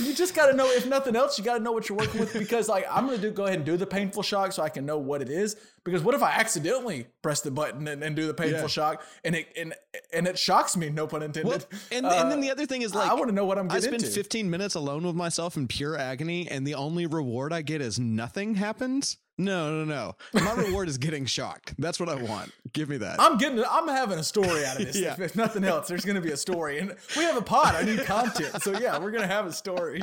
you 0.00 0.14
just 0.14 0.34
got 0.34 0.46
to 0.46 0.56
know 0.56 0.66
if 0.70 0.86
nothing 0.86 1.16
else 1.16 1.38
you 1.38 1.44
got 1.44 1.58
to 1.58 1.62
know 1.62 1.72
what 1.72 1.88
you're 1.88 1.98
working 1.98 2.20
with 2.20 2.32
because 2.32 2.68
like 2.68 2.86
i'm 2.90 3.06
gonna 3.06 3.18
do 3.18 3.30
go 3.30 3.44
ahead 3.44 3.56
and 3.58 3.66
do 3.66 3.76
the 3.76 3.86
painful 3.86 4.22
shock 4.22 4.52
so 4.52 4.62
i 4.62 4.68
can 4.68 4.84
know 4.86 4.98
what 4.98 5.20
it 5.22 5.28
is 5.28 5.56
because 5.84 6.02
what 6.02 6.14
if 6.14 6.22
i 6.22 6.30
accidentally 6.32 7.06
press 7.22 7.40
the 7.40 7.50
button 7.50 7.86
and, 7.88 8.02
and 8.02 8.16
do 8.16 8.26
the 8.26 8.34
painful 8.34 8.60
Yeah. 8.62 8.66
shock 8.66 9.02
and 9.24 9.34
it 9.36 9.48
and, 9.56 9.74
and 10.12 10.26
it 10.26 10.38
shocks 10.38 10.76
me 10.76 10.88
no 10.90 11.06
pun 11.06 11.22
intended 11.22 11.48
Well, 11.50 11.80
and, 11.90 12.06
Uh, 12.06 12.10
and 12.10 12.30
then 12.30 12.40
the 12.40 12.50
other 12.50 12.66
thing 12.66 12.82
is 12.82 12.94
like 12.94 13.10
i 13.10 13.14
want 13.14 13.28
to 13.28 13.34
know 13.34 13.44
what 13.44 13.58
i'm 13.58 13.70
I 13.70 13.78
spend 13.80 13.94
into 13.96 14.06
15 14.06 14.50
minutes 14.50 14.74
alone 14.74 15.04
with 15.06 15.14
myself 15.14 15.56
in 15.56 15.66
pure 15.68 15.96
agony, 15.96 16.48
and 16.50 16.66
the 16.66 16.74
only 16.74 17.06
reward 17.06 17.52
I 17.52 17.62
get 17.62 17.80
is 17.80 17.98
nothing 17.98 18.54
happens. 18.56 19.16
No, 19.38 19.82
no, 19.82 19.84
no. 19.84 20.16
My 20.44 20.52
reward 20.52 20.88
is 20.88 20.98
getting 20.98 21.24
shocked. 21.24 21.74
That's 21.78 21.98
what 21.98 22.08
I 22.08 22.14
want. 22.16 22.52
Give 22.72 22.88
me 22.88 22.98
that. 22.98 23.20
I'm 23.20 23.38
getting. 23.38 23.64
I'm 23.68 23.88
having 23.88 24.18
a 24.18 24.22
story 24.24 24.64
out 24.64 24.78
of 24.80 24.86
this. 24.86 24.96
Yeah. 25.00 25.14
if, 25.14 25.20
if 25.20 25.36
nothing 25.36 25.64
else, 25.64 25.88
there's 25.88 26.04
going 26.04 26.16
to 26.16 26.20
be 26.20 26.30
a 26.32 26.36
story, 26.36 26.78
and 26.78 26.94
we 27.16 27.24
have 27.24 27.36
a 27.36 27.42
pod. 27.42 27.74
I 27.74 27.82
need 27.82 28.04
content, 28.04 28.62
so 28.62 28.78
yeah, 28.78 28.98
we're 28.98 29.10
going 29.10 29.22
to 29.22 29.26
have 29.34 29.46
a 29.46 29.52
story. 29.52 30.02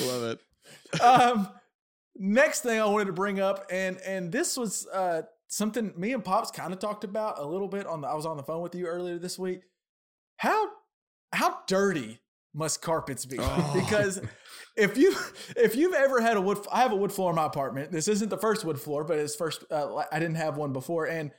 Love 0.00 0.38
it. 0.94 1.00
um, 1.02 1.48
next 2.16 2.62
thing 2.62 2.80
I 2.80 2.86
wanted 2.86 3.06
to 3.06 3.12
bring 3.12 3.38
up, 3.40 3.66
and 3.70 3.98
and 3.98 4.32
this 4.32 4.56
was 4.56 4.86
uh, 4.88 5.22
something 5.48 5.92
me 5.96 6.12
and 6.12 6.24
Pops 6.24 6.50
kind 6.50 6.72
of 6.72 6.78
talked 6.78 7.04
about 7.04 7.38
a 7.38 7.44
little 7.44 7.68
bit 7.68 7.86
on 7.86 8.00
the. 8.00 8.08
I 8.08 8.14
was 8.14 8.26
on 8.26 8.36
the 8.36 8.42
phone 8.42 8.62
with 8.62 8.74
you 8.74 8.86
earlier 8.86 9.18
this 9.18 9.38
week. 9.38 9.60
How 10.38 10.68
how 11.32 11.58
dirty 11.66 12.20
must 12.54 12.80
carpets 12.80 13.26
be? 13.26 13.36
Because 13.74 14.20
if 14.76 14.96
you 14.96 15.14
if 15.56 15.74
you've 15.74 15.94
ever 15.94 16.20
had 16.20 16.36
a 16.36 16.40
wood, 16.40 16.58
I 16.72 16.80
have 16.80 16.92
a 16.92 16.96
wood 16.96 17.12
floor 17.12 17.30
in 17.30 17.36
my 17.36 17.46
apartment. 17.46 17.92
This 17.92 18.08
isn't 18.08 18.28
the 18.28 18.38
first 18.38 18.64
wood 18.64 18.80
floor, 18.80 19.04
but 19.04 19.18
it's 19.18 19.34
first. 19.34 19.64
Uh, 19.70 20.04
I 20.10 20.18
didn't 20.18 20.36
have 20.36 20.56
one 20.56 20.72
before, 20.72 21.06
and 21.06 21.30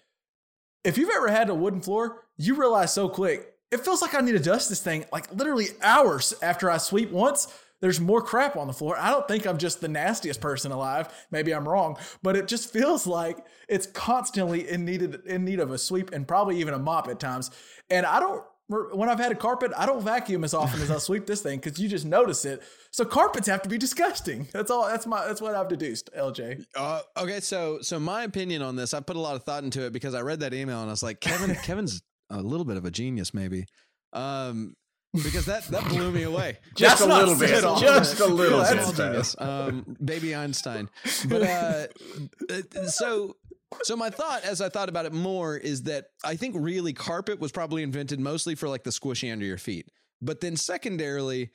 if 0.84 0.98
you've 0.98 1.10
ever 1.10 1.28
had 1.28 1.50
a 1.50 1.56
wooden 1.56 1.82
floor, 1.82 2.24
you 2.38 2.56
realize 2.56 2.94
so 2.94 3.10
quick 3.10 3.54
it 3.72 3.82
feels 3.82 4.02
like 4.02 4.16
I 4.16 4.22
need 4.22 4.34
to 4.34 4.40
dust 4.40 4.70
this 4.70 4.82
thing 4.82 5.06
like 5.12 5.34
literally 5.34 5.68
hours 5.82 6.34
after 6.42 6.70
I 6.70 6.78
sweep 6.78 7.12
once. 7.12 7.48
There's 7.80 8.00
more 8.00 8.24
crap 8.24 8.56
on 8.56 8.66
the 8.66 8.74
floor. 8.74 8.98
I 8.98 9.12
don't 9.12 9.28
think 9.28 9.46
I'm 9.46 9.60
just 9.60 9.82
the 9.82 9.88
nastiest 9.88 10.42
person 10.42 10.72
alive. 10.72 11.14
Maybe 11.30 11.54
I'm 11.54 11.68
wrong, 11.68 11.98
but 12.24 12.36
it 12.36 12.48
just 12.48 12.74
feels 12.74 13.06
like 13.06 13.38
it's 13.70 13.86
constantly 13.86 14.68
in 14.68 14.84
needed 14.84 15.22
in 15.28 15.46
need 15.46 15.60
of 15.60 15.72
a 15.72 15.78
sweep 15.78 16.12
and 16.12 16.28
probably 16.28 16.60
even 16.60 16.74
a 16.74 16.80
mop 16.80 17.08
at 17.08 17.20
times. 17.20 17.52
And 17.90 18.06
I 18.06 18.20
don't 18.20 18.44
when 18.70 19.08
I've 19.08 19.20
had 19.20 19.32
a 19.32 19.36
carpet, 19.36 19.72
I 19.78 19.86
don't 19.86 20.04
vacuum 20.04 20.44
as 20.44 20.54
often 20.54 20.82
as 20.82 20.92
I 20.92 20.98
sweep 20.98 21.26
this 21.26 21.42
thing 21.42 21.60
because 21.60 21.80
you 21.80 21.88
just 21.88 22.06
notice 22.06 22.44
it. 22.44 22.62
So 22.92 23.06
carpets 23.06 23.48
have 23.48 23.62
to 23.62 23.70
be 23.70 23.78
disgusting. 23.78 24.48
That's 24.52 24.70
all. 24.70 24.88
That's 24.88 25.06
my. 25.08 25.26
That's 25.26 25.42
what 25.42 25.56
I've 25.56 25.70
deduced. 25.70 26.10
LJ. 26.18 26.66
Uh, 26.76 27.02
okay, 27.18 27.40
so 27.40 27.80
so 27.82 28.00
my 28.00 28.24
opinion 28.24 28.62
on 28.62 28.76
this, 28.76 28.94
I 28.94 29.00
put 29.00 29.16
a 29.16 29.20
lot 29.22 29.36
of 29.36 29.44
thought 29.44 29.64
into 29.64 29.86
it 29.86 29.94
because 29.94 30.14
I 30.14 30.22
read 30.22 30.42
that 30.42 30.54
email 30.54 30.82
and 30.82 30.90
I 30.90 30.92
was 30.92 31.04
like, 31.04 31.22
Kevin, 31.22 31.56
Kevin's 31.64 32.02
a 32.30 32.42
little 32.42 32.66
bit 32.66 32.76
of 32.76 32.84
a 32.84 32.92
genius, 32.92 33.34
maybe, 33.34 33.66
um, 34.12 34.76
because 35.14 35.46
that 35.46 35.64
that 35.68 35.86
blew 35.88 36.12
me 36.12 36.24
away. 36.24 36.60
Just 36.76 37.00
That's 37.00 37.10
a 37.10 37.18
little 37.20 37.40
bit. 37.40 37.50
said 37.50 37.62
Just 37.80 38.20
a 38.20 38.28
little 38.28 38.60
That's 38.60 38.92
bit. 38.92 38.96
genius. 38.98 39.36
Um, 39.40 39.96
baby 40.04 40.36
Einstein. 40.36 40.90
But 41.30 41.42
uh, 41.44 41.88
uh, 42.50 42.86
so 42.88 43.38
so 43.84 43.96
my 43.96 44.10
thought, 44.10 44.44
as 44.44 44.62
I 44.62 44.70
thought 44.70 44.90
about 44.90 45.06
it 45.06 45.14
more, 45.14 45.58
is 45.58 45.84
that 45.84 46.08
I 46.24 46.36
think 46.36 46.56
really 46.58 46.94
carpet 46.94 47.40
was 47.40 47.52
probably 47.52 47.84
invented 47.84 48.20
mostly 48.20 48.56
for 48.56 48.70
like 48.70 48.84
the 48.84 48.92
squishy 48.92 49.32
under 49.32 49.46
your 49.46 49.58
feet. 49.58 49.90
But 50.22 50.42
then 50.42 50.56
secondarily, 50.56 51.52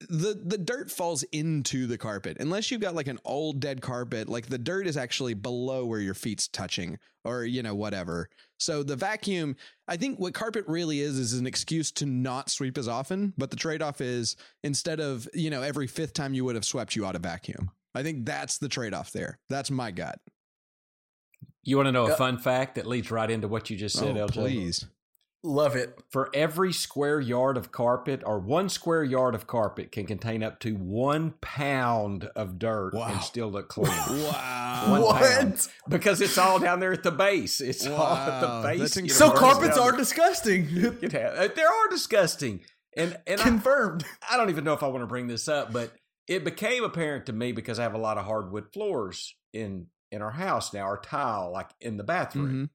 the 0.00 0.40
the 0.44 0.58
dirt 0.58 0.90
falls 0.90 1.22
into 1.24 1.86
the 1.86 1.98
carpet. 1.98 2.36
Unless 2.38 2.70
you've 2.70 2.80
got 2.80 2.94
like 2.94 3.08
an 3.08 3.18
old 3.24 3.60
dead 3.60 3.80
carpet 3.80 4.28
like 4.28 4.46
the 4.46 4.58
dirt 4.58 4.86
is 4.86 4.96
actually 4.96 5.34
below 5.34 5.86
where 5.86 6.00
your 6.00 6.14
feet's 6.14 6.48
touching 6.48 6.98
or 7.24 7.44
you 7.44 7.62
know 7.62 7.74
whatever. 7.74 8.28
So 8.58 8.82
the 8.82 8.96
vacuum 8.96 9.56
i 9.88 9.96
think 9.96 10.18
what 10.18 10.34
carpet 10.34 10.64
really 10.66 11.00
is 11.00 11.18
is 11.18 11.34
an 11.34 11.46
excuse 11.46 11.90
to 11.92 12.06
not 12.06 12.50
sweep 12.50 12.76
as 12.78 12.88
often. 12.88 13.32
But 13.38 13.50
the 13.50 13.56
trade-off 13.56 14.00
is 14.00 14.36
instead 14.62 15.00
of 15.00 15.28
you 15.32 15.50
know 15.50 15.62
every 15.62 15.86
fifth 15.86 16.12
time 16.12 16.34
you 16.34 16.44
would 16.44 16.56
have 16.56 16.64
swept 16.64 16.94
you 16.94 17.06
ought 17.06 17.12
to 17.12 17.18
vacuum. 17.18 17.70
I 17.94 18.02
think 18.02 18.26
that's 18.26 18.58
the 18.58 18.68
trade-off 18.68 19.12
there. 19.12 19.38
That's 19.48 19.70
my 19.70 19.90
gut 19.90 20.20
You 21.66 21.76
want 21.76 21.86
to 21.88 21.92
know 21.92 22.06
a 22.06 22.16
fun 22.16 22.38
fact 22.38 22.76
that 22.76 22.86
leads 22.86 23.10
right 23.10 23.30
into 23.30 23.48
what 23.48 23.68
you 23.70 23.76
just 23.76 23.98
said, 23.98 24.16
oh, 24.16 24.26
LJ? 24.28 24.32
please 24.32 24.86
Love 25.42 25.76
it. 25.76 25.96
For 26.10 26.28
every 26.34 26.72
square 26.72 27.20
yard 27.20 27.56
of 27.56 27.70
carpet, 27.70 28.22
or 28.26 28.40
one 28.40 28.68
square 28.68 29.04
yard 29.04 29.32
of 29.34 29.46
carpet 29.46 29.92
can 29.92 30.04
contain 30.04 30.42
up 30.42 30.58
to 30.60 30.74
one 30.74 31.34
pound 31.40 32.24
of 32.34 32.58
dirt 32.58 32.94
Wow. 32.94 33.08
and 33.12 33.20
still 33.22 33.48
look 33.48 33.68
clean. 33.68 33.86
wow 34.08 34.86
One 34.90 35.02
What? 35.02 35.22
pound. 35.22 35.68
Because 35.88 36.20
it's 36.20 36.36
all 36.38 36.58
down 36.58 36.80
there 36.80 36.92
at 36.92 37.04
the 37.04 37.12
base. 37.12 37.60
It's 37.60 37.86
all 37.86 38.14
at 38.16 38.40
the 38.40 38.68
base. 38.68 38.96
you 38.96 39.02
know, 39.02 39.08
So 39.08 39.30
carpets 39.30 39.78
are 39.78 39.90
there. 39.92 39.98
disgusting. 40.00 40.68
You 40.68 40.90
can 40.92 41.14
uh, 41.14 41.48
They 41.54 41.62
are 41.62 41.88
disgusting. 41.90 42.62
And 42.96 43.16
and 43.26 43.40
I, 43.40 43.44
Confirmed. 43.44 44.04
I 44.28 44.36
don't 44.36 44.50
even 44.50 44.64
know 44.64 44.72
if 44.72 44.82
I 44.82 44.88
want 44.88 45.02
to 45.02 45.06
bring 45.06 45.26
this 45.28 45.46
up, 45.48 45.72
but 45.72 45.92
it 46.26 46.44
became 46.44 46.82
apparent 46.82 47.26
to 47.26 47.32
me 47.32 47.52
because 47.52 47.78
I 47.78 47.82
have 47.84 47.94
a 47.94 47.98
lot 47.98 48.18
of 48.18 48.24
hardwood 48.24 48.72
floors 48.72 49.34
in 49.52 49.86
in 50.10 50.22
our 50.22 50.30
house 50.30 50.72
now, 50.72 50.88
or 50.88 50.98
tile, 50.98 51.50
like 51.52 51.70
in 51.80 51.96
the 51.96 52.04
bathroom. 52.04 52.66
Mhm. 52.66 52.70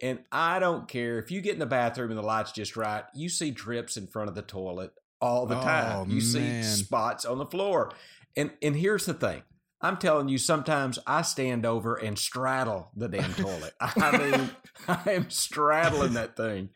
And 0.00 0.18
I 0.32 0.58
don't 0.58 0.88
care 0.88 1.18
if 1.18 1.30
you 1.30 1.40
get 1.40 1.52
in 1.54 1.60
the 1.60 1.66
bathroom 1.66 2.10
and 2.10 2.18
the 2.18 2.22
light's 2.22 2.52
just 2.52 2.76
right, 2.76 3.04
you 3.14 3.28
see 3.28 3.50
drips 3.50 3.96
in 3.96 4.06
front 4.08 4.28
of 4.28 4.34
the 4.34 4.42
toilet 4.42 4.92
all 5.20 5.46
the 5.46 5.58
Oh, 5.58 5.62
time. 5.62 6.08
You 6.10 6.16
man. 6.16 6.22
see 6.22 6.62
spots 6.62 7.24
on 7.24 7.38
the 7.38 7.46
floor. 7.46 7.92
And 8.36 8.50
and 8.60 8.74
here's 8.76 9.06
the 9.06 9.14
thing. 9.14 9.42
I'm 9.80 9.96
telling 9.98 10.28
you, 10.28 10.38
sometimes 10.38 10.98
I 11.06 11.22
stand 11.22 11.64
over 11.66 11.94
and 11.94 12.18
straddle 12.18 12.90
the 12.96 13.08
damn 13.08 13.32
toilet. 13.34 13.74
I 13.80 14.16
mean, 14.18 14.50
I 14.88 15.10
am 15.12 15.30
straddling 15.30 16.14
that 16.14 16.36
thing. 16.36 16.70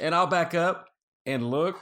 And 0.00 0.14
I'll 0.14 0.26
back 0.26 0.54
up 0.54 0.88
and 1.26 1.50
look, 1.50 1.78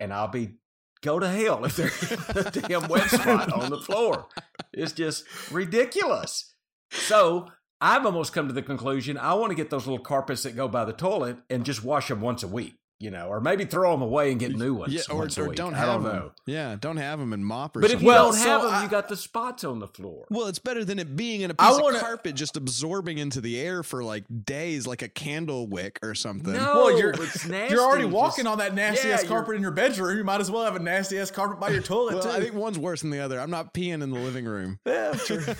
and 0.00 0.12
I'll 0.12 0.28
be 0.28 0.54
go 1.02 1.18
to 1.20 1.28
hell 1.28 1.64
if 1.64 1.76
there's 1.76 2.12
a 2.30 2.50
damn 2.50 2.88
wet 2.88 3.08
spot 3.10 3.52
on 3.52 3.70
the 3.70 3.78
floor. 3.78 4.26
It's 4.72 4.92
just 4.92 5.24
ridiculous. 5.52 6.54
So 6.90 7.48
I've 7.80 8.04
almost 8.06 8.32
come 8.32 8.48
to 8.48 8.54
the 8.54 8.62
conclusion 8.62 9.16
I 9.18 9.34
want 9.34 9.50
to 9.50 9.54
get 9.56 9.70
those 9.70 9.86
little 9.86 10.02
carpets 10.04 10.42
that 10.42 10.56
go 10.56 10.68
by 10.68 10.84
the 10.84 10.92
toilet 10.92 11.36
and 11.50 11.64
just 11.64 11.84
wash 11.84 12.08
them 12.08 12.20
once 12.20 12.42
a 12.42 12.48
week, 12.48 12.74
you 12.98 13.10
know, 13.10 13.28
or 13.28 13.40
maybe 13.40 13.64
throw 13.64 13.92
them 13.92 14.02
away 14.02 14.32
and 14.32 14.40
get 14.40 14.56
new 14.56 14.74
ones. 14.74 14.92
yeah 14.92 15.02
or, 15.10 15.18
once 15.18 15.38
a 15.38 15.42
or 15.42 15.48
week. 15.50 15.56
don't 15.56 15.74
I 15.74 15.78
have 15.78 15.86
don't 15.86 16.02
them 16.02 16.16
know. 16.16 16.32
yeah 16.46 16.74
don't 16.80 16.96
have 16.96 17.20
them 17.20 17.32
and 17.32 17.46
mop 17.46 17.76
or 17.76 17.80
But 17.80 17.86
if 17.86 17.90
something 17.92 18.06
you 18.06 18.12
Well, 18.12 18.24
don't 18.32 18.40
so 18.40 18.48
have 18.48 18.62
them, 18.62 18.74
I- 18.74 18.82
you 18.82 18.88
got 18.88 19.08
the 19.08 19.16
spots 19.16 19.62
on 19.62 19.78
the 19.78 19.86
floor. 19.86 20.26
Well, 20.28 20.48
it's 20.48 20.58
better 20.58 20.84
than 20.84 20.98
it 20.98 21.14
being 21.14 21.42
in 21.42 21.52
a 21.52 21.54
piece 21.54 21.78
wanna- 21.80 21.98
of 21.98 22.02
carpet 22.02 22.34
just 22.34 22.56
absorbing 22.56 23.18
into 23.18 23.40
the 23.40 23.60
air 23.60 23.84
for 23.84 24.02
like 24.02 24.24
days, 24.44 24.84
like 24.88 25.02
a 25.02 25.08
candle 25.08 25.68
wick 25.68 26.00
or 26.02 26.16
something. 26.16 26.54
No, 26.54 26.74
well, 26.74 26.98
you're 26.98 27.10
it's 27.10 27.46
nasty. 27.48 27.74
you're 27.76 27.84
already 27.84 28.04
Just- 28.04 28.14
walking 28.14 28.46
on 28.48 28.58
that 28.58 28.74
nasty 28.74 29.06
Yeah, 29.06 29.14
ass 29.14 29.24
carpet 29.24 29.54
in 29.54 29.62
your 29.62 29.70
bedroom. 29.70 30.18
You 30.18 30.24
might 30.24 30.40
as 30.40 30.50
well 30.50 30.64
have 30.64 30.74
a 30.74 30.80
nasty 30.80 31.16
ass 31.20 31.30
carpet 31.30 31.60
by 31.60 31.68
your 31.68 31.82
toilet 31.82 32.14
Well, 32.14 32.22
too. 32.24 32.30
I 32.30 32.40
think 32.40 32.54
one's 32.54 32.78
worse 32.78 33.02
than 33.02 33.10
the 33.10 33.20
other. 33.20 33.38
I'm 33.38 33.50
not 33.50 33.72
peeing 33.72 34.02
in 34.02 34.10
the 34.10 34.18
living 34.18 34.46
room. 34.46 34.80
yeah, 34.84 35.12
true. 35.12 35.44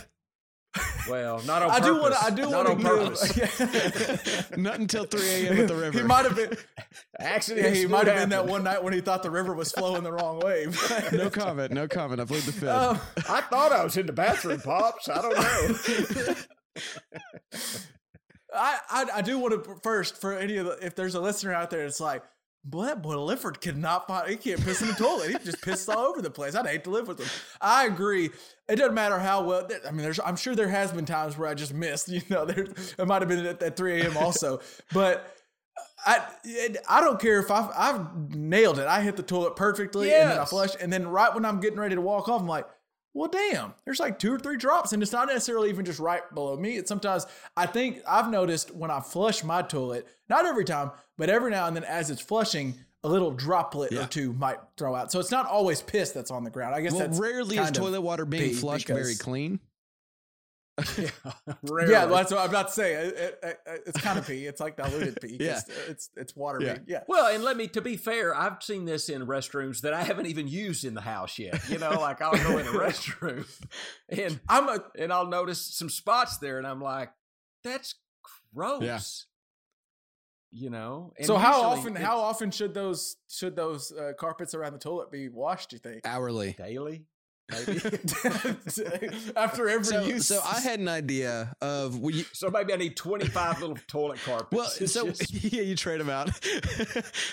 Well, 1.11 1.40
not 1.44 1.62
on 1.62 1.70
I 1.70 1.80
do 1.80 2.00
want 2.00 2.14
purpose. 2.14 2.20
to. 2.20 2.26
I 2.26 2.30
do 2.30 2.42
not 2.42 2.52
want 2.52 2.68
on 2.68 2.76
to 2.78 2.82
purpose. 2.82 4.48
give. 4.50 4.56
not 4.59 4.78
until 4.78 5.04
3 5.04 5.20
a.m. 5.20 5.59
at 5.61 5.68
the 5.68 5.74
river. 5.74 5.98
he 5.98 6.04
might 6.04 6.24
have 6.24 6.36
been. 6.36 6.56
Actually, 7.18 7.62
Yeah, 7.62 7.70
he 7.70 7.86
might 7.86 8.06
have 8.06 8.16
been 8.18 8.28
that 8.30 8.46
one 8.46 8.64
night 8.64 8.82
when 8.82 8.92
he 8.92 9.00
thought 9.00 9.22
the 9.22 9.30
river 9.30 9.54
was 9.54 9.72
flowing 9.72 10.02
the 10.02 10.12
wrong 10.12 10.40
way. 10.40 10.66
no 11.12 11.30
comment. 11.30 11.72
No 11.72 11.88
comment. 11.88 12.20
I 12.20 12.24
played 12.24 12.42
the 12.42 12.52
fifth. 12.52 12.68
Um, 12.68 13.00
I 13.28 13.40
thought 13.42 13.72
I 13.72 13.84
was 13.84 13.96
in 13.96 14.06
the 14.06 14.12
bathroom, 14.12 14.61
pops. 14.61 15.09
I 15.09 15.22
don't 15.22 15.34
know. 16.28 16.34
I, 18.54 18.78
I 18.90 19.04
I 19.16 19.22
do 19.22 19.38
want 19.38 19.64
to 19.64 19.76
first 19.82 20.20
for 20.20 20.32
any 20.36 20.56
of 20.56 20.66
the 20.66 20.78
if 20.84 20.94
there's 20.94 21.14
a 21.14 21.20
listener 21.20 21.52
out 21.52 21.70
there, 21.70 21.84
it's 21.84 22.00
like, 22.00 22.22
boy, 22.64 22.86
that 22.86 23.02
boy 23.02 23.16
Lifford 23.16 23.61
cannot 23.61 24.06
find. 24.06 24.28
He 24.28 24.36
can't 24.36 24.62
piss 24.64 24.80
in 24.82 24.88
the 24.88 24.94
toilet. 24.94 25.30
He 25.30 25.38
just 25.38 25.61
pisses 25.61 25.94
all 25.94 26.06
over 26.06 26.22
the 26.22 26.30
place. 26.30 26.54
I'd 26.54 26.66
hate 26.66 26.84
to 26.84 26.90
live 26.90 27.09
with 27.09 27.20
him. 27.20 27.28
I 27.61 27.86
agree. 27.86 28.30
It 28.68 28.76
doesn't 28.76 28.94
matter 28.94 29.18
how 29.18 29.44
well. 29.44 29.68
I 29.86 29.90
mean, 29.90 30.02
there's. 30.02 30.20
I'm 30.20 30.36
sure 30.36 30.54
there 30.54 30.68
has 30.68 30.92
been 30.92 31.04
times 31.04 31.38
where 31.38 31.48
I 31.48 31.54
just 31.54 31.74
missed. 31.74 32.09
You 32.18 32.22
know, 32.30 32.44
there 32.44 32.66
it 32.98 33.06
might 33.06 33.22
have 33.22 33.28
been 33.28 33.46
at, 33.46 33.62
at 33.62 33.76
3 33.76 34.00
a.m. 34.02 34.16
also, 34.16 34.61
but. 34.92 35.34
I 36.04 36.22
I 36.88 37.00
don't 37.00 37.20
care 37.20 37.40
if 37.40 37.50
I've 37.50 37.70
I've 37.76 38.30
nailed 38.34 38.78
it. 38.78 38.86
I 38.86 39.00
hit 39.02 39.16
the 39.16 39.22
toilet 39.22 39.56
perfectly 39.56 40.12
and 40.12 40.30
then 40.30 40.38
I 40.38 40.44
flush, 40.44 40.70
and 40.80 40.92
then 40.92 41.09
right 41.09 41.32
when 41.34 41.44
I'm 41.44 41.61
getting 41.61 41.78
ready 41.78 41.96
to 41.96 42.00
walk 42.00 42.28
off, 42.28 42.40
I'm 42.40 42.46
like, 42.46 42.66
well, 43.14 43.28
damn, 43.28 43.74
there's 43.84 43.98
like 43.98 44.18
two 44.18 44.32
or 44.32 44.38
three 44.38 44.56
drops, 44.56 44.92
and 44.92 45.02
it's 45.02 45.12
not 45.12 45.26
necessarily 45.26 45.70
even 45.70 45.84
just 45.84 45.98
right 45.98 46.22
below 46.34 46.56
me. 46.56 46.76
It's 46.76 46.88
sometimes 46.88 47.26
I 47.56 47.66
think 47.66 48.00
I've 48.06 48.30
noticed 48.30 48.72
when 48.72 48.92
I 48.92 49.00
flush 49.00 49.42
my 49.42 49.62
toilet, 49.62 50.06
not 50.28 50.46
every 50.46 50.64
time, 50.64 50.92
but 51.18 51.28
every 51.28 51.50
now 51.50 51.66
and 51.66 51.76
then 51.76 51.84
as 51.84 52.08
it's 52.10 52.22
flushing, 52.22 52.74
a 53.04 53.08
little 53.08 53.30
droplet 53.32 53.92
or 53.92 54.06
two 54.06 54.32
might 54.32 54.58
throw 54.78 54.94
out. 54.94 55.12
So 55.12 55.20
it's 55.20 55.30
not 55.30 55.46
always 55.46 55.82
piss 55.82 56.12
that's 56.12 56.30
on 56.30 56.44
the 56.44 56.50
ground. 56.50 56.74
I 56.74 56.80
guess 56.80 56.92
well, 56.92 57.00
that's 57.06 57.18
rarely 57.18 57.58
is 57.58 57.70
toilet 57.70 58.00
water 58.00 58.24
being 58.24 58.54
flushed 58.54 58.86
because- 58.86 59.02
very 59.02 59.14
clean. 59.16 59.60
Rarely. 61.64 61.92
Yeah, 61.92 62.06
that's 62.06 62.30
what 62.30 62.40
I'm 62.40 62.50
about 62.50 62.68
to 62.68 62.72
say. 62.72 62.94
It- 62.94 63.16
it- 63.16 63.38
it- 63.66 63.82
it's 63.86 64.00
kind 64.00 64.16
of 64.16 64.24
pee. 64.26 64.46
It's 64.46 64.60
like 64.60 64.76
diluted 64.76 65.20
pee. 65.20 65.36
Yeah. 65.40 65.56
It's, 65.58 65.68
it's 65.88 66.10
it's 66.16 66.36
water 66.36 66.60
Yeah. 66.62 66.74
pee. 66.74 66.80
Yeah. 66.86 67.02
Well, 67.08 67.34
and 67.34 67.42
let 67.42 67.56
me 67.56 67.66
to 67.68 67.80
be 67.80 67.96
fair, 67.96 68.32
I've 68.34 68.62
seen 68.62 68.84
this 68.84 69.08
in 69.08 69.26
restrooms 69.26 69.80
that 69.80 69.92
I 69.92 70.04
haven't 70.04 70.26
even 70.26 70.46
used 70.46 70.84
in 70.84 70.94
the 70.94 71.00
house 71.00 71.36
yet. 71.38 71.60
You 71.68 71.78
know, 71.78 71.90
like 72.00 72.22
I'll 72.22 72.32
go 72.32 72.58
in 72.58 72.66
a 72.66 72.70
restroom 72.70 73.44
and 74.08 74.38
I'm 74.48 74.68
a 74.68 74.84
and 74.96 75.12
I'll 75.12 75.26
notice 75.26 75.60
some 75.60 75.88
spots 75.90 76.38
there, 76.38 76.58
and 76.58 76.66
I'm 76.66 76.80
like, 76.80 77.10
that's 77.64 77.96
gross. 78.54 79.26
Yeah. 80.51 80.61
You 80.64 80.70
know. 80.70 81.12
And 81.18 81.26
so 81.26 81.36
how 81.36 81.62
often 81.62 81.94
how 81.94 82.18
often 82.18 82.51
should 82.51 82.74
those 82.74 83.16
should 83.28 83.55
those 83.57 83.92
uh, 83.92 84.12
carpets 84.18 84.55
around 84.55 84.72
the 84.72 84.78
toilet 84.78 85.11
be 85.11 85.28
washed? 85.28 85.70
Do 85.70 85.76
you 85.76 85.80
think? 85.80 86.01
Hourly. 86.07 86.55
daily? 86.59 87.05
Maybe. 87.51 87.80
After 89.36 89.68
every 89.70 89.84
So, 89.84 90.03
use. 90.05 90.26
so 90.26 90.38
I 90.44 90.61
had 90.61 90.80
an 90.80 90.88
idea 90.88 91.55
of 91.62 91.99
we, 91.99 92.24
so 92.34 92.51
maybe 92.51 92.74
I 92.74 92.76
need 92.76 92.94
25 92.96 93.61
little 93.62 93.78
toilet 93.86 94.18
carpets. 94.22 94.53
well, 94.53 94.70
It's 94.80 94.92
so 94.94 95.07
just 95.07 95.32
yeah, 95.32 95.62
you 95.62 95.74
trade 95.74 95.99
them 96.01 96.11
out. 96.11 96.28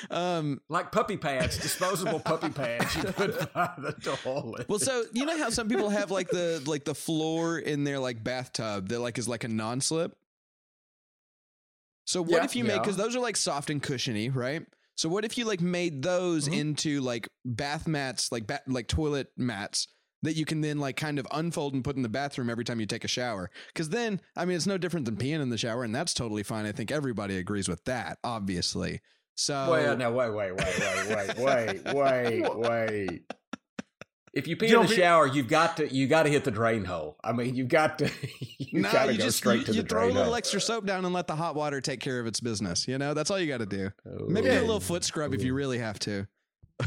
um, 0.10 0.62
like 0.70 0.92
puppy 0.92 1.18
pads, 1.18 1.58
disposable 1.58 2.20
puppy 2.20 2.50
pads 2.50 2.96
you 2.96 3.04
put 3.04 3.54
by 3.54 3.72
the 3.78 3.92
toilet. 4.24 4.70
well, 4.70 4.80
so 4.80 5.04
you 5.14 5.26
know 5.26 5.38
how 5.38 5.50
some 5.50 5.68
people 5.68 5.90
have 5.90 6.12
like 6.12 6.30
the 6.30 6.62
like 6.66 6.86
the 6.86 6.96
floor 6.96 7.58
in 7.60 7.84
their 7.84 8.00
like 8.00 8.24
bathtub 8.24 8.90
that 8.90 9.00
like 9.00 9.18
is 9.18 9.28
like 9.28 9.44
a 9.44 9.50
non-slip. 9.50 10.16
So 12.06 12.22
what 12.22 12.38
Yeah. 12.38 12.46
if 12.46 12.56
you 12.56 12.64
make 12.64 12.82
because 12.82 12.98
those 12.98 13.16
are 13.16 13.20
like 13.20 13.36
soft 13.36 13.70
and 13.70 13.82
cushiony, 13.82 14.30
right? 14.30 14.66
So 14.96 15.10
what 15.10 15.26
if 15.26 15.38
you 15.38 15.46
like 15.46 15.62
made 15.62 16.02
those 16.02 16.46
mm-hmm. 16.46 16.54
into 16.54 17.02
like 17.02 17.28
bath 17.44 17.88
mats, 17.88 18.32
like 18.32 18.48
ba- 18.48 18.62
like 18.68 18.88
toilet 18.88 19.28
mats 19.36 19.88
that 20.22 20.36
you 20.36 20.46
can 20.46 20.62
then 20.62 20.80
like 20.80 20.96
kind 20.96 21.20
of 21.20 21.28
unfold 21.32 21.74
and 21.74 21.84
put 21.84 21.96
in 21.96 22.02
the 22.02 22.10
bathroom 22.10 22.50
every 22.50 22.64
time 22.64 22.80
you 22.80 22.86
take 22.86 23.04
a 23.04 23.10
shower? 23.10 23.50
Because 23.68 23.90
then, 23.90 24.22
I 24.38 24.46
mean, 24.46 24.56
it's 24.56 24.66
no 24.68 24.78
different 24.78 25.06
than 25.06 25.18
peeing 25.18 25.42
in 25.42 25.50
the 25.50 25.58
shower, 25.58 25.84
and 25.84 25.94
that's 25.94 26.14
totally 26.14 26.44
fine. 26.44 26.66
I 26.66 26.72
think 26.72 26.92
everybody 26.92 27.38
agrees 27.38 27.68
with 27.68 27.84
that, 27.86 28.20
obviously. 28.24 29.02
So 29.36 29.72
wait, 29.72 29.98
no, 29.98 30.12
wait, 30.12 30.34
wait, 30.34 30.56
wait, 30.56 30.80
wait, 30.80 31.38
wait, 31.38 31.84
wait, 31.94 31.94
wait, 31.94 32.56
wait. 32.56 33.22
If 34.36 34.48
you 34.48 34.58
pee 34.58 34.68
You 34.68 34.82
in 34.82 34.84
the 34.84 34.90
be- 34.90 34.96
shower, 34.98 35.26
you've 35.28 35.48
got 35.48 35.78
to 35.78 35.88
you 35.94 36.08
got 36.08 36.24
to 36.24 36.30
hit 36.30 36.44
the 36.44 36.52
drain 36.52 36.84
hole. 36.84 37.18
I 37.24 37.32
mean, 37.32 37.56
you've 37.56 37.70
got 37.70 38.00
to 38.00 38.12
you 38.60 38.82
No, 38.82 38.92
got 38.92 39.06
to 39.06 39.14
you 39.14 39.18
go 39.18 39.24
just 39.24 39.38
straight 39.38 39.60
you, 39.60 39.66
to 39.68 39.74
you 39.74 39.82
the 39.84 39.88
throw 39.88 40.06
a 40.06 40.08
little 40.08 40.24
hole. 40.26 40.36
extra 40.36 40.60
soap 40.60 40.86
down 40.86 41.06
and 41.06 41.14
let 41.14 41.28
the 41.28 41.36
hot 41.36 41.56
water 41.56 41.80
take 41.80 42.02
care 42.02 42.20
of 42.20 42.28
its 42.28 42.42
business. 42.42 42.86
You 42.88 42.98
know, 42.98 43.14
that's 43.14 43.32
all 43.32 43.40
you 43.40 43.48
got 43.48 43.60
to 43.60 43.66
do. 43.66 43.92
Oh. 44.06 44.26
Maybe 44.28 44.50
a 44.50 44.60
little 44.62 44.82
foot 44.82 45.04
scrub 45.06 45.34
if 45.34 45.42
you 45.44 45.54
really 45.54 45.80
have 45.80 45.98
to. 46.00 46.28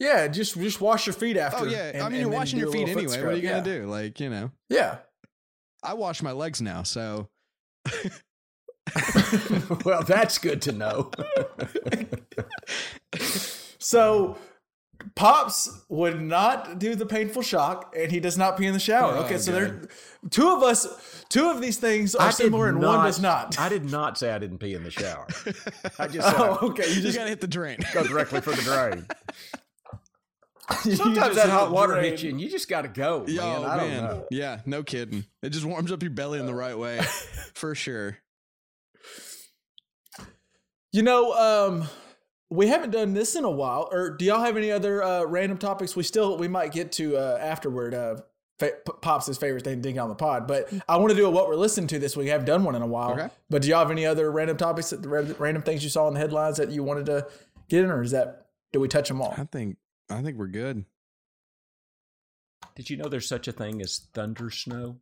Yeah, 0.00 0.28
just 0.28 0.54
just 0.54 0.80
wash 0.80 1.06
your 1.08 1.12
feet 1.12 1.36
oh, 1.36 1.40
after. 1.40 1.64
Oh 1.64 1.68
yeah, 1.68 1.90
and- 1.92 2.02
I 2.04 2.08
mean 2.08 2.20
you're 2.20 2.30
washing 2.30 2.60
your 2.60 2.70
feet 2.70 2.88
anyway. 2.88 3.20
What 3.20 3.32
are 3.32 3.36
you 3.36 3.42
gonna 3.42 3.64
do? 3.64 3.86
Like 3.86 4.20
you 4.20 4.30
know, 4.30 4.52
Yeah. 4.68 4.98
I 5.82 5.94
wash 5.94 6.22
my 6.22 6.30
legs 6.30 6.62
now, 6.62 6.84
so 6.84 7.28
well, 9.84 10.04
that's 10.04 10.38
good 10.38 10.62
to 10.62 10.72
know. 10.72 11.10
So 13.80 14.36
Pops 15.18 15.82
would 15.88 16.22
not 16.22 16.78
do 16.78 16.94
the 16.94 17.04
painful 17.04 17.42
shock, 17.42 17.92
and 17.98 18.12
he 18.12 18.20
does 18.20 18.38
not 18.38 18.56
pee 18.56 18.66
in 18.66 18.72
the 18.72 18.78
shower. 18.78 19.16
Oh, 19.16 19.24
okay, 19.24 19.36
so 19.36 19.50
there, 19.50 19.82
two 20.30 20.48
of 20.48 20.62
us, 20.62 21.24
two 21.28 21.50
of 21.50 21.60
these 21.60 21.76
things 21.76 22.14
are 22.14 22.28
I 22.28 22.30
did 22.30 22.36
similar, 22.36 22.68
and 22.68 22.80
one 22.80 23.04
does 23.04 23.20
not. 23.20 23.58
I 23.58 23.68
did 23.68 23.84
not 23.84 24.16
say 24.16 24.30
I 24.30 24.38
didn't 24.38 24.58
pee 24.58 24.74
in 24.74 24.84
the 24.84 24.92
shower. 24.92 25.26
I 25.98 26.06
just 26.06 26.28
said 26.28 26.36
Oh, 26.38 26.58
okay. 26.68 26.88
You 26.88 26.94
you 26.94 27.02
just 27.02 27.18
gotta 27.18 27.30
hit 27.30 27.40
the 27.40 27.48
drain. 27.48 27.78
go 27.92 28.04
directly 28.04 28.40
for 28.40 28.52
the 28.52 28.62
drain. 28.62 29.06
Sometimes 30.96 31.34
that 31.34 31.48
hot 31.50 31.72
water 31.72 31.94
drain. 31.94 32.04
hits 32.10 32.22
you, 32.22 32.30
and 32.30 32.40
you 32.40 32.48
just 32.48 32.68
got 32.68 32.82
to 32.82 32.88
go, 32.88 33.24
Yo, 33.26 33.42
man. 33.42 33.64
I 33.64 33.76
don't 33.76 33.88
man. 33.90 34.02
know. 34.04 34.26
Yeah, 34.30 34.60
no 34.66 34.84
kidding. 34.84 35.24
It 35.42 35.50
just 35.50 35.64
warms 35.64 35.90
up 35.90 36.00
your 36.00 36.12
belly 36.12 36.38
in 36.38 36.46
the 36.46 36.54
right 36.54 36.78
way, 36.78 37.00
for 37.54 37.74
sure. 37.74 38.18
You 40.92 41.02
know, 41.02 41.32
um, 41.32 41.88
we 42.50 42.68
haven't 42.68 42.90
done 42.90 43.12
this 43.14 43.36
in 43.36 43.44
a 43.44 43.50
while. 43.50 43.88
Or 43.92 44.10
do 44.10 44.24
y'all 44.24 44.40
have 44.40 44.56
any 44.56 44.70
other 44.70 45.02
uh, 45.02 45.24
random 45.24 45.58
topics? 45.58 45.94
We 45.94 46.02
still 46.02 46.36
we 46.38 46.48
might 46.48 46.72
get 46.72 46.92
to 46.92 47.16
uh, 47.16 47.38
afterward. 47.40 47.94
Uh, 47.94 48.16
fa- 48.58 48.72
Pops' 49.02 49.26
his 49.26 49.38
favorite 49.38 49.64
thing 49.64 49.76
to 49.76 49.82
dig 49.82 49.98
on 49.98 50.08
the 50.08 50.14
pod, 50.14 50.46
but 50.48 50.72
I 50.88 50.96
want 50.96 51.10
to 51.10 51.16
do 51.16 51.26
a 51.26 51.30
what 51.30 51.46
we're 51.48 51.56
listening 51.56 51.88
to 51.88 51.98
this 51.98 52.16
week. 52.16 52.28
I 52.28 52.32
haven't 52.32 52.46
done 52.46 52.64
one 52.64 52.74
in 52.74 52.82
a 52.82 52.86
while. 52.86 53.12
Okay. 53.12 53.28
But 53.50 53.62
do 53.62 53.68
y'all 53.68 53.78
have 53.80 53.90
any 53.90 54.06
other 54.06 54.30
random 54.30 54.56
topics, 54.56 54.90
that, 54.90 55.36
random 55.38 55.62
things 55.62 55.84
you 55.84 55.90
saw 55.90 56.08
in 56.08 56.14
the 56.14 56.20
headlines 56.20 56.56
that 56.56 56.70
you 56.70 56.82
wanted 56.82 57.06
to 57.06 57.26
get 57.68 57.84
in, 57.84 57.90
or 57.90 58.02
is 58.02 58.10
that 58.12 58.46
do 58.72 58.80
we 58.80 58.88
touch 58.88 59.08
them 59.08 59.20
all? 59.20 59.34
I 59.36 59.44
think 59.44 59.76
I 60.10 60.22
think 60.22 60.38
we're 60.38 60.46
good. 60.46 60.84
Did 62.74 62.90
you 62.90 62.96
know 62.96 63.08
there's 63.08 63.28
such 63.28 63.48
a 63.48 63.52
thing 63.52 63.80
as 63.82 64.06
thunder 64.14 64.50
snow? 64.50 64.98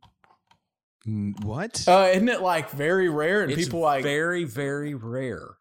N- 1.05 1.35
What? 1.43 1.87
Uh, 1.87 2.09
isn't 2.11 2.27
it 2.29 2.41
like 2.41 2.71
very 2.71 3.07
rare 3.09 3.41
and 3.43 3.51
it's 3.51 3.63
people 3.63 3.79
like 3.79 4.03
very, 4.03 4.43
very 4.43 4.93
rare. 4.93 5.56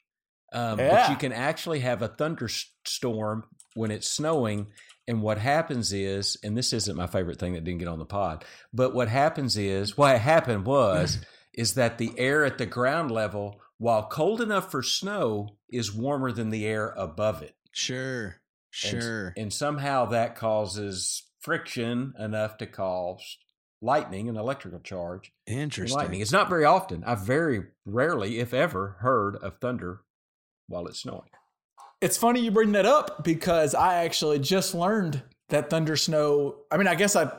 Um, 0.57 0.79
But 0.79 1.11
you 1.11 1.17
can 1.17 1.33
actually 1.33 1.81
have 1.81 2.01
a 2.03 2.09
thunderstorm 2.09 3.45
when 3.75 3.91
it's 3.91 4.11
snowing. 4.11 4.69
And 5.09 5.23
what 5.23 5.39
happens 5.39 5.93
is, 5.93 6.37
and 6.43 6.57
this 6.57 6.73
isn't 6.73 6.97
my 6.97 7.07
favorite 7.07 7.39
thing 7.39 7.53
that 7.53 7.63
didn't 7.63 7.79
get 7.79 7.89
on 7.89 7.99
the 8.01 8.07
pod, 8.07 8.45
but 8.73 8.95
what 8.95 9.09
happens 9.09 9.57
is, 9.57 9.97
what 9.97 10.19
happened 10.19 10.65
was, 10.67 11.19
is 11.55 11.75
that 11.75 11.99
the 11.99 12.13
air 12.19 12.45
at 12.45 12.59
the 12.59 12.67
ground 12.67 13.11
level, 13.11 13.61
while 13.79 14.09
cold 14.09 14.41
enough 14.41 14.71
for 14.71 14.83
snow, 14.83 15.59
is 15.71 15.93
warmer 15.95 16.33
than 16.33 16.51
the 16.51 16.67
air 16.67 16.89
above 16.97 17.43
it. 17.43 17.55
Sure, 17.73 18.37
sure. 18.71 19.33
And, 19.37 19.53
somehow 19.53 20.07
that 20.07 20.35
causes 20.35 21.23
friction 21.41 22.15
enough 22.19 22.57
to 22.59 22.67
cause 22.67 23.39
lightning 23.83 24.29
and 24.29 24.37
electrical 24.39 24.81
charge. 24.81 25.33
and 25.47 25.61
Interesting. 25.61 25.97
lightning. 25.97 26.21
It's 26.21 26.33
not 26.33 26.49
very 26.49 26.65
often. 26.65 27.05
I've 27.05 27.21
very 27.21 27.65
rarely, 27.85 28.39
if 28.41 28.53
ever, 28.53 28.97
heard 29.01 29.37
of 29.37 29.59
thunder 29.61 30.01
while 30.69 30.87
it's 30.87 31.01
snowing. 31.01 31.29
It's 32.01 32.17
funny 32.17 32.41
you 32.41 32.51
bring 32.51 32.73
that 32.73 32.87
up 32.87 33.25
because 33.25 33.75
I 33.75 34.05
actually 34.05 34.39
just 34.39 34.75
learned 34.75 35.23
that 35.49 35.71
thunder 35.71 35.97
snow. 35.97 36.57
I 36.71 36.77
mean, 36.77 36.89
I 36.89 36.95
guess 36.95 37.17
I. 37.17 37.31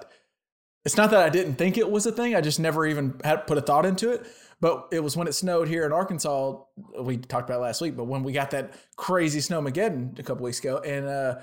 It's 0.85 0.95
not 0.95 1.11
that 1.11 1.21
I 1.21 1.29
didn't 1.29 1.55
think 1.55 1.77
it 1.77 1.91
was 1.91 2.05
a 2.05 2.13
thing. 2.13 2.33
I 2.33 2.39
just 2.39 2.59
never 2.59 2.85
even 2.85 3.19
had 3.23 3.45
put 3.45 3.57
a 3.57 3.61
thought 3.61 3.85
into 3.85 4.11
it. 4.11 4.25
But 4.59 4.87
it 4.91 5.01
was 5.01 5.15
when 5.15 5.27
it 5.27 5.33
snowed 5.33 5.67
here 5.67 5.85
in 5.85 5.91
Arkansas. 5.91 6.59
We 6.99 7.17
talked 7.17 7.49
about 7.49 7.61
last 7.61 7.81
week, 7.81 7.95
but 7.95 8.05
when 8.05 8.23
we 8.23 8.31
got 8.31 8.51
that 8.51 8.73
crazy 8.95 9.39
snowmageddon 9.39 10.17
a 10.17 10.23
couple 10.23 10.45
weeks 10.45 10.59
ago, 10.59 10.79
and 10.79 11.05
uh, 11.05 11.35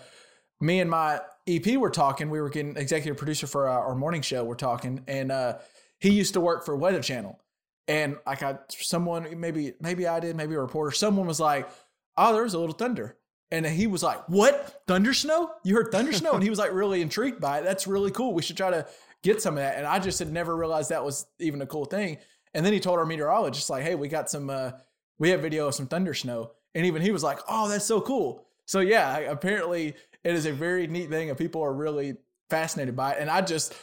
me 0.61 0.81
and 0.81 0.91
my 0.91 1.21
EP 1.47 1.77
were 1.77 1.91
talking. 1.91 2.31
We 2.31 2.41
were 2.41 2.49
getting 2.49 2.77
executive 2.77 3.17
producer 3.17 3.47
for 3.47 3.69
our, 3.69 3.89
our 3.89 3.95
morning 3.95 4.23
show. 4.23 4.43
We're 4.45 4.55
talking, 4.55 5.05
and 5.07 5.31
uh, 5.31 5.59
he 5.99 6.11
used 6.11 6.35
to 6.35 6.41
work 6.41 6.65
for 6.65 6.75
Weather 6.75 7.01
Channel. 7.01 7.39
And 7.87 8.17
I 8.27 8.35
got 8.35 8.73
someone, 8.73 9.39
maybe 9.39 9.75
maybe 9.81 10.07
I 10.07 10.21
did, 10.21 10.37
maybe 10.37 10.55
a 10.55 10.61
reporter. 10.61 10.91
Someone 10.91 11.27
was 11.27 11.41
like, 11.41 11.69
"Oh, 12.17 12.33
there 12.33 12.43
was 12.43 12.55
a 12.55 12.59
little 12.59 12.75
thunder," 12.75 13.17
and 13.51 13.67
he 13.67 13.87
was 13.87 14.03
like, 14.03 14.27
"What 14.29 14.83
thunder 14.87 15.13
snow? 15.13 15.51
You 15.65 15.75
heard 15.75 15.93
thunder 15.93 16.13
snow?" 16.13 16.33
And 16.33 16.43
he 16.43 16.51
was 16.51 16.59
like 16.59 16.73
really 16.73 17.03
intrigued 17.03 17.41
by 17.41 17.59
it. 17.59 17.65
That's 17.65 17.87
really 17.87 18.11
cool. 18.11 18.33
We 18.33 18.43
should 18.43 18.57
try 18.57 18.71
to 18.71 18.87
get 19.23 19.43
some 19.43 19.55
of 19.55 19.63
that. 19.63 19.77
And 19.77 19.87
I 19.87 19.99
just 19.99 20.19
had 20.19 20.33
never 20.33 20.57
realized 20.57 20.91
that 20.91 21.05
was 21.05 21.27
even 21.39 21.61
a 21.61 21.67
cool 21.67 21.85
thing. 21.85 22.19
And 22.55 22.65
then 22.65 22.73
he 22.73 22.81
told 22.81 22.99
our 22.99 23.07
meteorologist, 23.07 23.69
like, 23.69 23.83
"Hey, 23.83 23.95
we 23.97 24.09
got 24.09 24.31
some, 24.31 24.49
uh, 24.49 24.73
we 25.19 25.31
have 25.31 25.43
video 25.43 25.69
of 25.69 25.75
some 25.75 25.87
thunder 25.87 26.15
snow." 26.15 26.53
And 26.75 26.87
even 26.87 27.03
he 27.03 27.11
was 27.11 27.23
like, 27.23 27.41
"Oh, 27.49 27.69
that's 27.69 27.85
so 27.85 28.01
cool." 28.01 28.47
So 28.67 28.81
yeah, 28.81 29.19
apparently 29.19 29.95
it 30.23 30.35
is 30.35 30.47
a 30.47 30.53
very 30.53 30.87
neat 30.87 31.11
thing, 31.11 31.29
and 31.29 31.39
people 31.39 31.63
are 31.63 31.73
really 31.73 32.17
fascinated 32.49 32.97
by 32.97 33.13
it. 33.13 33.19
And 33.21 33.31
I 33.31 33.43
just 33.43 33.75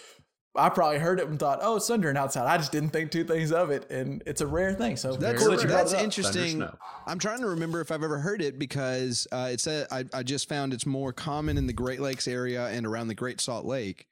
I 0.55 0.67
probably 0.69 0.99
heard 0.99 1.19
it 1.19 1.27
and 1.29 1.39
thought, 1.39 1.59
oh, 1.61 1.77
it's 1.77 1.87
thundering 1.87 2.17
outside. 2.17 2.45
I 2.45 2.57
just 2.57 2.73
didn't 2.73 2.89
think 2.89 3.09
two 3.09 3.23
things 3.23 3.51
of 3.53 3.69
it, 3.69 3.89
and 3.89 4.21
it's 4.25 4.41
a 4.41 4.47
rare 4.47 4.73
thing. 4.73 4.97
So 4.97 5.15
That's, 5.15 5.41
cool 5.41 5.55
that 5.55 5.67
that's 5.67 5.93
interesting. 5.93 6.67
I'm 7.07 7.19
trying 7.19 7.39
to 7.39 7.47
remember 7.47 7.79
if 7.79 7.89
I've 7.89 8.03
ever 8.03 8.19
heard 8.19 8.41
it 8.41 8.59
because 8.59 9.27
uh, 9.31 9.49
it 9.51 9.61
said 9.61 9.87
I, 9.91 10.05
I 10.13 10.23
just 10.23 10.49
found 10.49 10.73
it's 10.73 10.85
more 10.85 11.13
common 11.13 11.57
in 11.57 11.67
the 11.67 11.73
Great 11.73 12.01
Lakes 12.01 12.27
area 12.27 12.67
and 12.67 12.85
around 12.85 13.07
the 13.07 13.15
Great 13.15 13.39
Salt 13.39 13.65
Lake, 13.65 14.07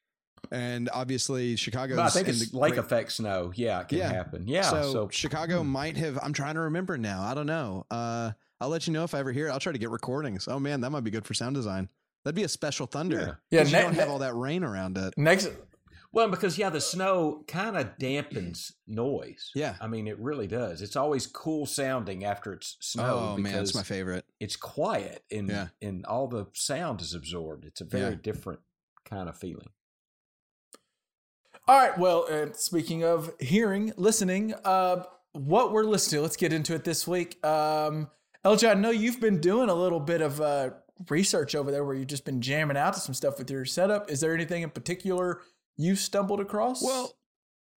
and 0.49 0.89
obviously 0.93 1.57
Chicago. 1.57 1.97
But 1.97 2.05
I 2.05 2.09
think 2.09 2.29
it's 2.29 2.53
lake 2.53 2.73
Great- 2.73 2.85
effect 2.85 3.11
snow. 3.11 3.51
Yeah, 3.55 3.81
it 3.81 3.89
can 3.89 3.97
Yeah. 3.97 4.13
happen. 4.13 4.47
Yeah. 4.47 4.61
so, 4.61 4.91
So, 4.93 5.03
Hmm. 5.05 5.09
Chicago 5.09 5.63
might 5.63 5.97
have. 5.97 6.17
I'm 6.23 6.31
trying 6.33 6.55
to 6.55 6.61
remember 6.61 6.97
now. 6.97 7.21
I 7.21 7.33
don't 7.33 7.47
know. 7.47 7.85
Uh, 7.91 8.31
I'll 8.61 8.69
let 8.69 8.87
you 8.87 8.93
know 8.93 9.03
if 9.03 9.13
I 9.13 9.19
ever 9.19 9.31
hear 9.33 9.47
it. 9.47 9.51
I'll 9.51 9.59
try 9.59 9.73
to 9.73 9.77
get 9.79 9.89
recordings. 9.89 10.47
Oh 10.47 10.59
man, 10.59 10.79
that 10.81 10.89
might 10.89 11.03
be 11.03 11.11
good 11.11 11.25
for 11.25 11.33
sound 11.33 11.55
design. 11.55 11.89
That'd 12.23 12.35
be 12.35 12.43
a 12.43 12.49
special 12.49 12.85
thunder. 12.87 13.39
Yeah. 13.51 13.59
'Cause 13.63 13.71
Yeah, 13.73 13.79
you 13.79 13.85
don't 13.85 13.95
have 13.95 14.09
all 14.09 14.19
that 14.19 14.35
rain 14.35 14.63
around 14.63 14.97
it. 14.97 15.13
Next, 15.17 15.49
well, 16.11 16.29
because 16.29 16.57
yeah, 16.57 16.69
the 16.69 16.81
snow 16.81 17.43
kind 17.47 17.77
of 17.77 17.97
dampens 17.99 18.71
noise. 18.87 19.51
Yeah. 19.53 19.75
I 19.79 19.87
mean, 19.87 20.07
it 20.07 20.17
really 20.19 20.47
does. 20.47 20.81
It's 20.81 20.95
always 20.95 21.27
cool 21.27 21.65
sounding 21.65 22.23
after 22.25 22.53
it's 22.53 22.77
snow 22.81 23.33
Oh 23.33 23.37
man, 23.37 23.59
it's 23.61 23.75
my 23.75 23.83
favorite. 23.83 24.25
it's 24.39 24.55
quiet 24.55 25.23
and 25.31 25.49
Yeah. 25.49 25.67
and 25.81 26.05
all 26.05 26.27
the 26.27 26.47
sound 26.53 27.01
is 27.01 27.13
absorbed. 27.13 27.65
It's 27.65 27.81
a 27.81 27.85
very 27.85 28.11
Yeah. 28.13 28.19
different 28.23 28.61
kind 29.05 29.29
of 29.29 29.37
feeling. 29.37 29.69
all 31.67 31.77
right. 31.77 31.97
Well, 31.99 32.25
and 32.25 32.55
speaking 32.55 33.03
of 33.03 33.31
hearing, 33.39 33.93
listening, 33.95 34.55
uh, 34.65 35.03
what 35.33 35.71
we're 35.71 35.83
listening 35.83 36.17
to, 36.19 36.21
let's 36.23 36.35
get 36.37 36.51
into 36.51 36.73
it 36.73 36.83
this 36.83 37.07
week. 37.07 37.43
Um, 37.45 38.09
LJ, 38.43 38.71
I 38.71 38.73
know 38.73 38.89
you've 38.89 39.19
been 39.21 39.39
doing 39.39 39.69
a 39.69 39.75
little 39.75 39.99
bit 39.99 40.21
of 40.21 40.41
uh, 40.41 40.71
research 41.09 41.53
over 41.53 41.69
there 41.69 41.83
where 41.85 41.93
you've 41.93 42.07
just 42.07 42.25
been 42.25 42.41
jamming 42.41 42.77
out 42.77 42.95
to 42.95 42.99
some 42.99 43.13
stuff 43.13 43.37
with 43.37 43.51
your 43.51 43.65
setup. 43.65 44.09
Is 44.09 44.19
there 44.21 44.33
anything 44.33 44.63
in 44.63 44.71
particular 44.71 45.41
you 45.79 45.95
stumbled 45.95 46.41
across? 46.41 46.83
Well, 46.83 47.15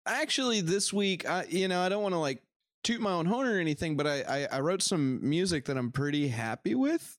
actually, 0.08 0.62
this 0.62 0.91
week, 0.91 1.30
I 1.30 1.45
you 1.47 1.68
know 1.68 1.80
I 1.80 1.88
don't 1.88 2.02
want 2.02 2.14
to 2.14 2.20
like 2.20 2.41
toot 2.84 2.99
my 2.99 3.12
own 3.12 3.28
horn 3.28 3.47
or 3.47 3.60
anything, 3.60 3.95
but 3.95 4.08
I, 4.08 4.22
I 4.22 4.47
I 4.58 4.60
wrote 4.60 4.82
some 4.82 5.20
music 5.28 5.66
that 5.66 5.78
I'm 5.78 5.91
pretty 5.91 6.28
happy 6.28 6.76
with. 6.76 7.18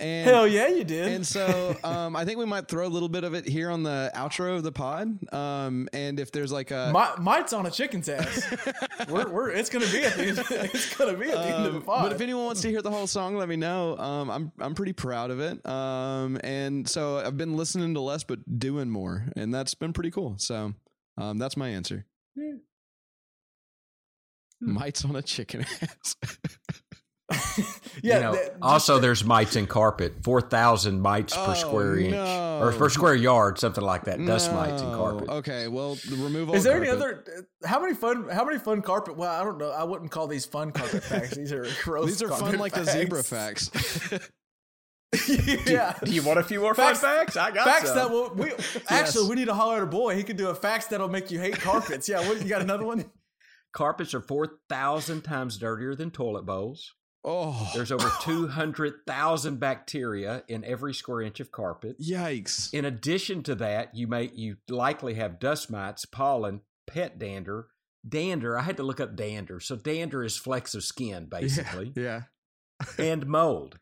And 0.00 0.28
hell 0.28 0.46
yeah, 0.48 0.68
you 0.68 0.82
did. 0.82 1.08
And 1.08 1.26
so 1.26 1.76
um, 1.84 2.16
I 2.16 2.24
think 2.24 2.38
we 2.38 2.46
might 2.46 2.68
throw 2.68 2.86
a 2.86 2.88
little 2.88 3.08
bit 3.10 3.22
of 3.22 3.34
it 3.34 3.46
here 3.46 3.70
on 3.70 3.82
the 3.82 4.10
outro 4.14 4.56
of 4.56 4.62
the 4.62 4.72
pod. 4.72 5.32
Um, 5.32 5.88
and 5.92 6.18
if 6.18 6.32
there's 6.32 6.50
like 6.50 6.70
a 6.70 6.90
My, 6.92 7.12
Mike's 7.18 7.52
on 7.52 7.66
a 7.66 7.70
chicken's 7.70 8.08
ass. 8.08 8.42
we're, 9.10 9.28
we're, 9.28 9.50
it's 9.50 9.68
gonna 9.68 9.86
be 9.92 10.02
at 10.02 10.14
the 10.16 10.28
end. 10.28 10.38
It's 10.72 10.96
gonna 10.96 11.16
be 11.18 11.26
at 11.26 11.34
the 11.34 11.54
end 11.56 11.66
of 11.66 11.72
the 11.74 11.78
Um, 11.80 11.84
pod. 11.84 12.02
But 12.04 12.12
if 12.12 12.20
anyone 12.20 12.46
wants 12.46 12.62
to 12.62 12.68
hear 12.70 12.80
the 12.82 12.90
whole 12.90 13.06
song, 13.06 13.36
let 13.36 13.48
me 13.48 13.56
know. 13.56 13.98
Um, 13.98 14.30
I'm 14.30 14.52
I'm 14.58 14.74
pretty 14.74 14.92
proud 14.94 15.30
of 15.30 15.38
it. 15.40 15.64
Um, 15.66 16.38
and 16.42 16.88
so 16.88 17.18
I've 17.18 17.36
been 17.36 17.56
listening 17.56 17.94
to 17.94 18.00
less 18.00 18.24
but 18.24 18.58
doing 18.58 18.88
more, 18.88 19.26
and 19.36 19.52
that's 19.52 19.74
been 19.74 19.92
pretty 19.92 20.10
cool. 20.10 20.36
So 20.38 20.72
um, 21.18 21.38
that's 21.38 21.56
my 21.56 21.68
answer. 21.68 22.06
Mites 24.62 25.04
on 25.04 25.16
a 25.16 25.22
chicken 25.22 25.64
ass. 25.82 26.16
yeah. 28.02 28.16
you 28.16 28.20
know, 28.22 28.32
that- 28.32 28.56
also, 28.60 28.98
there's 28.98 29.24
mites 29.24 29.54
in 29.56 29.66
carpet. 29.66 30.14
Four 30.24 30.40
thousand 30.40 31.00
mites 31.00 31.34
per 31.34 31.44
Oh, 31.48 31.54
square 31.54 31.98
inch 31.98 32.10
no. 32.12 32.60
or 32.60 32.72
per 32.72 32.88
square 32.88 33.14
yard, 33.14 33.58
something 33.58 33.84
like 33.84 34.04
that. 34.04 34.24
Dust 34.24 34.52
mites 34.52 34.82
in 34.82 34.88
carpet. 34.88 35.28
Okay, 35.28 35.68
well, 35.68 35.96
remove 36.10 36.48
all 36.48 36.54
Is 36.56 36.64
there 36.64 36.76
any 36.76 36.88
other? 36.88 37.24
How 37.64 37.80
many 37.80 37.94
fun? 37.94 38.28
How 38.28 38.44
many 38.44 38.58
fun 38.58 38.82
carpet? 38.82 39.16
Well, 39.16 39.30
I 39.30 39.44
don't 39.44 39.58
know. 39.58 39.70
I 39.70 39.84
wouldn't 39.84 40.10
call 40.10 40.26
these 40.26 40.44
fun 40.44 40.72
carpet 40.72 41.04
facts. 41.04 41.36
These 41.36 41.52
are 41.52 41.66
gross. 41.84 42.06
These 42.06 42.22
are 42.22 42.28
fun 42.28 42.40
carpet 42.40 42.60
like 42.60 42.72
the 42.74 42.84
zebra 42.84 43.22
facts. 43.22 43.70
yeah. 45.66 45.94
Do 46.04 46.12
you 46.12 46.22
want 46.22 46.38
a 46.38 46.42
few 46.44 46.60
more 46.60 46.74
Facts- 46.74 47.00
fun 47.00 47.16
facts? 47.18 47.36
I 47.36 47.50
got 47.50 47.66
Facts 47.66 47.88
some. 47.88 47.96
that 47.96 48.10
will. 48.10 48.32
We, 48.34 48.52
Actually, 48.88 49.28
we 49.28 49.34
need 49.36 49.46
to 49.46 49.54
holler 49.54 49.76
at 49.78 49.82
a 49.82 49.86
boy. 49.86 50.14
He 50.16 50.22
can 50.22 50.36
do 50.36 50.48
a 50.48 50.54
facts 50.54 50.86
that'll 50.86 51.08
make 51.08 51.30
you 51.30 51.40
hate 51.40 51.58
carpets. 51.60 52.08
Yeah. 52.08 52.26
What 52.28 52.42
you 52.42 52.48
got? 52.48 52.62
Another 52.62 52.84
one? 52.84 53.10
Carpets 53.72 54.14
are 54.14 54.20
four 54.20 54.58
thousand 54.68 55.22
times 55.22 55.56
dirtier 55.58 55.94
than 55.94 56.10
toilet 56.10 56.44
bowls. 56.46 56.92
Oh, 57.22 57.70
There's 57.74 57.92
over 57.92 58.10
200,000 58.22 59.60
bacteria 59.60 60.42
in 60.48 60.64
every 60.64 60.94
square 60.94 61.20
inch 61.20 61.38
of 61.40 61.52
carpet. 61.52 62.00
yikes! 62.00 62.72
In 62.72 62.84
addition 62.86 63.42
to 63.42 63.54
that, 63.56 63.94
you 63.94 64.06
may 64.06 64.30
you 64.34 64.56
likely 64.68 65.14
have 65.14 65.38
dust 65.38 65.70
mites, 65.70 66.04
pollen, 66.06 66.62
pet 66.86 67.18
dander. 67.18 67.68
Dander, 68.08 68.56
I 68.58 68.62
had 68.62 68.78
to 68.78 68.82
look 68.82 69.00
up 69.00 69.14
dander. 69.16 69.60
So 69.60 69.76
dander 69.76 70.24
is 70.24 70.36
flecks 70.38 70.74
of 70.74 70.82
skin, 70.82 71.26
basically, 71.26 71.92
Yeah. 71.96 72.22
and 72.98 73.26
mold. 73.26 73.78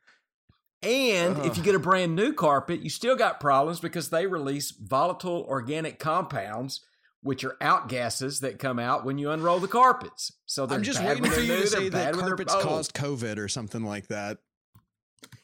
And 0.82 1.38
if 1.46 1.56
you 1.56 1.62
get 1.62 1.74
a 1.76 1.80
brand 1.80 2.16
new 2.16 2.32
carpet, 2.32 2.80
you 2.82 2.90
still 2.90 3.16
got 3.16 3.38
problems 3.40 3.78
because 3.80 4.10
they 4.10 4.26
release 4.26 4.70
volatile 4.72 5.44
organic 5.48 5.98
compounds, 6.00 6.80
which 7.22 7.44
are 7.44 7.56
outgases 7.60 8.40
that 8.40 8.58
come 8.58 8.78
out 8.78 9.04
when 9.04 9.18
you 9.18 9.30
unroll 9.30 9.58
the 9.58 9.68
carpets. 9.68 10.32
So 10.46 10.66
they're 10.66 10.78
I'm 10.78 10.84
just 10.84 11.00
bad 11.00 11.20
waiting 11.20 11.30
for 11.30 11.40
you 11.40 11.54
new, 11.54 11.60
to 11.62 11.66
say 11.66 11.88
that 11.88 11.92
bad 11.92 12.16
when 12.16 12.24
they're 12.24 12.36
carpets 12.36 12.54
caused 12.62 12.94
COVID 12.94 13.38
or 13.38 13.48
something 13.48 13.84
like 13.84 14.08
that. 14.08 14.38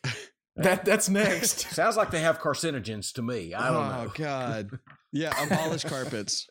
That 0.57 0.85
that's 0.85 1.09
next. 1.09 1.61
Sounds 1.75 1.97
like 1.97 2.13
they 2.13 2.21
have 2.21 2.39
carcinogens 2.39 3.13
to 3.15 3.23
me. 3.23 3.55
I 3.55 3.73
don't 3.73 3.87
oh 3.93 4.05
know. 4.05 4.13
God. 4.15 4.71
Yeah, 5.13 5.33
abolish 5.43 5.83
carpets. 5.83 6.47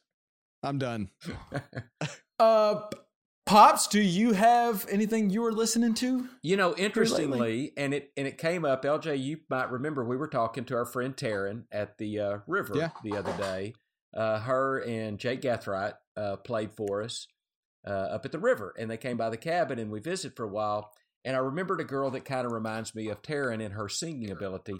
I'm 0.62 0.78
done. 0.78 1.10
uh, 2.40 2.82
pops, 3.45 3.88
do 3.88 4.02
you 4.02 4.34
have 4.34 4.86
anything 4.90 5.30
you 5.30 5.41
were 5.41 5.54
listening 5.54 5.94
to? 5.95 6.28
You 6.41 6.58
know, 6.58 6.76
interestingly, 6.76 7.72
and 7.78 7.94
it 7.94 8.12
and 8.18 8.28
it 8.28 8.38
came 8.38 8.66
up. 8.66 8.84
LJ, 8.84 9.24
you 9.24 9.38
might 9.50 9.72
remember 9.72 10.04
we 10.04 10.18
were 10.18 10.28
talking 10.28 10.66
to 10.66 10.76
our 10.76 10.86
friend 10.86 11.16
Taryn 11.16 11.64
at 11.72 11.98
the 11.98 12.20
uh, 12.20 12.38
river 12.45 12.74
Yeah. 12.76 12.90
the 13.06 13.16
other 13.16 13.36
day. 13.38 13.74
Uh, 14.15 14.40
her 14.40 14.80
and 14.80 15.18
Jake 15.18 15.41
Gathright 15.41 15.94
uh, 16.15 16.35
played 16.38 16.72
for 16.73 17.02
us 17.02 17.27
uh, 17.88 17.90
up 17.90 18.26
at 18.26 18.31
the 18.31 18.40
river, 18.40 18.73
and 18.77 18.90
they 18.90 18.98
came 18.98 19.18
by 19.18 19.30
the 19.30 19.38
cabin, 19.38 19.80
and 19.80 19.91
we 19.91 19.99
visited 19.99 20.35
for 20.35 20.44
a 20.44 20.49
while. 20.49 20.91
And 21.26 21.35
I 21.35 21.40
remembered 21.40 21.80
a 21.80 21.85
girl 21.85 22.11
that 22.11 22.26
kind 22.26 22.45
of 22.45 22.52
reminds 22.52 22.94
me 22.94 23.07
of 23.10 23.22
Taryn 23.22 23.61
in 23.61 23.72
her 23.72 23.88
singing 23.88 24.30
ability. 24.30 24.76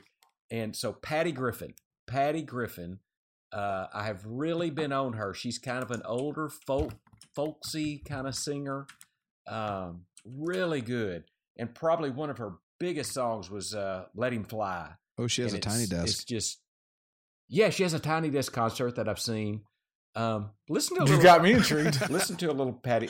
And 0.52 0.76
so 0.76 0.92
Patty 0.92 1.32
Griffin, 1.32 1.74
Patty 2.06 2.42
Griffin, 2.42 3.00
uh, 3.54 3.88
I 3.94 4.04
have 4.04 4.26
really 4.26 4.70
been 4.70 4.92
on 4.92 5.14
her. 5.14 5.34
She's 5.34 5.58
kind 5.58 5.84
of 5.84 5.92
an 5.92 6.02
older 6.06 6.50
folk, 6.50 6.92
folksy 7.36 8.00
kind 8.00 8.28
of 8.28 8.36
singer. 8.36 8.88
Um, 9.48 10.06
really 10.26 10.82
good. 10.82 11.24
And 11.58 11.74
probably 11.74 12.10
one 12.10 12.30
of 12.30 12.40
her 12.40 12.56
biggest 12.80 13.14
songs 13.14 13.50
was 13.50 13.74
uh, 13.74 14.06
Let 14.16 14.34
Him 14.34 14.44
Fly. 14.44 14.90
Oh, 15.18 15.28
she 15.28 15.44
has 15.44 15.54
And 15.54 15.64
a 15.64 15.70
tiny 15.70 15.86
desk. 15.86 16.08
It's 16.08 16.24
just, 16.26 16.60
yeah, 17.54 17.70
she 17.70 17.84
has 17.84 17.94
a 17.94 18.00
tiny 18.00 18.30
desk 18.30 18.52
concert 18.52 18.96
that 18.96 19.08
I've 19.08 19.20
seen. 19.20 19.62
Um, 20.16 20.52
listen 20.70 20.96
to 20.98 21.04
a 21.04 21.06
You 21.06 21.12
little, 21.16 21.24
got 21.24 21.42
me 21.42 21.54
intrigued. 21.54 22.10
listen 22.12 22.36
to 22.38 22.48
a 22.48 22.54
little 22.54 22.74
Patty, 22.74 23.10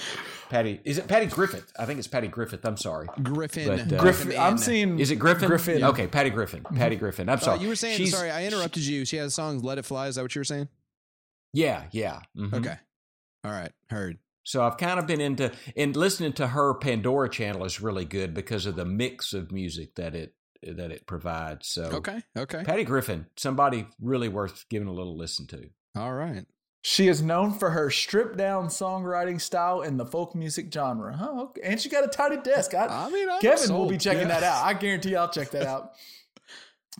Patty, 0.49 0.79
is 0.85 0.97
it 0.97 1.07
Patty 1.07 1.25
Griffith? 1.25 1.69
I 1.77 1.85
think 1.85 1.99
it's 1.99 2.07
Patty 2.07 2.27
Griffith. 2.29 2.63
I'm 2.65 2.77
sorry. 2.77 3.07
Griffin. 3.21 3.67
But, 3.67 3.93
uh, 3.93 4.01
Griffin. 4.01 4.37
I'm 4.39 4.57
seeing. 4.57 4.99
Is 4.99 5.11
it 5.11 5.17
Griffin? 5.17 5.49
Griffin. 5.49 5.83
Okay, 5.83 6.07
Patty 6.07 6.29
Griffin. 6.29 6.63
Patty 6.63 6.95
Griffin. 6.95 7.27
I'm 7.29 7.37
Uh, 7.39 7.41
sorry. 7.41 7.59
you 7.59 7.67
were 7.67 7.75
saying. 7.75 7.97
She's- 7.97 8.11
sorry, 8.11 8.31
I 8.31 8.45
interrupted 8.45 8.85
you. 8.85 9.03
She 9.05 9.17
has 9.17 9.27
a 9.27 9.31
song 9.31 9.59
"Let 9.59 9.77
It 9.79 9.83
Fly." 9.85 10.07
Is 10.07 10.15
that 10.15 10.21
what 10.21 10.33
you 10.35 10.39
were 10.39 10.45
saying? 10.45 10.69
Yeah, 11.53 11.83
yeah. 11.91 12.21
mhm. 12.37 12.53
Okay. 12.53 12.77
All 13.43 13.51
right. 13.51 13.71
Heard. 13.89 14.19
So 14.43 14.63
I've 14.63 14.77
kind 14.77 14.99
of 14.99 15.05
been 15.07 15.21
into 15.21 15.51
and 15.77 15.95
listening 15.95 16.33
to 16.33 16.47
her 16.47 16.73
Pandora 16.73 17.29
channel 17.29 17.63
is 17.65 17.81
really 17.81 18.05
good 18.05 18.33
because 18.33 18.65
of 18.65 18.75
the 18.75 18.85
mix 18.85 19.33
of 19.33 19.51
music 19.51 19.95
that 19.95 20.15
it 20.15 20.33
that 20.65 20.91
it 20.91 21.05
provides. 21.05 21.67
So 21.67 21.83
Okay. 21.85 22.21
Okay. 22.37 22.63
Patty 22.63 22.83
Griffin, 22.83 23.27
somebody 23.37 23.87
really 24.01 24.29
worth 24.29 24.65
giving 24.69 24.87
a 24.87 24.93
little 24.93 25.17
listen 25.17 25.47
to. 25.47 25.69
All 25.95 26.13
right. 26.13 26.45
She 26.85 27.07
is 27.07 27.21
known 27.21 27.53
for 27.53 27.69
her 27.69 27.89
stripped 27.89 28.35
down 28.35 28.67
songwriting 28.67 29.39
style 29.39 29.81
in 29.81 29.95
the 29.95 30.05
folk 30.05 30.35
music 30.35 30.67
genre. 30.73 31.17
Oh, 31.21 31.43
okay. 31.45 31.61
And 31.63 31.79
she 31.79 31.87
got 31.87 32.03
a 32.03 32.09
tiny 32.09 32.37
desk. 32.37 32.73
I, 32.73 32.87
I 32.87 33.09
mean, 33.09 33.29
I'm 33.29 33.39
Kevin 33.39 33.73
will 33.73 33.87
be 33.87 33.97
checking 33.97 34.23
Yeah. 34.27 34.39
that 34.39 34.43
out. 34.43 34.65
I 34.65 34.73
guarantee 34.79 35.15
I'll 35.15 35.29
check 35.29 35.51
that 35.51 35.65
out. 35.65 35.93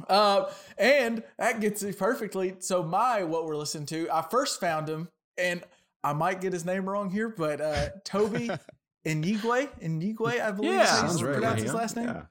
Uh, 0.08 0.50
and 0.78 1.22
that 1.38 1.60
gets 1.60 1.84
it 1.84 2.00
perfectly. 2.00 2.56
So 2.60 2.82
my 2.82 3.24
what 3.24 3.46
we're 3.46 3.58
listening 3.58 3.86
to, 3.88 4.10
I 4.12 4.22
first 4.24 4.60
found 4.60 4.90
him, 4.90 5.10
and 5.38 5.62
I 6.04 6.14
might 6.14 6.42
get 6.42 6.54
his 6.54 6.66
name 6.66 6.88
wrong 6.90 7.10
here, 7.12 7.30
but 7.30 7.62
uh, 7.62 7.90
Toby 8.04 8.50
Inigwe, 9.06 9.68
Inigwe, 9.84 10.42
I 10.42 10.52
believe 10.52 10.80
is 10.80 10.90
how 10.90 10.96
you 10.96 11.08
sounds 11.10 11.24
right. 11.24 11.34
pronounce 11.34 11.60
Yeah, 11.60 11.64
his 11.66 11.74
last 11.74 11.96
name. 11.96 12.08
Yeah. 12.08 12.22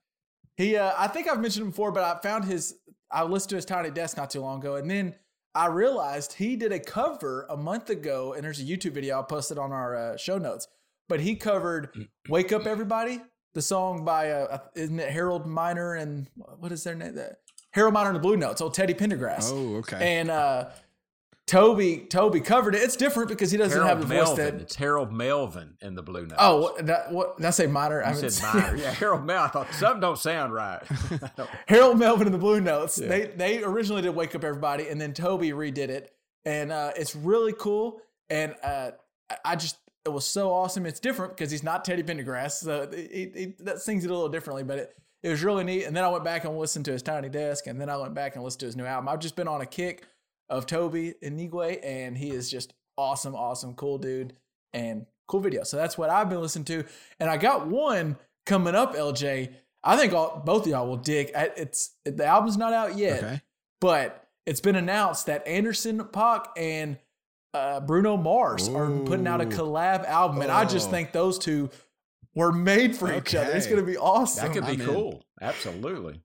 He, 0.56 0.76
uh, 0.76 0.92
I 0.96 1.08
think 1.08 1.28
I've 1.28 1.40
mentioned 1.40 1.64
him 1.64 1.70
before, 1.70 1.92
but 1.92 2.04
I 2.04 2.20
found 2.20 2.44
his. 2.44 2.76
I 3.10 3.24
listened 3.24 3.50
to 3.50 3.56
his 3.56 3.64
Tiny 3.64 3.90
Desk 3.90 4.16
not 4.16 4.30
too 4.30 4.40
long 4.40 4.60
ago, 4.60 4.76
and 4.76 4.90
then 4.90 5.14
I 5.54 5.66
realized 5.66 6.34
he 6.34 6.56
did 6.56 6.72
a 6.72 6.80
cover 6.80 7.46
a 7.50 7.56
month 7.56 7.90
ago, 7.90 8.32
and 8.32 8.44
there's 8.44 8.60
a 8.60 8.64
YouTube 8.64 8.92
video 8.92 9.16
I'll 9.16 9.24
post 9.24 9.50
it 9.50 9.58
on 9.58 9.72
our 9.72 9.94
uh, 9.94 10.16
show 10.16 10.38
notes. 10.38 10.68
But 11.08 11.20
he 11.20 11.36
covered 11.36 12.08
"Wake 12.28 12.52
Up 12.52 12.66
Everybody," 12.66 13.20
the 13.54 13.62
song 13.62 14.04
by 14.04 14.30
uh, 14.30 14.58
isn't 14.74 14.98
it 14.98 15.10
Harold 15.10 15.46
Miner 15.46 15.94
and 15.94 16.28
what 16.58 16.72
is 16.72 16.84
their 16.84 16.94
name? 16.94 17.18
Harold 17.72 17.94
Miner 17.94 18.10
and 18.10 18.16
the 18.16 18.20
Blue 18.20 18.36
Notes, 18.36 18.60
old 18.60 18.74
Teddy 18.74 18.94
Pendergrass. 18.94 19.50
Oh, 19.52 19.76
okay. 19.76 20.18
And 20.18 20.30
uh, 20.30 20.70
Toby, 21.46 22.06
Toby 22.08 22.40
covered 22.40 22.74
it. 22.74 22.82
It's 22.82 22.96
different 22.96 23.28
because 23.28 23.50
he 23.50 23.58
doesn't 23.58 23.72
Harold 23.76 23.88
have 23.88 24.00
the 24.00 24.06
voice 24.06 24.26
Melvin. 24.28 24.44
that. 24.56 24.62
It's 24.62 24.76
Harold 24.76 25.12
Melvin 25.12 25.74
in 25.82 25.94
the 25.94 26.02
Blue 26.02 26.22
Notes. 26.22 26.34
Oh, 26.38 26.60
what, 26.62 26.86
that, 26.86 27.12
what 27.12 27.36
did 27.36 27.46
I 27.46 27.50
say? 27.50 27.66
Minor. 27.66 28.02
I 28.02 28.10
you 28.10 28.14
haven't 28.14 28.30
said 28.30 28.52
seen- 28.52 28.60
minor. 28.62 28.76
Yeah, 28.82 28.90
Harold 28.92 29.24
Melvin. 29.24 29.44
I 29.44 29.48
thought 29.52 29.74
something 29.74 30.00
don't 30.00 30.18
sound 30.18 30.54
right. 30.54 30.80
Harold 31.66 31.98
Melvin 31.98 32.26
and 32.28 32.34
the 32.34 32.38
Blue 32.38 32.60
Notes. 32.60 32.96
They 32.96 33.32
they 33.36 33.62
originally 33.62 34.02
did 34.02 34.14
Wake 34.14 34.34
Up 34.34 34.44
Everybody, 34.44 34.88
and 34.88 35.00
then 35.00 35.12
Toby 35.14 35.50
redid 35.50 35.88
it, 35.88 36.12
and 36.44 36.70
uh, 36.72 36.92
it's 36.96 37.14
really 37.16 37.52
cool. 37.58 38.00
And 38.30 38.54
uh, 38.62 38.92
I- 39.30 39.36
I 39.44 39.56
just 39.56 39.76
it 40.04 40.12
was 40.12 40.24
so 40.24 40.52
awesome. 40.52 40.86
It's 40.86 41.00
different 41.00 41.36
because 41.36 41.50
he's 41.50 41.62
not 41.62 41.84
Teddy 41.84 42.02
Pendergrass, 42.02 42.52
so 42.62 42.88
he, 42.92 43.30
he, 43.34 43.54
that 43.60 43.80
sings 43.80 44.04
it 44.04 44.10
a 44.10 44.14
little 44.14 44.28
differently, 44.28 44.62
but 44.62 44.78
it 44.78 44.94
it 45.22 45.28
was 45.28 45.42
really 45.44 45.64
neat. 45.64 45.84
And 45.84 45.94
then 45.96 46.02
I 46.04 46.08
went 46.08 46.24
back 46.24 46.44
and 46.44 46.56
listened 46.56 46.84
to 46.86 46.92
his 46.92 47.02
Tiny 47.02 47.28
Desk, 47.28 47.66
and 47.66 47.80
then 47.80 47.88
I 47.88 47.96
went 47.96 48.14
back 48.14 48.34
and 48.36 48.44
listened 48.44 48.60
to 48.60 48.66
his 48.66 48.76
new 48.76 48.84
album. 48.84 49.08
I've 49.08 49.20
just 49.20 49.36
been 49.36 49.48
on 49.48 49.60
a 49.60 49.66
kick 49.66 50.06
of 50.52 50.66
Toby 50.66 51.14
Inigwe, 51.22 51.80
and 51.82 52.16
he 52.16 52.30
is 52.30 52.50
just 52.50 52.74
awesome, 52.96 53.34
awesome, 53.34 53.74
cool 53.74 53.98
dude, 53.98 54.34
and 54.72 55.06
cool 55.26 55.40
video. 55.40 55.64
So 55.64 55.76
that's 55.78 55.96
what 55.98 56.10
I've 56.10 56.28
been 56.28 56.40
listening 56.40 56.66
to, 56.66 56.84
and 57.18 57.28
I 57.30 57.38
got 57.38 57.66
one 57.66 58.16
coming 58.46 58.74
up, 58.74 58.94
LJ. 58.94 59.52
I 59.82 59.96
think 59.96 60.12
all, 60.12 60.40
both 60.44 60.62
of 60.62 60.68
y'all 60.68 60.86
will 60.86 60.96
dig. 60.98 61.32
I- 61.34 61.50
It's 61.56 61.96
the 62.04 62.24
album's 62.26 62.56
not 62.56 62.72
out 62.72 62.96
yet, 62.96 63.24
Okay. 63.24 63.40
but 63.80 64.24
it's 64.46 64.60
been 64.60 64.76
announced 64.76 65.26
that 65.26 65.46
Anderson 65.46 65.98
Paak 66.04 66.46
and 66.56 66.98
uh, 67.54 67.80
Bruno 67.80 68.16
Mars 68.16 68.68
are 68.68 68.88
putting 68.90 69.26
out 69.26 69.40
a 69.40 69.44
collab 69.46 70.04
album, 70.06 70.42
and 70.42 70.50
I 70.52 70.64
just 70.64 70.88
Oh. 70.88 70.90
think 70.92 71.12
those 71.12 71.38
two 71.38 71.70
were 72.34 72.52
made 72.52 72.96
for 72.96 73.12
each 73.12 73.34
other. 73.34 73.50
It's 73.52 73.66
going 73.66 73.80
to 73.80 73.86
be 73.86 73.96
awesome. 73.98 74.46
that 74.46 74.54
could 74.54 74.66
be 74.66 74.72
I'm 74.72 74.80
in. 74.80 74.86
cool. 74.86 75.22
Absolutely. 75.40 76.20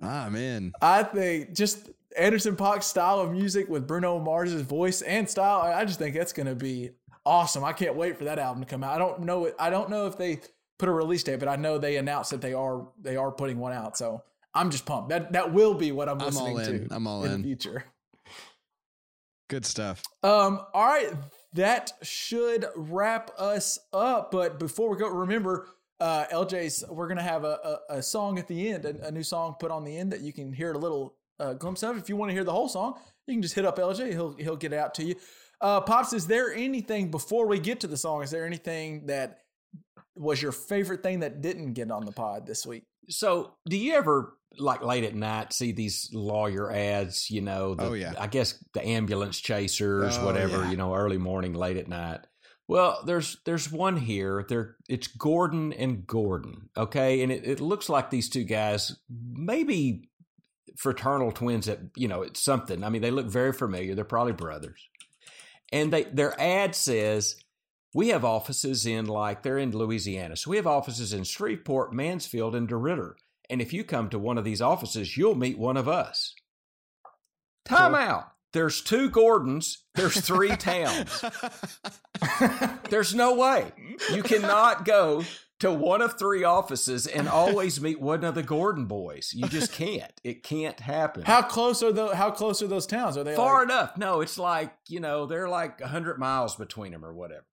I'm 0.00 0.36
in. 0.36 0.72
I 0.80 1.02
think 1.02 1.54
just 1.54 1.88
Anderson 2.18 2.56
Paak's 2.56 2.86
style 2.86 3.20
of 3.20 3.30
music 3.32 3.68
with 3.68 3.86
Bruno 3.86 4.18
Mars's 4.18 4.62
voice 4.62 5.02
and 5.02 5.28
style. 5.28 5.60
I 5.60 5.84
just 5.84 5.98
think 5.98 6.14
that's 6.14 6.32
going 6.32 6.46
to 6.46 6.54
be 6.54 6.90
awesome. 7.24 7.64
I 7.64 7.72
can't 7.72 7.94
wait 7.94 8.18
for 8.18 8.24
that 8.24 8.38
album 8.38 8.62
to 8.62 8.68
come 8.68 8.82
out. 8.84 8.94
I 8.94 8.98
don't 8.98 9.20
know. 9.20 9.46
it- 9.46 9.54
I 9.58 9.70
don't 9.70 9.88
know 9.90 10.06
if 10.06 10.16
they 10.18 10.40
put 10.78 10.88
a 10.88 10.92
release 10.92 11.22
date, 11.22 11.38
but 11.40 11.48
I 11.48 11.56
know 11.56 11.78
they 11.78 11.96
announced 11.96 12.30
that 12.30 12.40
they 12.40 12.52
are 12.54 12.86
they 13.00 13.16
are 13.16 13.30
putting 13.32 13.58
one 13.58 13.72
out. 13.72 13.96
So 13.96 14.22
I'm 14.54 14.70
just 14.70 14.86
pumped. 14.86 15.10
That 15.10 15.32
that 15.32 15.52
will 15.52 15.74
be 15.74 15.92
what 15.92 16.08
I'm 16.08 16.20
I'm 16.20 16.36
all 16.36 16.52
listening 16.54 16.82
in. 16.82 16.88
to. 16.88 16.94
I'm 16.94 17.06
all 17.06 17.24
in 17.24 17.32
in. 17.32 17.42
the 17.42 17.48
future. 17.48 17.84
Good 19.48 19.64
stuff. 19.64 20.02
Um, 20.22 20.60
all 20.74 20.84
right, 20.86 21.10
that 21.54 21.92
should 22.02 22.66
wrap 22.76 23.30
us 23.38 23.78
up. 23.94 24.30
But 24.30 24.58
before 24.58 24.90
we 24.90 24.98
go, 24.98 25.08
remember, 25.08 25.68
uh, 26.00 26.26
LJ's, 26.30 26.84
we're 26.90 27.08
gonna 27.08 27.22
have 27.22 27.44
a, 27.44 27.80
a, 27.88 27.94
a 27.96 28.02
song 28.02 28.38
at 28.38 28.46
the 28.46 28.68
end, 28.68 28.84
a, 28.84 29.06
a 29.06 29.10
new 29.10 29.22
song 29.22 29.56
put 29.58 29.70
on 29.70 29.84
the 29.84 29.96
end 29.96 30.12
that 30.12 30.20
you 30.20 30.32
can 30.34 30.52
hear 30.52 30.72
a 30.72 30.78
little 30.78 31.14
uh, 31.40 31.54
glimpse 31.54 31.82
of. 31.82 31.96
If 31.96 32.08
you 32.08 32.16
want 32.16 32.30
to 32.30 32.34
hear 32.34 32.44
the 32.44 32.52
whole 32.52 32.68
song, 32.68 32.94
you 33.26 33.34
can 33.34 33.42
just 33.42 33.54
hit 33.54 33.64
up 33.64 33.78
LJ. 33.78 34.10
He'll 34.12 34.32
he'll 34.34 34.56
get 34.56 34.72
it 34.72 34.78
out 34.78 34.94
to 34.94 35.04
you. 35.04 35.14
Uh, 35.60 35.80
Pops, 35.80 36.12
is 36.12 36.26
there 36.26 36.52
anything 36.54 37.10
before 37.10 37.46
we 37.48 37.58
get 37.58 37.80
to 37.80 37.86
the 37.86 37.96
song? 37.96 38.22
Is 38.22 38.30
there 38.30 38.46
anything 38.46 39.06
that 39.06 39.38
was 40.14 40.40
your 40.40 40.52
favorite 40.52 41.02
thing 41.02 41.20
that 41.20 41.40
didn't 41.40 41.72
get 41.74 41.90
on 41.90 42.04
the 42.04 42.12
pod 42.12 42.46
this 42.46 42.64
week? 42.66 42.84
So, 43.08 43.54
do 43.68 43.76
you 43.76 43.94
ever 43.94 44.34
like 44.58 44.82
late 44.82 45.04
at 45.04 45.14
night 45.14 45.52
see 45.52 45.72
these 45.72 46.10
lawyer 46.12 46.70
ads? 46.72 47.30
You 47.30 47.40
know, 47.40 47.74
the, 47.74 47.84
Oh, 47.84 47.92
yeah. 47.94 48.14
I 48.18 48.26
guess 48.28 48.62
the 48.74 48.86
ambulance 48.86 49.38
chasers, 49.40 50.16
Oh, 50.18 50.26
whatever. 50.26 50.58
yeah. 50.64 50.70
You 50.70 50.76
know, 50.76 50.94
early 50.94 51.18
morning, 51.18 51.54
late 51.54 51.76
at 51.76 51.88
night. 51.88 52.20
Well, 52.68 53.02
there's 53.06 53.38
there's 53.46 53.72
one 53.72 53.96
here. 53.96 54.44
There, 54.46 54.76
it's 54.90 55.06
Gordon 55.06 55.72
and 55.72 56.06
Gordon. 56.06 56.68
Okay, 56.76 57.22
and 57.22 57.32
it, 57.32 57.46
it 57.46 57.60
looks 57.60 57.88
like 57.88 58.10
these 58.10 58.28
two 58.28 58.44
guys 58.44 58.94
maybe 59.08 60.07
fraternal 60.78 61.32
twins. 61.32 61.66
That 61.66 61.80
you 61.96 62.08
know, 62.08 62.22
it's 62.22 62.42
something. 62.42 62.82
I 62.82 62.88
mean, 62.88 63.02
they 63.02 63.10
look 63.10 63.26
very 63.26 63.52
familiar. 63.52 63.94
They're 63.94 64.04
probably 64.04 64.32
brothers. 64.32 64.88
And 65.70 65.92
they 65.92 66.04
their 66.04 66.40
ad 66.40 66.74
says 66.74 67.36
we 67.94 68.08
have 68.08 68.24
offices 68.24 68.86
in 68.86 69.06
like 69.06 69.42
they're 69.42 69.58
in 69.58 69.76
Louisiana. 69.76 70.36
So 70.36 70.50
we 70.50 70.56
have 70.56 70.66
offices 70.66 71.12
in 71.12 71.24
Shreveport, 71.24 71.92
Mansfield, 71.92 72.54
and 72.54 72.68
DeRidder. 72.68 73.14
And 73.50 73.60
if 73.60 73.72
you 73.72 73.84
come 73.84 74.08
to 74.10 74.18
one 74.18 74.38
of 74.38 74.44
these 74.44 74.62
offices, 74.62 75.16
you'll 75.16 75.34
meet 75.34 75.58
one 75.58 75.76
of 75.76 75.88
us. 75.88 76.34
Time 77.64 77.94
out. 77.94 78.32
There's 78.52 78.80
two 78.80 79.10
Gordons. 79.10 79.84
There's 79.94 80.20
three 80.20 80.56
towns. 80.56 81.24
There's 82.90 83.14
no 83.14 83.34
way. 83.34 83.72
You 84.12 84.22
cannot 84.22 84.84
go 84.84 85.24
to 85.60 85.72
one 85.72 86.02
of 86.02 86.18
three 86.18 86.44
offices 86.44 87.06
and 87.06 87.28
always 87.28 87.80
meet 87.80 88.00
one 88.00 88.24
of 88.24 88.34
the 88.34 88.42
Gordon 88.42 88.86
boys. 88.86 89.32
You 89.34 89.48
just 89.48 89.72
can't. 89.72 90.12
It 90.22 90.42
can't 90.42 90.78
happen. 90.78 91.24
How 91.24 91.42
close 91.42 91.82
are 91.82 91.92
the 91.92 92.14
How 92.14 92.30
close 92.30 92.62
are 92.62 92.68
those 92.68 92.86
towns? 92.86 93.16
Are 93.16 93.24
they 93.24 93.34
Far 93.34 93.60
like, 93.60 93.64
enough. 93.64 93.96
No, 93.96 94.20
it's 94.20 94.38
like, 94.38 94.72
you 94.88 95.00
know, 95.00 95.26
they're 95.26 95.48
like 95.48 95.80
100 95.80 96.18
miles 96.18 96.56
between 96.56 96.92
them 96.92 97.04
or 97.04 97.12
whatever. 97.12 97.46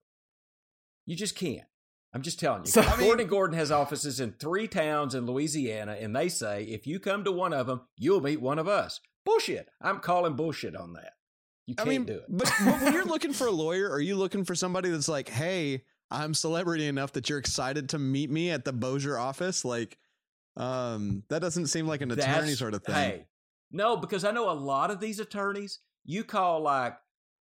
You 1.04 1.16
just 1.16 1.36
can't. 1.36 1.66
I'm 2.14 2.22
just 2.22 2.40
telling 2.40 2.62
you. 2.64 2.70
So, 2.70 2.80
I 2.80 2.96
mean- 2.96 3.00
Gordon 3.06 3.20
and 3.22 3.30
Gordon 3.30 3.58
has 3.58 3.70
offices 3.70 4.20
in 4.20 4.32
three 4.32 4.68
towns 4.68 5.14
in 5.14 5.26
Louisiana, 5.26 5.96
and 6.00 6.14
they 6.14 6.28
say 6.28 6.64
if 6.64 6.86
you 6.86 6.98
come 6.98 7.24
to 7.24 7.32
one 7.32 7.52
of 7.52 7.66
them, 7.66 7.82
you'll 7.98 8.22
meet 8.22 8.40
one 8.40 8.58
of 8.58 8.68
us. 8.68 9.00
Bullshit. 9.24 9.68
I'm 9.82 9.98
calling 9.98 10.34
bullshit 10.34 10.76
on 10.76 10.94
that. 10.94 11.12
You 11.66 11.74
can't 11.74 11.88
mean, 11.88 12.04
do 12.04 12.14
it. 12.14 12.24
but, 12.28 12.50
but 12.64 12.80
when 12.80 12.92
you're 12.92 13.04
looking 13.04 13.32
for 13.32 13.48
a 13.48 13.50
lawyer, 13.52 13.90
are 13.90 14.00
you 14.00 14.14
looking 14.16 14.44
for 14.44 14.54
somebody 14.54 14.88
that's 14.88 15.08
like, 15.08 15.28
hey, 15.28 15.82
I'm 16.10 16.34
celebrity 16.34 16.86
enough 16.86 17.12
that 17.12 17.28
you're 17.28 17.38
excited 17.38 17.88
to 17.90 17.98
meet 17.98 18.30
me 18.30 18.50
at 18.50 18.64
the 18.64 18.72
Bossier 18.72 19.18
office? 19.18 19.64
Like, 19.64 19.98
um, 20.56 21.22
that 21.28 21.40
doesn't 21.40 21.66
seem 21.66 21.86
like 21.86 22.00
an 22.00 22.10
attorney 22.10 22.26
That's- 22.32 22.58
sort 22.58 22.74
of 22.74 22.82
thing. 22.84 22.94
Hey, 22.94 23.26
no, 23.72 23.96
because 23.96 24.24
I 24.24 24.30
know 24.30 24.50
a 24.50 24.52
lot 24.54 24.90
of 24.90 25.00
these 25.00 25.18
attorneys. 25.20 25.80
You 26.04 26.22
call 26.24 26.60
like 26.62 26.96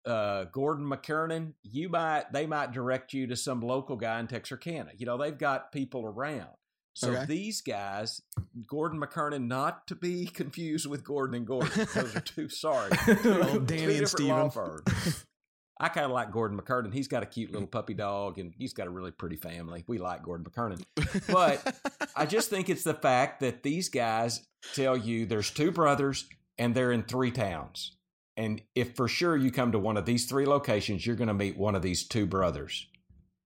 uh, 0.05 0.45
Gordon 0.45 0.85
McKernan, 0.85 1.53
you 1.63 1.87
might 1.89 2.31
they 2.33 2.45
might 2.47 2.71
direct 2.71 3.13
you 3.13 3.27
to 3.27 3.35
some 3.35 3.61
local 3.61 3.95
guy 3.95 4.19
in 4.19 4.27
Texarkana. 4.27 4.91
You 4.97 5.05
know, 5.05 5.17
they've 5.17 5.37
got 5.37 5.71
people 5.71 6.03
around. 6.05 6.49
So 6.93 7.11
Okay. 7.11 7.25
these 7.25 7.61
guys, 7.61 8.21
Gordon 8.67 8.99
McKernan, 9.01 9.47
not 9.47 9.85
to 9.87 9.95
be 9.95 10.25
confused 10.33 10.87
with 10.87 11.03
Gordon 11.03 11.35
and 11.35 11.45
Gordon. 11.47 11.87
Those 11.93 12.15
are 12.15 12.21
two 12.21 12.49
sorry, 12.49 12.89
two 13.05 13.63
Danny 13.65 13.97
and 13.97 14.01
law 14.01 14.49
Steven. 14.49 14.49
firms. 14.49 15.25
I 15.79 15.89
kind 15.89 16.05
of 16.05 16.11
like 16.11 16.31
Gordon 16.31 16.59
McKernan. 16.59 16.93
He's 16.93 17.07
got 17.07 17.23
a 17.23 17.25
cute 17.25 17.51
little 17.51 17.67
mm. 17.67 17.71
puppy 17.71 17.93
dog, 17.93 18.37
and 18.39 18.53
he's 18.57 18.73
got 18.73 18.87
a 18.87 18.89
really 18.89 19.11
pretty 19.11 19.35
family. 19.35 19.83
We 19.87 19.97
like 19.97 20.23
Gordon 20.23 20.45
McKernan, 20.45 20.83
but 21.31 21.75
I 22.15 22.25
just 22.25 22.49
think 22.49 22.69
it's 22.69 22.83
the 22.83 22.93
fact 22.93 23.41
that 23.41 23.63
these 23.63 23.89
guys 23.89 24.45
tell 24.73 24.95
you 24.95 25.25
there's 25.25 25.51
two 25.51 25.71
brothers 25.71 26.25
and 26.57 26.73
they're 26.73 26.91
in 26.91 27.03
three 27.03 27.31
towns. 27.31 27.91
And 28.37 28.61
if 28.73 28.95
for 28.95 29.07
sure 29.07 29.35
you 29.35 29.51
come 29.51 29.71
to 29.71 29.79
one 29.79 29.97
of 29.97 30.05
these 30.05 30.25
three 30.25 30.45
locations, 30.45 31.05
you're 31.05 31.15
going 31.15 31.29
to 31.29 31.33
meet 31.33 31.57
one 31.57 31.75
of 31.75 31.81
these 31.81 32.05
two 32.05 32.25
brothers. 32.25 32.87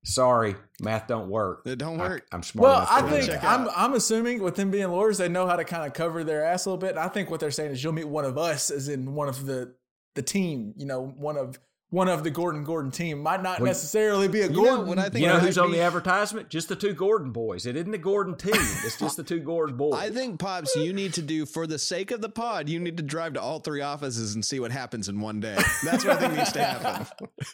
Sorry, 0.04 0.56
math 0.80 1.08
don't 1.08 1.30
work. 1.30 1.64
It 1.66 1.78
don't 1.78 1.98
work. 1.98 2.26
I'm 2.32 2.42
smart. 2.42 2.64
Well, 2.64 2.88
I 2.90 3.02
think. 3.02 3.44
I'm 3.44 3.68
I'm 3.76 3.94
assuming 3.94 4.42
with 4.42 4.56
them 4.56 4.72
being 4.72 4.88
lawyers, 4.88 5.18
they 5.18 5.28
know 5.28 5.46
how 5.46 5.58
to 5.58 5.66
kind 5.66 5.86
of 5.86 5.94
cover 5.94 6.24
their 6.24 6.46
ass 6.46 6.66
a 6.66 6.70
little 6.70 6.80
bit. 6.80 6.92
And 6.92 7.00
I 7.00 7.10
think 7.10 7.30
what 7.30 7.42
they're 7.42 7.52
saying 7.52 7.72
is 7.72 7.84
you'll 7.84 7.94
meet 7.94 8.08
one 8.08 8.24
of 8.24 8.38
us, 8.38 8.72
as 8.72 8.88
in 8.88 9.14
one 9.14 9.28
of 9.28 9.46
the 9.46 9.76
the 10.16 10.22
team. 10.22 10.74
You 10.78 10.86
know, 10.86 11.06
one 11.18 11.36
of 11.36 11.60
one 11.92 12.08
of 12.08 12.24
the 12.24 12.30
Gordon 12.30 12.64
Gordon 12.64 12.92
team 12.92 13.22
might 13.24 13.42
not 13.42 13.60
Well, 13.60 13.68
necessarily 13.68 14.28
be 14.28 14.42
a 14.42 14.44
you 14.44 14.50
know 14.50 14.64
Gordon. 14.64 14.88
what 14.88 15.00
I 15.00 15.10
think 15.10 15.22
you 15.22 15.28
know 15.28 15.34
might 15.36 15.44
who's 15.44 15.58
on 15.58 15.72
the 15.72 15.82
advertisement? 15.82 16.50
Just 16.50 16.70
the 16.70 16.76
two 16.76 16.94
Gordon 16.94 17.32
boys. 17.32 17.66
It 17.66 17.76
isn't 17.76 17.92
the 17.92 17.98
Gordon 17.98 18.36
team. 18.36 18.54
It's 18.54 18.98
just 18.98 19.18
the 19.18 19.24
two 19.24 19.40
Gordon 19.40 19.76
boys. 19.76 19.96
I 20.00 20.10
think, 20.12 20.40
Pops, 20.40 20.76
you 20.76 20.94
need 20.94 21.14
to 21.16 21.22
do, 21.22 21.46
for 21.46 21.66
the 21.66 21.80
sake 21.80 22.12
of 22.12 22.22
the 22.22 22.30
pod, 22.30 22.70
you 22.70 22.80
need 22.80 22.98
to 22.98 23.04
drive 23.04 23.34
to 23.34 23.42
all 23.42 23.60
three 23.60 23.82
offices 23.82 24.36
and 24.36 24.46
see 24.46 24.60
what 24.60 24.72
happens 24.72 25.10
in 25.10 25.20
one 25.20 25.40
day. 25.40 25.58
That's 25.84 26.06
what 26.06 26.18
I 26.18 26.20
think 26.20 26.34
needs 26.38 26.52
to 26.54 26.64
happen. 26.64 27.28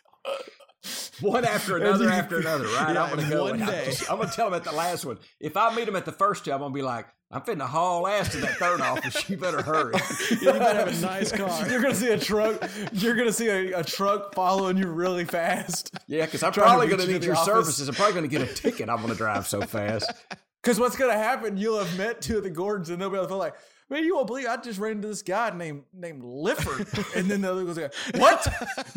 one 1.22 1.46
after 1.46 1.78
another 1.78 2.10
after 2.10 2.40
another, 2.40 2.66
right? 2.66 2.94
Yeah, 2.94 3.04
I'm 3.04 3.16
gonna 3.16 3.30
go. 3.30 3.44
one 3.44 3.54
and 3.62 3.64
I'm, 3.64 3.86
just- 3.86 4.12
I'm 4.12 4.18
gonna 4.18 4.32
tell 4.32 4.48
him 4.48 4.54
at 4.54 4.64
the 4.64 4.72
last 4.72 5.06
one. 5.06 5.18
If 5.40 5.58
I 5.58 5.74
meet 5.76 5.88
him 5.88 5.96
at 5.96 6.06
the 6.06 6.12
first 6.12 6.46
two, 6.46 6.52
I'm 6.54 6.60
gonna 6.60 6.74
be 6.74 6.82
like, 6.82 7.08
I'm 7.32 7.42
finna 7.42 7.66
haul 7.68 8.08
ass 8.08 8.30
to 8.34 8.38
that 8.38 8.58
third 8.58 8.82
office. 8.82 9.30
You 9.30 9.38
better 9.38 9.62
hurry. 9.62 9.94
You 10.32 10.52
better 10.54 10.64
have 10.78 10.88
a 10.88 11.02
nice 11.02 11.32
car. 11.32 11.68
You're 11.70 11.82
gonna 11.82 11.96
see 11.96 12.10
a 12.12 12.20
truck. 12.20 12.70
You're 12.94 13.16
gonna 13.16 13.34
see 13.34 13.48
a, 13.48 13.80
a 13.80 13.84
truck 13.84 14.36
following 14.36 14.78
you 14.78 14.88
really 14.88 15.26
fast. 15.26 15.96
Yeah, 16.08 16.26
because 16.26 16.44
I'm 16.44 16.54
probably 16.54 16.88
to 16.90 16.98
need 17.08 17.24
your 17.24 17.36
office. 17.36 17.46
services. 17.46 17.88
I'm 17.90 17.96
probably 17.96 18.22
to 18.22 18.28
get 18.28 18.42
a 18.42 18.54
ticket. 18.54 18.90
I'm 18.90 19.06
to 19.08 19.16
drive 19.16 19.48
so 19.48 19.62
fast. 19.62 20.12
Because 20.62 20.80
what's 20.80 20.96
gonna 20.98 21.14
happen? 21.14 21.58
You'll 21.58 21.78
have 21.78 21.96
met 21.96 22.24
two 22.24 22.40
of 22.40 22.44
the 22.44 22.50
Gordons, 22.50 22.90
and 22.90 23.00
they'll 23.00 23.12
be 23.12 23.20
like, 23.20 23.54
"Man, 23.90 24.04
you 24.04 24.16
won't 24.16 24.28
believe 24.28 24.48
I 24.48 24.58
just 24.58 24.80
ran 24.80 24.94
into 24.94 25.08
this 25.08 25.22
guy 25.22 25.50
named 25.56 25.84
named 25.94 26.24
Lifford." 26.24 26.88
and 27.16 27.30
then 27.30 27.42
the 27.42 27.52
other 27.52 27.64
goes, 27.64 27.78
like, 27.78 27.94
"What? 28.16 28.48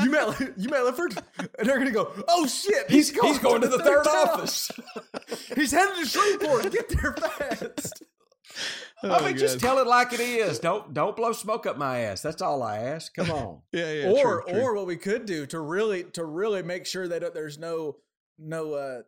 You 0.03 0.11
met 0.11 0.41
you 0.57 0.69
met 0.69 0.85
Lifford?" 0.85 1.17
And 1.59 1.69
they're 1.69 1.79
gonna 1.79 1.91
go, 1.91 2.13
"Oh 2.29 2.47
shit, 2.47 2.91
He's, 2.91 3.11
he's 3.11 3.39
going 3.39 3.61
to 3.63 3.69
the 3.69 3.79
third 3.79 4.05
town. 4.05 4.29
office. 4.29 4.71
He's 5.55 5.73
headed 5.73 5.97
to 5.97 6.07
Shreveport. 6.07 6.73
Get 6.73 6.89
there 6.89 7.13
fast." 7.15 8.03
I 9.03 9.25
mean, 9.27 9.37
just 9.37 9.61
tell 9.61 9.79
it 9.79 9.87
like 9.87 10.13
it 10.13 10.21
is. 10.21 10.59
Don't 10.59 10.93
don't 10.93 11.15
blow 11.17 11.33
smoke 11.33 11.67
up 11.67 11.77
my 11.77 12.01
ass. 12.01 12.23
That's 12.23 12.43
all 12.43 12.63
I 12.63 12.79
ask. 12.79 13.15
Come 13.15 13.31
on. 13.31 13.61
Yeah, 13.73 13.93
yeah. 13.93 14.11
or 14.11 14.43
true, 14.43 14.53
true. 14.55 14.61
or 14.61 14.75
what 14.75 14.87
we 14.87 14.97
could 14.97 15.27
do 15.27 15.47
to 15.47 15.61
really 15.61 16.05
to 16.05 16.25
really 16.25 16.63
make 16.63 16.87
sure 16.87 17.07
that 17.09 17.35
there's 17.35 17.59
no 17.59 17.97
no 18.39 18.75
uh, 18.75 19.03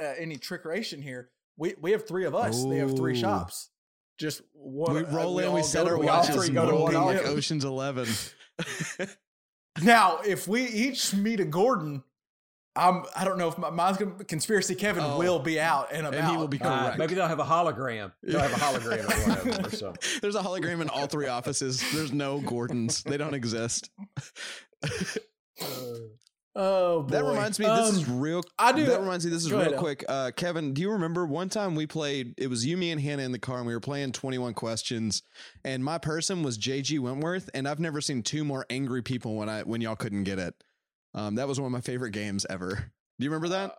uh 0.00 0.14
any 0.18 0.36
trickeration 0.36 1.02
here. 1.02 1.30
We 1.56 1.74
we 1.80 1.92
have 1.92 2.06
three 2.06 2.24
of 2.26 2.34
us. 2.34 2.64
They 2.64 2.76
have 2.78 2.96
three 2.96 3.16
shops. 3.16 3.70
Just 4.18 4.42
one. 4.52 4.94
we 4.94 5.04
uh, 5.04 5.10
roll 5.14 5.38
in, 5.38 5.48
all 5.48 5.54
we 5.54 5.62
set 5.62 5.84
to 5.84 5.90
our 5.90 5.96
one- 5.98 6.08
all 6.08 6.20
watches, 6.20 6.36
three 6.36 6.54
go 6.54 6.66
to 6.66 6.72
roll 6.72 6.82
one 6.84 6.94
in 6.94 7.02
like. 7.02 7.18
Ocean's 7.26 7.64
Eleven. 7.64 8.08
Now, 9.82 10.18
if 10.26 10.48
we 10.48 10.66
each 10.66 11.12
meet 11.14 11.38
a 11.40 11.44
Gordon, 11.44 12.02
I'm 12.74 13.04
I 13.14 13.24
don't 13.26 13.36
know 13.38 13.48
if 13.48 13.58
my, 13.58 13.68
mine's 13.70 13.98
gonna 13.98 14.24
conspiracy 14.24 14.74
Kevin 14.74 15.04
Oh. 15.04 15.18
will 15.18 15.38
be 15.38 15.60
out 15.60 15.88
and 15.92 16.06
about. 16.06 16.18
And 16.18 16.30
he 16.30 16.36
will 16.36 16.48
be 16.48 16.58
Uh, 16.60 16.94
maybe 16.96 17.14
they'll 17.14 17.26
have 17.28 17.40
a 17.40 17.44
hologram. 17.44 18.12
They'll 18.22 18.40
have 18.40 18.52
a 18.52 18.56
hologram 18.56 19.08
at 19.10 19.28
one 19.28 19.38
of 19.38 19.44
them 19.44 19.66
or 19.66 19.70
something. 19.76 20.20
There's 20.22 20.34
a 20.34 20.40
hologram 20.42 20.80
in 20.80 20.88
all 20.88 21.06
three 21.06 21.26
offices. 21.26 21.82
There's 21.92 22.12
no 22.12 22.40
Gordons. 22.40 23.02
They 23.02 23.16
don't 23.18 23.34
exist. 23.34 23.90
Oh, 26.58 27.02
boy. 27.02 27.10
That 27.10 27.24
reminds 27.24 27.58
me. 27.58 27.66
This 27.66 27.90
is 27.96 28.08
Um, 28.08 28.18
real. 28.18 28.42
I 28.58 28.72
do- 28.72 28.86
That 28.86 29.00
reminds 29.00 29.26
me. 29.26 29.30
This 29.30 29.44
is 29.44 29.52
real 29.52 29.60
ahead, 29.60 29.76
quick. 29.76 30.04
Uh, 30.08 30.30
Kevin, 30.34 30.72
do 30.72 30.80
you 30.80 30.90
remember 30.90 31.26
one 31.26 31.50
time 31.50 31.74
we 31.74 31.86
played? 31.86 32.32
It 32.38 32.48
was 32.48 32.64
you, 32.64 32.76
me, 32.78 32.90
and 32.90 33.00
Hannah 33.00 33.24
in 33.24 33.32
the 33.32 33.38
car, 33.38 33.58
and 33.58 33.66
we 33.66 33.74
were 33.74 33.80
playing 33.80 34.12
Twenty 34.12 34.38
One 34.38 34.54
Questions. 34.54 35.22
And 35.64 35.84
my 35.84 35.98
person 35.98 36.42
was 36.42 36.56
JG 36.56 36.98
Wentworth, 36.98 37.50
and 37.52 37.68
I've 37.68 37.78
never 37.80 38.00
seen 38.00 38.22
two 38.22 38.42
more 38.44 38.64
angry 38.70 39.02
people 39.02 39.36
when 39.36 39.48
I 39.50 39.62
when 39.64 39.80
y'all 39.82 39.96
couldn't 39.96 40.24
get 40.24 40.38
it. 40.38 40.54
Um, 41.14 41.34
that 41.34 41.46
was 41.46 41.60
one 41.60 41.66
of 41.66 41.72
my 41.72 41.80
favorite 41.82 42.12
games 42.12 42.46
ever. 42.48 42.90
Do 43.18 43.24
you 43.24 43.30
remember 43.30 43.48
that? 43.48 43.76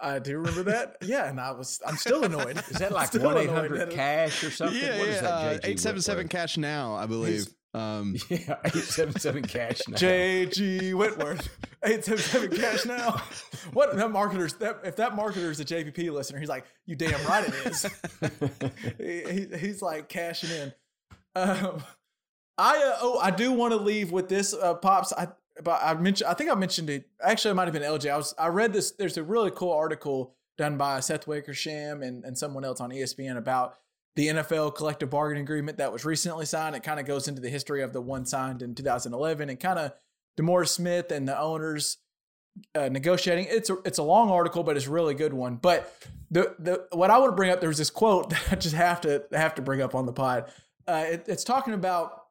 I 0.00 0.18
do 0.18 0.36
remember 0.38 0.64
that. 0.64 0.96
Yeah, 1.02 1.28
and 1.30 1.40
I 1.40 1.52
was 1.52 1.80
I'm 1.86 1.96
still 1.96 2.24
annoyed. 2.24 2.58
Is 2.68 2.78
that 2.80 2.92
like 2.92 3.14
one 3.14 3.38
eight 3.38 3.44
annoyed 3.44 3.54
hundred 3.54 3.78
that- 3.78 3.90
cash 3.92 4.44
or 4.44 4.50
something? 4.50 4.76
yeah, 4.78 4.98
what 4.98 5.08
is 5.08 5.14
yeah. 5.16 5.20
that? 5.22 5.56
uh, 5.56 5.58
Eight 5.64 5.80
seven 5.80 6.02
seven 6.02 6.28
cash 6.28 6.56
now, 6.58 6.94
I 6.96 7.06
believe. 7.06 7.46
Um, 7.74 8.14
Yeah, 8.30 8.56
eight 8.64 8.74
seven 8.74 9.18
seven 9.18 9.42
cash. 9.42 9.80
Now. 9.88 9.96
JG 9.96 10.94
Wentworth, 10.94 11.48
eight 11.84 12.04
seven 12.04 12.20
seven 12.22 12.50
cash 12.56 12.86
now. 12.86 13.20
What 13.72 13.96
that 13.96 14.10
marketers? 14.12 14.54
That 14.54 14.80
if 14.84 14.96
that 14.96 15.14
marketer's 15.16 15.58
a 15.60 15.64
JPP 15.64 16.12
listener, 16.12 16.38
he's 16.38 16.48
like, 16.48 16.64
you 16.86 16.94
damn 16.96 17.22
right 17.26 17.44
it 17.46 17.54
is. 17.66 17.86
he, 18.98 19.32
he- 19.50 19.56
he's 19.58 19.82
like 19.82 20.08
cashing 20.08 20.50
in. 20.50 20.72
Um, 21.34 21.82
I 22.56 22.76
uh, 22.76 22.98
oh 23.02 23.18
I 23.20 23.32
do 23.32 23.50
want 23.52 23.72
to 23.72 23.78
leave 23.78 24.12
with 24.12 24.28
this 24.28 24.54
uh, 24.54 24.74
pops. 24.74 25.12
I 25.12 25.28
but 25.62 25.80
I 25.82 25.94
mentioned 25.94 26.30
I 26.30 26.34
think 26.34 26.50
I 26.50 26.54
mentioned 26.54 26.90
it. 26.90 27.08
Actually, 27.20 27.50
it 27.52 27.54
might 27.54 27.64
have 27.64 27.72
been 27.74 27.82
LJ. 27.82 28.08
I 28.10 28.16
was 28.16 28.34
I 28.38 28.46
read 28.48 28.72
this. 28.72 28.92
There's 28.92 29.16
a 29.16 29.24
really 29.24 29.50
cool 29.50 29.72
article 29.72 30.36
done 30.56 30.76
by 30.76 31.00
Seth 31.00 31.26
Wickersham 31.26 32.02
and 32.04 32.24
and 32.24 32.38
someone 32.38 32.64
else 32.64 32.80
on 32.80 32.90
ESPN 32.90 33.36
about 33.36 33.74
the 34.16 34.28
NFL 34.28 34.74
collective 34.76 35.10
bargaining 35.10 35.42
agreement 35.42 35.78
that 35.78 35.92
was 35.92 36.04
recently 36.04 36.46
signed. 36.46 36.76
It 36.76 36.82
kind 36.82 37.00
of 37.00 37.06
goes 37.06 37.26
into 37.28 37.40
the 37.40 37.48
history 37.48 37.82
of 37.82 37.92
the 37.92 38.00
one 38.00 38.26
signed 38.26 38.62
in 38.62 38.74
2011 38.74 39.48
and 39.48 39.58
kind 39.58 39.78
of 39.78 39.92
Demore 40.38 40.68
Smith 40.68 41.10
and 41.10 41.28
the 41.28 41.38
owners 41.38 41.98
uh, 42.74 42.88
negotiating. 42.88 43.46
It's 43.48 43.70
a 43.70 43.76
it's 43.84 43.98
a 43.98 44.02
long 44.02 44.30
article, 44.30 44.62
but 44.62 44.76
it's 44.76 44.86
a 44.86 44.90
really 44.90 45.14
good 45.14 45.32
one. 45.32 45.56
But 45.56 45.92
the 46.30 46.54
the 46.58 46.86
what 46.92 47.10
I 47.10 47.18
want 47.18 47.32
to 47.32 47.36
bring 47.36 47.50
up 47.50 47.60
there 47.60 47.68
was 47.68 47.78
this 47.78 47.90
quote 47.90 48.30
that 48.30 48.42
I 48.50 48.54
just 48.56 48.74
have 48.74 49.00
to 49.02 49.24
have 49.32 49.54
to 49.56 49.62
bring 49.62 49.80
up 49.82 49.94
on 49.94 50.06
the 50.06 50.12
pod. 50.12 50.50
Uh, 50.86 51.04
it, 51.06 51.24
it's 51.26 51.44
talking 51.44 51.74
about 51.74 52.24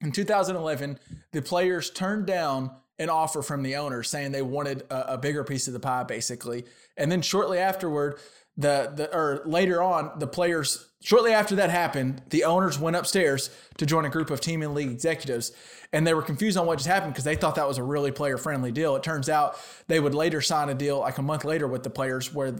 in 0.00 0.12
2011 0.12 0.98
the 1.32 1.40
players 1.40 1.90
turned 1.90 2.26
down 2.26 2.70
an 2.98 3.08
offer 3.08 3.42
from 3.42 3.62
the 3.62 3.76
owners 3.76 4.08
saying 4.08 4.30
they 4.30 4.42
wanted 4.42 4.82
a, 4.90 5.14
a 5.14 5.18
bigger 5.18 5.42
piece 5.42 5.66
of 5.66 5.72
the 5.72 5.80
pie, 5.80 6.04
basically, 6.04 6.64
and 6.96 7.10
then 7.10 7.22
shortly 7.22 7.58
afterward. 7.58 8.18
The, 8.56 8.92
the 8.94 9.12
or 9.12 9.42
later 9.46 9.82
on 9.82 10.16
the 10.20 10.28
players 10.28 10.88
shortly 11.04 11.32
after 11.32 11.54
that 11.54 11.70
happened 11.70 12.22
the 12.30 12.42
owners 12.42 12.78
went 12.78 12.96
upstairs 12.96 13.50
to 13.76 13.86
join 13.86 14.04
a 14.04 14.10
group 14.10 14.30
of 14.30 14.40
team 14.40 14.62
and 14.62 14.74
league 14.74 14.90
executives 14.90 15.52
and 15.94 16.04
they 16.04 16.12
were 16.12 16.22
confused 16.22 16.58
on 16.58 16.66
what 16.66 16.76
just 16.76 16.88
happened 16.88 17.12
because 17.12 17.24
they 17.24 17.36
thought 17.36 17.54
that 17.54 17.68
was 17.68 17.78
a 17.78 17.82
really 17.82 18.10
player 18.10 18.36
friendly 18.36 18.72
deal. 18.72 18.96
It 18.96 19.04
turns 19.04 19.28
out 19.28 19.56
they 19.86 20.00
would 20.00 20.12
later 20.12 20.40
sign 20.40 20.68
a 20.68 20.74
deal 20.74 20.98
like 20.98 21.18
a 21.18 21.22
month 21.22 21.44
later 21.44 21.68
with 21.68 21.84
the 21.84 21.90
players 21.90 22.34
where 22.34 22.52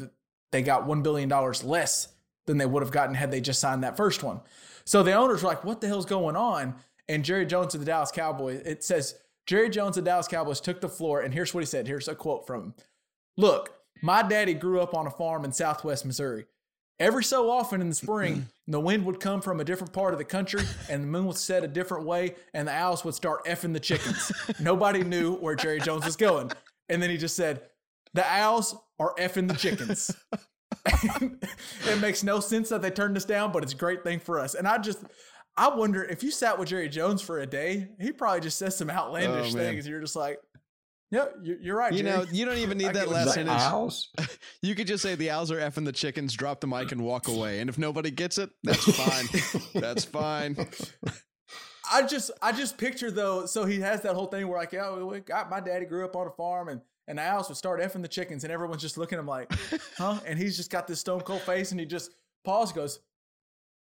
they 0.52 0.62
got 0.62 0.86
$1 0.86 1.02
billion 1.02 1.28
less 1.28 2.14
than 2.46 2.58
they 2.58 2.66
would 2.66 2.84
have 2.84 2.92
gotten 2.92 3.16
had 3.16 3.32
they 3.32 3.40
just 3.40 3.58
signed 3.58 3.82
that 3.82 3.96
first 3.96 4.22
one. 4.22 4.40
So 4.84 5.02
the 5.02 5.14
owners 5.14 5.42
were 5.42 5.48
like 5.48 5.64
what 5.64 5.80
the 5.80 5.88
hell's 5.88 6.06
going 6.06 6.36
on? 6.36 6.76
And 7.08 7.24
jerry 7.24 7.44
jones 7.44 7.74
of 7.74 7.80
the 7.80 7.86
dallas 7.86 8.12
cowboys 8.12 8.62
it 8.64 8.84
says 8.84 9.16
jerry 9.46 9.68
jones 9.68 9.98
of 9.98 10.04
the 10.04 10.10
dallas 10.10 10.28
cowboys 10.28 10.60
took 10.60 10.80
the 10.80 10.88
floor 10.88 11.20
and 11.20 11.34
here's 11.34 11.52
what 11.52 11.60
he 11.60 11.66
said. 11.66 11.88
Here's 11.88 12.06
a 12.06 12.14
quote 12.14 12.46
from 12.46 12.62
him. 12.62 12.74
Look 13.36 13.74
my 14.00 14.22
daddy 14.22 14.54
grew 14.54 14.80
up 14.80 14.94
on 14.94 15.08
a 15.08 15.10
farm 15.10 15.44
in 15.44 15.50
southwest 15.50 16.06
missouri 16.06 16.46
Every 17.00 17.24
so 17.24 17.50
often 17.50 17.80
in 17.80 17.88
the 17.88 17.94
spring, 18.04 18.48
the 18.66 18.80
wind 18.80 19.04
would 19.04 19.20
come 19.20 19.40
from 19.40 19.60
a 19.60 19.64
different 19.64 19.92
part 19.92 20.14
of 20.14 20.18
the 20.18 20.24
country 20.24 20.62
and 20.88 21.02
the 21.02 21.06
moon 21.06 21.26
would 21.26 21.36
set 21.36 21.64
a 21.64 21.68
different 21.68 22.06
way 22.06 22.34
and 22.52 22.68
the 22.68 22.72
owls 22.72 23.04
would 23.04 23.14
start 23.14 23.44
effing 23.46 23.72
the 23.72 23.80
chickens. 23.80 24.32
Nobody 24.60 25.02
knew 25.02 25.34
where 25.36 25.54
Jerry 25.54 25.80
Jones 25.80 26.04
was 26.04 26.16
going. 26.16 26.50
And 26.88 27.02
then 27.02 27.10
he 27.10 27.16
just 27.16 27.36
said, 27.36 27.62
The 28.12 28.26
owls 28.26 28.76
are 28.98 29.14
effing 29.18 29.48
the 29.48 29.54
chickens. 29.54 30.14
it 30.86 32.00
makes 32.00 32.22
no 32.22 32.40
sense 32.40 32.68
that 32.68 32.82
they 32.82 32.90
turned 32.90 33.16
us 33.16 33.24
down, 33.24 33.52
but 33.52 33.62
it's 33.62 33.72
a 33.72 33.76
great 33.76 34.04
thing 34.04 34.20
for 34.20 34.38
us. 34.38 34.54
And 34.54 34.68
I 34.68 34.78
just, 34.78 34.98
I 35.56 35.68
wonder 35.68 36.04
if 36.04 36.22
you 36.22 36.30
sat 36.30 36.58
with 36.58 36.68
Jerry 36.68 36.88
Jones 36.88 37.22
for 37.22 37.40
a 37.40 37.46
day, 37.46 37.88
he 38.00 38.12
probably 38.12 38.40
just 38.40 38.58
says 38.58 38.76
some 38.76 38.90
outlandish 38.90 39.54
Oh, 39.54 39.58
things. 39.58 39.86
You're 39.86 40.00
just 40.00 40.16
like, 40.16 40.38
yeah, 41.14 41.26
you're, 41.44 41.60
you're 41.60 41.76
right. 41.76 41.92
You 41.92 42.02
know, 42.02 42.26
you 42.32 42.44
don't 42.44 42.58
even 42.58 42.76
need 42.84 42.92
that 42.94 43.08
last 43.08 43.34
sentence. 43.34 44.08
You 44.62 44.74
could 44.74 44.86
just 44.86 45.02
say 45.02 45.14
the 45.14 45.30
owls 45.30 45.50
are 45.50 45.58
effing 45.58 45.84
the 45.84 45.92
chickens, 45.92 46.32
drop 46.34 46.60
the 46.60 46.66
mic, 46.66 46.90
and 46.90 47.04
walk 47.04 47.28
away. 47.34 47.60
And 47.60 47.68
if 47.68 47.76
nobody 47.78 48.10
gets 48.10 48.38
it, 48.38 48.50
that's 48.62 48.82
fine. 48.84 49.26
that's 49.74 50.04
fine. 50.04 50.56
I 51.92 52.02
just 52.02 52.30
I 52.40 52.50
just 52.50 52.78
picture 52.78 53.10
though. 53.10 53.46
So 53.46 53.64
he 53.66 53.80
has 53.80 54.00
that 54.02 54.14
whole 54.14 54.26
thing 54.26 54.48
where 54.48 54.58
like, 54.58 54.72
yeah, 54.72 55.44
my 55.50 55.60
daddy 55.60 55.84
grew 55.84 56.04
up 56.04 56.16
on 56.16 56.26
a 56.26 56.30
farm, 56.30 56.68
and 56.68 56.80
and 57.06 57.18
the 57.18 57.22
owls 57.22 57.48
would 57.48 57.58
start 57.58 57.80
effing 57.80 58.02
the 58.02 58.08
chickens, 58.08 58.42
and 58.42 58.52
everyone's 58.52 58.82
just 58.82 58.96
looking 58.96 59.18
at 59.18 59.20
him 59.20 59.28
like, 59.28 59.52
huh? 59.98 60.18
And 60.26 60.38
he's 60.38 60.56
just 60.56 60.70
got 60.70 60.88
this 60.88 61.00
stone 61.00 61.20
cold 61.20 61.42
face, 61.42 61.70
and 61.70 61.78
he 61.78 61.86
just 61.86 62.10
pauses, 62.44 62.72
goes, 62.74 63.00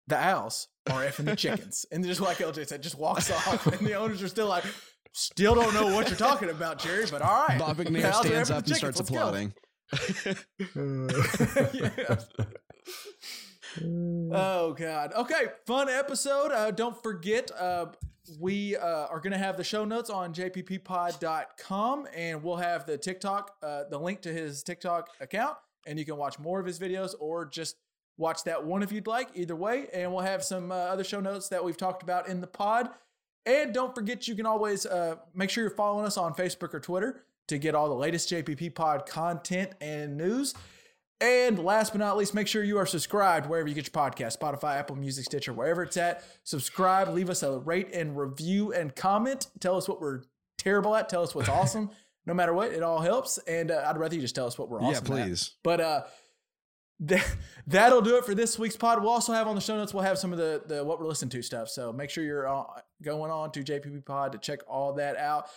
the 0.06 0.18
owls 0.18 0.68
are 0.90 1.04
effing 1.04 1.24
the 1.24 1.36
chickens, 1.36 1.86
and 1.90 2.04
just 2.04 2.20
like 2.20 2.38
LJ 2.38 2.68
said, 2.68 2.82
just 2.82 2.98
walks 2.98 3.30
off, 3.30 3.66
and 3.66 3.86
the 3.86 3.94
owners 3.94 4.22
are 4.22 4.28
still 4.28 4.48
like, 4.48 4.64
still 5.12 5.54
don't 5.54 5.74
know 5.74 5.94
what 5.94 6.08
you're 6.08 6.16
talking 6.16 6.50
about, 6.50 6.78
Jerry, 6.78 7.06
but 7.10 7.22
all 7.22 7.46
right. 7.48 7.58
Bob 7.58 7.76
McNair 7.76 8.14
stands 8.14 8.50
up 8.50 8.66
and 8.66 8.76
starts 8.76 8.98
let's 8.98 9.10
applauding. 9.10 9.52
Oh 14.32 14.72
God. 14.72 15.12
Okay, 15.14 15.46
fun 15.66 15.88
episode. 15.88 16.52
Uh, 16.52 16.70
don't 16.70 17.00
forget, 17.02 17.50
uh, 17.58 17.86
we 18.38 18.76
uh, 18.76 19.06
are 19.06 19.20
going 19.20 19.32
to 19.32 19.38
have 19.38 19.56
the 19.56 19.64
show 19.64 19.84
notes 19.84 20.10
on 20.10 20.34
jpppod.com, 20.34 22.08
and 22.14 22.42
we'll 22.42 22.56
have 22.56 22.86
the 22.86 22.98
TikTok, 22.98 23.56
uh, 23.62 23.84
the 23.90 23.98
link 23.98 24.20
to 24.22 24.32
his 24.32 24.62
TikTok 24.62 25.08
account, 25.20 25.56
and 25.86 25.98
you 25.98 26.04
can 26.04 26.16
watch 26.16 26.38
more 26.38 26.60
of 26.60 26.66
his 26.66 26.78
videos 26.78 27.14
or 27.20 27.46
just 27.46 27.76
watch 28.16 28.44
that 28.44 28.64
one 28.64 28.82
if 28.82 28.92
you'd 28.92 29.06
like. 29.06 29.28
Either 29.34 29.56
way, 29.56 29.86
and 29.92 30.12
we'll 30.12 30.22
have 30.22 30.44
some 30.44 30.72
uh, 30.72 30.74
other 30.74 31.04
show 31.04 31.20
notes 31.20 31.48
that 31.48 31.64
we've 31.64 31.76
talked 31.76 32.02
about 32.02 32.28
in 32.28 32.40
the 32.40 32.46
pod. 32.46 32.90
And 33.48 33.72
don't 33.72 33.94
forget, 33.94 34.28
you 34.28 34.34
can 34.34 34.44
always 34.44 34.84
uh, 34.84 35.16
make 35.34 35.48
sure 35.48 35.64
you're 35.64 35.70
following 35.74 36.04
us 36.04 36.18
on 36.18 36.34
Facebook 36.34 36.74
or 36.74 36.80
Twitter 36.80 37.24
to 37.46 37.56
get 37.56 37.74
all 37.74 37.88
the 37.88 37.94
latest 37.94 38.28
JPP 38.30 38.74
Pod 38.74 39.06
content 39.06 39.70
and 39.80 40.18
news. 40.18 40.54
And 41.20 41.58
last 41.58 41.92
but 41.94 41.98
not 41.98 42.18
least, 42.18 42.34
make 42.34 42.46
sure 42.46 42.62
you 42.62 42.76
are 42.76 42.84
subscribed 42.84 43.46
wherever 43.48 43.66
you 43.66 43.74
get 43.74 43.86
your 43.86 44.04
podcast 44.04 44.38
Spotify, 44.38 44.76
Apple 44.76 44.96
Music, 44.96 45.24
Stitcher, 45.24 45.52
wherever 45.54 45.82
it's 45.82 45.96
at. 45.96 46.22
Subscribe, 46.44 47.08
leave 47.08 47.30
us 47.30 47.42
a 47.42 47.58
rate 47.58 47.88
and 47.94 48.16
review 48.18 48.72
and 48.74 48.94
comment. 48.94 49.46
Tell 49.60 49.76
us 49.78 49.88
what 49.88 50.00
we're 50.00 50.22
terrible 50.58 50.94
at. 50.94 51.08
Tell 51.08 51.22
us 51.22 51.34
what's 51.34 51.48
awesome. 51.48 51.90
No 52.26 52.34
matter 52.34 52.52
what, 52.52 52.72
it 52.72 52.82
all 52.82 53.00
helps. 53.00 53.38
And 53.38 53.70
uh, 53.70 53.84
I'd 53.88 53.96
rather 53.96 54.14
you 54.14 54.20
just 54.20 54.34
tell 54.34 54.46
us 54.46 54.58
what 54.58 54.68
we're 54.68 54.82
Yeah, 54.82 54.88
awesome 54.88 55.16
at. 55.16 55.24
please. 55.26 55.52
But 55.64 55.80
uh, 55.80 56.02
that, 57.00 57.26
that'll 57.66 58.02
do 58.02 58.16
it 58.18 58.26
for 58.26 58.34
this 58.34 58.58
week's 58.58 58.76
pod. 58.76 59.00
We'll 59.00 59.10
also 59.10 59.32
have 59.32 59.48
on 59.48 59.54
the 59.54 59.60
show 59.62 59.76
notes, 59.76 59.94
we'll 59.94 60.02
have 60.04 60.18
some 60.18 60.32
of 60.32 60.38
the, 60.38 60.62
the 60.66 60.84
what 60.84 61.00
we're 61.00 61.06
listening 61.06 61.30
to 61.30 61.42
stuff. 61.42 61.70
So 61.70 61.92
make 61.92 62.10
sure 62.10 62.22
you're 62.22 62.46
uh, 62.46 62.64
going 63.02 63.30
on 63.30 63.50
to 63.52 63.62
JPP 63.62 64.04
Pod 64.04 64.32
to 64.32 64.38
check 64.38 64.60
all 64.68 64.94
that 64.94 65.16
out. 65.16 65.48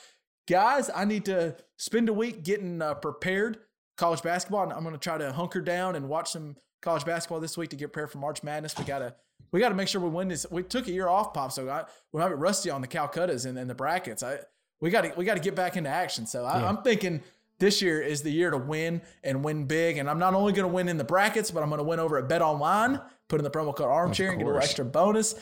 Guys, 0.47 0.89
I 0.93 1.05
need 1.05 1.26
to 1.26 1.55
spend 1.77 2.09
a 2.09 2.13
week 2.13 2.43
getting 2.43 2.81
uh, 2.81 2.95
prepared 2.95 3.59
college 3.97 4.22
basketball. 4.22 4.63
And 4.63 4.73
I'm 4.73 4.84
going 4.84 4.93
to 4.95 4.99
try 4.99 5.18
to 5.18 5.31
hunker 5.31 5.61
down 5.61 5.95
and 5.95 6.09
watch 6.09 6.31
some 6.31 6.55
college 6.81 7.05
basketball 7.05 7.39
this 7.39 7.57
week 7.57 7.69
to 7.69 7.76
get 7.76 7.93
prepared 7.93 8.11
for 8.11 8.18
March 8.18 8.43
Madness. 8.43 8.77
We 8.77 8.84
got 8.84 8.99
to 8.99 9.15
we 9.51 9.59
got 9.59 9.69
to 9.69 9.76
make 9.76 9.88
sure 9.88 10.01
we 10.01 10.09
win 10.09 10.27
this. 10.27 10.45
We 10.49 10.63
took 10.63 10.88
a 10.88 10.91
year 10.91 11.07
off, 11.07 11.34
pop, 11.34 11.51
so 11.51 11.69
I, 11.69 11.84
we 12.11 12.19
might 12.19 12.30
be 12.30 12.35
rusty 12.35 12.69
on 12.69 12.81
the 12.81 12.88
Calcuttas 12.88 13.45
and, 13.45 13.57
and 13.57 13.69
the 13.69 13.76
brackets. 13.76 14.23
I 14.23 14.39
we 14.80 14.89
got 14.89 15.01
to 15.01 15.13
we 15.15 15.26
got 15.26 15.35
to 15.35 15.41
get 15.41 15.55
back 15.55 15.77
into 15.77 15.89
action. 15.89 16.26
So 16.26 16.45
I, 16.45 16.59
Yeah. 16.59 16.69
I'm 16.69 16.77
thinking 16.81 17.22
this 17.59 17.81
year 17.81 18.01
is 18.01 18.23
the 18.23 18.31
year 18.31 18.49
to 18.49 18.57
win 18.57 19.01
and 19.23 19.43
win 19.43 19.65
big. 19.65 19.97
And 19.97 20.09
I'm 20.09 20.18
not 20.19 20.34
only 20.34 20.51
going 20.51 20.68
to 20.68 20.73
win 20.73 20.89
in 20.89 20.97
the 20.97 21.03
brackets, 21.03 21.51
but 21.51 21.61
I'm 21.61 21.69
going 21.69 21.77
to 21.77 21.84
win 21.84 21.99
over 21.99 22.18
at 22.18 22.27
BetOnline. 22.27 23.01
Put 23.27 23.39
in 23.39 23.43
the 23.43 23.51
promo 23.51 23.76
code 23.76 23.88
Armchair 23.88 24.30
and 24.30 24.39
get 24.39 24.45
a 24.45 24.47
little 24.47 24.61
extra 24.61 24.84
bonus. 24.84 25.35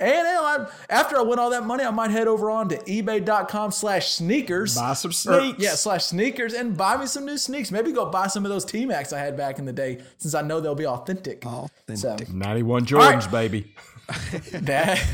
And 0.00 0.26
hell, 0.26 0.70
after 0.88 1.18
I 1.18 1.20
win 1.20 1.38
all 1.38 1.50
that 1.50 1.66
money, 1.66 1.84
I 1.84 1.90
might 1.90 2.10
head 2.10 2.26
over 2.26 2.50
on 2.50 2.70
to 2.70 2.78
ebay.com 2.78 3.70
slash 3.70 4.12
sneakers. 4.12 4.74
Buy 4.74 4.94
some 4.94 5.12
Or, 5.30 5.54
yeah, 5.58 5.74
slash 5.74 6.06
sneakers 6.06 6.54
and 6.54 6.74
buy 6.74 6.96
me 6.96 7.04
some 7.04 7.26
new 7.26 7.36
sneaks. 7.36 7.70
Maybe 7.70 7.92
go 7.92 8.06
buy 8.06 8.28
some 8.28 8.46
of 8.46 8.50
those 8.50 8.64
T 8.64 8.86
Macs 8.86 9.12
I 9.12 9.18
had 9.18 9.36
back 9.36 9.58
in 9.58 9.66
the 9.66 9.74
day 9.74 10.00
since 10.16 10.34
I 10.34 10.40
know 10.40 10.58
they'll 10.60 10.74
be 10.74 10.86
authentic. 10.86 11.44
Authentic. 11.44 12.28
So 12.28 12.32
91 12.32 12.86
Jordans, 12.86 13.30
baby. 13.30 13.74
that, 14.52 15.06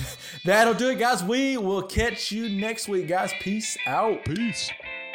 that'll 0.44 0.74
do 0.74 0.88
it, 0.90 0.98
guys. 1.00 1.22
We 1.22 1.56
will 1.56 1.82
catch 1.82 2.30
you 2.30 2.48
next 2.48 2.88
week, 2.88 3.08
guys. 3.08 3.32
Peace 3.40 3.76
out. 3.86 4.24
Peace. 4.24 4.70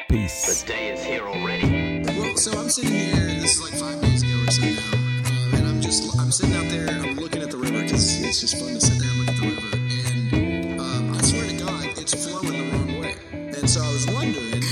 Peace. 0.10 0.64
The 0.64 0.68
day 0.68 0.89
is 0.91 1.03
here 1.03 1.26
already. 1.26 2.03
Well, 2.19 2.35
so 2.35 2.52
I'm 2.60 2.69
sitting 2.69 2.91
here. 2.91 3.15
This 3.15 3.56
is 3.56 3.61
like 3.61 3.80
five 3.80 4.02
days 4.02 4.22
ago 4.22 4.43
or 4.45 4.52
so 4.52 4.61
now, 4.64 4.98
um, 4.98 5.53
and 5.53 5.68
I'm 5.68 5.81
just 5.81 6.19
I'm 6.19 6.30
sitting 6.30 6.56
out 6.56 6.69
there. 6.69 6.89
I'm 6.89 7.15
looking 7.15 7.41
at 7.41 7.49
the 7.49 7.57
river 7.57 7.81
because 7.81 8.22
it's 8.22 8.41
just 8.41 8.60
fun 8.60 8.73
to 8.73 8.81
sit 8.81 8.99
there 8.99 9.20
river. 9.42 9.76
And 9.76 10.80
um, 10.80 11.14
I 11.14 11.22
swear 11.22 11.48
to 11.48 11.56
God, 11.64 11.86
it's 11.98 12.14
flowing 12.14 12.58
the 12.58 12.64
wrong 12.72 13.00
way. 13.02 13.16
And 13.32 13.70
so 13.70 13.82
I 13.82 13.92
was 13.92 14.08
wondering 14.08 14.64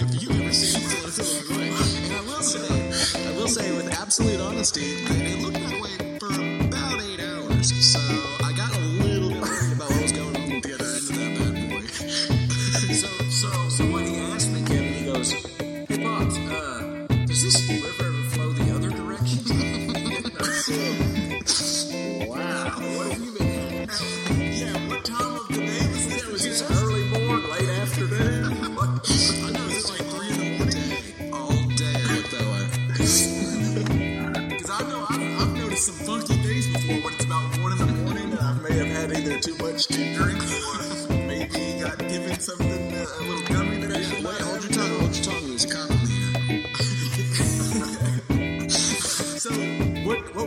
if 0.00 0.22
you've 0.22 0.40
ever 0.40 0.52
seen 0.52 0.82
it 0.82 0.88
flow 0.88 1.24
the 1.24 1.54
wrong 1.54 1.70
way. 1.70 1.88
And 2.04 2.12
I 2.14 2.20
will 2.22 2.42
say, 2.42 3.28
I 3.28 3.32
will 3.36 3.48
say 3.48 3.76
with 3.76 3.92
absolute 3.92 4.40
honesty, 4.40 4.80
it 4.84 5.42
looked 5.42 5.60
that 5.60 5.80
way 5.80 6.18
for 6.18 6.32
about 6.66 7.00
eight 7.02 7.20
hours. 7.20 7.92
So 7.92 8.17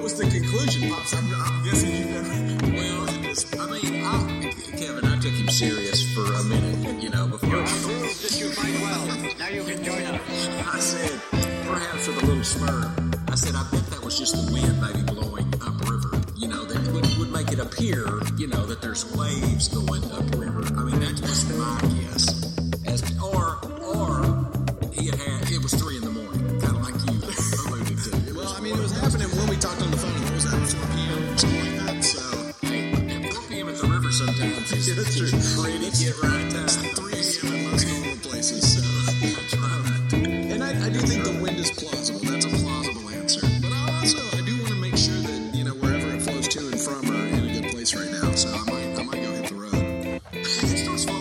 what 0.01 0.09
was 0.09 0.17
the 0.17 0.25
conclusion, 0.25 0.89
Pops? 0.89 1.13
I'm, 1.13 1.31
I'm 1.31 1.63
guessing 1.63 1.93
you 1.93 2.05
never. 2.05 2.33
Well, 2.73 3.05
I 3.05 3.69
mean, 3.69 4.03
I, 4.03 4.51
Kevin, 4.75 5.05
I 5.05 5.19
took 5.19 5.31
him 5.31 5.47
serious 5.47 6.11
for 6.15 6.25
a 6.25 6.43
minute, 6.45 7.03
you 7.03 7.09
know, 7.11 7.27
before. 7.27 7.61
I 7.61 7.65
Proved 7.65 8.23
that 8.23 8.39
you 8.39 8.49
fight 8.49 8.81
well. 8.81 9.05
Now 9.37 9.49
you 9.49 9.63
can 9.63 9.83
join 9.83 10.01
us. 10.01 10.47
I 10.65 10.79
said, 10.79 11.21
perhaps 11.67 12.07
with 12.07 12.23
a 12.23 12.25
little 12.25 12.43
smirk, 12.43 12.89
I 13.29 13.35
said, 13.35 13.53
I 13.53 13.61
bet 13.69 13.85
that 13.91 14.03
was 14.03 14.17
just 14.17 14.33
the 14.33 14.51
wind 14.51 14.81
maybe 14.81 15.03
blowing 15.03 15.53
upriver, 15.61 16.19
you 16.35 16.47
know, 16.47 16.65
that 16.65 16.81
would, 16.91 17.05
would 17.19 17.31
make 17.31 17.51
it 17.51 17.59
appear, 17.59 18.07
you 18.37 18.47
know, 18.47 18.65
that 18.65 18.81
there's 18.81 19.05
waves 19.15 19.67
going 19.67 20.03
upriver. 20.11 20.65
I 20.79 20.83
mean, 20.83 20.99
that's 20.99 21.21
just 21.21 21.47
my 21.59 21.79
guess. 22.01 22.57
As 22.87 23.05
or, 23.21 23.61
or 23.85 24.49
he 24.93 25.05
had 25.13 25.19
had, 25.19 25.51
it 25.51 25.61
was 25.61 25.75
three 25.75 25.97
in 25.97 26.01
the 26.01 26.09
morning, 26.09 26.20
that's 35.03 35.17
true. 35.17 35.63
pretty 35.63 35.89
get 35.97 36.17
right 36.21 36.45
it's 36.53 36.75
time. 36.75 36.93
3 36.95 37.13
a.m. 37.13 37.55
in 37.55 37.71
most 37.71 38.21
places. 38.21 38.75
So, 38.75 38.81
That's 39.25 40.13
and 40.13 40.63
I, 40.63 40.89
do 40.89 40.99
think 40.99 41.23
the 41.23 41.39
wind 41.41 41.57
is 41.57 41.71
plausible. 41.71 42.19
That's 42.19 42.45
a 42.45 42.49
plausible 42.49 43.09
answer. 43.09 43.41
But 43.61 43.71
also, 43.71 44.37
I 44.37 44.45
do 44.45 44.57
want 44.57 44.69
to 44.69 44.75
make 44.75 44.97
sure 44.97 45.15
that 45.15 45.55
you 45.55 45.63
know 45.63 45.73
wherever 45.75 46.15
it 46.15 46.21
flows 46.21 46.47
to 46.49 46.59
and 46.59 46.79
from 46.79 47.09
are 47.09 47.27
in 47.27 47.49
a 47.49 47.61
good 47.61 47.71
place 47.71 47.95
right 47.95 48.11
now. 48.11 48.31
So 48.33 48.49
I 48.49 48.63
might, 48.69 48.99
I 48.99 49.03
might 49.03 49.23
go 49.23 49.31
hit 49.31 49.49
the 49.49 49.55
road. 49.55 51.20